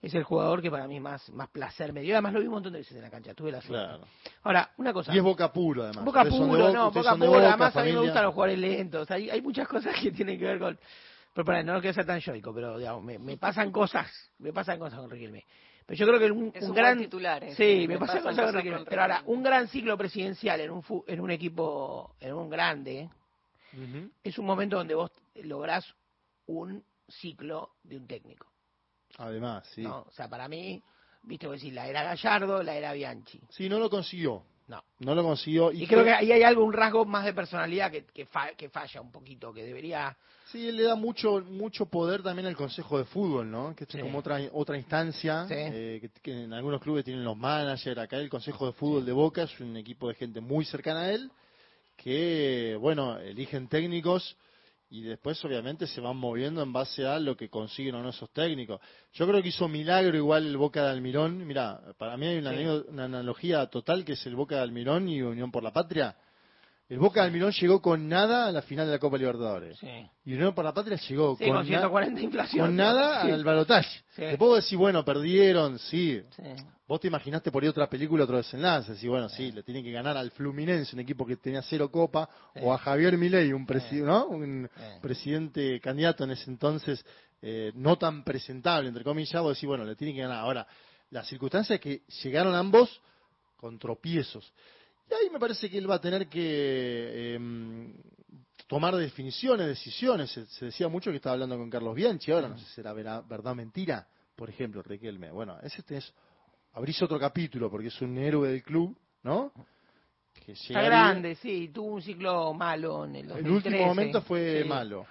Es 0.00 0.14
el 0.14 0.24
jugador 0.24 0.60
que 0.60 0.68
para 0.70 0.88
mí 0.88 0.98
más, 0.98 1.30
más 1.30 1.48
placer 1.48 1.92
me 1.92 2.00
dio. 2.00 2.14
Además 2.14 2.32
lo 2.32 2.40
vi 2.40 2.46
un 2.46 2.54
montón 2.54 2.72
de 2.72 2.80
veces 2.80 2.96
en 2.96 3.02
la 3.02 3.10
cancha, 3.10 3.34
tuve 3.34 3.52
la 3.52 3.60
suerte. 3.60 3.86
Claro. 3.86 4.04
Ahora, 4.42 4.72
una 4.78 4.92
cosa. 4.92 5.14
Y 5.14 5.18
es 5.18 5.22
Boca 5.22 5.52
puro, 5.52 5.84
además. 5.84 6.04
Boca 6.04 6.24
puro, 6.24 6.46
Boca, 6.46 6.72
no, 6.72 6.90
Boca 6.90 7.14
puro. 7.14 7.26
Boca, 7.30 7.48
Además, 7.50 7.76
a 7.76 7.82
mí 7.84 7.92
me 7.92 8.00
gustan 8.00 8.24
los 8.24 8.34
jugadores 8.34 8.58
lentos. 8.58 9.08
Hay, 9.12 9.30
hay 9.30 9.40
muchas 9.40 9.68
cosas 9.68 9.94
que 10.00 10.10
tienen 10.10 10.40
que 10.40 10.44
ver 10.44 10.58
con. 10.58 10.76
Pero 11.32 11.44
para, 11.44 11.62
no 11.62 11.80
quiero 11.80 11.94
ser 11.94 12.04
tan 12.04 12.18
yoico, 12.18 12.52
pero 12.52 12.76
digamos, 12.78 13.04
me, 13.04 13.16
me 13.20 13.36
pasan 13.36 13.70
cosas. 13.70 14.10
Me 14.40 14.52
pasan 14.52 14.80
cosas 14.80 14.98
con 14.98 15.08
Riquelme. 15.08 15.44
Pero 15.86 15.96
yo 15.96 16.06
creo 16.08 16.18
que 16.18 16.30
un, 16.32 16.50
Es 16.52 16.64
un 16.64 16.70
un 16.70 16.74
gran. 16.76 16.96
buen 16.96 17.04
titular 17.08 17.44
ese, 17.44 17.54
Sí, 17.54 17.86
me, 17.86 17.94
me 17.94 18.00
pasan 18.00 18.16
pasan 18.24 18.30
cosas 18.34 18.44
con 18.46 18.54
Riquelme. 18.56 18.84
Pero 18.88 19.02
ahora, 19.02 19.22
un 19.26 19.42
gran 19.44 19.68
ciclo 19.68 19.96
presidencial 19.96 20.60
en 20.60 20.70
un, 20.72 20.82
fu- 20.82 21.04
en 21.06 21.20
un 21.20 21.30
equipo, 21.30 22.16
en 22.18 22.34
un 22.34 22.50
grande, 22.50 23.08
Es 24.22 24.38
un 24.38 24.46
momento 24.46 24.76
donde 24.76 24.94
vos 24.94 25.10
lográs 25.34 25.84
un 26.46 26.84
ciclo 27.08 27.70
de 27.82 27.96
un 27.96 28.06
técnico. 28.06 28.46
Además, 29.18 29.66
sí. 29.74 29.82
¿no? 29.82 30.00
O 30.08 30.12
sea, 30.12 30.28
para 30.28 30.48
mí, 30.48 30.82
viste, 31.24 31.46
vos 31.46 31.56
decís, 31.56 31.72
la 31.74 31.86
era 31.88 32.02
Gallardo, 32.02 32.62
la 32.62 32.74
era 32.74 32.92
Bianchi. 32.92 33.40
Sí, 33.50 33.68
no 33.68 33.78
lo 33.78 33.90
consiguió. 33.90 34.42
No. 34.68 34.82
No 35.00 35.14
lo 35.14 35.22
consiguió. 35.22 35.70
Y, 35.72 35.86
creo 35.86 36.04
que 36.04 36.12
ahí 36.12 36.32
hay 36.32 36.42
algo, 36.44 36.64
un 36.64 36.72
rasgo 36.72 37.04
más 37.04 37.24
de 37.24 37.34
personalidad 37.34 37.90
que, 37.90 38.04
que, 38.06 38.24
fa- 38.24 38.54
que 38.56 38.70
falla 38.70 39.00
un 39.00 39.10
poquito, 39.10 39.52
que 39.52 39.64
debería... 39.64 40.16
Sí, 40.46 40.68
él 40.68 40.76
le 40.76 40.84
da 40.84 40.94
mucho 40.94 41.40
mucho 41.40 41.86
poder 41.86 42.22
también 42.22 42.46
al 42.46 42.56
Consejo 42.56 42.96
de 42.98 43.04
Fútbol, 43.04 43.50
¿no? 43.50 43.74
Que 43.74 43.84
es 43.84 43.90
Sí. 43.90 43.98
como 44.00 44.18
otra 44.18 44.38
otra 44.52 44.78
instancia, 44.78 45.46
Sí. 45.46 45.54
eh, 45.56 45.98
que, 46.00 46.08
que 46.20 46.44
en 46.44 46.52
algunos 46.52 46.80
clubes 46.80 47.04
tienen 47.04 47.24
los 47.24 47.36
managers, 47.36 47.98
acá 47.98 48.16
el 48.16 48.28
Consejo 48.30 48.66
de 48.66 48.72
Fútbol 48.72 49.04
de 49.04 49.12
Boca 49.12 49.42
es 49.42 49.60
un 49.60 49.76
equipo 49.76 50.08
de 50.08 50.14
gente 50.14 50.40
muy 50.40 50.64
cercana 50.64 51.00
a 51.02 51.10
él, 51.12 51.30
que, 52.02 52.76
bueno, 52.80 53.18
eligen 53.18 53.68
técnicos 53.68 54.36
y 54.90 55.02
después 55.02 55.42
obviamente 55.44 55.86
se 55.86 56.00
van 56.02 56.16
moviendo 56.18 56.62
en 56.62 56.72
base 56.72 57.06
a 57.06 57.18
lo 57.18 57.34
que 57.36 57.48
consiguen 57.48 57.94
o 57.94 58.02
no 58.02 58.10
esos 58.10 58.30
técnicos. 58.30 58.80
Yo 59.14 59.26
creo 59.26 59.40
que 59.42 59.48
hizo 59.48 59.66
milagro 59.68 60.16
igual 60.16 60.46
el 60.46 60.56
Boca 60.58 60.84
de 60.84 60.90
Almirón, 60.90 61.46
mira, 61.46 61.80
para 61.96 62.16
mí 62.18 62.26
hay 62.26 62.38
una, 62.38 62.52
Sí. 62.52 62.84
una 62.88 63.04
analogía 63.04 63.66
total 63.68 64.04
que 64.04 64.12
es 64.12 64.26
el 64.26 64.36
Boca 64.36 64.56
de 64.56 64.62
Almirón 64.62 65.08
y 65.08 65.22
Unión 65.22 65.50
por 65.50 65.62
la 65.62 65.72
Patria. 65.72 66.14
El 66.90 66.98
Boca 66.98 67.20
de 67.22 67.26
Almirón 67.28 67.52
llegó 67.52 67.80
con 67.80 68.06
nada 68.06 68.48
a 68.48 68.52
la 68.52 68.60
final 68.60 68.84
de 68.84 68.92
la 68.92 68.98
Copa 68.98 69.16
Libertadores. 69.16 69.78
Sí. 69.78 69.88
Y 70.26 70.34
Unión 70.34 70.54
por 70.54 70.62
la 70.66 70.74
Patria 70.74 70.98
llegó 71.08 71.36
Sí, 71.38 71.46
con, 71.46 71.54
con 71.56 71.64
140 71.66 72.14
na- 72.16 72.20
inflación. 72.20 72.66
con 72.66 72.76
nada 72.76 73.22
al 73.22 73.44
balotaje. 73.44 74.02
Te 74.14 74.36
puedo 74.36 74.56
decir, 74.56 74.76
bueno, 74.76 75.02
perdieron, 75.02 75.78
sí. 75.78 76.20
Vos 76.92 77.00
te 77.00 77.08
imaginaste 77.08 77.50
por 77.50 77.62
ahí 77.62 77.70
otra 77.70 77.88
película, 77.88 78.24
otro 78.24 78.36
desenlace. 78.36 78.94
Y 79.00 79.08
bueno, 79.08 79.26
sí, 79.30 79.50
le 79.50 79.62
tienen 79.62 79.82
que 79.82 79.90
ganar 79.90 80.14
al 80.14 80.30
Fluminense, 80.30 80.94
un 80.94 81.00
equipo 81.00 81.24
que 81.24 81.36
tenía 81.38 81.62
cero 81.62 81.90
copa, 81.90 82.28
o 82.60 82.70
a 82.70 82.76
Javier 82.76 83.16
Milei, 83.16 83.50
un, 83.54 83.66
presi- 83.66 84.02
¿no? 84.04 84.26
un 84.26 84.68
presidente 85.00 85.80
candidato 85.80 86.24
en 86.24 86.32
ese 86.32 86.50
entonces, 86.50 87.02
eh, 87.40 87.72
no 87.76 87.96
tan 87.96 88.22
presentable, 88.22 88.88
entre 88.88 89.04
comillas. 89.04 89.40
Vos 89.40 89.56
decís, 89.56 89.66
bueno, 89.66 89.86
le 89.86 89.96
tienen 89.96 90.16
que 90.16 90.20
ganar. 90.20 90.40
Ahora, 90.40 90.66
la 91.08 91.24
circunstancia 91.24 91.76
es 91.76 91.80
que 91.80 92.02
llegaron 92.22 92.54
ambos 92.54 93.00
con 93.56 93.78
tropiezos. 93.78 94.52
Y 95.10 95.14
ahí 95.14 95.30
me 95.30 95.38
parece 95.38 95.70
que 95.70 95.78
él 95.78 95.90
va 95.90 95.94
a 95.94 96.00
tener 96.02 96.28
que 96.28 97.36
em, 97.36 97.94
tomar 98.66 98.94
definiciones, 98.96 99.66
decisiones. 99.66 100.30
Se, 100.30 100.44
se 100.44 100.66
decía 100.66 100.88
mucho 100.88 101.10
que 101.10 101.16
estaba 101.16 101.32
hablando 101.32 101.56
con 101.56 101.70
Carlos 101.70 101.94
Bianchi, 101.94 102.32
ahora 102.32 102.48
no 102.50 102.58
sé 102.58 102.66
si 102.66 102.72
será 102.74 102.92
verdad 102.92 103.24
o 103.30 103.54
mentira. 103.54 104.06
Por 104.36 104.50
ejemplo, 104.50 104.82
Riquelme. 104.82 105.30
Bueno, 105.30 105.58
ese 105.62 105.82
es 105.88 106.12
abrís 106.74 107.00
otro 107.02 107.18
capítulo 107.18 107.70
porque 107.70 107.88
es 107.88 108.00
un 108.02 108.16
héroe 108.18 108.48
del 108.50 108.62
club, 108.62 108.96
¿no? 109.22 109.52
Que 110.44 110.52
Está 110.52 110.82
grande, 110.82 111.34
sí, 111.36 111.68
tuvo 111.68 111.94
un 111.94 112.02
ciclo 112.02 112.52
malo 112.54 113.04
en 113.04 113.16
el 113.16 113.22
El 113.22 113.28
2013. 113.44 113.68
último 113.68 113.86
momento 113.86 114.22
fue 114.22 114.62
Sí. 114.62 114.68
malo. 114.68 115.06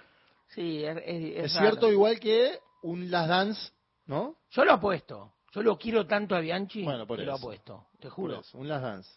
Sí, 0.48 0.84
es, 0.84 0.96
es- 1.06 1.44
Es, 1.44 1.54
raro. 1.54 1.66
cierto, 1.70 1.90
igual 1.92 2.20
que 2.20 2.58
un 2.82 3.10
Las 3.10 3.28
Dance, 3.28 3.70
¿no? 4.06 4.36
Yo 4.50 4.64
lo 4.64 4.72
apuesto. 4.72 5.32
Yo 5.52 5.62
lo 5.62 5.78
quiero 5.78 6.06
tanto 6.06 6.34
a 6.34 6.40
Bianchi 6.40 6.82
Bueno, 6.82 7.06
por 7.06 7.18
que 7.18 7.24
lo 7.24 7.34
apuesto, 7.34 7.86
te 7.98 8.08
Por 8.08 8.10
juro. 8.10 8.40
eso, 8.40 8.58
un 8.58 8.68
Las 8.68 8.82
Dance. 8.82 9.10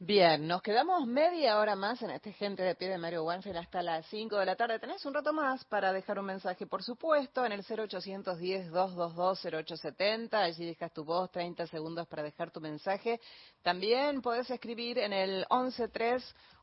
Bien, 0.00 0.48
nos 0.48 0.60
quedamos 0.60 1.06
media 1.06 1.56
hora 1.56 1.76
más 1.76 2.02
en 2.02 2.10
este 2.10 2.32
Gente 2.32 2.64
de 2.64 2.74
Pie 2.74 2.88
de 2.88 2.98
Mario 2.98 3.22
Wanfield 3.22 3.58
hasta 3.58 3.80
las 3.80 4.04
5 4.06 4.36
de 4.36 4.44
la 4.44 4.56
tarde. 4.56 4.80
Tenés 4.80 5.06
un 5.06 5.14
rato 5.14 5.32
más 5.32 5.64
para 5.66 5.92
dejar 5.92 6.18
un 6.18 6.26
mensaje, 6.26 6.66
por 6.66 6.82
supuesto, 6.82 7.46
en 7.46 7.52
el 7.52 7.62
0810-222-0870. 7.62 10.34
Allí 10.34 10.66
dejas 10.66 10.92
tu 10.92 11.04
voz, 11.04 11.30
30 11.30 11.68
segundos 11.68 12.08
para 12.08 12.24
dejar 12.24 12.50
tu 12.50 12.60
mensaje. 12.60 13.20
También 13.62 14.20
podés 14.20 14.50
escribir 14.50 14.98
en 14.98 15.12
el 15.12 15.46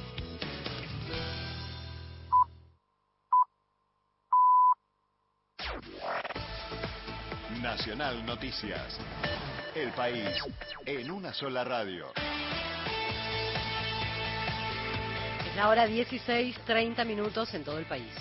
Nacional 7.61 8.25
Noticias. 8.25 8.97
El 9.75 9.91
país 9.91 10.29
en 10.85 11.11
una 11.11 11.33
sola 11.33 11.65
radio. 11.65 12.05
Es 15.45 15.55
la 15.57 15.67
hora 15.67 15.85
16, 15.85 16.55
30 16.65 17.03
minutos 17.03 17.53
en 17.53 17.65
todo 17.65 17.79
el 17.79 17.85
país. 17.85 18.13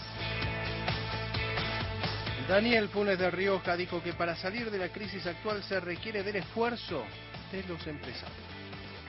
Daniel 2.49 2.89
Funes 2.89 3.17
de 3.17 3.31
Rioja 3.31 3.77
dijo 3.77 4.03
que 4.03 4.13
para 4.13 4.35
salir 4.35 4.73
de 4.73 4.79
la 4.79 4.89
crisis 4.89 5.25
actual 5.25 5.63
se 5.63 5.79
requiere 5.79 6.25
del 6.25 6.37
esfuerzo 6.37 7.05
de 7.53 7.63
los 7.63 7.87
empresarios. 7.87 8.52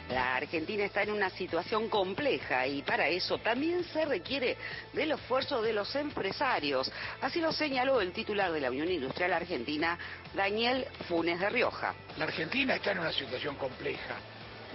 La 0.09 0.35
Argentina 0.35 0.84
está 0.84 1.03
en 1.03 1.11
una 1.11 1.30
situación 1.30 1.89
compleja 1.89 2.67
y 2.67 2.81
para 2.81 3.07
eso 3.07 3.38
también 3.38 3.84
se 3.85 4.05
requiere 4.05 4.57
del 4.91 5.11
esfuerzo 5.11 5.61
de 5.61 5.73
los 5.73 5.95
empresarios. 5.95 6.91
Así 7.21 7.39
lo 7.39 7.53
señaló 7.53 8.01
el 8.01 8.11
titular 8.11 8.51
de 8.51 8.59
la 8.59 8.69
Unión 8.69 8.91
Industrial 8.91 9.34
Argentina, 9.34 9.97
Daniel 10.34 10.85
Funes 11.07 11.39
de 11.39 11.49
Rioja. 11.49 11.95
La 12.17 12.25
Argentina 12.25 12.75
está 12.75 12.91
en 12.91 12.99
una 12.99 13.13
situación 13.13 13.55
compleja. 13.55 14.15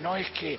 No 0.02 0.16
es 0.16 0.30
que 0.30 0.58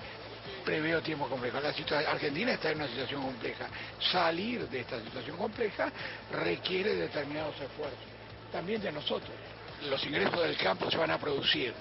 preveo 0.64 1.02
tiempo 1.02 1.28
complejo. 1.28 1.60
La 1.60 1.70
Argentina 1.70 2.54
está 2.54 2.72
en 2.72 2.78
una 2.78 2.88
situación 2.88 3.24
compleja. 3.24 3.68
Salir 4.12 4.68
de 4.70 4.82
esta 4.82 5.02
situación 5.02 5.38
compleja 5.38 5.92
requiere 6.32 6.96
determinados 6.96 7.60
esfuerzos. 7.60 8.00
También 8.52 8.82
de 8.82 8.92
nosotros. 8.92 9.32
Los 9.90 10.04
ingresos 10.06 10.40
del 10.42 10.58
campo 10.58 10.92
se 10.92 10.98
van 10.98 11.12
a 11.12 11.18
producir. 11.18 11.74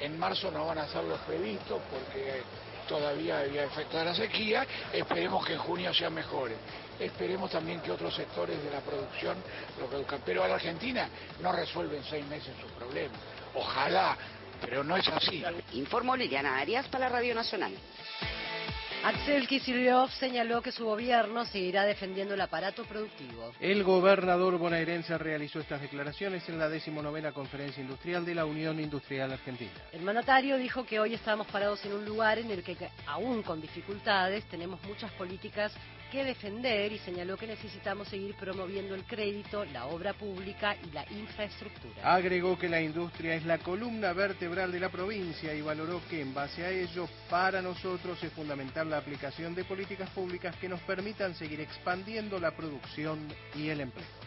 En 0.00 0.18
marzo 0.18 0.50
no 0.50 0.66
van 0.66 0.78
a 0.78 0.88
ser 0.88 1.04
los 1.04 1.18
previstos 1.20 1.80
porque 1.90 2.42
todavía 2.88 3.38
había 3.40 3.64
efecto 3.64 3.98
de 3.98 4.04
la 4.04 4.14
sequía. 4.14 4.66
Esperemos 4.92 5.44
que 5.46 5.54
en 5.54 5.58
junio 5.58 5.94
sean 5.94 6.14
mejores. 6.14 6.56
Esperemos 6.98 7.50
también 7.50 7.80
que 7.80 7.90
otros 7.90 8.14
sectores 8.14 8.62
de 8.62 8.70
la 8.70 8.80
producción 8.80 9.36
lo 9.80 9.86
produzcan. 9.86 10.20
Pero 10.24 10.46
la 10.46 10.54
Argentina 10.54 11.08
no 11.40 11.52
resuelve 11.52 11.98
en 11.98 12.04
seis 12.04 12.26
meses 12.26 12.54
sus 12.60 12.70
problemas. 12.72 13.18
Ojalá, 13.54 14.16
pero 14.60 14.84
no 14.84 14.96
es 14.96 15.08
así. 15.08 15.44
Informó 15.72 16.16
Liliana 16.16 16.58
Arias 16.58 16.86
para 16.88 17.08
Radio 17.08 17.34
Nacional. 17.34 17.72
Axel 19.06 19.46
Kicillof 19.46 20.12
señaló 20.14 20.60
que 20.60 20.72
su 20.72 20.84
gobierno 20.84 21.44
seguirá 21.44 21.84
defendiendo 21.84 22.34
el 22.34 22.40
aparato 22.40 22.84
productivo. 22.84 23.52
El 23.60 23.84
gobernador 23.84 24.58
bonaerense 24.58 25.16
realizó 25.16 25.60
estas 25.60 25.80
declaraciones 25.80 26.48
en 26.48 26.58
la 26.58 26.68
decimonovena 26.68 27.30
conferencia 27.30 27.80
industrial 27.80 28.26
de 28.26 28.34
la 28.34 28.44
Unión 28.44 28.80
Industrial 28.80 29.32
Argentina. 29.32 29.70
El 29.92 30.02
mandatario 30.02 30.58
dijo 30.58 30.84
que 30.84 30.98
hoy 30.98 31.14
estamos 31.14 31.46
parados 31.46 31.84
en 31.84 31.92
un 31.92 32.04
lugar 32.04 32.40
en 32.40 32.50
el 32.50 32.64
que, 32.64 32.76
aún 33.06 33.44
con 33.44 33.60
dificultades, 33.60 34.44
tenemos 34.46 34.82
muchas 34.82 35.12
políticas 35.12 35.72
que 36.10 36.24
defender 36.24 36.92
y 36.92 36.98
señaló 36.98 37.36
que 37.36 37.46
necesitamos 37.46 38.08
seguir 38.08 38.34
promoviendo 38.36 38.94
el 38.94 39.04
crédito, 39.04 39.64
la 39.66 39.86
obra 39.86 40.12
pública 40.12 40.76
y 40.76 40.92
la 40.92 41.04
infraestructura. 41.10 42.14
Agregó 42.14 42.58
que 42.58 42.68
la 42.68 42.80
industria 42.80 43.34
es 43.34 43.44
la 43.44 43.58
columna 43.58 44.12
vertebral 44.12 44.72
de 44.72 44.80
la 44.80 44.88
provincia 44.88 45.54
y 45.54 45.60
valoró 45.60 46.00
que 46.08 46.20
en 46.20 46.34
base 46.34 46.64
a 46.64 46.70
ello, 46.70 47.08
para 47.28 47.62
nosotros 47.62 48.22
es 48.22 48.32
fundamental 48.32 48.90
la 48.90 48.98
aplicación 48.98 49.54
de 49.54 49.64
políticas 49.64 50.10
públicas 50.10 50.54
que 50.56 50.68
nos 50.68 50.80
permitan 50.80 51.34
seguir 51.34 51.60
expandiendo 51.60 52.38
la 52.38 52.52
producción 52.52 53.26
y 53.54 53.68
el 53.68 53.80
empleo. 53.80 54.25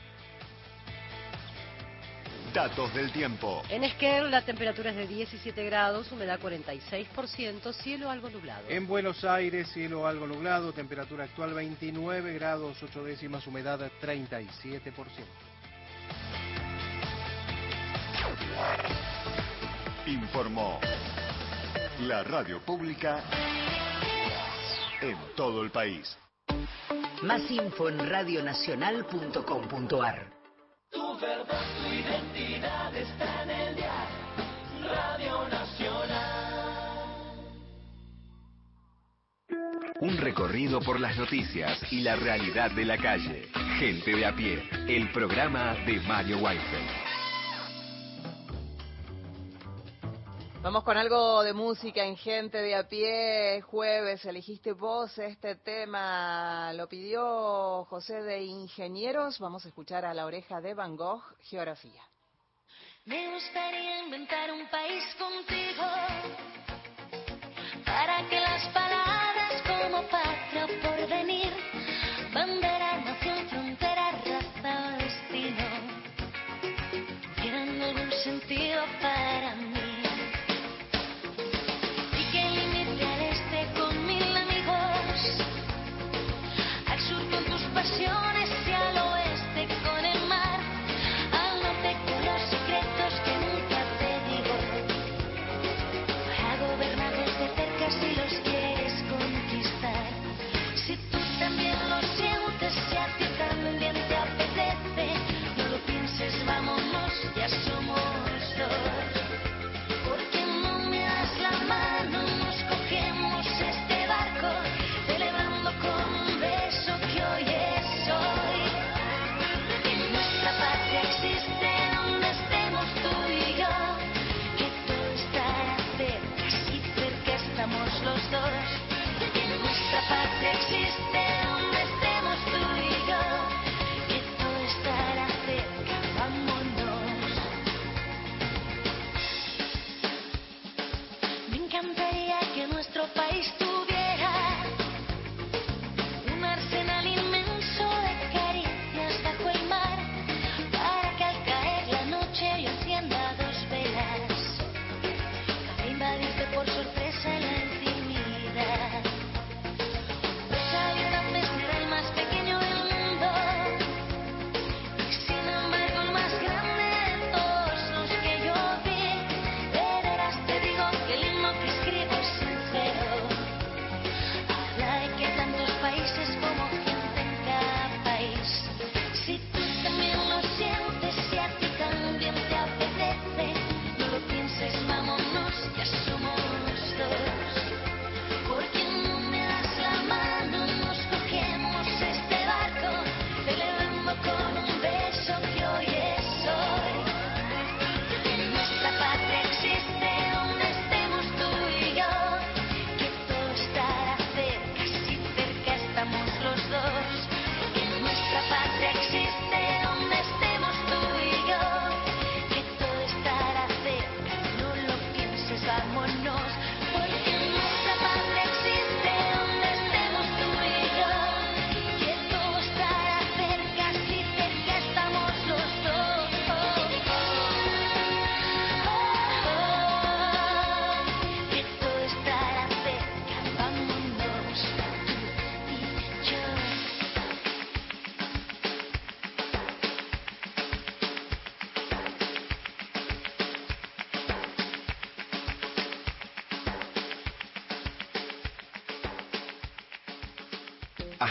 Datos 2.53 2.93
del 2.93 3.11
tiempo. 3.11 3.63
En 3.69 3.83
Esquel 3.83 4.31
la 4.31 4.43
temperatura 4.43 4.89
es 4.89 4.95
de 4.95 5.07
17 5.07 5.63
grados, 5.65 6.11
humedad 6.11 6.39
46%, 6.39 7.71
cielo 7.73 8.09
algo 8.09 8.27
nublado. 8.29 8.63
En 8.69 8.87
Buenos 8.87 9.23
Aires, 9.23 9.69
cielo 9.71 10.07
algo 10.07 10.25
nublado, 10.25 10.73
temperatura 10.73 11.25
actual 11.25 11.53
29 11.53 12.33
grados 12.33 12.81
8 12.81 13.03
décimas, 13.03 13.45
humedad 13.45 13.79
37%. 14.01 14.49
Informó 20.07 20.79
la 22.01 22.23
radio 22.23 22.59
pública 22.61 23.23
en 25.01 25.17
todo 25.35 25.61
el 25.61 25.69
país. 25.69 26.17
Más 27.21 27.51
info 27.51 27.89
en 27.89 28.09
radionacional.com.ar. 28.09 30.38
Tu 30.91 31.19
verdad, 31.19 31.61
tu 31.83 31.93
identidad 31.93 32.95
está 32.95 33.43
en 33.43 33.49
el 33.49 33.75
dial. 33.75 34.07
Radio 34.83 35.47
Nacional. 35.49 36.59
Un 40.01 40.17
recorrido 40.17 40.79
por 40.79 40.99
las 40.99 41.17
noticias 41.17 41.79
y 41.91 42.01
la 42.01 42.15
realidad 42.15 42.71
de 42.71 42.85
la 42.85 42.97
calle. 42.97 43.49
Gente 43.77 44.15
de 44.15 44.25
a 44.25 44.35
pie. 44.35 44.63
El 44.87 45.11
programa 45.11 45.75
de 45.85 45.99
Mario 46.01 46.37
Weinfeld. 46.39 46.89
Vamos 50.61 50.83
con 50.83 50.97
algo 50.97 51.41
de 51.41 51.53
música 51.53 52.03
en 52.03 52.17
gente 52.17 52.57
de 52.57 52.75
a 52.75 52.85
pie. 52.85 53.61
Jueves, 53.61 54.25
elegiste 54.25 54.73
vos 54.73 55.17
este 55.17 55.55
tema. 55.55 56.73
Lo 56.73 56.89
pidió 56.89 57.85
José 57.85 58.21
de 58.23 58.43
Ingenieros. 58.43 59.39
Vamos 59.39 59.63
a 59.63 59.69
escuchar 59.69 60.03
a 60.03 60.13
la 60.13 60.25
oreja 60.25 60.59
de 60.59 60.73
Van 60.73 60.97
Gogh, 60.97 61.23
Geografía. 61.43 62.03
Me 63.05 63.33
gustaría 63.33 64.03
inventar 64.03 64.51
un 64.51 64.67
país 64.69 65.05
contigo 65.17 65.85
para 67.85 68.27
que 68.27 68.39
las 68.41 68.67
palabras 68.73 69.63
como 69.65 70.01
patria 70.09 70.65
o 70.65 70.81
porvenir, 70.81 71.53
bandera, 72.33 72.97
nación, 72.97 73.47
frontera, 73.47 74.11
raza 74.11 74.97
destino 74.97 75.99
tuvieran 77.49 77.81
algún 77.81 78.11
sentido 78.11 78.83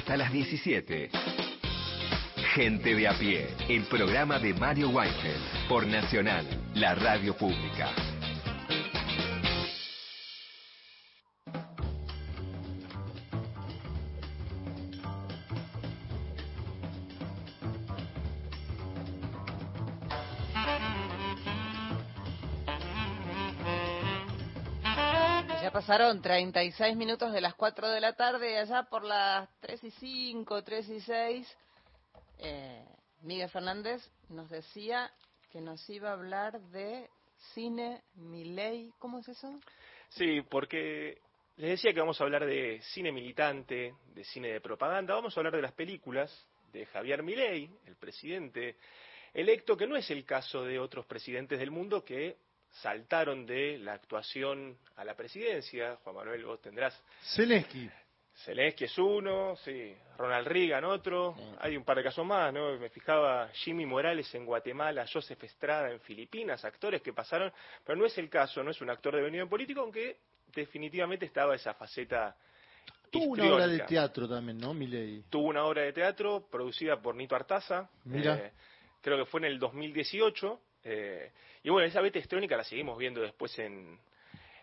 Hasta 0.08 0.16
las 0.16 0.32
17. 0.32 1.10
Gente 2.54 2.94
de 2.94 3.08
a 3.08 3.12
pie, 3.18 3.46
el 3.68 3.84
programa 3.88 4.38
de 4.38 4.54
Mario 4.54 4.88
Weinfeld 4.88 5.68
por 5.68 5.86
Nacional, 5.86 6.46
la 6.76 6.94
radio 6.94 7.36
pública. 7.36 7.90
Ya 25.60 25.70
pasaron 25.70 26.22
36 26.22 26.96
minutos 26.96 27.30
de 27.34 27.42
las 27.42 27.52
4 27.52 27.90
de 27.90 28.00
la 28.00 28.14
tarde 28.14 28.58
allá 28.58 28.84
por 28.84 29.04
las 29.04 29.50
3 29.50 29.57
y 29.57 29.57
5, 30.00 30.62
3 30.64 30.88
y 30.88 31.00
6, 31.00 31.56
eh, 32.38 32.84
Miguel 33.22 33.48
Fernández 33.50 34.08
nos 34.28 34.48
decía 34.50 35.10
que 35.50 35.60
nos 35.60 35.88
iba 35.90 36.10
a 36.10 36.12
hablar 36.12 36.60
de 36.70 37.08
cine 37.54 38.02
Milei. 38.14 38.92
¿Cómo 38.98 39.18
es 39.18 39.28
eso? 39.28 39.58
Sí, 40.10 40.42
porque 40.42 41.18
les 41.56 41.70
decía 41.70 41.92
que 41.92 42.00
vamos 42.00 42.20
a 42.20 42.24
hablar 42.24 42.46
de 42.46 42.80
cine 42.82 43.12
militante, 43.12 43.94
de 44.14 44.24
cine 44.24 44.48
de 44.48 44.60
propaganda, 44.60 45.14
vamos 45.14 45.36
a 45.36 45.40
hablar 45.40 45.56
de 45.56 45.62
las 45.62 45.72
películas 45.72 46.46
de 46.72 46.86
Javier 46.86 47.22
Milei, 47.22 47.70
el 47.86 47.96
presidente 47.96 48.76
electo, 49.34 49.76
que 49.76 49.86
no 49.86 49.96
es 49.96 50.10
el 50.10 50.24
caso 50.24 50.64
de 50.64 50.78
otros 50.78 51.06
presidentes 51.06 51.58
del 51.58 51.70
mundo 51.70 52.04
que 52.04 52.36
saltaron 52.70 53.46
de 53.46 53.78
la 53.78 53.94
actuación 53.94 54.78
a 54.96 55.04
la 55.04 55.16
presidencia. 55.16 55.96
Juan 56.04 56.16
Manuel, 56.16 56.44
vos 56.44 56.60
tendrás 56.60 57.02
Zelensky. 57.34 57.90
Zelensky 58.44 58.84
es 58.84 58.96
uno, 58.98 59.56
sí, 59.56 59.94
Ronald 60.16 60.46
Reagan 60.46 60.84
otro, 60.84 61.34
hay 61.58 61.76
un 61.76 61.84
par 61.84 61.96
de 61.96 62.04
casos 62.04 62.24
más, 62.24 62.52
¿no? 62.52 62.78
Me 62.78 62.88
fijaba 62.88 63.48
Jimmy 63.48 63.84
Morales 63.84 64.32
en 64.34 64.44
Guatemala, 64.44 65.06
Joseph 65.12 65.42
Estrada 65.42 65.90
en 65.90 66.00
Filipinas, 66.00 66.64
actores 66.64 67.02
que 67.02 67.12
pasaron, 67.12 67.52
pero 67.84 67.98
no 67.98 68.06
es 68.06 68.16
el 68.16 68.30
caso, 68.30 68.62
no 68.62 68.70
es 68.70 68.80
un 68.80 68.90
actor 68.90 69.16
devenido 69.16 69.42
en 69.42 69.48
político, 69.48 69.80
aunque 69.80 70.18
definitivamente 70.54 71.26
estaba 71.26 71.54
esa 71.54 71.74
faceta 71.74 72.36
Tuvo 73.10 73.32
una 73.32 73.54
obra 73.54 73.66
de 73.66 73.80
teatro 73.80 74.28
también, 74.28 74.58
¿no, 74.58 74.74
Milei? 74.74 75.24
Tuvo 75.30 75.48
una 75.48 75.64
obra 75.64 75.82
de 75.82 75.92
teatro 75.92 76.46
producida 76.50 77.00
por 77.00 77.14
Nito 77.14 77.34
Artaza, 77.34 77.88
eh, 78.12 78.52
creo 79.00 79.16
que 79.16 79.24
fue 79.24 79.40
en 79.40 79.46
el 79.46 79.58
2018, 79.58 80.60
eh, 80.84 81.32
y 81.64 81.70
bueno, 81.70 81.88
esa 81.88 82.00
beta 82.00 82.18
histriónica 82.18 82.56
la 82.56 82.64
seguimos 82.64 82.98
viendo 82.98 83.20
después 83.20 83.58
en, 83.58 83.98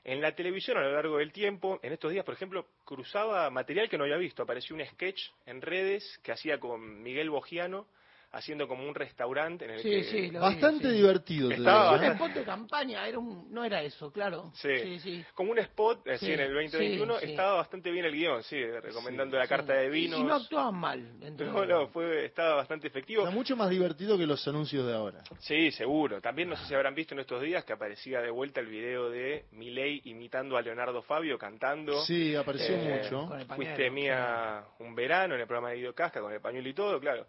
en 0.06 0.22
la 0.22 0.36
televisión 0.36 0.78
a 0.78 0.82
lo 0.82 0.94
largo 0.94 1.18
del 1.18 1.34
tiempo. 1.34 1.80
En 1.82 1.92
estos 1.92 2.12
días, 2.12 2.24
por 2.24 2.36
ejemplo, 2.36 2.68
cruzaba 2.86 3.50
material 3.50 3.90
que 3.90 3.98
no 3.98 4.04
había 4.04 4.18
visto. 4.18 4.44
Apareció 4.44 4.76
un 4.76 4.86
sketch 4.86 5.20
en 5.48 5.62
redes 5.62 6.20
que 6.24 6.32
hacía 6.32 6.60
con 6.60 7.02
Miguel 7.02 7.32
Bogiano 7.32 7.88
haciendo 8.36 8.68
como 8.68 8.88
un 8.88 8.94
restaurante 8.94 9.66
en 9.66 9.72
el 9.72 9.80
Sí, 9.80 9.90
que... 9.90 10.04
sí, 10.04 10.22
lo 10.28 10.40
vi, 10.40 10.46
Bastante 10.46 10.90
sí. 10.90 10.94
divertido. 10.96 11.50
Estaba 11.52 11.94
digo, 11.94 12.06
Un 12.06 12.12
¿eh? 12.12 12.14
spot 12.16 12.32
de 12.34 12.44
campaña, 12.44 13.08
era 13.08 13.18
un, 13.18 13.52
no 13.54 13.64
era 13.64 13.82
eso, 13.82 14.12
claro. 14.12 14.52
Sí. 14.56 14.70
sí. 14.84 15.00
sí. 15.00 15.26
Como 15.34 15.52
un 15.52 15.60
spot, 15.60 16.08
así 16.10 16.26
Sí, 16.26 16.32
en 16.34 16.40
el 16.42 16.54
2021, 16.54 17.14
sí, 17.20 17.26
sí. 17.26 17.32
estaba 17.32 17.54
bastante 17.56 17.92
bien 17.92 18.06
el 18.06 18.12
guion, 18.14 18.44
sí, 18.44 18.62
recomendando 18.64 19.38
la 19.38 19.44
Sí. 19.46 19.50
carta 19.50 19.74
de 19.74 19.90
vinos. 19.90 20.20
Y 20.20 20.24
no 20.24 20.36
actuaban 20.36 20.76
mal. 20.76 21.20
No, 21.38 21.66
no, 21.66 21.88
fue, 21.88 22.26
estaba 22.26 22.56
bastante 22.56 22.88
efectivo. 22.88 23.22
Está 23.24 23.34
mucho 23.34 23.56
más 23.56 23.70
divertido 23.70 24.18
que 24.18 24.26
los 24.26 24.46
anuncios 24.48 24.86
de 24.86 24.94
ahora. 24.94 25.24
Sí, 25.40 25.72
seguro. 25.72 26.20
También 26.22 26.50
no 26.50 26.56
sé 26.58 26.66
si 26.66 26.74
habrán 26.76 26.94
visto 26.96 27.14
en 27.14 27.22
estos 27.22 27.42
días 27.42 27.64
que 27.64 27.74
aparecía 27.74 28.20
de 28.22 28.30
vuelta 28.30 28.60
el 28.60 28.68
video 28.68 29.10
de 29.10 29.46
Milei 29.52 30.02
imitando 30.06 30.58
a 30.58 30.62
Leonardo 30.62 31.02
Fabio 31.02 31.38
cantando. 31.38 32.02
Sí, 32.04 32.36
apareció 32.36 32.76
Eh, 32.76 33.02
mucho. 33.02 33.28
Con 33.28 33.40
el 33.40 33.46
pañuelo, 33.48 33.56
Fuiste 33.76 33.90
mía 33.92 34.64
un 34.80 34.94
verano 34.96 35.36
en 35.36 35.42
el 35.42 35.48
programa 35.48 35.70
de 35.70 35.78
Guido 35.78 35.94
Casca 35.96 36.20
con 36.22 36.34
el 36.34 36.42
pañuelo 36.42 36.68
y 36.70 36.74
todo, 36.74 37.00
claro. 37.00 37.28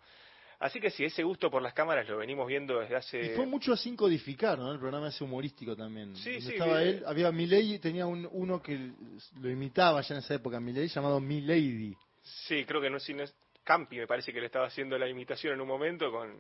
Así 0.59 0.81
que 0.81 0.91
sí, 0.91 1.05
ese 1.05 1.23
gusto 1.23 1.51
por 1.51 1.61
las 1.61 1.75
cámaras 1.75 2.09
lo 2.09 2.17
venimos 2.17 2.47
viendo 2.47 2.81
desde 2.81 2.97
hace... 2.97 3.27
Y 3.27 3.29
fue 3.37 3.45
mucho 3.45 3.77
sin 3.77 3.95
codificar, 3.95 4.59
¿no? 4.59 4.73
El 4.73 4.79
programa 4.79 5.09
ese 5.09 5.23
humorístico 5.23 5.77
también. 5.77 6.17
Sí, 6.17 6.41
sí, 6.41 6.53
Estaba 6.53 6.83
él, 6.83 7.03
había 7.07 7.31
Milei 7.31 7.75
y 7.75 7.79
tenía 7.79 8.07
un, 8.07 8.27
uno 8.33 8.63
que 8.63 8.93
lo 9.41 9.51
imitaba 9.51 10.01
ya 10.01 10.15
en 10.15 10.21
esa 10.21 10.35
época, 10.35 10.59
Milei, 10.59 10.89
llamado 10.89 11.21
Milady. 11.21 11.95
Sí, 12.23 12.65
creo 12.65 12.81
que 12.81 12.89
no, 12.89 12.99
si 12.99 13.13
no 13.13 13.23
es 13.23 13.35
Campi, 13.65 13.99
me 13.99 14.07
parece 14.07 14.33
que 14.33 14.41
le 14.41 14.47
estaba 14.47 14.67
haciendo 14.67 14.97
la 14.97 15.09
imitación 15.09 15.55
en 15.55 15.61
un 15.61 15.69
momento 15.69 16.11
con, 16.11 16.35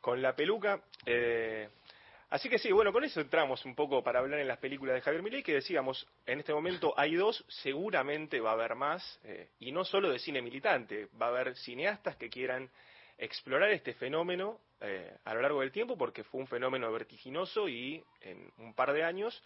con 0.00 0.22
la 0.22 0.36
peluca. 0.36 0.82
Eh, 1.04 1.68
así 2.28 2.48
que 2.48 2.58
sí, 2.58 2.70
bueno, 2.70 2.92
con 2.92 3.02
eso 3.02 3.20
entramos 3.20 3.64
un 3.64 3.74
poco 3.74 4.04
para 4.04 4.20
hablar 4.20 4.38
en 4.38 4.46
las 4.46 4.58
películas 4.58 4.94
de 4.94 5.00
Javier 5.00 5.22
Milei, 5.24 5.42
que 5.42 5.54
decíamos, 5.54 6.06
en 6.24 6.38
este 6.38 6.52
momento 6.52 6.94
hay 6.96 7.16
dos, 7.16 7.44
seguramente 7.48 8.40
va 8.40 8.50
a 8.50 8.54
haber 8.54 8.76
más, 8.76 9.18
eh, 9.24 9.48
y 9.58 9.72
no 9.72 9.84
solo 9.84 10.08
de 10.08 10.20
cine 10.20 10.40
militante, 10.40 11.08
va 11.20 11.26
a 11.26 11.28
haber 11.30 11.56
cineastas 11.56 12.14
que 12.14 12.30
quieran 12.30 12.70
explorar 13.20 13.70
este 13.70 13.92
fenómeno 13.94 14.58
eh, 14.80 15.14
a 15.24 15.34
lo 15.34 15.42
largo 15.42 15.60
del 15.60 15.70
tiempo, 15.70 15.96
porque 15.96 16.24
fue 16.24 16.40
un 16.40 16.46
fenómeno 16.46 16.90
vertiginoso 16.90 17.68
y 17.68 18.02
en 18.22 18.50
un 18.58 18.74
par 18.74 18.92
de 18.92 19.04
años 19.04 19.42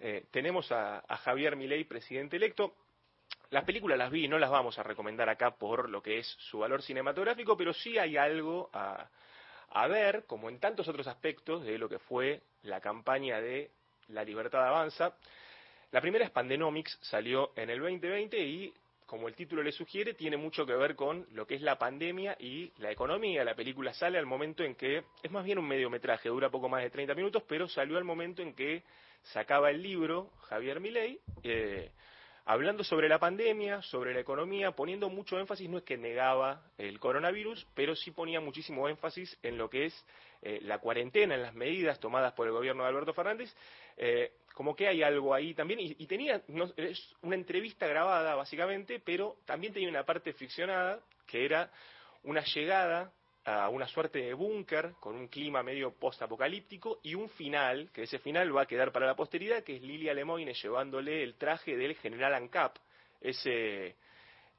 eh, 0.00 0.26
tenemos 0.30 0.70
a, 0.70 1.02
a 1.08 1.16
Javier 1.16 1.56
Milei, 1.56 1.84
presidente 1.84 2.36
electo. 2.36 2.74
Las 3.50 3.64
películas 3.64 3.96
las 3.96 4.10
vi, 4.10 4.28
no 4.28 4.38
las 4.38 4.50
vamos 4.50 4.78
a 4.78 4.82
recomendar 4.82 5.28
acá 5.30 5.52
por 5.52 5.88
lo 5.88 6.02
que 6.02 6.18
es 6.18 6.26
su 6.50 6.58
valor 6.58 6.82
cinematográfico, 6.82 7.56
pero 7.56 7.72
sí 7.72 7.98
hay 7.98 8.18
algo 8.18 8.68
a, 8.74 9.08
a 9.70 9.88
ver, 9.88 10.24
como 10.26 10.50
en 10.50 10.60
tantos 10.60 10.86
otros 10.86 11.06
aspectos 11.06 11.64
de 11.64 11.78
lo 11.78 11.88
que 11.88 11.98
fue 11.98 12.42
la 12.62 12.80
campaña 12.80 13.40
de 13.40 13.70
La 14.08 14.22
Libertad 14.22 14.66
Avanza. 14.66 15.16
La 15.92 16.00
primera 16.00 16.24
es 16.24 16.30
Pandenomics, 16.30 16.98
salió 17.02 17.52
en 17.56 17.70
el 17.70 17.80
2020 17.80 18.38
y, 18.38 18.74
como 19.06 19.28
el 19.28 19.34
título 19.34 19.62
le 19.62 19.72
sugiere, 19.72 20.14
tiene 20.14 20.36
mucho 20.36 20.64
que 20.64 20.74
ver 20.74 20.96
con 20.96 21.26
lo 21.32 21.46
que 21.46 21.54
es 21.54 21.62
la 21.62 21.78
pandemia 21.78 22.36
y 22.38 22.72
la 22.78 22.90
economía. 22.90 23.44
La 23.44 23.54
película 23.54 23.92
sale 23.92 24.18
al 24.18 24.26
momento 24.26 24.62
en 24.62 24.74
que, 24.74 25.04
es 25.22 25.30
más 25.30 25.44
bien 25.44 25.58
un 25.58 25.68
mediometraje, 25.68 26.28
dura 26.28 26.50
poco 26.50 26.68
más 26.68 26.82
de 26.82 26.90
30 26.90 27.14
minutos, 27.14 27.42
pero 27.46 27.68
salió 27.68 27.98
al 27.98 28.04
momento 28.04 28.42
en 28.42 28.54
que 28.54 28.82
sacaba 29.22 29.70
el 29.70 29.82
libro 29.82 30.30
Javier 30.48 30.80
Milei, 30.80 31.18
eh, 31.42 31.90
hablando 32.44 32.84
sobre 32.84 33.08
la 33.08 33.18
pandemia, 33.18 33.82
sobre 33.82 34.12
la 34.12 34.20
economía, 34.20 34.72
poniendo 34.72 35.08
mucho 35.08 35.38
énfasis, 35.38 35.68
no 35.68 35.78
es 35.78 35.84
que 35.84 35.96
negaba 35.96 36.62
el 36.78 36.98
coronavirus, 36.98 37.66
pero 37.74 37.94
sí 37.96 38.10
ponía 38.10 38.40
muchísimo 38.40 38.88
énfasis 38.88 39.38
en 39.42 39.58
lo 39.58 39.70
que 39.70 39.86
es 39.86 40.06
eh, 40.42 40.60
la 40.62 40.78
cuarentena, 40.78 41.34
en 41.34 41.42
las 41.42 41.54
medidas 41.54 41.98
tomadas 42.00 42.34
por 42.34 42.46
el 42.46 42.52
gobierno 42.52 42.82
de 42.82 42.90
Alberto 42.90 43.14
Fernández, 43.14 43.54
eh, 43.96 44.32
como 44.54 44.76
que 44.76 44.86
hay 44.86 45.02
algo 45.02 45.34
ahí 45.34 45.54
también, 45.54 45.80
y, 45.80 45.96
y 45.98 46.06
tenía, 46.06 46.42
no, 46.48 46.70
es 46.76 47.14
una 47.22 47.34
entrevista 47.34 47.86
grabada 47.86 48.34
básicamente, 48.34 49.00
pero 49.04 49.36
también 49.44 49.72
tenía 49.72 49.88
una 49.88 50.04
parte 50.04 50.32
ficcionada, 50.32 51.00
que 51.26 51.44
era 51.44 51.70
una 52.22 52.42
llegada 52.44 53.12
a 53.44 53.68
una 53.68 53.86
suerte 53.86 54.20
de 54.20 54.32
búnker 54.32 54.94
con 55.00 55.16
un 55.16 55.28
clima 55.28 55.62
medio 55.62 55.92
post-apocalíptico 55.92 57.00
y 57.02 57.14
un 57.14 57.28
final, 57.30 57.90
que 57.92 58.04
ese 58.04 58.18
final 58.18 58.56
va 58.56 58.62
a 58.62 58.66
quedar 58.66 58.90
para 58.90 59.06
la 59.06 59.16
posteridad, 59.16 59.62
que 59.62 59.76
es 59.76 59.82
Lilia 59.82 60.14
Lemoyne 60.14 60.54
llevándole 60.54 61.22
el 61.22 61.34
traje 61.34 61.76
del 61.76 61.94
general 61.96 62.34
ANCAP, 62.34 62.76
ese 63.20 63.96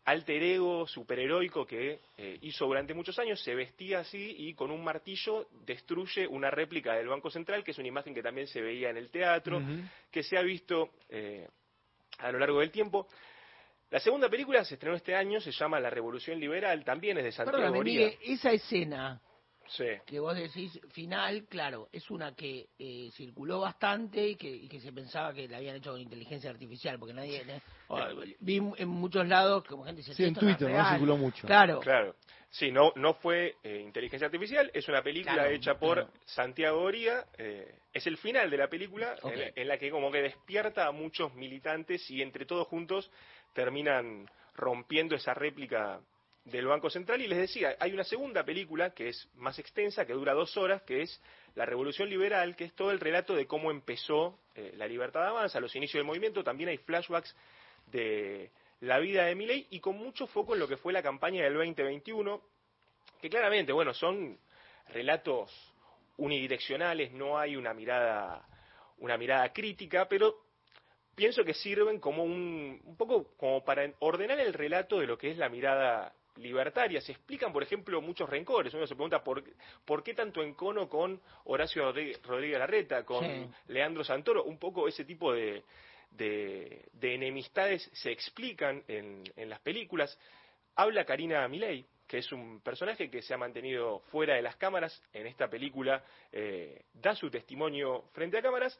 alter 0.06 0.44
ego 0.44 0.88
superheroico 0.88 1.66
que 1.66 2.00
eh, 2.18 2.38
hizo 2.42 2.66
durante 2.66 2.94
muchos 2.94 3.18
años, 3.18 3.42
se 3.42 3.56
vestía 3.56 4.00
así 4.00 4.36
y 4.38 4.54
con 4.54 4.72
un 4.72 4.84
martillo 4.84 5.48
destruye 5.66 6.28
una 6.28 6.52
réplica 6.52 6.94
del 6.94 7.08
Banco 7.08 7.30
Central, 7.30 7.64
que 7.64 7.72
es 7.72 7.78
una 7.80 7.88
imagen 7.88 8.14
que 8.14 8.22
también 8.22 8.48
se 8.48 8.62
veía 8.62 8.90
en 8.90 8.98
el 8.98 9.10
teatro, 9.10 9.62
que 10.12 10.24
se 10.24 10.38
ha 10.38 10.42
visto 10.42 10.92
eh, 11.10 11.48
a 12.20 12.32
lo 12.32 12.40
largo 12.40 12.60
del 12.60 12.72
tiempo. 12.72 13.08
La 13.90 14.00
segunda 14.00 14.30
película 14.30 14.64
se 14.64 14.76
estrenó 14.76 14.96
este 14.96 15.16
año, 15.16 15.40
se 15.40 15.52
llama 15.52 15.80
La 15.80 15.90
Revolución 15.90 16.40
Liberal, 16.40 16.84
también 16.84 17.18
es 17.18 17.24
de 17.24 17.32
Santiago 17.32 17.78
Oría. 17.78 18.08
Miguel, 18.08 18.18
esa 18.22 18.52
escena 18.52 19.22
Sí. 19.68 19.86
que 20.06 20.20
vos 20.20 20.36
decís 20.36 20.80
final, 20.92 21.46
claro, 21.46 21.90
es 21.92 22.10
una 22.12 22.36
que 22.36 22.68
eh, 22.78 23.10
circuló 23.14 23.62
bastante 23.62 24.28
y 24.30 24.36
que, 24.36 24.48
y 24.50 24.68
que 24.68 24.80
se 24.80 24.92
pensaba 24.94 25.34
que 25.34 25.48
la 25.48 25.58
habían 25.58 25.78
hecho 25.78 25.92
con 25.92 26.02
inteligencia 26.02 26.50
artificial, 26.50 27.00
porque 27.00 27.14
nadie... 27.14 27.42
eh, 27.42 27.62
o- 27.88 28.00
vi 28.40 28.58
en 28.78 28.88
muchos 28.88 29.28
lados 29.28 29.64
como 29.66 29.84
gente 29.86 30.02
dice, 30.02 30.14
Sí, 30.14 30.24
en 30.24 30.30
"Esto 30.34 30.42
no 30.46 30.52
es 30.52 30.58
Twitter, 30.58 30.72
¿no? 30.76 30.82
real". 30.82 30.92
Circuló 30.94 31.18
mucho. 31.18 31.48
Claro, 31.48 31.80
Claro. 31.80 32.16
Sí, 32.52 32.72
no, 32.72 32.94
no 32.96 33.16
fue 33.16 33.56
eh, 33.64 33.82
inteligencia 33.84 34.28
artificial, 34.28 34.72
es 34.74 34.88
una 34.88 35.02
película 35.02 35.34
Claro, 35.34 35.50
hecha 35.50 35.78
por 35.78 35.96
claro. 35.98 36.12
Santiago 36.26 36.82
Oría. 36.84 37.26
eh, 37.38 37.80
es 37.94 38.08
el 38.08 38.16
final 38.18 38.50
de 38.50 38.58
la 38.58 38.70
película 38.70 39.16
Ok. 39.24 39.32
en, 39.34 39.40
la- 39.40 39.52
en 39.56 39.68
la 39.68 39.78
que 39.78 39.90
como 39.92 40.10
que 40.12 40.22
despierta 40.22 40.86
a 40.88 40.92
muchos 40.92 41.34
militantes 41.34 42.10
y 42.10 42.22
entre 42.22 42.46
todos 42.46 42.66
juntos 42.68 43.12
terminan 43.54 44.30
rompiendo 44.56 45.16
esa 45.16 45.34
réplica 45.34 46.00
del 46.46 46.68
Banco 46.68 46.90
Central. 46.90 47.22
Y 47.22 47.28
les 47.28 47.40
decía, 47.40 47.76
hay 47.80 47.92
una 47.92 48.04
segunda 48.04 48.44
película 48.44 48.92
que 48.92 49.10
es 49.10 49.30
más 49.36 49.60
extensa, 49.60 50.06
que 50.06 50.14
dura 50.14 50.34
dos 50.34 50.56
horas, 50.58 50.84
que 50.84 51.02
es 51.02 51.22
La 51.56 51.66
Revolución 51.66 52.10
Liberal, 52.10 52.56
que 52.56 52.66
es 52.66 52.74
todo 52.74 52.92
el 52.92 53.00
relato 53.00 53.36
de 53.36 53.48
cómo 53.48 53.72
empezó 53.72 54.40
eh, 54.56 54.74
la 54.78 54.88
libertad 54.88 55.26
avanza, 55.28 55.60
los 55.60 55.76
inicios 55.76 56.00
del 56.00 56.06
movimiento. 56.06 56.44
También 56.44 56.70
hay 56.70 56.78
flashbacks 56.78 57.36
de 57.88 58.52
la 58.82 59.00
vida 59.00 59.26
de 59.26 59.36
Milei 59.36 59.68
y 59.72 59.80
con 59.80 59.98
mucho 59.98 60.28
foco 60.28 60.54
en 60.54 60.60
lo 60.60 60.68
que 60.68 60.78
fue 60.78 60.94
la 60.94 61.02
campaña 61.02 61.44
del 61.44 61.56
2021, 61.56 62.42
que 63.22 63.30
claramente, 63.30 63.72
bueno, 63.72 63.94
son 63.94 64.38
relatos 64.90 65.52
unidireccionales, 66.18 67.12
no 67.12 67.38
hay 67.38 67.56
una 67.56 67.74
mirada, 67.74 68.48
una 69.00 69.18
mirada 69.18 69.52
crítica, 69.52 70.08
pero 70.08 70.46
pienso 71.16 71.44
que 71.44 71.54
sirven 71.54 72.00
como 72.00 72.24
un, 72.24 72.80
un 72.84 72.98
poco 72.98 73.36
como 73.38 73.64
para 73.64 73.92
ordenar 74.00 74.40
el 74.40 74.54
relato 74.54 75.00
de 75.00 75.08
lo 75.08 75.18
que 75.18 75.32
es 75.32 75.38
la 75.38 75.50
mirada 75.50 76.14
libertaria. 76.38 77.02
Se 77.02 77.12
explican, 77.12 77.52
por 77.54 77.64
ejemplo, 77.64 78.02
muchos 78.02 78.30
rencores. 78.30 78.74
Uno 78.74 78.88
se 78.88 78.96
pregunta 78.96 79.24
por, 79.24 79.44
por 79.86 80.04
qué 80.04 80.14
tanto 80.14 80.42
encono 80.44 80.88
con 80.90 81.22
Horacio 81.46 81.84
Rodríguez, 81.86 82.60
Larreta, 82.60 83.04
con 83.04 83.24
Sí. 83.26 83.48
Leandro 83.68 84.04
Santoro. 84.04 84.44
Un 84.44 84.58
poco 84.58 84.88
ese 84.88 85.06
tipo 85.06 85.34
de, 85.34 85.64
de, 86.12 86.86
de 86.94 87.16
enemistades 87.16 87.90
se 87.94 88.12
explican 88.12 88.84
en, 88.88 89.24
en 89.36 89.50
las 89.50 89.60
películas. 89.62 90.18
Habla 90.76 91.06
Karina 91.06 91.48
Milei, 91.48 91.86
que 92.08 92.18
es 92.18 92.32
un 92.32 92.60
personaje 92.62 93.10
que 93.10 93.22
se 93.22 93.34
ha 93.34 93.38
mantenido 93.38 94.00
fuera 94.12 94.36
de 94.36 94.42
las 94.42 94.56
cámaras. 94.58 95.02
En 95.14 95.26
esta 95.28 95.48
película 95.50 96.04
eh, 96.32 96.84
da 96.94 97.16
su 97.16 97.30
testimonio 97.30 98.04
frente 98.14 98.38
a 98.38 98.42
cámaras. 98.42 98.78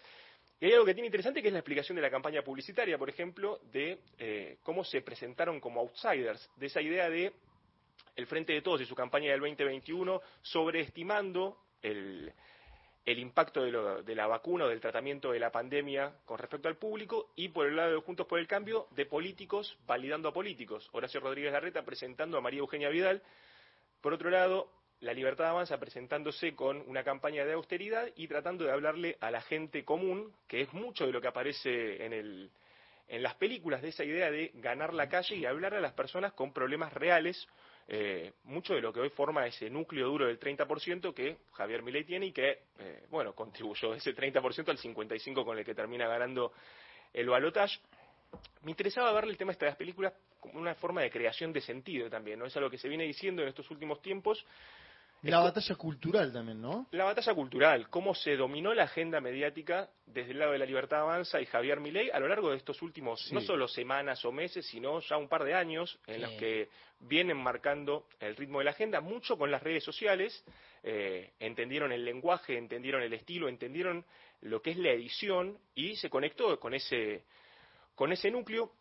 Y 0.60 0.68
hay 0.68 0.72
algo 0.74 0.86
que 0.86 0.94
tiene 0.94 1.08
interesante 1.08 1.42
que 1.42 1.50
es 1.50 1.54
la 1.54 1.60
explicación 1.60 1.98
de 1.98 2.02
la 2.02 2.10
campaña 2.10 2.42
publicitaria, 2.42 2.98
por 2.98 3.10
ejemplo, 3.10 3.60
de 3.74 4.00
eh, 4.18 4.58
cómo 4.64 4.86
se 4.86 5.02
presentaron 5.02 5.60
como 5.60 5.82
outsiders, 5.82 6.50
de 6.56 6.68
esa 6.68 6.82
idea 6.82 7.10
de 7.10 7.34
el 8.16 8.28
Frente 8.28 8.54
de 8.54 8.62
Todos 8.62 8.82
y 8.82 8.86
su 8.86 8.96
campaña 8.96 9.32
del 9.32 9.40
2021 9.42 10.22
sobreestimando 10.42 11.58
el, 11.82 12.34
impacto 13.06 13.64
de, 13.64 13.72
lo- 13.72 14.02
de 14.04 14.16
la 14.16 14.28
vacuna 14.28 14.66
o 14.66 14.68
del 14.70 14.80
tratamiento 14.82 15.32
de 15.32 15.40
la 15.40 15.52
pandemia 15.52 16.14
con 16.26 16.38
respecto 16.40 16.68
al 16.68 16.78
público 16.78 17.32
y 17.36 17.50
por 17.50 17.68
el 17.68 17.76
lado 17.76 17.92
de 17.92 18.02
Juntos 18.02 18.26
por 18.28 18.40
el 18.40 18.48
Cambio 18.48 18.88
de 18.92 19.06
políticos 19.06 19.78
validando 19.86 20.30
a 20.30 20.34
políticos. 20.34 20.90
Horacio 20.94 21.20
Rodríguez 21.20 21.52
Larreta 21.54 21.84
presentando 21.84 22.38
a 22.38 22.42
María 22.42 22.60
Eugenia 22.60 22.90
Vidal. 22.90 23.22
Por 24.02 24.14
otro 24.14 24.30
lado, 24.30 24.72
la 25.02 25.14
Libertad 25.14 25.48
Avanza 25.50 25.78
presentándose 25.80 26.56
con 26.56 26.82
una 26.88 27.04
campaña 27.04 27.46
de 27.46 27.54
austeridad 27.54 28.08
y 28.16 28.28
tratando 28.28 28.64
de 28.66 28.72
hablarle 28.72 29.18
a 29.20 29.30
la 29.30 29.42
gente 29.42 29.84
común, 29.84 30.34
que 30.48 30.62
es 30.62 30.74
mucho 30.74 31.06
de 31.06 31.12
lo 31.12 31.22
que 31.22 31.28
aparece 31.28 32.04
en, 32.06 32.14
el, 32.14 32.50
en 33.08 33.22
las 33.22 33.36
películas, 33.36 33.82
de 33.82 33.90
esa 33.90 34.04
idea 34.04 34.32
de 34.32 34.52
ganar 34.56 34.94
la 34.94 35.10
calle 35.10 35.36
y 35.36 35.46
hablar 35.46 35.74
a 35.76 35.82
las 35.82 35.94
personas 35.94 36.34
con 36.34 36.54
problemas 36.54 36.94
reales, 36.94 37.46
eh, 37.88 38.34
mucho 38.46 38.74
de 38.74 38.82
lo 38.82 38.92
que 38.92 39.00
hoy 39.00 39.10
forma 39.10 39.46
ese 39.46 39.70
núcleo 39.70 40.08
duro 40.08 40.26
del 40.26 40.40
30% 40.40 41.14
que 41.14 41.38
Javier 41.54 41.84
Milei 41.84 42.04
tiene 42.04 42.28
y 42.28 42.32
que, 42.32 42.64
eh, 42.80 43.04
bueno, 43.10 43.34
contribuyó 43.34 43.94
ese 43.94 44.16
30% 44.16 44.70
al 44.70 44.78
55% 44.78 45.46
con 45.46 45.58
el 45.58 45.64
que 45.64 45.76
termina 45.76 46.08
ganando 46.08 46.52
el 47.14 47.30
balotage. 47.30 47.80
Me 48.64 48.72
interesaba 48.72 49.14
verle 49.14 49.32
el 49.32 49.38
tema 49.38 49.52
este 49.52 49.66
de 49.66 49.72
las 49.72 49.78
películas 49.78 50.14
como 50.40 50.60
una 50.60 50.76
forma 50.76 51.02
de 51.02 51.12
creación 51.12 51.54
de 51.54 51.62
sentido 51.62 52.10
también, 52.10 52.40
¿no? 52.40 52.46
Es 52.46 52.58
algo 52.58 52.70
que 52.70 52.78
se 52.78 52.90
viene 52.90 53.04
diciendo 53.04 53.44
en 53.44 53.50
estos 53.50 53.70
últimos 53.70 54.02
tiempos. 54.02 54.46
La 55.32 55.40
batalla 55.40 55.76
cultural 55.76 56.32
también, 56.32 56.62
¿no? 56.62 56.88
La 56.92 57.06
batalla 57.06 57.34
cultural, 57.34 57.90
cómo 57.90 58.14
se 58.14 58.36
dominó 58.36 58.74
la 58.74 58.84
agenda 58.84 59.20
mediática 59.20 59.90
desde 60.06 60.32
el 60.32 60.40
lado 60.40 60.52
de 60.52 60.60
la 60.60 60.66
Libertad 60.66 61.02
Avanza 61.02 61.42
y 61.42 61.46
Javier 61.46 61.80
Milei 61.80 62.10
a 62.12 62.20
lo 62.20 62.28
largo 62.28 62.52
de 62.52 62.58
estos 62.58 62.82
últimos, 62.82 63.22
Sí. 63.22 63.34
no 63.34 63.42
solo 63.42 63.68
semanas 63.68 64.24
o 64.26 64.32
meses, 64.32 64.66
sino 64.68 65.00
ya 65.02 65.18
un 65.18 65.28
par 65.28 65.44
de 65.44 65.54
años 65.56 66.00
en 66.08 66.16
Sí. 66.16 66.22
los 66.22 66.32
que 66.34 66.70
vienen 67.00 67.38
marcando 67.38 68.08
el 68.20 68.36
ritmo 68.36 68.60
de 68.60 68.66
la 68.66 68.72
agenda, 68.72 69.02
mucho 69.02 69.38
con 69.38 69.50
las 69.52 69.64
redes 69.64 69.84
sociales, 69.84 70.44
eh, 70.84 71.32
entendieron 71.40 71.92
el 71.92 72.06
lenguaje, 72.06 72.58
entendieron 72.58 73.02
el 73.02 73.14
estilo, 73.14 73.50
entendieron 73.50 74.06
lo 74.42 74.62
que 74.62 74.72
es 74.72 74.78
la 74.78 74.92
edición 74.92 75.58
y 75.74 75.96
se 75.96 76.10
conectó 76.10 76.60
con 76.60 76.74
ese, 76.76 77.24
con 77.96 78.12
ese 78.12 78.30
núcleo. 78.30 78.72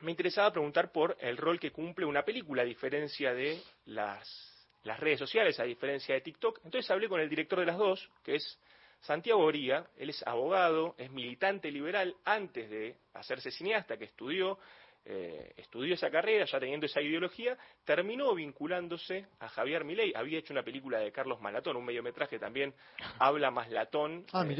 Me 0.00 0.10
interesaba 0.10 0.50
preguntar 0.52 0.92
por 0.92 1.16
el 1.20 1.36
rol 1.36 1.58
que 1.58 1.70
cumple 1.72 2.04
una 2.04 2.22
película, 2.24 2.62
a 2.62 2.66
diferencia 2.66 3.32
de 3.32 3.58
las, 3.86 4.49
las 4.84 4.98
redes 4.98 5.18
sociales, 5.18 5.58
a 5.60 5.64
diferencia 5.64 6.14
de 6.14 6.20
TikTok. 6.20 6.60
Entonces 6.64 6.90
hablé 6.90 7.08
con 7.08 7.20
el 7.20 7.28
director 7.28 7.58
de 7.60 7.66
las 7.66 7.78
dos, 7.78 8.10
que 8.22 8.36
es 8.36 8.58
Santiago 9.00 9.42
Oría. 9.42 9.86
Él 9.96 10.10
es 10.10 10.26
abogado, 10.26 10.94
es 10.98 11.10
militante 11.10 11.70
liberal 11.70 12.14
antes 12.24 12.70
de 12.70 12.96
hacerse 13.14 13.50
cineasta, 13.50 13.96
que 13.96 14.04
estudió, 14.04 14.58
eh, 15.04 15.52
estudió 15.56 15.94
esa 15.94 16.10
carrera, 16.10 16.44
ya 16.44 16.60
teniendo 16.60 16.86
esa 16.86 17.00
ideología, 17.00 17.56
terminó 17.84 18.34
vinculándose 18.34 19.26
a 19.38 19.48
Javier 19.48 19.84
Milei. 19.84 20.12
Había 20.14 20.38
hecho 20.38 20.52
una 20.52 20.62
película 20.62 20.98
de 20.98 21.10
Carlos 21.12 21.40
Malatón, 21.40 21.76
un 21.76 21.84
mediometraje 21.84 22.38
también, 22.38 22.74
habla 23.18 23.50
más 23.50 23.70
latón, 23.70 24.26
Ah, 24.32 24.44
eh, 24.48 24.56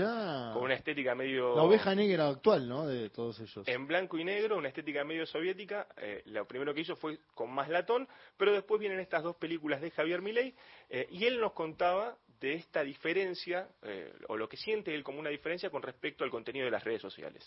con 0.54 0.62
una 0.64 0.74
estética 0.74 1.14
medio... 1.14 1.54
La 1.56 1.62
oveja 1.62 1.94
negra 1.94 2.28
actual, 2.28 2.68
¿no? 2.68 2.86
De 2.86 3.10
todos 3.10 3.38
ellos. 3.40 3.66
En 3.68 3.86
blanco 3.86 4.18
y 4.18 4.24
negro, 4.24 4.56
una 4.56 4.68
estética 4.68 5.04
medio 5.04 5.26
soviética. 5.26 5.86
eh, 5.98 6.22
lo 6.26 6.46
primero 6.46 6.72
que 6.74 6.80
hizo 6.80 6.96
fue 6.96 7.18
con 7.34 7.50
más 7.52 7.68
latón, 7.68 8.08
pero 8.36 8.52
después 8.52 8.80
vienen 8.80 9.00
estas 9.00 9.22
dos 9.22 9.36
películas 9.36 9.80
de 9.80 9.90
Javier 9.90 10.22
Milei 10.22 10.54
eh, 10.88 11.06
y 11.10 11.24
él 11.24 11.40
nos 11.40 11.52
contaba 11.52 12.16
de 12.40 12.54
esta 12.54 12.82
diferencia, 12.82 13.68
eh, 13.82 14.12
o 14.28 14.36
lo 14.36 14.48
que 14.48 14.56
siente 14.56 14.94
él 14.94 15.04
como 15.04 15.20
una 15.20 15.28
diferencia 15.30 15.68
con 15.68 15.82
respecto 15.82 16.24
al 16.24 16.30
contenido 16.30 16.64
de 16.64 16.70
las 16.70 16.82
redes 16.82 17.02
sociales. 17.02 17.46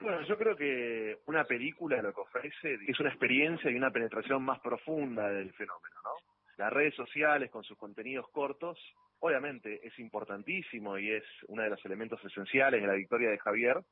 Bueno, 0.00 0.22
yo 0.22 0.38
creo 0.38 0.56
que 0.56 1.18
una 1.26 1.44
película 1.44 2.00
lo 2.00 2.14
que 2.14 2.22
ofrece 2.22 2.78
es 2.86 2.98
una 3.00 3.10
experiencia 3.10 3.70
y 3.70 3.74
una 3.74 3.90
penetración 3.90 4.42
más 4.42 4.58
profunda 4.60 5.28
del 5.28 5.52
fenómeno, 5.52 5.94
¿no? 6.02 6.10
Las 6.56 6.72
redes 6.72 6.94
sociales 6.94 7.50
con 7.50 7.64
sus 7.64 7.76
contenidos 7.76 8.26
cortos, 8.30 8.78
obviamente 9.18 9.86
es 9.86 9.98
importantísimo 9.98 10.98
y 10.98 11.10
es 11.10 11.24
uno 11.48 11.62
de 11.62 11.70
los 11.70 11.84
elementos 11.84 12.22
esenciales 12.24 12.80
de 12.80 12.86
la 12.86 12.94
victoria 12.94 13.30
de 13.30 13.38
Javier, 13.38 13.82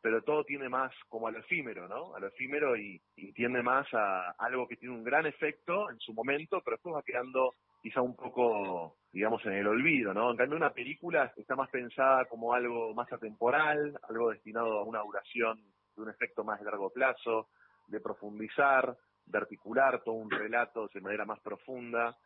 pero 0.00 0.22
todo 0.22 0.42
tiende 0.44 0.68
más 0.68 0.92
como 1.08 1.28
a 1.28 1.30
lo 1.30 1.38
efímero, 1.38 1.86
¿no? 1.86 2.14
A 2.16 2.18
lo 2.18 2.26
efímero 2.26 2.76
y, 2.76 3.00
y 3.14 3.32
tiende 3.32 3.62
más 3.62 3.86
a 3.94 4.30
algo 4.38 4.66
que 4.66 4.76
tiene 4.76 4.96
un 4.96 5.04
gran 5.04 5.26
efecto 5.26 5.90
en 5.90 6.00
su 6.00 6.12
momento, 6.12 6.60
pero 6.64 6.76
después 6.76 6.96
va 6.96 7.02
quedando 7.04 7.54
quizá 7.82 8.00
un 8.00 8.14
poco, 8.14 8.96
digamos, 9.12 9.44
en 9.44 9.54
el 9.54 9.66
olvido, 9.66 10.14
¿no? 10.14 10.30
En 10.30 10.36
cambio, 10.36 10.56
una 10.56 10.72
película 10.72 11.32
está 11.36 11.56
más 11.56 11.68
pensada 11.68 12.26
como 12.26 12.54
algo 12.54 12.94
más 12.94 13.12
atemporal, 13.12 13.98
algo 14.08 14.30
destinado 14.30 14.78
a 14.78 14.84
una 14.84 15.00
duración 15.00 15.60
de 15.96 16.02
un 16.02 16.08
efecto 16.08 16.44
más 16.44 16.60
de 16.60 16.66
largo 16.66 16.90
plazo, 16.90 17.48
de 17.88 18.00
profundizar, 18.00 18.96
de 19.26 19.38
articular 19.38 20.02
todo 20.04 20.14
un 20.14 20.30
relato 20.30 20.88
de 20.94 21.00
manera 21.00 21.24
más 21.24 21.40
profunda. 21.40 22.16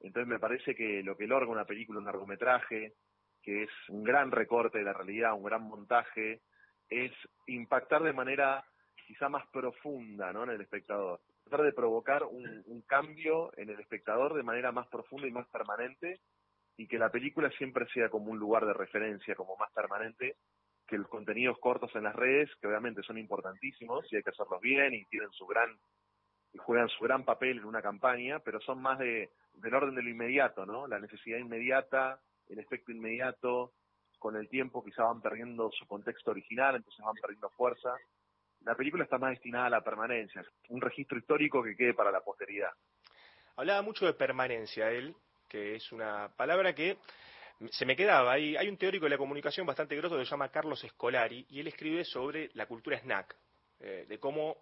Entonces 0.00 0.28
me 0.28 0.40
parece 0.40 0.74
que 0.74 1.02
lo 1.04 1.16
que 1.16 1.28
logra 1.28 1.46
una 1.46 1.64
película, 1.64 2.00
un 2.00 2.06
largometraje, 2.06 2.94
que 3.40 3.62
es 3.62 3.70
un 3.88 4.02
gran 4.02 4.32
recorte 4.32 4.78
de 4.78 4.84
la 4.84 4.92
realidad, 4.92 5.34
un 5.34 5.44
gran 5.44 5.62
montaje, 5.62 6.42
es 6.88 7.12
impactar 7.46 8.02
de 8.02 8.12
manera 8.12 8.64
quizá 9.06 9.28
más 9.28 9.46
profunda 9.48 10.32
¿no? 10.32 10.42
en 10.44 10.50
el 10.50 10.60
espectador. 10.60 11.20
Tratar 11.44 11.66
de 11.66 11.72
provocar 11.72 12.24
un, 12.24 12.82
cambio 12.86 13.52
en 13.56 13.70
el 13.70 13.80
espectador 13.80 14.34
de 14.34 14.42
manera 14.42 14.72
más 14.72 14.86
profunda 14.88 15.26
y 15.26 15.30
más 15.30 15.46
permanente 15.48 16.20
y 16.76 16.86
que 16.86 16.98
la 16.98 17.10
película 17.10 17.50
siempre 17.50 17.86
sea 17.92 18.08
como 18.08 18.30
un 18.30 18.38
lugar 18.38 18.66
de 18.66 18.74
referencia, 18.74 19.34
como 19.34 19.56
más 19.56 19.70
permanente 19.72 20.36
que 20.86 20.98
los 20.98 21.08
contenidos 21.08 21.58
cortos 21.58 21.94
en 21.94 22.04
las 22.04 22.14
redes, 22.14 22.50
que 22.60 22.66
obviamente 22.66 23.02
son 23.02 23.16
importantísimos 23.16 24.10
y 24.12 24.16
hay 24.16 24.22
que 24.22 24.30
hacerlos 24.30 24.60
bien 24.60 24.92
y 24.92 25.04
tienen 25.06 25.30
su 25.30 25.46
gran 25.46 25.70
y 26.52 26.58
juegan 26.58 26.88
su 26.88 27.02
gran 27.02 27.24
papel 27.24 27.58
en 27.58 27.64
una 27.64 27.82
campaña, 27.82 28.38
pero 28.40 28.60
son 28.60 28.80
más 28.80 28.98
de 28.98 29.30
del 29.54 29.74
orden 29.74 29.94
de 29.94 30.02
lo 30.02 30.10
inmediato, 30.10 30.66
¿no? 30.66 30.86
La 30.86 30.98
necesidad 30.98 31.38
inmediata, 31.38 32.20
el 32.48 32.58
efecto 32.58 32.92
inmediato, 32.92 33.72
con 34.18 34.36
el 34.36 34.48
tiempo 34.48 34.82
quizá 34.82 35.04
van 35.04 35.20
perdiendo 35.20 35.70
su 35.72 35.86
contexto 35.86 36.30
original, 36.30 36.76
entonces 36.76 37.04
van 37.04 37.14
perdiendo 37.16 37.50
fuerza. 37.50 37.94
La 38.64 38.74
película 38.74 39.04
está 39.04 39.18
más 39.18 39.30
destinada 39.30 39.66
a 39.66 39.70
la 39.70 39.80
permanencia, 39.82 40.42
un 40.70 40.80
registro 40.80 41.18
histórico 41.18 41.62
que 41.62 41.76
quede 41.76 41.94
para 41.94 42.10
la 42.10 42.20
posteridad. 42.20 42.70
Hablaba 43.56 43.82
mucho 43.82 44.06
de 44.06 44.14
permanencia 44.14 44.90
él, 44.90 45.14
que 45.48 45.76
es 45.76 45.92
una 45.92 46.28
palabra 46.34 46.74
que 46.74 46.98
se 47.70 47.86
me 47.86 47.94
quedaba. 47.94 48.32
Hay, 48.32 48.68
un 48.68 48.76
teórico 48.76 49.04
de 49.04 49.10
la 49.10 49.18
comunicación 49.18 49.66
bastante 49.66 49.96
grosso 49.96 50.16
que 50.16 50.24
se 50.24 50.30
llama 50.30 50.50
Carlos 50.50 50.82
Escolari 50.82 51.46
y 51.50 51.60
él 51.60 51.68
escribe 51.68 52.04
sobre 52.04 52.50
la 52.54 52.66
cultura 52.66 52.98
snack, 52.98 53.36
eh, 53.80 54.06
de 54.08 54.18
cómo 54.18 54.56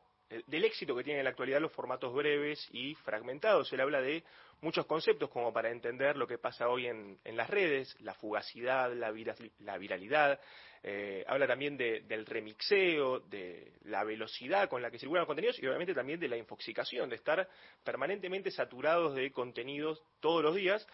del 0.46 0.64
éxito 0.64 0.94
que 0.96 1.04
tienen 1.04 1.20
en 1.20 1.24
la 1.24 1.30
actualidad 1.30 1.60
los 1.60 1.72
formatos 1.72 2.12
breves 2.14 2.68
y 2.72 2.94
fragmentados. 2.96 3.72
Él 3.72 3.80
habla 3.80 4.00
de 4.00 4.22
muchos 4.60 4.86
conceptos 4.86 5.28
como 5.30 5.52
para 5.52 5.70
entender 5.70 6.16
lo 6.16 6.26
que 6.26 6.38
pasa 6.38 6.68
hoy 6.68 6.86
en, 6.86 7.18
las 7.24 7.50
redes, 7.50 7.94
la 8.00 8.14
fugacidad, 8.14 8.92
la, 8.94 9.12
la 9.60 9.78
viralidad. 9.78 10.40
eh, 10.84 11.24
habla 11.28 11.46
también 11.46 11.76
de- 11.76 12.00
del 12.00 12.26
remixeo, 12.26 13.20
de 13.20 13.72
la 13.84 14.02
velocidad 14.02 14.68
con 14.68 14.82
la 14.82 14.90
que 14.90 14.98
circulan 14.98 15.20
los 15.20 15.28
contenidos 15.28 15.58
y 15.62 15.66
obviamente 15.68 15.94
también 15.94 16.18
de 16.18 16.26
la 16.28 16.36
infoxicación, 16.36 17.08
de 17.08 17.14
estar 17.16 17.48
permanentemente 17.84 18.50
saturados 18.50 19.14
de 19.14 19.30
contenidos 19.30 20.02
todos 20.20 20.42
los 20.42 20.56
días. 20.56 20.84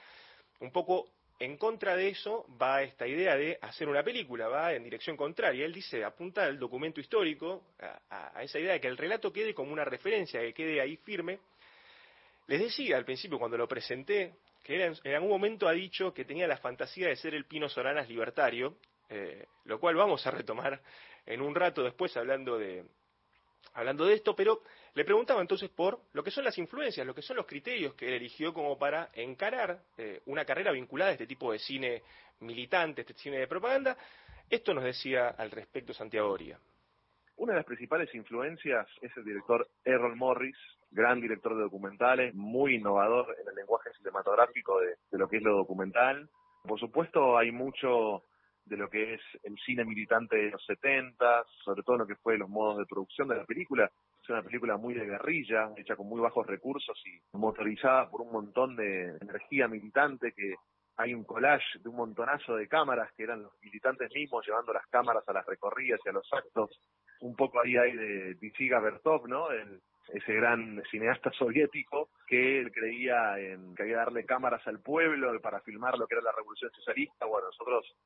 Un 0.60 0.73
poco 0.73 1.09
en 1.40 1.56
contra 1.56 1.94
de 1.97 2.09
eso 2.09 2.47
va 2.60 2.82
esta 2.82 3.06
idea 3.06 3.36
de 3.36 3.59
hacer 3.62 3.89
una 3.89 4.02
película, 4.02 4.48
va 4.48 4.73
en 4.74 4.82
dirección 4.85 5.16
contraria. 5.16 5.65
Él 5.65 5.73
dice, 5.73 6.05
apunta 6.05 6.44
al 6.44 6.59
documento 6.59 7.01
histórico, 7.01 7.62
a, 8.10 8.35
a- 8.39 8.43
esa 8.43 8.59
idea 8.59 8.73
de 8.73 8.81
que 8.81 8.89
el 8.89 8.97
relato 8.97 9.32
quede 9.32 9.55
como 9.55 9.73
una 9.73 9.85
referencia, 9.85 10.40
que 10.40 10.52
quede 10.52 10.81
ahí 10.81 10.97
firme. 10.97 11.39
Les 12.48 12.60
decía 12.60 12.97
al 12.97 13.05
principio, 13.05 13.39
cuando 13.39 13.56
lo 13.56 13.69
presenté, 13.69 14.35
que 14.65 14.82
en 14.85 15.15
algún 15.15 15.31
momento 15.31 15.69
ha 15.69 15.73
dicho 15.73 16.12
que 16.12 16.24
tenía 16.24 16.47
la 16.47 16.56
fantasía 16.59 17.09
de 17.09 17.16
ser 17.16 17.35
el 17.35 17.44
Pino 17.47 17.69
Solanas 17.69 18.09
libertario, 18.09 18.77
eh, 19.09 19.47
lo 19.65 19.78
cual 19.78 19.94
vamos 19.94 20.27
a 20.27 20.31
retomar 20.31 20.81
en 21.24 21.40
un 21.40 21.55
rato 21.55 21.82
después 21.82 22.16
hablando 22.16 22.59
de, 22.59 22.85
hablando 23.74 24.05
de 24.06 24.15
esto, 24.15 24.35
pero 24.35 24.62
le 24.99 25.05
preguntaba 25.05 25.41
entonces 25.41 25.70
por 25.70 26.01
lo 26.12 26.25
que 26.25 26.33
son 26.33 26.43
las 26.43 26.59
influencias, 26.59 27.07
lo 27.07 27.15
que 27.15 27.23
son 27.23 27.37
los 27.37 27.47
criterios 27.47 27.95
que 27.95 28.09
él 28.09 28.15
eligió 28.15 28.53
como 28.53 28.77
para 28.77 29.11
encarar 29.15 29.79
eh, 29.97 30.23
una 30.27 30.45
carrera 30.45 30.73
vinculada 30.73 31.11
a 31.11 31.12
este 31.12 31.29
tipo 31.29 31.53
de 31.53 31.61
cine 31.61 32.03
militante, 32.41 33.03
este 33.03 33.15
cine 33.15 33.39
de 33.39 33.47
propaganda. 33.47 33.97
Esto 34.51 34.75
nos 34.75 34.83
decía 34.83 35.29
al 35.29 35.53
respecto 35.53 35.95
Santiago 35.95 36.29
Oria. 36.29 36.59
Una 37.37 37.53
de 37.53 37.59
las 37.61 37.66
principales 37.66 38.12
influencias 38.12 38.89
es 39.01 39.16
el 39.16 39.25
director 39.25 39.69
Errol 39.85 40.16
Morris, 40.16 40.57
gran 40.91 41.20
director 41.20 41.55
de 41.55 41.62
documentales, 41.62 42.35
muy 42.35 42.75
innovador 42.75 43.37
en 43.41 43.49
el 43.49 43.55
lenguaje 43.55 43.91
cinematográfico 43.99 44.81
de, 44.81 44.97
de 45.12 45.19
lo 45.19 45.29
que 45.29 45.37
es 45.37 45.45
lo 45.45 45.59
documental. 45.59 46.29
Por 46.66 46.81
supuesto, 46.81 47.39
hay 47.39 47.53
mucho 47.53 48.25
de 48.65 48.77
lo 48.77 48.91
que 48.91 49.15
es 49.15 49.20
el 49.45 49.57
cine 49.65 49.85
militante 49.85 50.37
de 50.37 50.51
los 50.51 50.66
70, 50.66 51.45
sobre 51.65 51.85
todo 51.85 51.99
lo 51.99 52.07
que 52.09 52.16
fue 52.16 52.37
los 52.37 52.49
modos 52.49 52.79
de 52.79 52.87
producción 52.87 53.29
de 53.29 53.37
la 53.37 53.45
película. 53.45 53.89
Es 54.28 54.32
una 54.32 54.42
película 54.42 54.76
muy 54.76 54.92
de 54.92 55.06
guerrilla, 55.06 55.70
hecha 55.78 55.96
con 55.96 56.06
muy 56.06 56.20
bajos 56.20 56.46
recursos 56.46 57.02
y 57.06 57.18
motorizada 57.34 58.10
por 58.10 58.20
un 58.20 58.30
montón 58.30 58.76
de 58.76 59.16
energía 59.22 59.68
militante 59.68 60.32
que 60.32 60.55
hay 60.98 61.14
un 61.14 61.24
collage 61.24 61.78
de 61.78 61.88
un 61.88 61.96
montonazo 61.96 62.55
de 62.55 62.68
cámaras 62.68 63.10
que 63.16 63.22
eran 63.22 63.44
los 63.44 63.52
militantes 63.62 64.10
mismos 64.12 64.46
llevando 64.46 64.74
las 64.74 64.86
cámaras 64.88 65.26
a 65.26 65.32
las 65.32 65.46
recorridas 65.46 65.98
y 66.05 66.10
a 66.10 66.12
los 66.12 66.28
actos. 66.30 66.78
Un 67.22 67.36
poco 67.36 67.59
ahí 67.59 67.78
hay 67.78 67.96
de 67.96 68.34
Visiga 68.34 68.80
Bertov, 68.80 69.26
¿no? 69.28 69.50
El- 69.50 69.80
ese 70.12 70.34
gran 70.34 70.82
cineasta 70.90 71.32
soviético 71.32 72.10
que 72.26 72.60
él 72.60 72.70
creía 72.70 73.38
en 73.38 73.74
que 73.74 73.82
había 73.84 73.94
que 73.94 73.98
darle 73.98 74.26
cámaras 74.26 74.66
al 74.66 74.80
pueblo 74.80 75.40
para 75.40 75.62
filmar 75.62 75.96
lo 75.96 76.06
que 76.06 76.16
era 76.16 76.22
la 76.24 76.32
revolución 76.32 76.70
socialista. 76.72 77.24
Bueno, 77.24 77.46
nosotros 77.46 77.96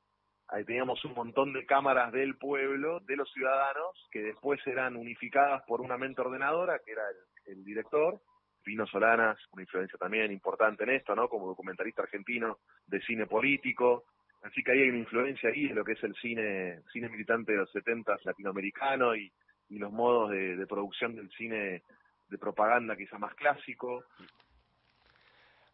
ahí 0.53 0.65
teníamos 0.65 1.03
un 1.05 1.15
montón 1.15 1.53
de 1.53 1.65
cámaras 1.65 2.13
del 2.13 2.37
pueblo, 2.37 3.01
de 3.01 3.17
los 3.17 3.31
ciudadanos, 3.33 4.09
que 4.11 4.23
después 4.23 4.61
eran 4.67 4.97
unificadas 4.97 5.63
por 5.67 5.81
una 5.81 5.97
mente 5.97 6.21
ordenadora, 6.21 6.79
que 6.85 6.93
era 6.93 7.03
el, 7.47 7.65
director, 7.65 8.21
Pino 8.63 8.87
Solanas, 8.87 9.39
una 9.53 9.63
influencia 9.63 9.99
también 9.99 10.31
importante 10.31 10.85
en 10.85 10.91
esto, 10.91 11.17
¿no? 11.17 11.29
Como 11.29 11.47
documentalista 11.47 12.03
argentino 12.03 12.59
de 12.87 13.01
cine 13.01 13.27
político. 13.27 14.05
Así 14.43 14.63
que 14.63 14.73
ahí 14.73 14.83
hay 14.83 14.91
una 14.91 14.99
influencia 14.99 15.49
ahí 15.49 15.69
de 15.69 15.75
lo 15.75 15.85
que 15.85 15.93
es 15.93 16.05
el 16.05 16.15
cine, 16.17 16.81
cine 16.93 17.09
militante 17.09 17.53
de 17.53 17.59
los 17.59 17.73
70 17.73 18.19
latinoamericano 18.25 19.17
y, 19.17 19.33
y 19.71 19.79
los 19.79 19.91
modos 19.91 20.31
de, 20.31 20.57
de 20.57 20.67
producción 20.67 21.17
del 21.17 21.31
cine 21.31 21.83
de 22.29 22.39
propaganda 22.39 22.97
quizá 22.97 23.19
más 23.19 23.35
clásico. 23.35 24.05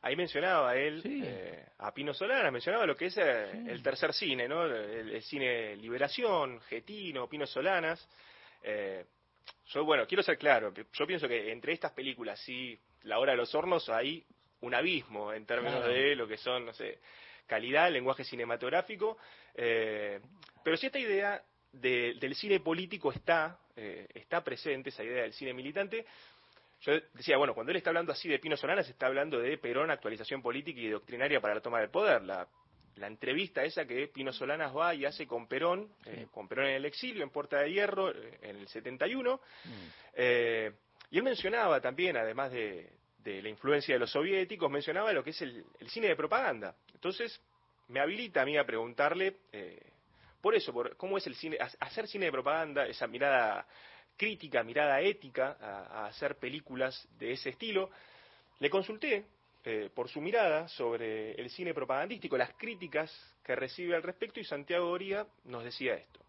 Ahí 0.03 0.15
mencionaba 0.15 0.77
él 0.77 1.03
eh, 1.05 1.67
a 1.79 1.93
Pino 1.93 2.15
Solana, 2.15 2.51
mencionaba 2.53 2.87
lo 2.87 2.97
que 2.97 3.07
es 3.07 3.17
eh, 3.19 3.51
el 3.67 3.83
tercer 3.83 4.13
cine, 4.13 4.47
¿no? 4.49 4.65
El, 4.65 5.11
el 5.11 5.23
cine 5.23 5.75
Liberación, 5.77 6.61
Getino, 6.63 7.29
Pino 7.29 7.47
Solanas. 7.47 8.09
Eh, 8.63 9.05
yo, 9.67 9.85
bueno, 9.85 10.07
quiero 10.07 10.23
ser 10.23 10.39
claro, 10.39 10.73
yo 10.93 11.07
pienso 11.07 11.27
que 11.27 11.51
entre 11.51 11.73
estas 11.73 11.93
películas 11.93 12.49
y 12.49 12.79
La 13.03 13.19
Hora 13.19 13.33
de 13.33 13.39
los 13.39 13.53
Hornos, 13.55 13.89
ahí 13.89 14.25
un 14.61 14.75
abismo 14.75 15.33
en 15.33 15.45
términos 15.47 15.79
Claro. 15.81 15.93
de 15.93 16.15
lo 16.17 16.29
que 16.29 16.37
son, 16.37 16.67
no 16.67 16.73
sé, 16.73 16.99
calidad, 17.47 17.91
lenguaje 17.91 18.25
cinematográfico, 18.25 19.19
eh, 19.55 20.21
pero 20.63 20.77
si 20.77 20.87
esta 20.87 20.99
idea 20.99 21.43
de- 21.73 22.15
del 22.21 22.35
cine 22.35 22.61
político 22.61 23.11
está, 23.13 23.59
eh, 23.77 24.07
está 24.15 24.43
presente, 24.45 24.91
esa 24.91 25.03
idea 25.05 25.23
del 25.23 25.33
cine 25.33 25.53
militante, 25.55 26.05
yo 26.81 26.93
decía, 27.15 27.37
bueno, 27.37 27.55
cuando 27.55 27.71
él 27.73 27.77
está 27.77 27.91
hablando 27.91 28.13
así 28.13 28.29
de 28.29 28.39
Pino 28.39 28.57
Solanas, 28.57 28.89
está 28.89 29.07
hablando 29.07 29.39
de 29.41 29.59
Perón, 29.59 29.91
actualización 29.91 30.41
política 30.43 30.81
y 30.81 30.89
doctrinaria 30.89 31.41
para 31.41 31.55
la 31.57 31.61
toma 31.61 31.81
del 31.81 31.91
poder. 31.91 32.23
La, 32.23 32.47
la 32.97 33.07
entrevista 33.07 33.65
esa 33.65 33.85
que 33.87 34.09
Pino 34.09 34.33
Solanas 34.33 34.77
va 34.77 34.95
y 34.95 35.05
hace 35.05 35.27
con 35.27 35.49
Perón, 35.49 35.93
eh, 36.07 36.27
con 36.31 36.47
Perón 36.49 36.67
en 36.67 36.75
el 36.77 36.85
exilio, 36.85 37.23
en 37.23 37.31
Puerta 37.31 37.59
de 37.61 37.73
Hierro, 37.73 38.11
eh, 38.11 38.39
en 38.43 38.57
el 38.57 38.69
71. 38.69 39.41
Eh, 40.15 40.73
y 41.11 41.17
él 41.19 41.23
mencionaba 41.25 41.81
también, 41.81 42.17
además 42.17 42.53
de, 42.53 42.91
de 43.19 43.43
la 43.43 43.49
influencia 43.49 43.95
de 43.95 43.99
los 44.01 44.11
soviéticos, 44.11 44.71
mencionaba 44.71 45.13
lo 45.13 45.25
que 45.25 45.31
es 45.31 45.43
el, 45.43 45.65
el 45.81 45.89
cine 45.91 46.09
de 46.09 46.17
propaganda. 46.17 46.75
Entonces, 46.95 47.41
me 47.89 48.01
habilita 48.01 48.43
a 48.43 48.45
mí 48.45 48.57
a 48.59 48.65
preguntarle, 48.65 49.37
eh, 49.53 49.81
por 50.41 50.55
eso, 50.55 50.73
por 50.73 50.97
cómo 50.97 51.19
es 51.19 51.27
el 51.27 51.35
cine, 51.35 51.57
ha- 51.61 51.85
hacer 51.87 52.07
cine 52.07 52.27
de 52.27 52.33
propaganda, 52.33 52.87
esa 52.87 53.07
mirada 53.07 53.67
crítica, 54.19 54.63
mirada 54.63 55.01
ética, 55.01 55.57
a, 55.61 56.07
hacer 56.07 56.37
películas 56.37 57.09
de 57.19 57.33
ese 57.33 57.51
estilo. 57.51 57.89
Le 58.59 58.69
consulté 58.69 59.25
eh, 59.65 59.89
por 59.95 60.09
su 60.09 60.21
mirada 60.21 60.69
sobre 60.69 61.33
el 61.33 61.49
cine 61.49 61.73
propagandístico, 61.73 62.37
las 62.37 62.53
críticas 62.55 63.11
que 63.43 63.57
recibe 63.57 63.97
al 63.97 64.03
respecto, 64.03 64.41
y 64.41 64.45
Santiago 64.45 64.91
Oría 64.91 65.27
nos 65.45 65.65
decía 65.65 65.95
esto. 65.95 66.21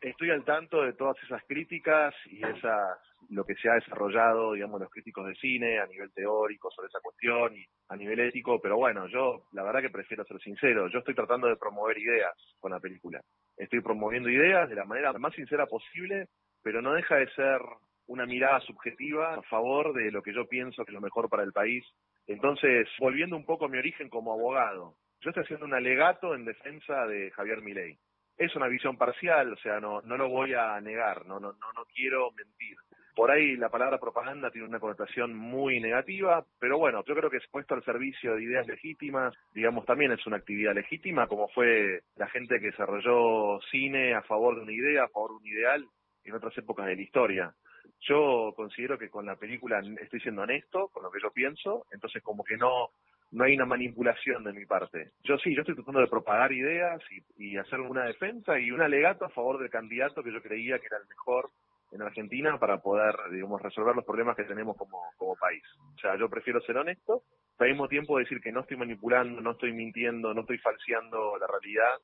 Estoy 0.00 0.30
al 0.30 0.44
tanto 0.44 0.82
de 0.82 0.94
todas 0.94 1.16
esas 1.22 1.42
críticas 1.44 2.14
y 2.26 2.44
esas 2.44 2.98
lo 3.30 3.44
que 3.44 3.54
se 3.54 3.68
ha 3.68 3.74
desarrollado, 3.74 4.52
digamos, 4.52 4.80
los 4.80 4.90
críticos 4.90 5.26
de 5.26 5.34
cine 5.36 5.78
a 5.78 5.86
nivel 5.86 6.12
teórico 6.12 6.70
sobre 6.70 6.88
esa 6.88 7.00
cuestión 7.00 7.56
y 7.56 7.64
a 7.88 7.96
nivel 7.96 8.20
ético, 8.20 8.60
pero 8.60 8.76
bueno, 8.76 9.06
yo 9.08 9.46
la 9.52 9.62
verdad 9.62 9.80
que 9.80 9.90
prefiero 9.90 10.24
ser 10.24 10.40
sincero, 10.40 10.88
yo 10.88 10.98
estoy 10.98 11.14
tratando 11.14 11.48
de 11.48 11.56
promover 11.56 11.96
ideas 11.98 12.34
con 12.60 12.72
la 12.72 12.80
película. 12.80 13.20
Estoy 13.56 13.80
promoviendo 13.80 14.28
ideas 14.28 14.68
de 14.68 14.74
la 14.74 14.84
manera 14.84 15.12
más 15.14 15.34
sincera 15.34 15.66
posible, 15.66 16.28
pero 16.64 16.82
no 16.82 16.94
deja 16.94 17.16
de 17.16 17.30
ser 17.34 17.60
una 18.06 18.26
mirada 18.26 18.60
subjetiva 18.60 19.34
a 19.34 19.42
favor 19.42 19.92
de 19.92 20.10
lo 20.10 20.22
que 20.22 20.32
yo 20.34 20.48
pienso 20.48 20.84
que 20.84 20.90
es 20.90 20.94
lo 20.94 21.00
mejor 21.00 21.28
para 21.28 21.44
el 21.44 21.52
país. 21.52 21.84
Entonces, 22.26 22.88
volviendo 22.98 23.36
un 23.36 23.44
poco 23.44 23.66
a 23.66 23.68
mi 23.68 23.78
origen 23.78 24.08
como 24.08 24.32
abogado, 24.32 24.94
yo 25.20 25.30
estoy 25.30 25.44
haciendo 25.44 25.66
un 25.66 25.74
alegato 25.74 26.34
en 26.34 26.44
defensa 26.44 27.06
de 27.06 27.30
Javier 27.32 27.60
Milei. 27.60 27.98
Es 28.36 28.56
una 28.56 28.66
visión 28.66 28.96
parcial, 28.96 29.52
o 29.52 29.56
sea, 29.56 29.78
no, 29.78 30.00
no 30.02 30.16
lo 30.16 30.28
voy 30.28 30.54
a 30.54 30.80
negar, 30.80 31.24
no, 31.26 31.38
no, 31.38 31.52
no, 31.52 31.72
no 31.76 31.84
quiero 31.94 32.32
mentir. 32.32 32.76
Por 33.14 33.30
ahí 33.30 33.56
la 33.56 33.68
palabra 33.68 33.98
propaganda 33.98 34.50
tiene 34.50 34.66
una 34.66 34.80
connotación 34.80 35.36
muy 35.36 35.78
negativa, 35.80 36.44
pero 36.58 36.78
bueno, 36.78 37.04
yo 37.06 37.14
creo 37.14 37.30
que 37.30 37.36
es 37.36 37.46
puesto 37.48 37.74
al 37.74 37.84
servicio 37.84 38.34
de 38.34 38.42
ideas 38.42 38.66
legítimas, 38.66 39.32
digamos, 39.52 39.86
también 39.86 40.10
es 40.10 40.26
una 40.26 40.38
actividad 40.38 40.74
legítima, 40.74 41.28
como 41.28 41.46
fue 41.48 42.00
la 42.16 42.26
gente 42.28 42.58
que 42.58 42.72
desarrolló 42.72 43.60
cine 43.70 44.14
a 44.14 44.22
favor 44.22 44.56
de 44.56 44.62
una 44.62 44.72
idea, 44.72 45.04
a 45.04 45.08
favor 45.08 45.30
de 45.30 45.36
un 45.36 45.46
ideal 45.46 45.88
en 46.24 46.34
otras 46.34 46.56
épocas 46.58 46.86
de 46.86 46.96
la 46.96 47.02
historia. 47.02 47.54
Yo 48.00 48.52
considero 48.56 48.98
que 48.98 49.10
con 49.10 49.26
la 49.26 49.36
película 49.36 49.82
estoy 50.00 50.20
siendo 50.20 50.42
honesto 50.42 50.88
con 50.88 51.02
lo 51.02 51.10
que 51.10 51.20
yo 51.22 51.30
pienso, 51.30 51.86
entonces 51.90 52.22
como 52.22 52.44
que 52.44 52.56
no 52.56 52.90
no 53.34 53.44
hay 53.44 53.54
una 53.54 53.66
manipulación 53.66 54.44
de 54.44 54.52
mi 54.52 54.64
parte. 54.64 55.10
Yo 55.24 55.36
sí, 55.38 55.54
yo 55.54 55.62
estoy 55.62 55.74
tratando 55.74 56.00
de 56.00 56.06
propagar 56.06 56.52
ideas 56.52 57.02
y, 57.36 57.56
hacer 57.56 57.80
una 57.80 58.04
defensa 58.04 58.58
y 58.58 58.70
un 58.70 58.80
alegato 58.80 59.24
a 59.24 59.30
favor 59.30 59.58
del 59.58 59.70
candidato 59.70 60.22
que 60.22 60.32
yo 60.32 60.40
creía 60.40 60.78
que 60.78 60.86
era 60.86 60.98
el 60.98 61.08
mejor 61.08 61.50
en 61.90 62.02
Argentina 62.02 62.58
para 62.58 62.78
poder, 62.78 63.16
digamos, 63.32 63.60
resolver 63.60 63.94
los 63.94 64.04
problemas 64.04 64.36
que 64.36 64.44
tenemos 64.44 64.76
como, 64.76 65.00
como 65.16 65.34
país. 65.36 65.62
O 65.96 65.98
sea, 65.98 66.16
yo 66.16 66.28
prefiero 66.28 66.60
ser 66.60 66.76
honesto, 66.76 67.22
pero 67.56 67.68
al 67.68 67.74
mismo 67.74 67.88
tiempo 67.88 68.18
decir 68.18 68.40
que 68.40 68.52
no 68.52 68.60
estoy 68.60 68.76
manipulando, 68.76 69.40
no 69.40 69.52
estoy 69.52 69.72
mintiendo, 69.72 70.32
no 70.32 70.42
estoy 70.42 70.58
falseando 70.58 71.36
la 71.38 71.46
realidad. 71.48 72.00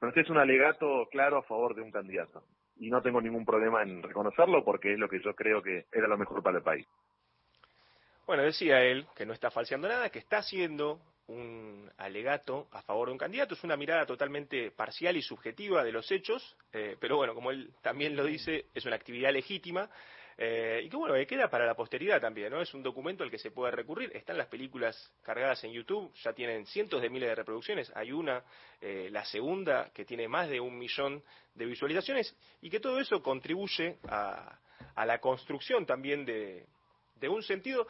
Pero 0.00 0.08
este 0.10 0.22
es 0.22 0.30
un 0.30 0.38
alegato 0.38 1.08
claro 1.10 1.38
a 1.38 1.42
favor 1.42 1.76
de 1.76 1.82
un 1.82 1.92
candidato. 1.92 2.44
Y 2.76 2.90
no 2.90 3.00
tengo 3.02 3.20
ningún 3.20 3.44
problema 3.44 3.82
en 3.82 4.02
reconocerlo 4.02 4.64
porque 4.64 4.92
es 4.92 4.98
lo 4.98 5.08
que 5.08 5.20
yo 5.20 5.34
creo 5.34 5.62
que 5.62 5.86
era 5.92 6.08
lo 6.08 6.18
mejor 6.18 6.42
para 6.42 6.58
el 6.58 6.64
país. 6.64 6.86
Bueno, 8.26 8.42
decía 8.42 8.82
él 8.82 9.06
que 9.14 9.26
no 9.26 9.32
está 9.32 9.50
falseando 9.50 9.86
nada, 9.86 10.10
que 10.10 10.18
está 10.18 10.38
haciendo 10.38 11.00
un 11.26 11.90
alegato 11.96 12.68
a 12.72 12.82
favor 12.82 13.08
de 13.08 13.12
un 13.12 13.18
candidato. 13.18 13.54
Es 13.54 13.64
una 13.64 13.76
mirada 13.76 14.06
totalmente 14.06 14.70
parcial 14.70 15.16
y 15.16 15.22
subjetiva 15.22 15.84
de 15.84 15.92
los 15.92 16.10
hechos, 16.10 16.56
eh, 16.72 16.96
pero 17.00 17.16
bueno, 17.16 17.34
como 17.34 17.50
él 17.50 17.72
también 17.82 18.16
lo 18.16 18.24
dice, 18.24 18.66
es 18.74 18.84
una 18.86 18.96
actividad 18.96 19.32
legítima. 19.32 19.90
Eh, 20.38 20.82
y 20.84 20.88
que 20.88 20.96
bueno, 20.96 21.14
que 21.14 21.26
queda 21.26 21.48
para 21.48 21.66
la 21.66 21.74
posteridad 21.74 22.20
también, 22.20 22.50
¿no? 22.50 22.60
Es 22.60 22.74
un 22.74 22.82
documento 22.82 23.22
al 23.24 23.30
que 23.30 23.38
se 23.38 23.50
puede 23.50 23.70
recurrir. 23.72 24.10
Están 24.16 24.36
las 24.38 24.48
películas 24.48 25.12
cargadas 25.22 25.62
en 25.64 25.72
YouTube, 25.72 26.12
ya 26.22 26.32
tienen 26.32 26.66
cientos 26.66 27.00
de 27.00 27.08
miles 27.10 27.28
de 27.28 27.34
reproducciones. 27.34 27.90
Hay 27.94 28.12
una, 28.12 28.42
eh, 28.80 29.08
la 29.12 29.24
segunda, 29.24 29.90
que 29.94 30.04
tiene 30.04 30.26
más 30.28 30.48
de 30.48 30.60
un 30.60 30.76
millón 30.78 31.22
de 31.54 31.66
visualizaciones, 31.66 32.36
y 32.62 32.70
que 32.70 32.80
todo 32.80 32.98
eso 32.98 33.22
contribuye 33.22 33.98
a, 34.08 34.58
a 34.94 35.06
la 35.06 35.20
construcción 35.20 35.86
también 35.86 36.24
de, 36.24 36.66
de 37.16 37.28
un 37.28 37.42
sentido 37.42 37.86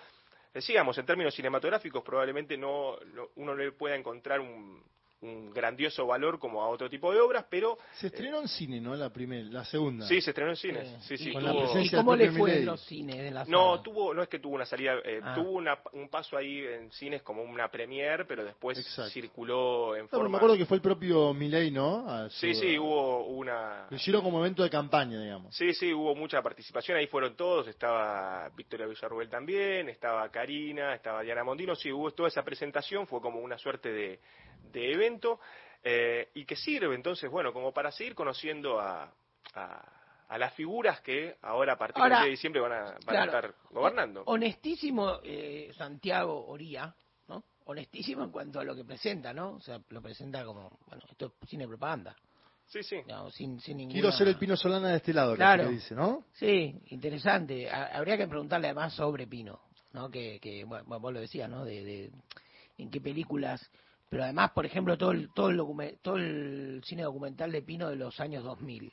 decíamos, 0.53 0.97
en 0.99 1.05
términos 1.07 1.35
cinematográficos 1.35 2.05
probablemente 2.05 2.57
no, 2.57 2.97
no- 3.12 3.31
uno 3.35 3.57
no 3.57 3.73
pueda 3.73 3.97
encontrar 3.97 4.39
un, 4.39 4.85
un 5.24 5.51
grandioso 5.52 6.06
valor 6.06 6.38
como 6.38 6.62
a 6.62 6.68
otro 6.68 6.88
tipo 6.90 7.12
de 7.12 7.20
obras, 7.20 7.44
pero 7.48 7.78
Se 7.94 8.09
estrenó 8.09 8.40
en 8.40 8.48
cine, 8.48 8.80
¿no? 8.80 8.94
La 8.94 9.10
primera, 9.10 9.48
la 9.48 9.64
segunda. 9.64 10.06
sí, 10.06 10.20
se 10.20 10.30
estrenó 10.30 10.51
en 10.51 10.56
cines. 10.56 10.96
Sí, 11.05 11.16
sí, 11.16 11.32
Con 11.32 11.42
la 11.44 11.52
tuvo- 11.52 11.60
presencia 11.64 11.96
¿Y 11.98 12.01
cómo 12.01 12.16
de 12.16 12.24
le 12.26 12.32
fue 12.32 12.59
en 12.59 12.66
los 12.66 12.80
cines 12.82 13.16
de 13.16 13.30
la 13.30 13.44
No, 13.46 13.80
tuvo, 13.82 14.12
no 14.14 14.22
es 14.22 14.28
que 14.28 14.38
tuvo 14.38 14.55
una 14.55 14.66
salida, 14.66 14.94
eh, 15.05 15.20
Ah. 15.22 15.34
tuvo 15.34 15.51
una- 15.52 15.78
un 15.92 16.09
paso 16.09 16.36
ahí 16.36 16.59
en 16.60 16.90
cines 16.92 17.22
como 17.22 17.42
una 17.42 17.68
premiere, 17.70 18.24
pero 18.24 18.44
después 18.44 18.78
Exacto. 18.78 19.10
circuló 19.10 19.96
en 19.96 20.02
No, 20.02 20.09
pero 20.10 20.20
forma... 20.22 20.28
me 20.30 20.36
acuerdo 20.36 20.56
que 20.56 20.66
fue 20.66 20.76
el 20.76 20.82
propio 20.82 21.32
Milei, 21.34 21.70
¿no? 21.70 22.09
A 22.09 22.28
su- 22.30 22.40
Sí, 22.40 22.55
sí, 22.55 22.78
hubo 22.78 23.26
una... 23.26 23.86
Lo 23.90 23.96
hicieron 23.96 24.22
como 24.22 24.38
evento 24.40 24.62
de 24.62 24.70
campaña, 24.70 25.20
digamos. 25.20 25.55
Sí, 25.55 25.72
sí, 25.74 25.92
hubo 25.92 26.14
mucha 26.14 26.42
participación, 26.42 26.98
ahí 26.98 27.06
fueron 27.06 27.34
todos, 27.36 27.66
estaba 27.68 28.48
Victoria 28.56 28.86
Villarruel 28.86 29.28
también, 29.30 29.88
estaba 29.88 30.28
Karina, 30.30 30.94
estaba 30.94 31.22
Diana 31.22 31.44
Mondino, 31.44 31.74
sí, 31.74 31.90
hubo 31.92 32.10
toda 32.12 32.28
esa 32.28 32.42
presentación, 32.42 33.06
fue 33.06 33.20
como 33.20 33.40
una 33.40 33.56
suerte 33.59 33.90
de, 33.92 34.20
de 34.73 34.93
evento, 34.93 35.41
eh, 35.82 36.28
y 36.35 36.45
que 36.45 36.57
sirve 36.57 36.95
entonces, 36.95 37.31
bueno, 37.31 37.53
como 37.53 37.73
para 37.73 37.91
seguir 37.93 38.15
conociendo 38.15 38.81
a, 38.81 39.12
a, 39.55 39.93
a 40.28 40.39
las 40.39 40.55
figuras 40.55 41.01
que 41.01 41.36
ahora 41.43 41.74
a 41.74 41.78
partir 41.78 42.03
Ahora, 42.03 42.16
del 42.20 42.24
10 42.24 42.27
de 42.27 42.31
diciembre 42.31 42.61
van 42.62 42.73
a, 42.73 42.77
van 42.85 42.93
a 42.93 43.01
claro. 43.05 43.24
estar 43.27 43.55
gobernando. 43.70 44.23
Honestísimo 44.27 45.20
eh, 45.23 45.70
Santiago 45.77 46.47
Oría, 46.47 46.95
¿no? 47.28 47.45
Honestísimo 47.66 48.24
en 48.24 48.31
cuanto 48.31 48.61
a 48.61 48.65
lo 48.65 48.74
que 48.74 48.85
presenta, 48.85 49.32
¿no? 49.35 49.53
O 49.57 49.61
sea, 49.61 49.78
lo 49.91 50.01
presenta 50.03 50.45
como, 50.45 50.78
bueno, 50.89 51.03
esto 51.11 51.35
es 51.43 51.49
cine 51.49 51.66
propaganda. 51.66 52.16
Sí, 52.66 52.82
sí. 52.82 52.97
No, 53.07 53.31
sin, 53.31 53.61
sin 53.61 53.77
ninguna... 53.77 53.93
Quiero 53.93 54.11
ser 54.12 54.27
el 54.28 54.36
Pino 54.39 54.57
Solana 54.57 54.89
de 54.89 54.97
este 54.97 55.12
lado, 55.12 55.35
Claro. 55.36 55.65
que 55.65 55.70
dice, 55.74 55.95
¿no? 55.95 56.24
Sí, 56.32 56.74
interesante. 56.86 57.69
Ha- 57.69 57.97
Habría 57.99 58.16
que 58.16 58.27
preguntarle 58.27 58.69
además 58.69 58.95
sobre 58.95 59.27
Pino, 59.27 59.61
¿no? 59.93 60.11
Que, 60.11 60.41
que 60.41 60.65
bueno, 60.65 60.99
vos 60.99 61.12
lo 61.12 61.20
decías, 61.20 61.49
¿no? 61.51 61.65
De, 61.66 61.85
de 61.85 62.11
en 62.78 62.91
qué 62.91 63.01
películas, 63.03 63.70
pero 64.15 64.23
además, 64.24 64.53
por 64.53 64.65
ejemplo, 64.65 64.97
todo 64.97 65.11
el, 65.11 65.28
todo 65.35 65.51
el 65.51 65.99
todo 66.01 66.16
el 66.19 66.81
cine 66.85 67.03
documental 67.03 67.51
de 67.51 67.62
Pino 67.62 67.89
de 67.89 67.97
los 67.97 68.20
años 68.20 68.45
2000, 68.45 68.93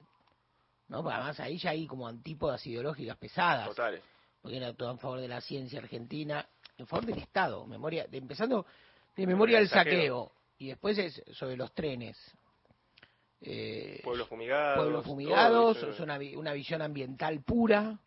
¿no? 0.87 1.03
Porque 1.03 1.13
Además 1.15 1.39
ahí 1.41 1.59
ya 1.59 1.69
hay 1.69 1.85
como 1.85 2.07
antípodas 2.07 2.65
ideológicas 2.65 3.17
pesadas. 3.17 3.67
Totales. 3.69 4.01
Porque 4.41 4.57
era 4.57 4.73
todo 4.73 4.89
en 4.89 4.97
favor 4.97 5.19
de 5.19 5.27
la 5.27 5.39
ciencia 5.39 5.77
argentina, 5.77 6.43
en 6.75 6.87
favor 6.87 7.05
del 7.05 7.19
Estado, 7.19 7.67
memoria, 7.67 8.07
de, 8.07 8.17
empezando 8.17 8.65
de 9.15 9.27
memoria 9.27 9.59
del 9.59 9.69
saqueo. 9.69 9.93
saqueo, 9.93 10.31
y 10.57 10.67
después 10.69 10.97
es 10.97 11.21
sobre 11.33 11.55
los 11.55 11.71
trenes. 11.75 12.17
Eh, 13.41 14.01
Pueblos 14.03 14.27
fumigados. 14.27 14.77
pueblos 14.77 15.05
fumigados, 15.05 15.77
es 15.83 15.99
una, 15.99 16.17
vi- 16.17 16.35
una 16.35 16.53
visión 16.53 16.81
ambiental 16.81 17.43
pura, 17.43 17.99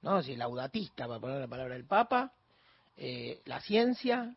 ¿no? 0.00 0.22
Si 0.22 0.34
laudatista, 0.34 1.06
para 1.06 1.20
poner 1.20 1.40
la 1.40 1.46
palabra 1.46 1.74
del 1.74 1.84
Papa, 1.86 2.32
eh, 2.96 3.42
la 3.44 3.60
ciencia, 3.60 4.34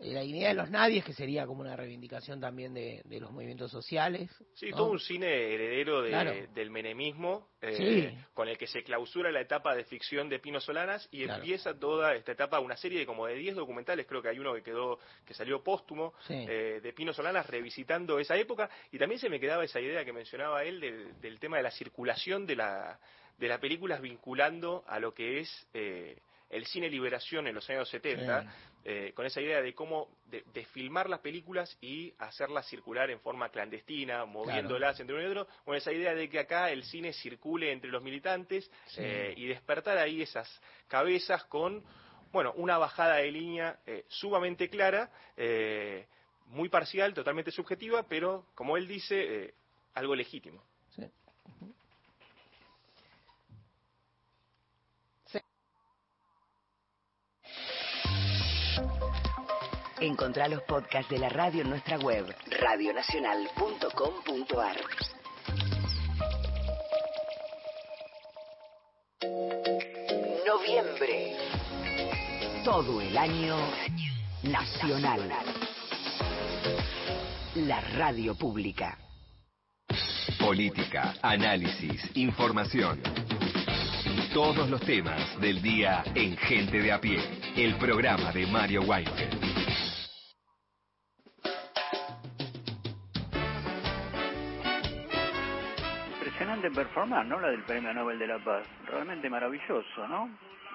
la 0.00 0.20
dignidad 0.22 0.48
de 0.48 0.54
los 0.54 0.70
nadies, 0.70 1.04
que 1.04 1.12
sería 1.12 1.46
como 1.46 1.60
una 1.60 1.76
reivindicación 1.76 2.40
también 2.40 2.72
de, 2.74 3.02
de 3.04 3.20
los 3.20 3.30
movimientos 3.30 3.70
sociales. 3.70 4.30
Sí, 4.54 4.70
¿no? 4.70 4.76
todo 4.78 4.90
un 4.92 5.00
cine 5.00 5.26
heredero 5.26 6.02
de- 6.02 6.08
Claro. 6.10 6.32
del 6.54 6.70
menemismo, 6.70 7.48
eh, 7.60 7.76
Sí. 7.76 8.18
con 8.32 8.48
el 8.48 8.56
que 8.56 8.66
se 8.66 8.82
clausura 8.82 9.30
la 9.30 9.40
etapa 9.42 9.74
de 9.74 9.84
ficción 9.84 10.28
de 10.28 10.38
Pino 10.38 10.60
Solanas 10.60 11.06
y 11.10 11.24
Claro. 11.24 11.40
empieza 11.42 11.78
toda 11.78 12.14
esta 12.14 12.32
etapa, 12.32 12.60
una 12.60 12.76
serie 12.76 12.98
de 13.00 13.06
como 13.06 13.26
de 13.26 13.34
10 13.34 13.54
documentales, 13.54 14.06
creo 14.06 14.22
que 14.22 14.28
hay 14.30 14.38
uno 14.38 14.54
que 14.54 14.62
quedó, 14.62 14.98
que 15.26 15.34
salió 15.34 15.62
póstumo, 15.62 16.14
Sí. 16.26 16.34
eh, 16.48 16.80
de 16.82 16.92
Pino 16.92 17.12
Solanas 17.12 17.46
revisitando 17.46 18.18
esa 18.18 18.36
época, 18.36 18.70
y 18.90 18.98
también 18.98 19.20
se 19.20 19.28
me 19.28 19.38
quedaba 19.38 19.64
esa 19.64 19.80
idea 19.80 20.04
que 20.04 20.12
mencionaba 20.12 20.64
él 20.64 20.80
del, 20.80 21.20
del 21.20 21.38
tema 21.38 21.58
de 21.58 21.62
la 21.64 21.70
circulación 21.70 22.46
de 22.46 22.56
la 22.56 22.98
de 23.38 23.48
las 23.48 23.58
películas 23.58 24.02
vinculando 24.02 24.84
a 24.86 25.00
lo 25.00 25.14
que 25.14 25.40
es 25.40 25.66
eh, 25.72 26.20
el 26.50 26.66
cine 26.66 26.90
liberación 26.90 27.46
en 27.46 27.54
los 27.54 27.70
años 27.70 27.88
70, 27.88 28.42
Sí. 28.42 28.48
Eh, 28.84 29.12
con 29.14 29.26
esa 29.26 29.40
idea 29.40 29.60
de 29.60 29.74
cómo 29.74 30.08
de, 30.26 30.42
de 30.54 30.64
filmar 30.66 31.08
las 31.08 31.20
películas 31.20 31.76
y 31.80 32.14
hacerlas 32.18 32.66
circular 32.66 33.10
en 33.10 33.20
forma 33.20 33.48
clandestina, 33.50 34.24
moviéndolas 34.24 34.98
entre 35.00 35.14
uno 35.16 35.24
y 35.24 35.26
otro, 35.30 35.48
con 35.64 35.76
esa 35.76 35.92
idea 35.92 36.14
de 36.14 36.28
que 36.28 36.38
acá 36.38 36.70
el 36.70 36.84
cine 36.84 37.12
circule 37.12 37.72
entre 37.72 37.90
los 37.90 38.02
militantes 38.02 38.70
Sí. 38.86 39.00
eh, 39.02 39.34
y 39.36 39.46
despertar 39.46 39.98
ahí 39.98 40.22
esas 40.22 40.48
cabezas 40.88 41.44
con 41.44 41.82
bueno, 42.32 42.52
una 42.56 42.78
bajada 42.78 43.16
de 43.16 43.30
línea 43.32 43.80
eh, 43.86 44.04
sumamente 44.08 44.68
clara, 44.68 45.10
eh, 45.36 46.06
muy 46.46 46.68
parcial, 46.68 47.12
totalmente 47.12 47.50
subjetiva, 47.50 48.04
pero 48.04 48.46
como 48.54 48.76
él 48.76 48.86
dice, 48.86 49.44
eh, 49.46 49.54
algo 49.94 50.14
legítimo. 50.14 50.62
Encontrá 60.00 60.48
los 60.48 60.62
podcasts 60.62 61.10
de 61.10 61.18
la 61.18 61.28
radio 61.28 61.60
en 61.60 61.68
nuestra 61.68 61.98
web, 61.98 62.24
radionacional.com.ar. 62.58 64.76
Noviembre. 70.46 71.36
Todo 72.64 73.02
el 73.02 73.18
año 73.18 73.58
nacional. 74.44 75.28
La 77.56 77.82
radio 77.82 78.34
pública. 78.34 78.96
Política, 80.38 81.12
análisis, 81.20 82.10
información. 82.14 83.02
Todos 84.32 84.70
los 84.70 84.80
temas 84.80 85.38
del 85.42 85.60
día 85.60 86.02
en 86.14 86.38
Gente 86.38 86.80
de 86.80 86.90
a 86.90 86.98
pie. 86.98 87.18
El 87.54 87.76
programa 87.76 88.32
de 88.32 88.46
Mario 88.46 88.80
Weinfeld. 88.82 89.39
Impresionante 96.60 96.92
performance, 96.92 97.26
¿no? 97.26 97.40
La 97.40 97.48
del 97.48 97.62
Premio 97.62 97.94
Nobel 97.94 98.18
de 98.18 98.26
la 98.26 98.38
Paz. 98.38 98.66
Realmente 98.86 99.30
maravilloso, 99.30 100.06
¿no? 100.08 100.28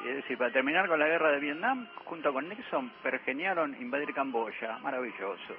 Es 0.04 0.16
decir, 0.16 0.36
para 0.36 0.52
terminar 0.52 0.88
con 0.88 0.98
la 0.98 1.08
guerra 1.08 1.30
de 1.30 1.40
Vietnam, 1.40 1.88
junto 2.06 2.34
con 2.34 2.50
Nixon, 2.50 2.90
pergeniaron 3.04 3.80
invadir 3.80 4.12
Camboya. 4.12 4.80
Maravilloso. 4.80 5.54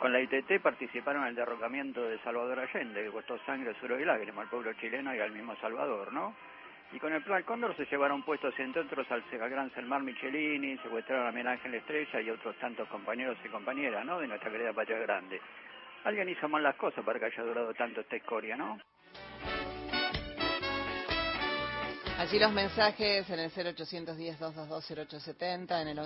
Con 0.00 0.12
la 0.12 0.20
ITT 0.22 0.60
participaron 0.60 1.22
en 1.22 1.28
el 1.28 1.34
derrocamiento 1.36 2.02
de 2.02 2.18
Salvador 2.18 2.58
Allende, 2.58 3.04
que 3.04 3.10
costó 3.10 3.38
sangre, 3.46 3.72
sudor 3.80 4.00
y 4.00 4.04
lágrimas 4.04 4.42
al 4.42 4.50
pueblo 4.50 4.72
chileno 4.72 5.14
y 5.14 5.20
al 5.20 5.30
mismo 5.30 5.54
Salvador, 5.60 6.12
¿no? 6.12 6.34
Y 6.92 6.98
con 6.98 7.12
el 7.12 7.22
Plan 7.22 7.44
Cóndor 7.44 7.76
se 7.76 7.86
llevaron 7.86 8.24
puestos, 8.24 8.52
entre 8.58 8.82
otros, 8.82 9.08
al, 9.12 9.22
al 9.40 9.50
gran 9.50 9.70
Selmar 9.74 10.02
Michelini, 10.02 10.78
secuestraron 10.78 11.28
a 11.28 11.30
Miguel 11.30 11.46
Ángel 11.46 11.74
Estrella 11.74 12.20
y 12.20 12.30
otros 12.30 12.56
tantos 12.56 12.88
compañeros 12.88 13.36
y 13.44 13.48
compañeras, 13.48 14.04
¿no? 14.04 14.18
De 14.18 14.26
nuestra 14.26 14.50
querida 14.50 14.72
patria 14.72 14.98
grande. 14.98 15.40
Alguien 16.02 16.28
hizo 16.28 16.48
mal 16.48 16.60
las 16.60 16.74
cosas 16.74 17.04
para 17.04 17.20
que 17.20 17.26
haya 17.26 17.44
durado 17.44 17.72
tanto 17.74 18.00
esta 18.00 18.16
escoria, 18.16 18.56
¿no? 18.56 18.80
Allí 22.20 22.38
los 22.38 22.52
mensajes 22.52 23.28
en 23.30 23.38
el 23.40 23.50
0810-222-0870, 23.50 25.80
en 25.80 25.88
el 25.88 25.98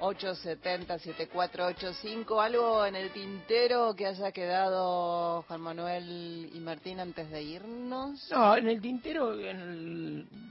113870-7485. 0.00 2.44
¿Algo 2.44 2.86
en 2.86 2.94
el 2.94 3.10
tintero 3.10 3.92
que 3.96 4.06
haya 4.06 4.30
quedado 4.30 5.42
Juan 5.48 5.60
Manuel 5.62 6.48
y 6.54 6.60
Martín 6.60 7.00
antes 7.00 7.28
de 7.28 7.42
irnos? 7.42 8.30
No, 8.30 8.56
en 8.56 8.68
el 8.68 8.80
tintero 8.80 9.36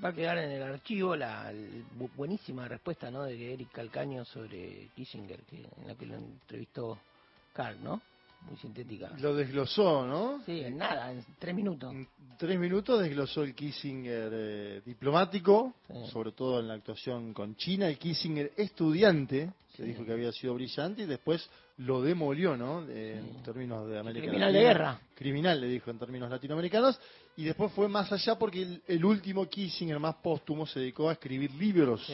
va 0.04 0.10
a 0.10 0.14
quedar 0.14 0.40
en 0.40 0.52
el 0.52 0.64
archivo 0.64 1.16
la 1.16 1.54
bu- 1.54 2.10
buenísima 2.18 2.68
respuesta 2.68 3.10
¿no? 3.10 3.24
de 3.24 3.54
Eric 3.54 3.72
Calcaño 3.72 4.26
sobre 4.26 4.90
Kissinger, 4.94 5.40
que, 5.44 5.56
en 5.56 5.88
la 5.88 5.96
que 5.96 6.06
lo 6.06 6.16
entrevistó 6.16 7.00
Carl, 7.54 7.82
¿no? 7.82 8.02
Muy 8.48 8.58
sintética. 8.58 9.12
Lo 9.20 9.36
desglosó, 9.36 10.06
¿no? 10.06 10.42
Sí, 10.46 10.62
en 10.62 10.78
nada, 10.78 11.12
en 11.12 11.24
tres 11.40 11.56
minutos. 11.56 11.92
En 11.94 12.08
tres 12.38 12.60
minutos 12.60 13.02
desglosó 13.02 13.44
el 13.44 13.56
Kissinger 13.56 14.30
eh, 14.34 14.82
diplomático, 14.86 15.74
Sí. 15.88 16.12
sobre 16.12 16.32
todo 16.32 16.60
en 16.60 16.68
la 16.68 16.76
actuación 16.76 17.34
con 17.34 17.56
China, 17.56 17.88
el 17.88 17.98
Kissinger 17.98 18.52
estudiante, 18.58 19.52
que 19.76 19.84
dijo 19.84 20.06
que 20.06 20.14
había 20.14 20.32
sido 20.32 20.54
brillante, 20.54 21.04
y 21.04 21.06
después 21.06 21.50
lo 21.78 22.02
demolió, 22.02 22.56
¿no? 22.56 22.86
Eh, 22.88 23.20
En 23.20 23.44
términos 23.44 23.88
de 23.90 24.00
América 24.00 24.28
Criminal 24.28 24.54
de 24.54 24.60
guerra. 24.62 25.00
Criminal, 25.16 25.60
le 25.60 25.68
dijo 25.68 25.92
en 25.92 26.00
términos 26.00 26.30
latinoamericanos, 26.30 27.00
y 27.38 27.44
después 27.44 27.72
fue 27.74 27.90
más 27.90 28.12
allá 28.12 28.36
porque 28.38 28.62
el, 28.62 28.82
el 28.88 29.04
último 29.04 29.46
Kissinger 29.50 30.00
más 30.00 30.16
póstumo 30.16 30.66
se 30.66 30.80
dedicó 30.80 31.10
a 31.10 31.14
escribir 31.14 31.52
libros. 31.56 32.10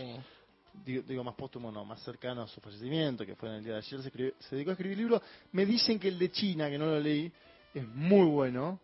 Digo, 0.86 1.04
digo 1.08 1.24
más 1.24 1.36
póstumo, 1.36 1.72
no, 1.72 1.84
más 1.86 2.02
cercano 2.04 2.44
a 2.44 2.48
su 2.48 2.62
fallecimiento, 2.62 3.26
que 3.26 3.36
fue 3.36 3.50
en 3.50 3.56
el 3.56 3.64
día 3.64 3.74
de 3.74 3.80
ayer, 3.80 4.02
se, 4.02 4.08
escribió- 4.10 4.34
se 4.40 4.56
dedicó 4.56 4.72
a 4.72 4.74
escribir 4.74 4.98
libros. 4.98 5.22
Me 5.52 5.66
dicen 5.66 6.00
que 6.00 6.08
el 6.08 6.18
de 6.18 6.32
China, 6.32 6.70
que 6.70 6.78
no 6.78 6.86
lo 6.86 7.00
leí, 7.00 7.32
es 7.74 7.88
muy 7.88 8.26
bueno. 8.26 8.80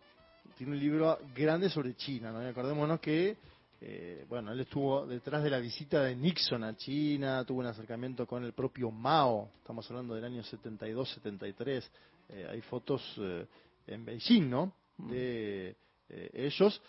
Tiene 0.56 0.72
un 0.72 0.78
libro 0.78 1.18
grande 1.34 1.70
sobre 1.70 1.94
China, 1.96 2.30
¿no? 2.32 2.42
Y 2.42 2.46
acordémonos 2.46 3.00
que, 3.00 3.36
eh, 3.80 4.26
bueno, 4.28 4.52
él 4.52 4.60
estuvo 4.60 5.06
detrás 5.06 5.42
de 5.42 5.50
la 5.50 5.58
visita 5.58 6.02
de 6.02 6.14
Nixon 6.16 6.64
a 6.64 6.76
China, 6.76 7.44
tuvo 7.44 7.60
un 7.60 7.66
acercamiento 7.66 8.26
con 8.26 8.44
el 8.44 8.52
propio 8.52 8.90
Mao, 8.90 9.48
estamos 9.58 9.88
hablando 9.90 10.14
del 10.14 10.24
año 10.24 10.42
72-73. 10.42 11.84
Eh, 12.30 12.46
hay 12.50 12.60
fotos 12.62 13.02
eh, 13.18 13.46
en 13.86 14.04
Beijing, 14.04 14.50
¿no? 14.50 14.72
De 14.98 15.76
eh, 16.08 16.30
ellos. 16.34 16.82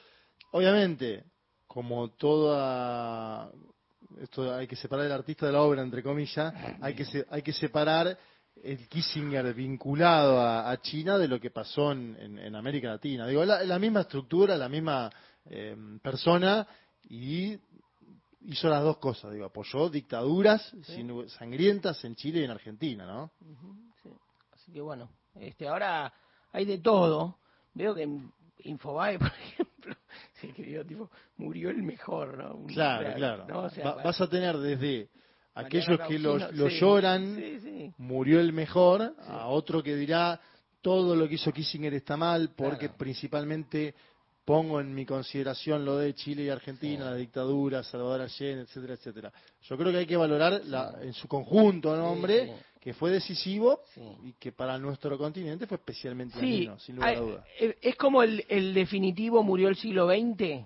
Obviamente, 0.52 1.24
como 1.68 2.10
toda 2.10 3.52
esto 4.22 4.54
hay 4.56 4.68
que 4.68 4.76
separar 4.76 5.06
el 5.06 5.12
artista 5.12 5.46
de 5.46 5.52
la 5.54 5.62
obra 5.62 5.82
entre 5.82 6.02
comillas 6.04 6.54
hay 6.82 6.94
que 6.96 7.06
se- 7.06 7.26
hay 7.30 7.42
que 7.42 7.54
separar 7.54 8.18
el 8.64 8.88
Kissinger 8.90 9.54
vinculado 9.54 10.40
a, 10.40 10.70
a 10.72 10.82
China 10.82 11.18
de 11.18 11.28
lo 11.28 11.40
que 11.40 11.52
pasó 11.52 11.92
en, 11.92 12.16
en- 12.20 12.40
en 12.40 12.56
América 12.56 12.90
Latina 12.90 13.28
digo 13.28 13.46
la, 13.46 13.64
la 13.64 13.80
misma 13.80 14.02
estructura 14.02 14.58
la 14.58 14.68
misma 14.70 15.10
eh, 15.46 15.76
persona 16.02 16.68
y 17.04 17.58
hizo 18.42 18.70
las 18.70 18.84
dos 18.84 18.98
cosas 18.98 19.32
digo 19.32 19.46
apoyó 19.46 19.90
dictaduras 19.90 20.74
sangrientas 21.38 22.04
en 22.06 22.16
Chile 22.16 22.42
y 22.42 22.44
en 22.46 22.52
Argentina 22.52 23.06
no 23.06 23.32
sí. 24.04 24.10
Así 24.54 24.72
que 24.74 24.82
bueno, 24.82 25.10
este 25.36 25.68
ahora 25.68 26.12
hay 26.52 26.66
de 26.66 26.80
todo. 26.80 27.38
Veo 27.74 27.94
que 27.96 28.08
Infobae, 28.64 29.18
por 29.20 29.28
ejemplo, 29.28 29.69
escribió 30.48 30.86
tipo, 30.86 31.10
murió 31.38 31.70
el 31.70 31.84
mejor, 31.84 32.38
¿no? 32.38 32.56
Un- 32.56 32.68
claro 32.68 33.14
claro 33.16 33.46
¿no? 33.48 33.64
O 33.64 33.70
sea, 33.70 33.86
Va- 33.86 34.04
vas 34.04 34.22
a 34.22 34.30
tener 34.30 34.58
desde 34.58 35.10
aquellos 35.56 36.00
que 36.08 36.20
lo, 36.20 36.38
Gauchino, 36.38 36.52
lo 36.64 36.70
sí, 36.70 36.80
lloran 36.80 37.36
sí, 37.36 37.60
sí. 37.62 37.94
murió 37.98 38.40
el 38.40 38.54
mejor, 38.54 39.14
a 39.28 39.48
otro 39.48 39.84
que 39.84 39.96
dirá 39.96 40.40
todo 40.82 41.16
lo 41.16 41.28
que 41.28 41.36
hizo 41.36 41.52
Kissinger 41.52 41.94
está 41.94 42.16
mal 42.16 42.52
porque 42.56 42.88
Claro. 42.88 42.98
principalmente 42.98 43.94
pongo 44.46 44.80
en 44.80 44.96
mi 44.96 45.06
consideración 45.06 45.86
lo 45.86 45.98
de 45.98 46.16
Chile 46.16 46.44
y 46.44 46.50
Argentina, 46.50 47.06
la 47.12 47.16
dictadura, 47.16 47.84
Salvador 47.84 48.22
Allende, 48.22 48.64
etcétera, 48.64 48.94
etcétera. 48.96 49.32
Yo 49.62 49.78
creo 49.78 49.92
que 49.92 49.98
hay 50.00 50.06
que 50.08 50.18
valorar 50.18 50.62
la- 50.66 50.96
en 51.02 51.14
su 51.14 51.28
conjunto 51.28 51.94
el 51.94 52.02
hombre 52.02 52.52
que 52.80 52.94
fue 52.94 53.12
decisivo 53.12 53.82
y 54.24 54.34
que 54.34 54.52
para 54.52 54.78
nuestro 54.78 55.18
continente 55.18 55.68
fue 55.68 55.76
especialmente 55.78 56.40
Sí, 56.40 56.52
dañino, 56.66 56.80
sin 56.80 56.96
lugar 56.96 57.16
a 57.16 57.20
dudas. 57.20 57.46
eh, 57.60 57.78
es 57.82 57.96
como 57.98 58.24
el, 58.24 58.46
el 58.48 58.74
definitivo 58.74 59.44
murió 59.44 59.68
el 59.70 59.76
siglo 59.76 60.08
XX. 60.08 60.66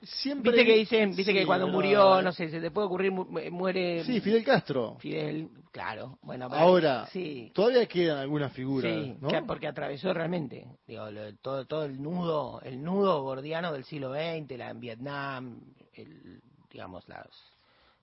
Siempre 0.00 0.52
Viste 0.52 0.64
que 0.64 0.76
dicen, 0.78 1.08
viste 1.16 1.32
sí, 1.32 1.38
que 1.38 1.44
cuando 1.44 1.66
murió, 1.66 2.20
eh. 2.20 2.22
no 2.22 2.30
sé, 2.32 2.48
se 2.50 2.60
te 2.60 2.70
puede 2.70 2.86
ocurrir, 2.86 3.10
mu- 3.10 3.26
muere... 3.50 4.04
Sí, 4.04 4.20
Fidel 4.20 4.44
Castro. 4.44 4.96
Fidel, 5.00 5.48
claro. 5.72 6.18
Bueno, 6.22 6.48
pero- 6.48 6.62
Ahora, 6.62 7.06
sí. 7.06 7.50
todavía 7.52 7.84
quedan 7.86 8.18
algunas 8.18 8.52
figuras, 8.52 8.94
¿no? 9.20 9.28
que- 9.28 9.42
porque 9.42 9.66
atravesó 9.66 10.14
realmente 10.14 10.64
digo, 10.86 11.10
lo- 11.10 11.34
todo, 11.38 11.66
todo 11.66 11.84
el 11.84 12.00
nudo, 12.00 12.60
el 12.62 12.80
nudo 12.80 13.22
gordiano 13.24 13.72
del 13.72 13.82
siglo 13.82 14.12
XX, 14.14 14.56
la 14.56 14.70
en 14.70 14.78
Vietnam, 14.78 15.60
el, 15.94 16.40
digamos 16.70 17.08
las 17.08 17.26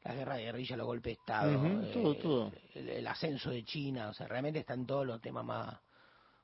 la 0.05 0.13
guerra 0.13 0.35
de 0.35 0.43
guerrilla, 0.43 0.77
los 0.77 0.85
golpes 0.85 1.15
de 1.15 1.21
Estado, 1.21 1.65
eh, 1.65 1.91
todo, 1.91 2.15
todo. 2.15 2.51
El, 2.75 2.89
el 2.89 3.07
ascenso 3.07 3.49
de 3.49 3.65
China, 3.65 4.09
o 4.09 4.13
sea, 4.13 4.27
realmente 4.27 4.59
están 4.59 4.85
todos 4.85 5.05
los 5.05 5.19
temas 5.19 5.43
más, 5.43 5.75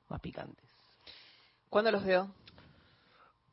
más 0.08 0.20
picantes. 0.20 0.68
¿Cuándo 1.68 1.92
los 1.92 2.04
veo? 2.04 2.34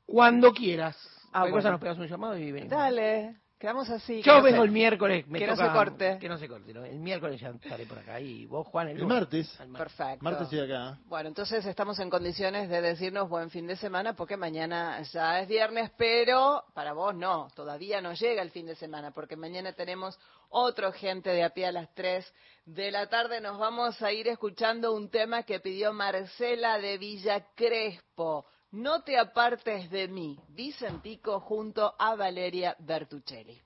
Cuando 0.05 0.51
quieras. 0.51 0.97
Ah, 1.31 1.41
cosa 1.41 1.51
bueno. 1.51 1.71
nos 1.71 1.81
pegas 1.81 1.97
un 1.99 2.07
llamado 2.07 2.37
y 2.37 2.51
venimos. 2.51 2.71
Dale, 2.71 3.35
quedamos 3.59 3.89
así. 3.89 4.15
que 4.17 4.23
Yo 4.23 4.37
no 4.37 4.41
vengo 4.43 4.57
se- 4.59 4.63
el 4.63 4.71
miércoles. 4.71 5.27
Me 5.27 5.37
que 5.37 5.45
no 5.47 5.55
se 5.55 5.67
corte. 5.67 6.17
Que 6.19 6.29
no 6.29 6.37
se 6.37 6.47
corte. 6.47 6.73
¿no? 6.73 6.83
El 6.85 6.97
miércoles 6.99 7.39
ya 7.39 7.49
estaré 7.49 7.85
por 7.85 7.99
acá. 7.99 8.19
Y 8.19 8.45
vos, 8.45 8.65
Juan, 8.67 8.87
el, 8.87 8.97
El 8.97 9.05
martes. 9.05 9.49
Perfecto. 9.77 10.23
Martes 10.23 10.43
estoy 10.43 10.61
acá. 10.61 10.97
Bueno, 11.05 11.27
entonces 11.29 11.65
estamos 11.65 11.99
en 11.99 12.09
condiciones 12.09 12.69
de 12.69 12.81
decirnos 12.81 13.29
buen 13.29 13.49
fin 13.49 13.67
de 13.67 13.75
semana 13.75 14.13
porque 14.13 14.37
mañana 14.37 15.01
ya 15.03 15.39
es 15.41 15.47
viernes, 15.47 15.91
pero 15.97 16.63
para 16.73 16.93
vos 16.93 17.13
no, 17.13 17.49
todavía 17.55 18.01
no 18.01 18.13
llega 18.13 18.41
el 18.41 18.49
fin 18.51 18.65
de 18.65 18.75
semana 18.75 19.11
porque 19.11 19.35
mañana 19.35 19.73
tenemos 19.73 20.17
otro 20.49 20.91
gente 20.91 21.29
de 21.29 21.43
a 21.43 21.49
pie 21.51 21.67
a 21.67 21.71
las 21.71 21.93
3 21.93 22.25
de 22.65 22.89
la 22.91 23.07
tarde. 23.07 23.41
Nos 23.41 23.59
vamos 23.59 24.01
a 24.01 24.11
ir 24.11 24.27
escuchando 24.29 24.93
un 24.93 25.09
tema 25.09 25.43
que 25.43 25.59
pidió 25.59 25.91
Marcela 25.93 26.79
de 26.79 26.97
Villa 26.97 27.45
Crespo. 27.55 28.45
No 28.71 29.01
te 29.01 29.17
apartes 29.17 29.89
de 29.89 30.07
mí, 30.07 30.39
Vicentico 30.49 31.39
junto 31.39 31.95
a 31.97 32.15
Valeria 32.15 32.75
Bertuccelli. 32.79 33.59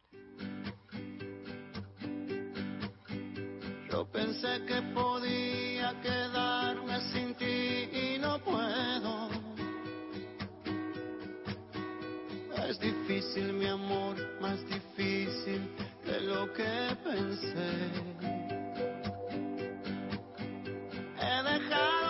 Yo 3.92 4.06
pensé 4.10 4.66
que 4.66 4.82
podía 4.94 5.94
quedarme 6.02 7.02
sin 7.12 7.36
ti 7.36 7.46
y 7.46 8.18
no 8.18 8.40
puedo. 8.40 9.30
Es 12.70 12.80
difícil, 12.80 13.52
mi 13.54 13.68
amor, 13.68 14.16
más 14.40 14.66
difícil 14.68 15.70
que 16.06 16.20
lo 16.22 16.52
que 16.54 16.98
pensé. 17.04 17.72
He 21.20 21.44
dejado 21.44 22.03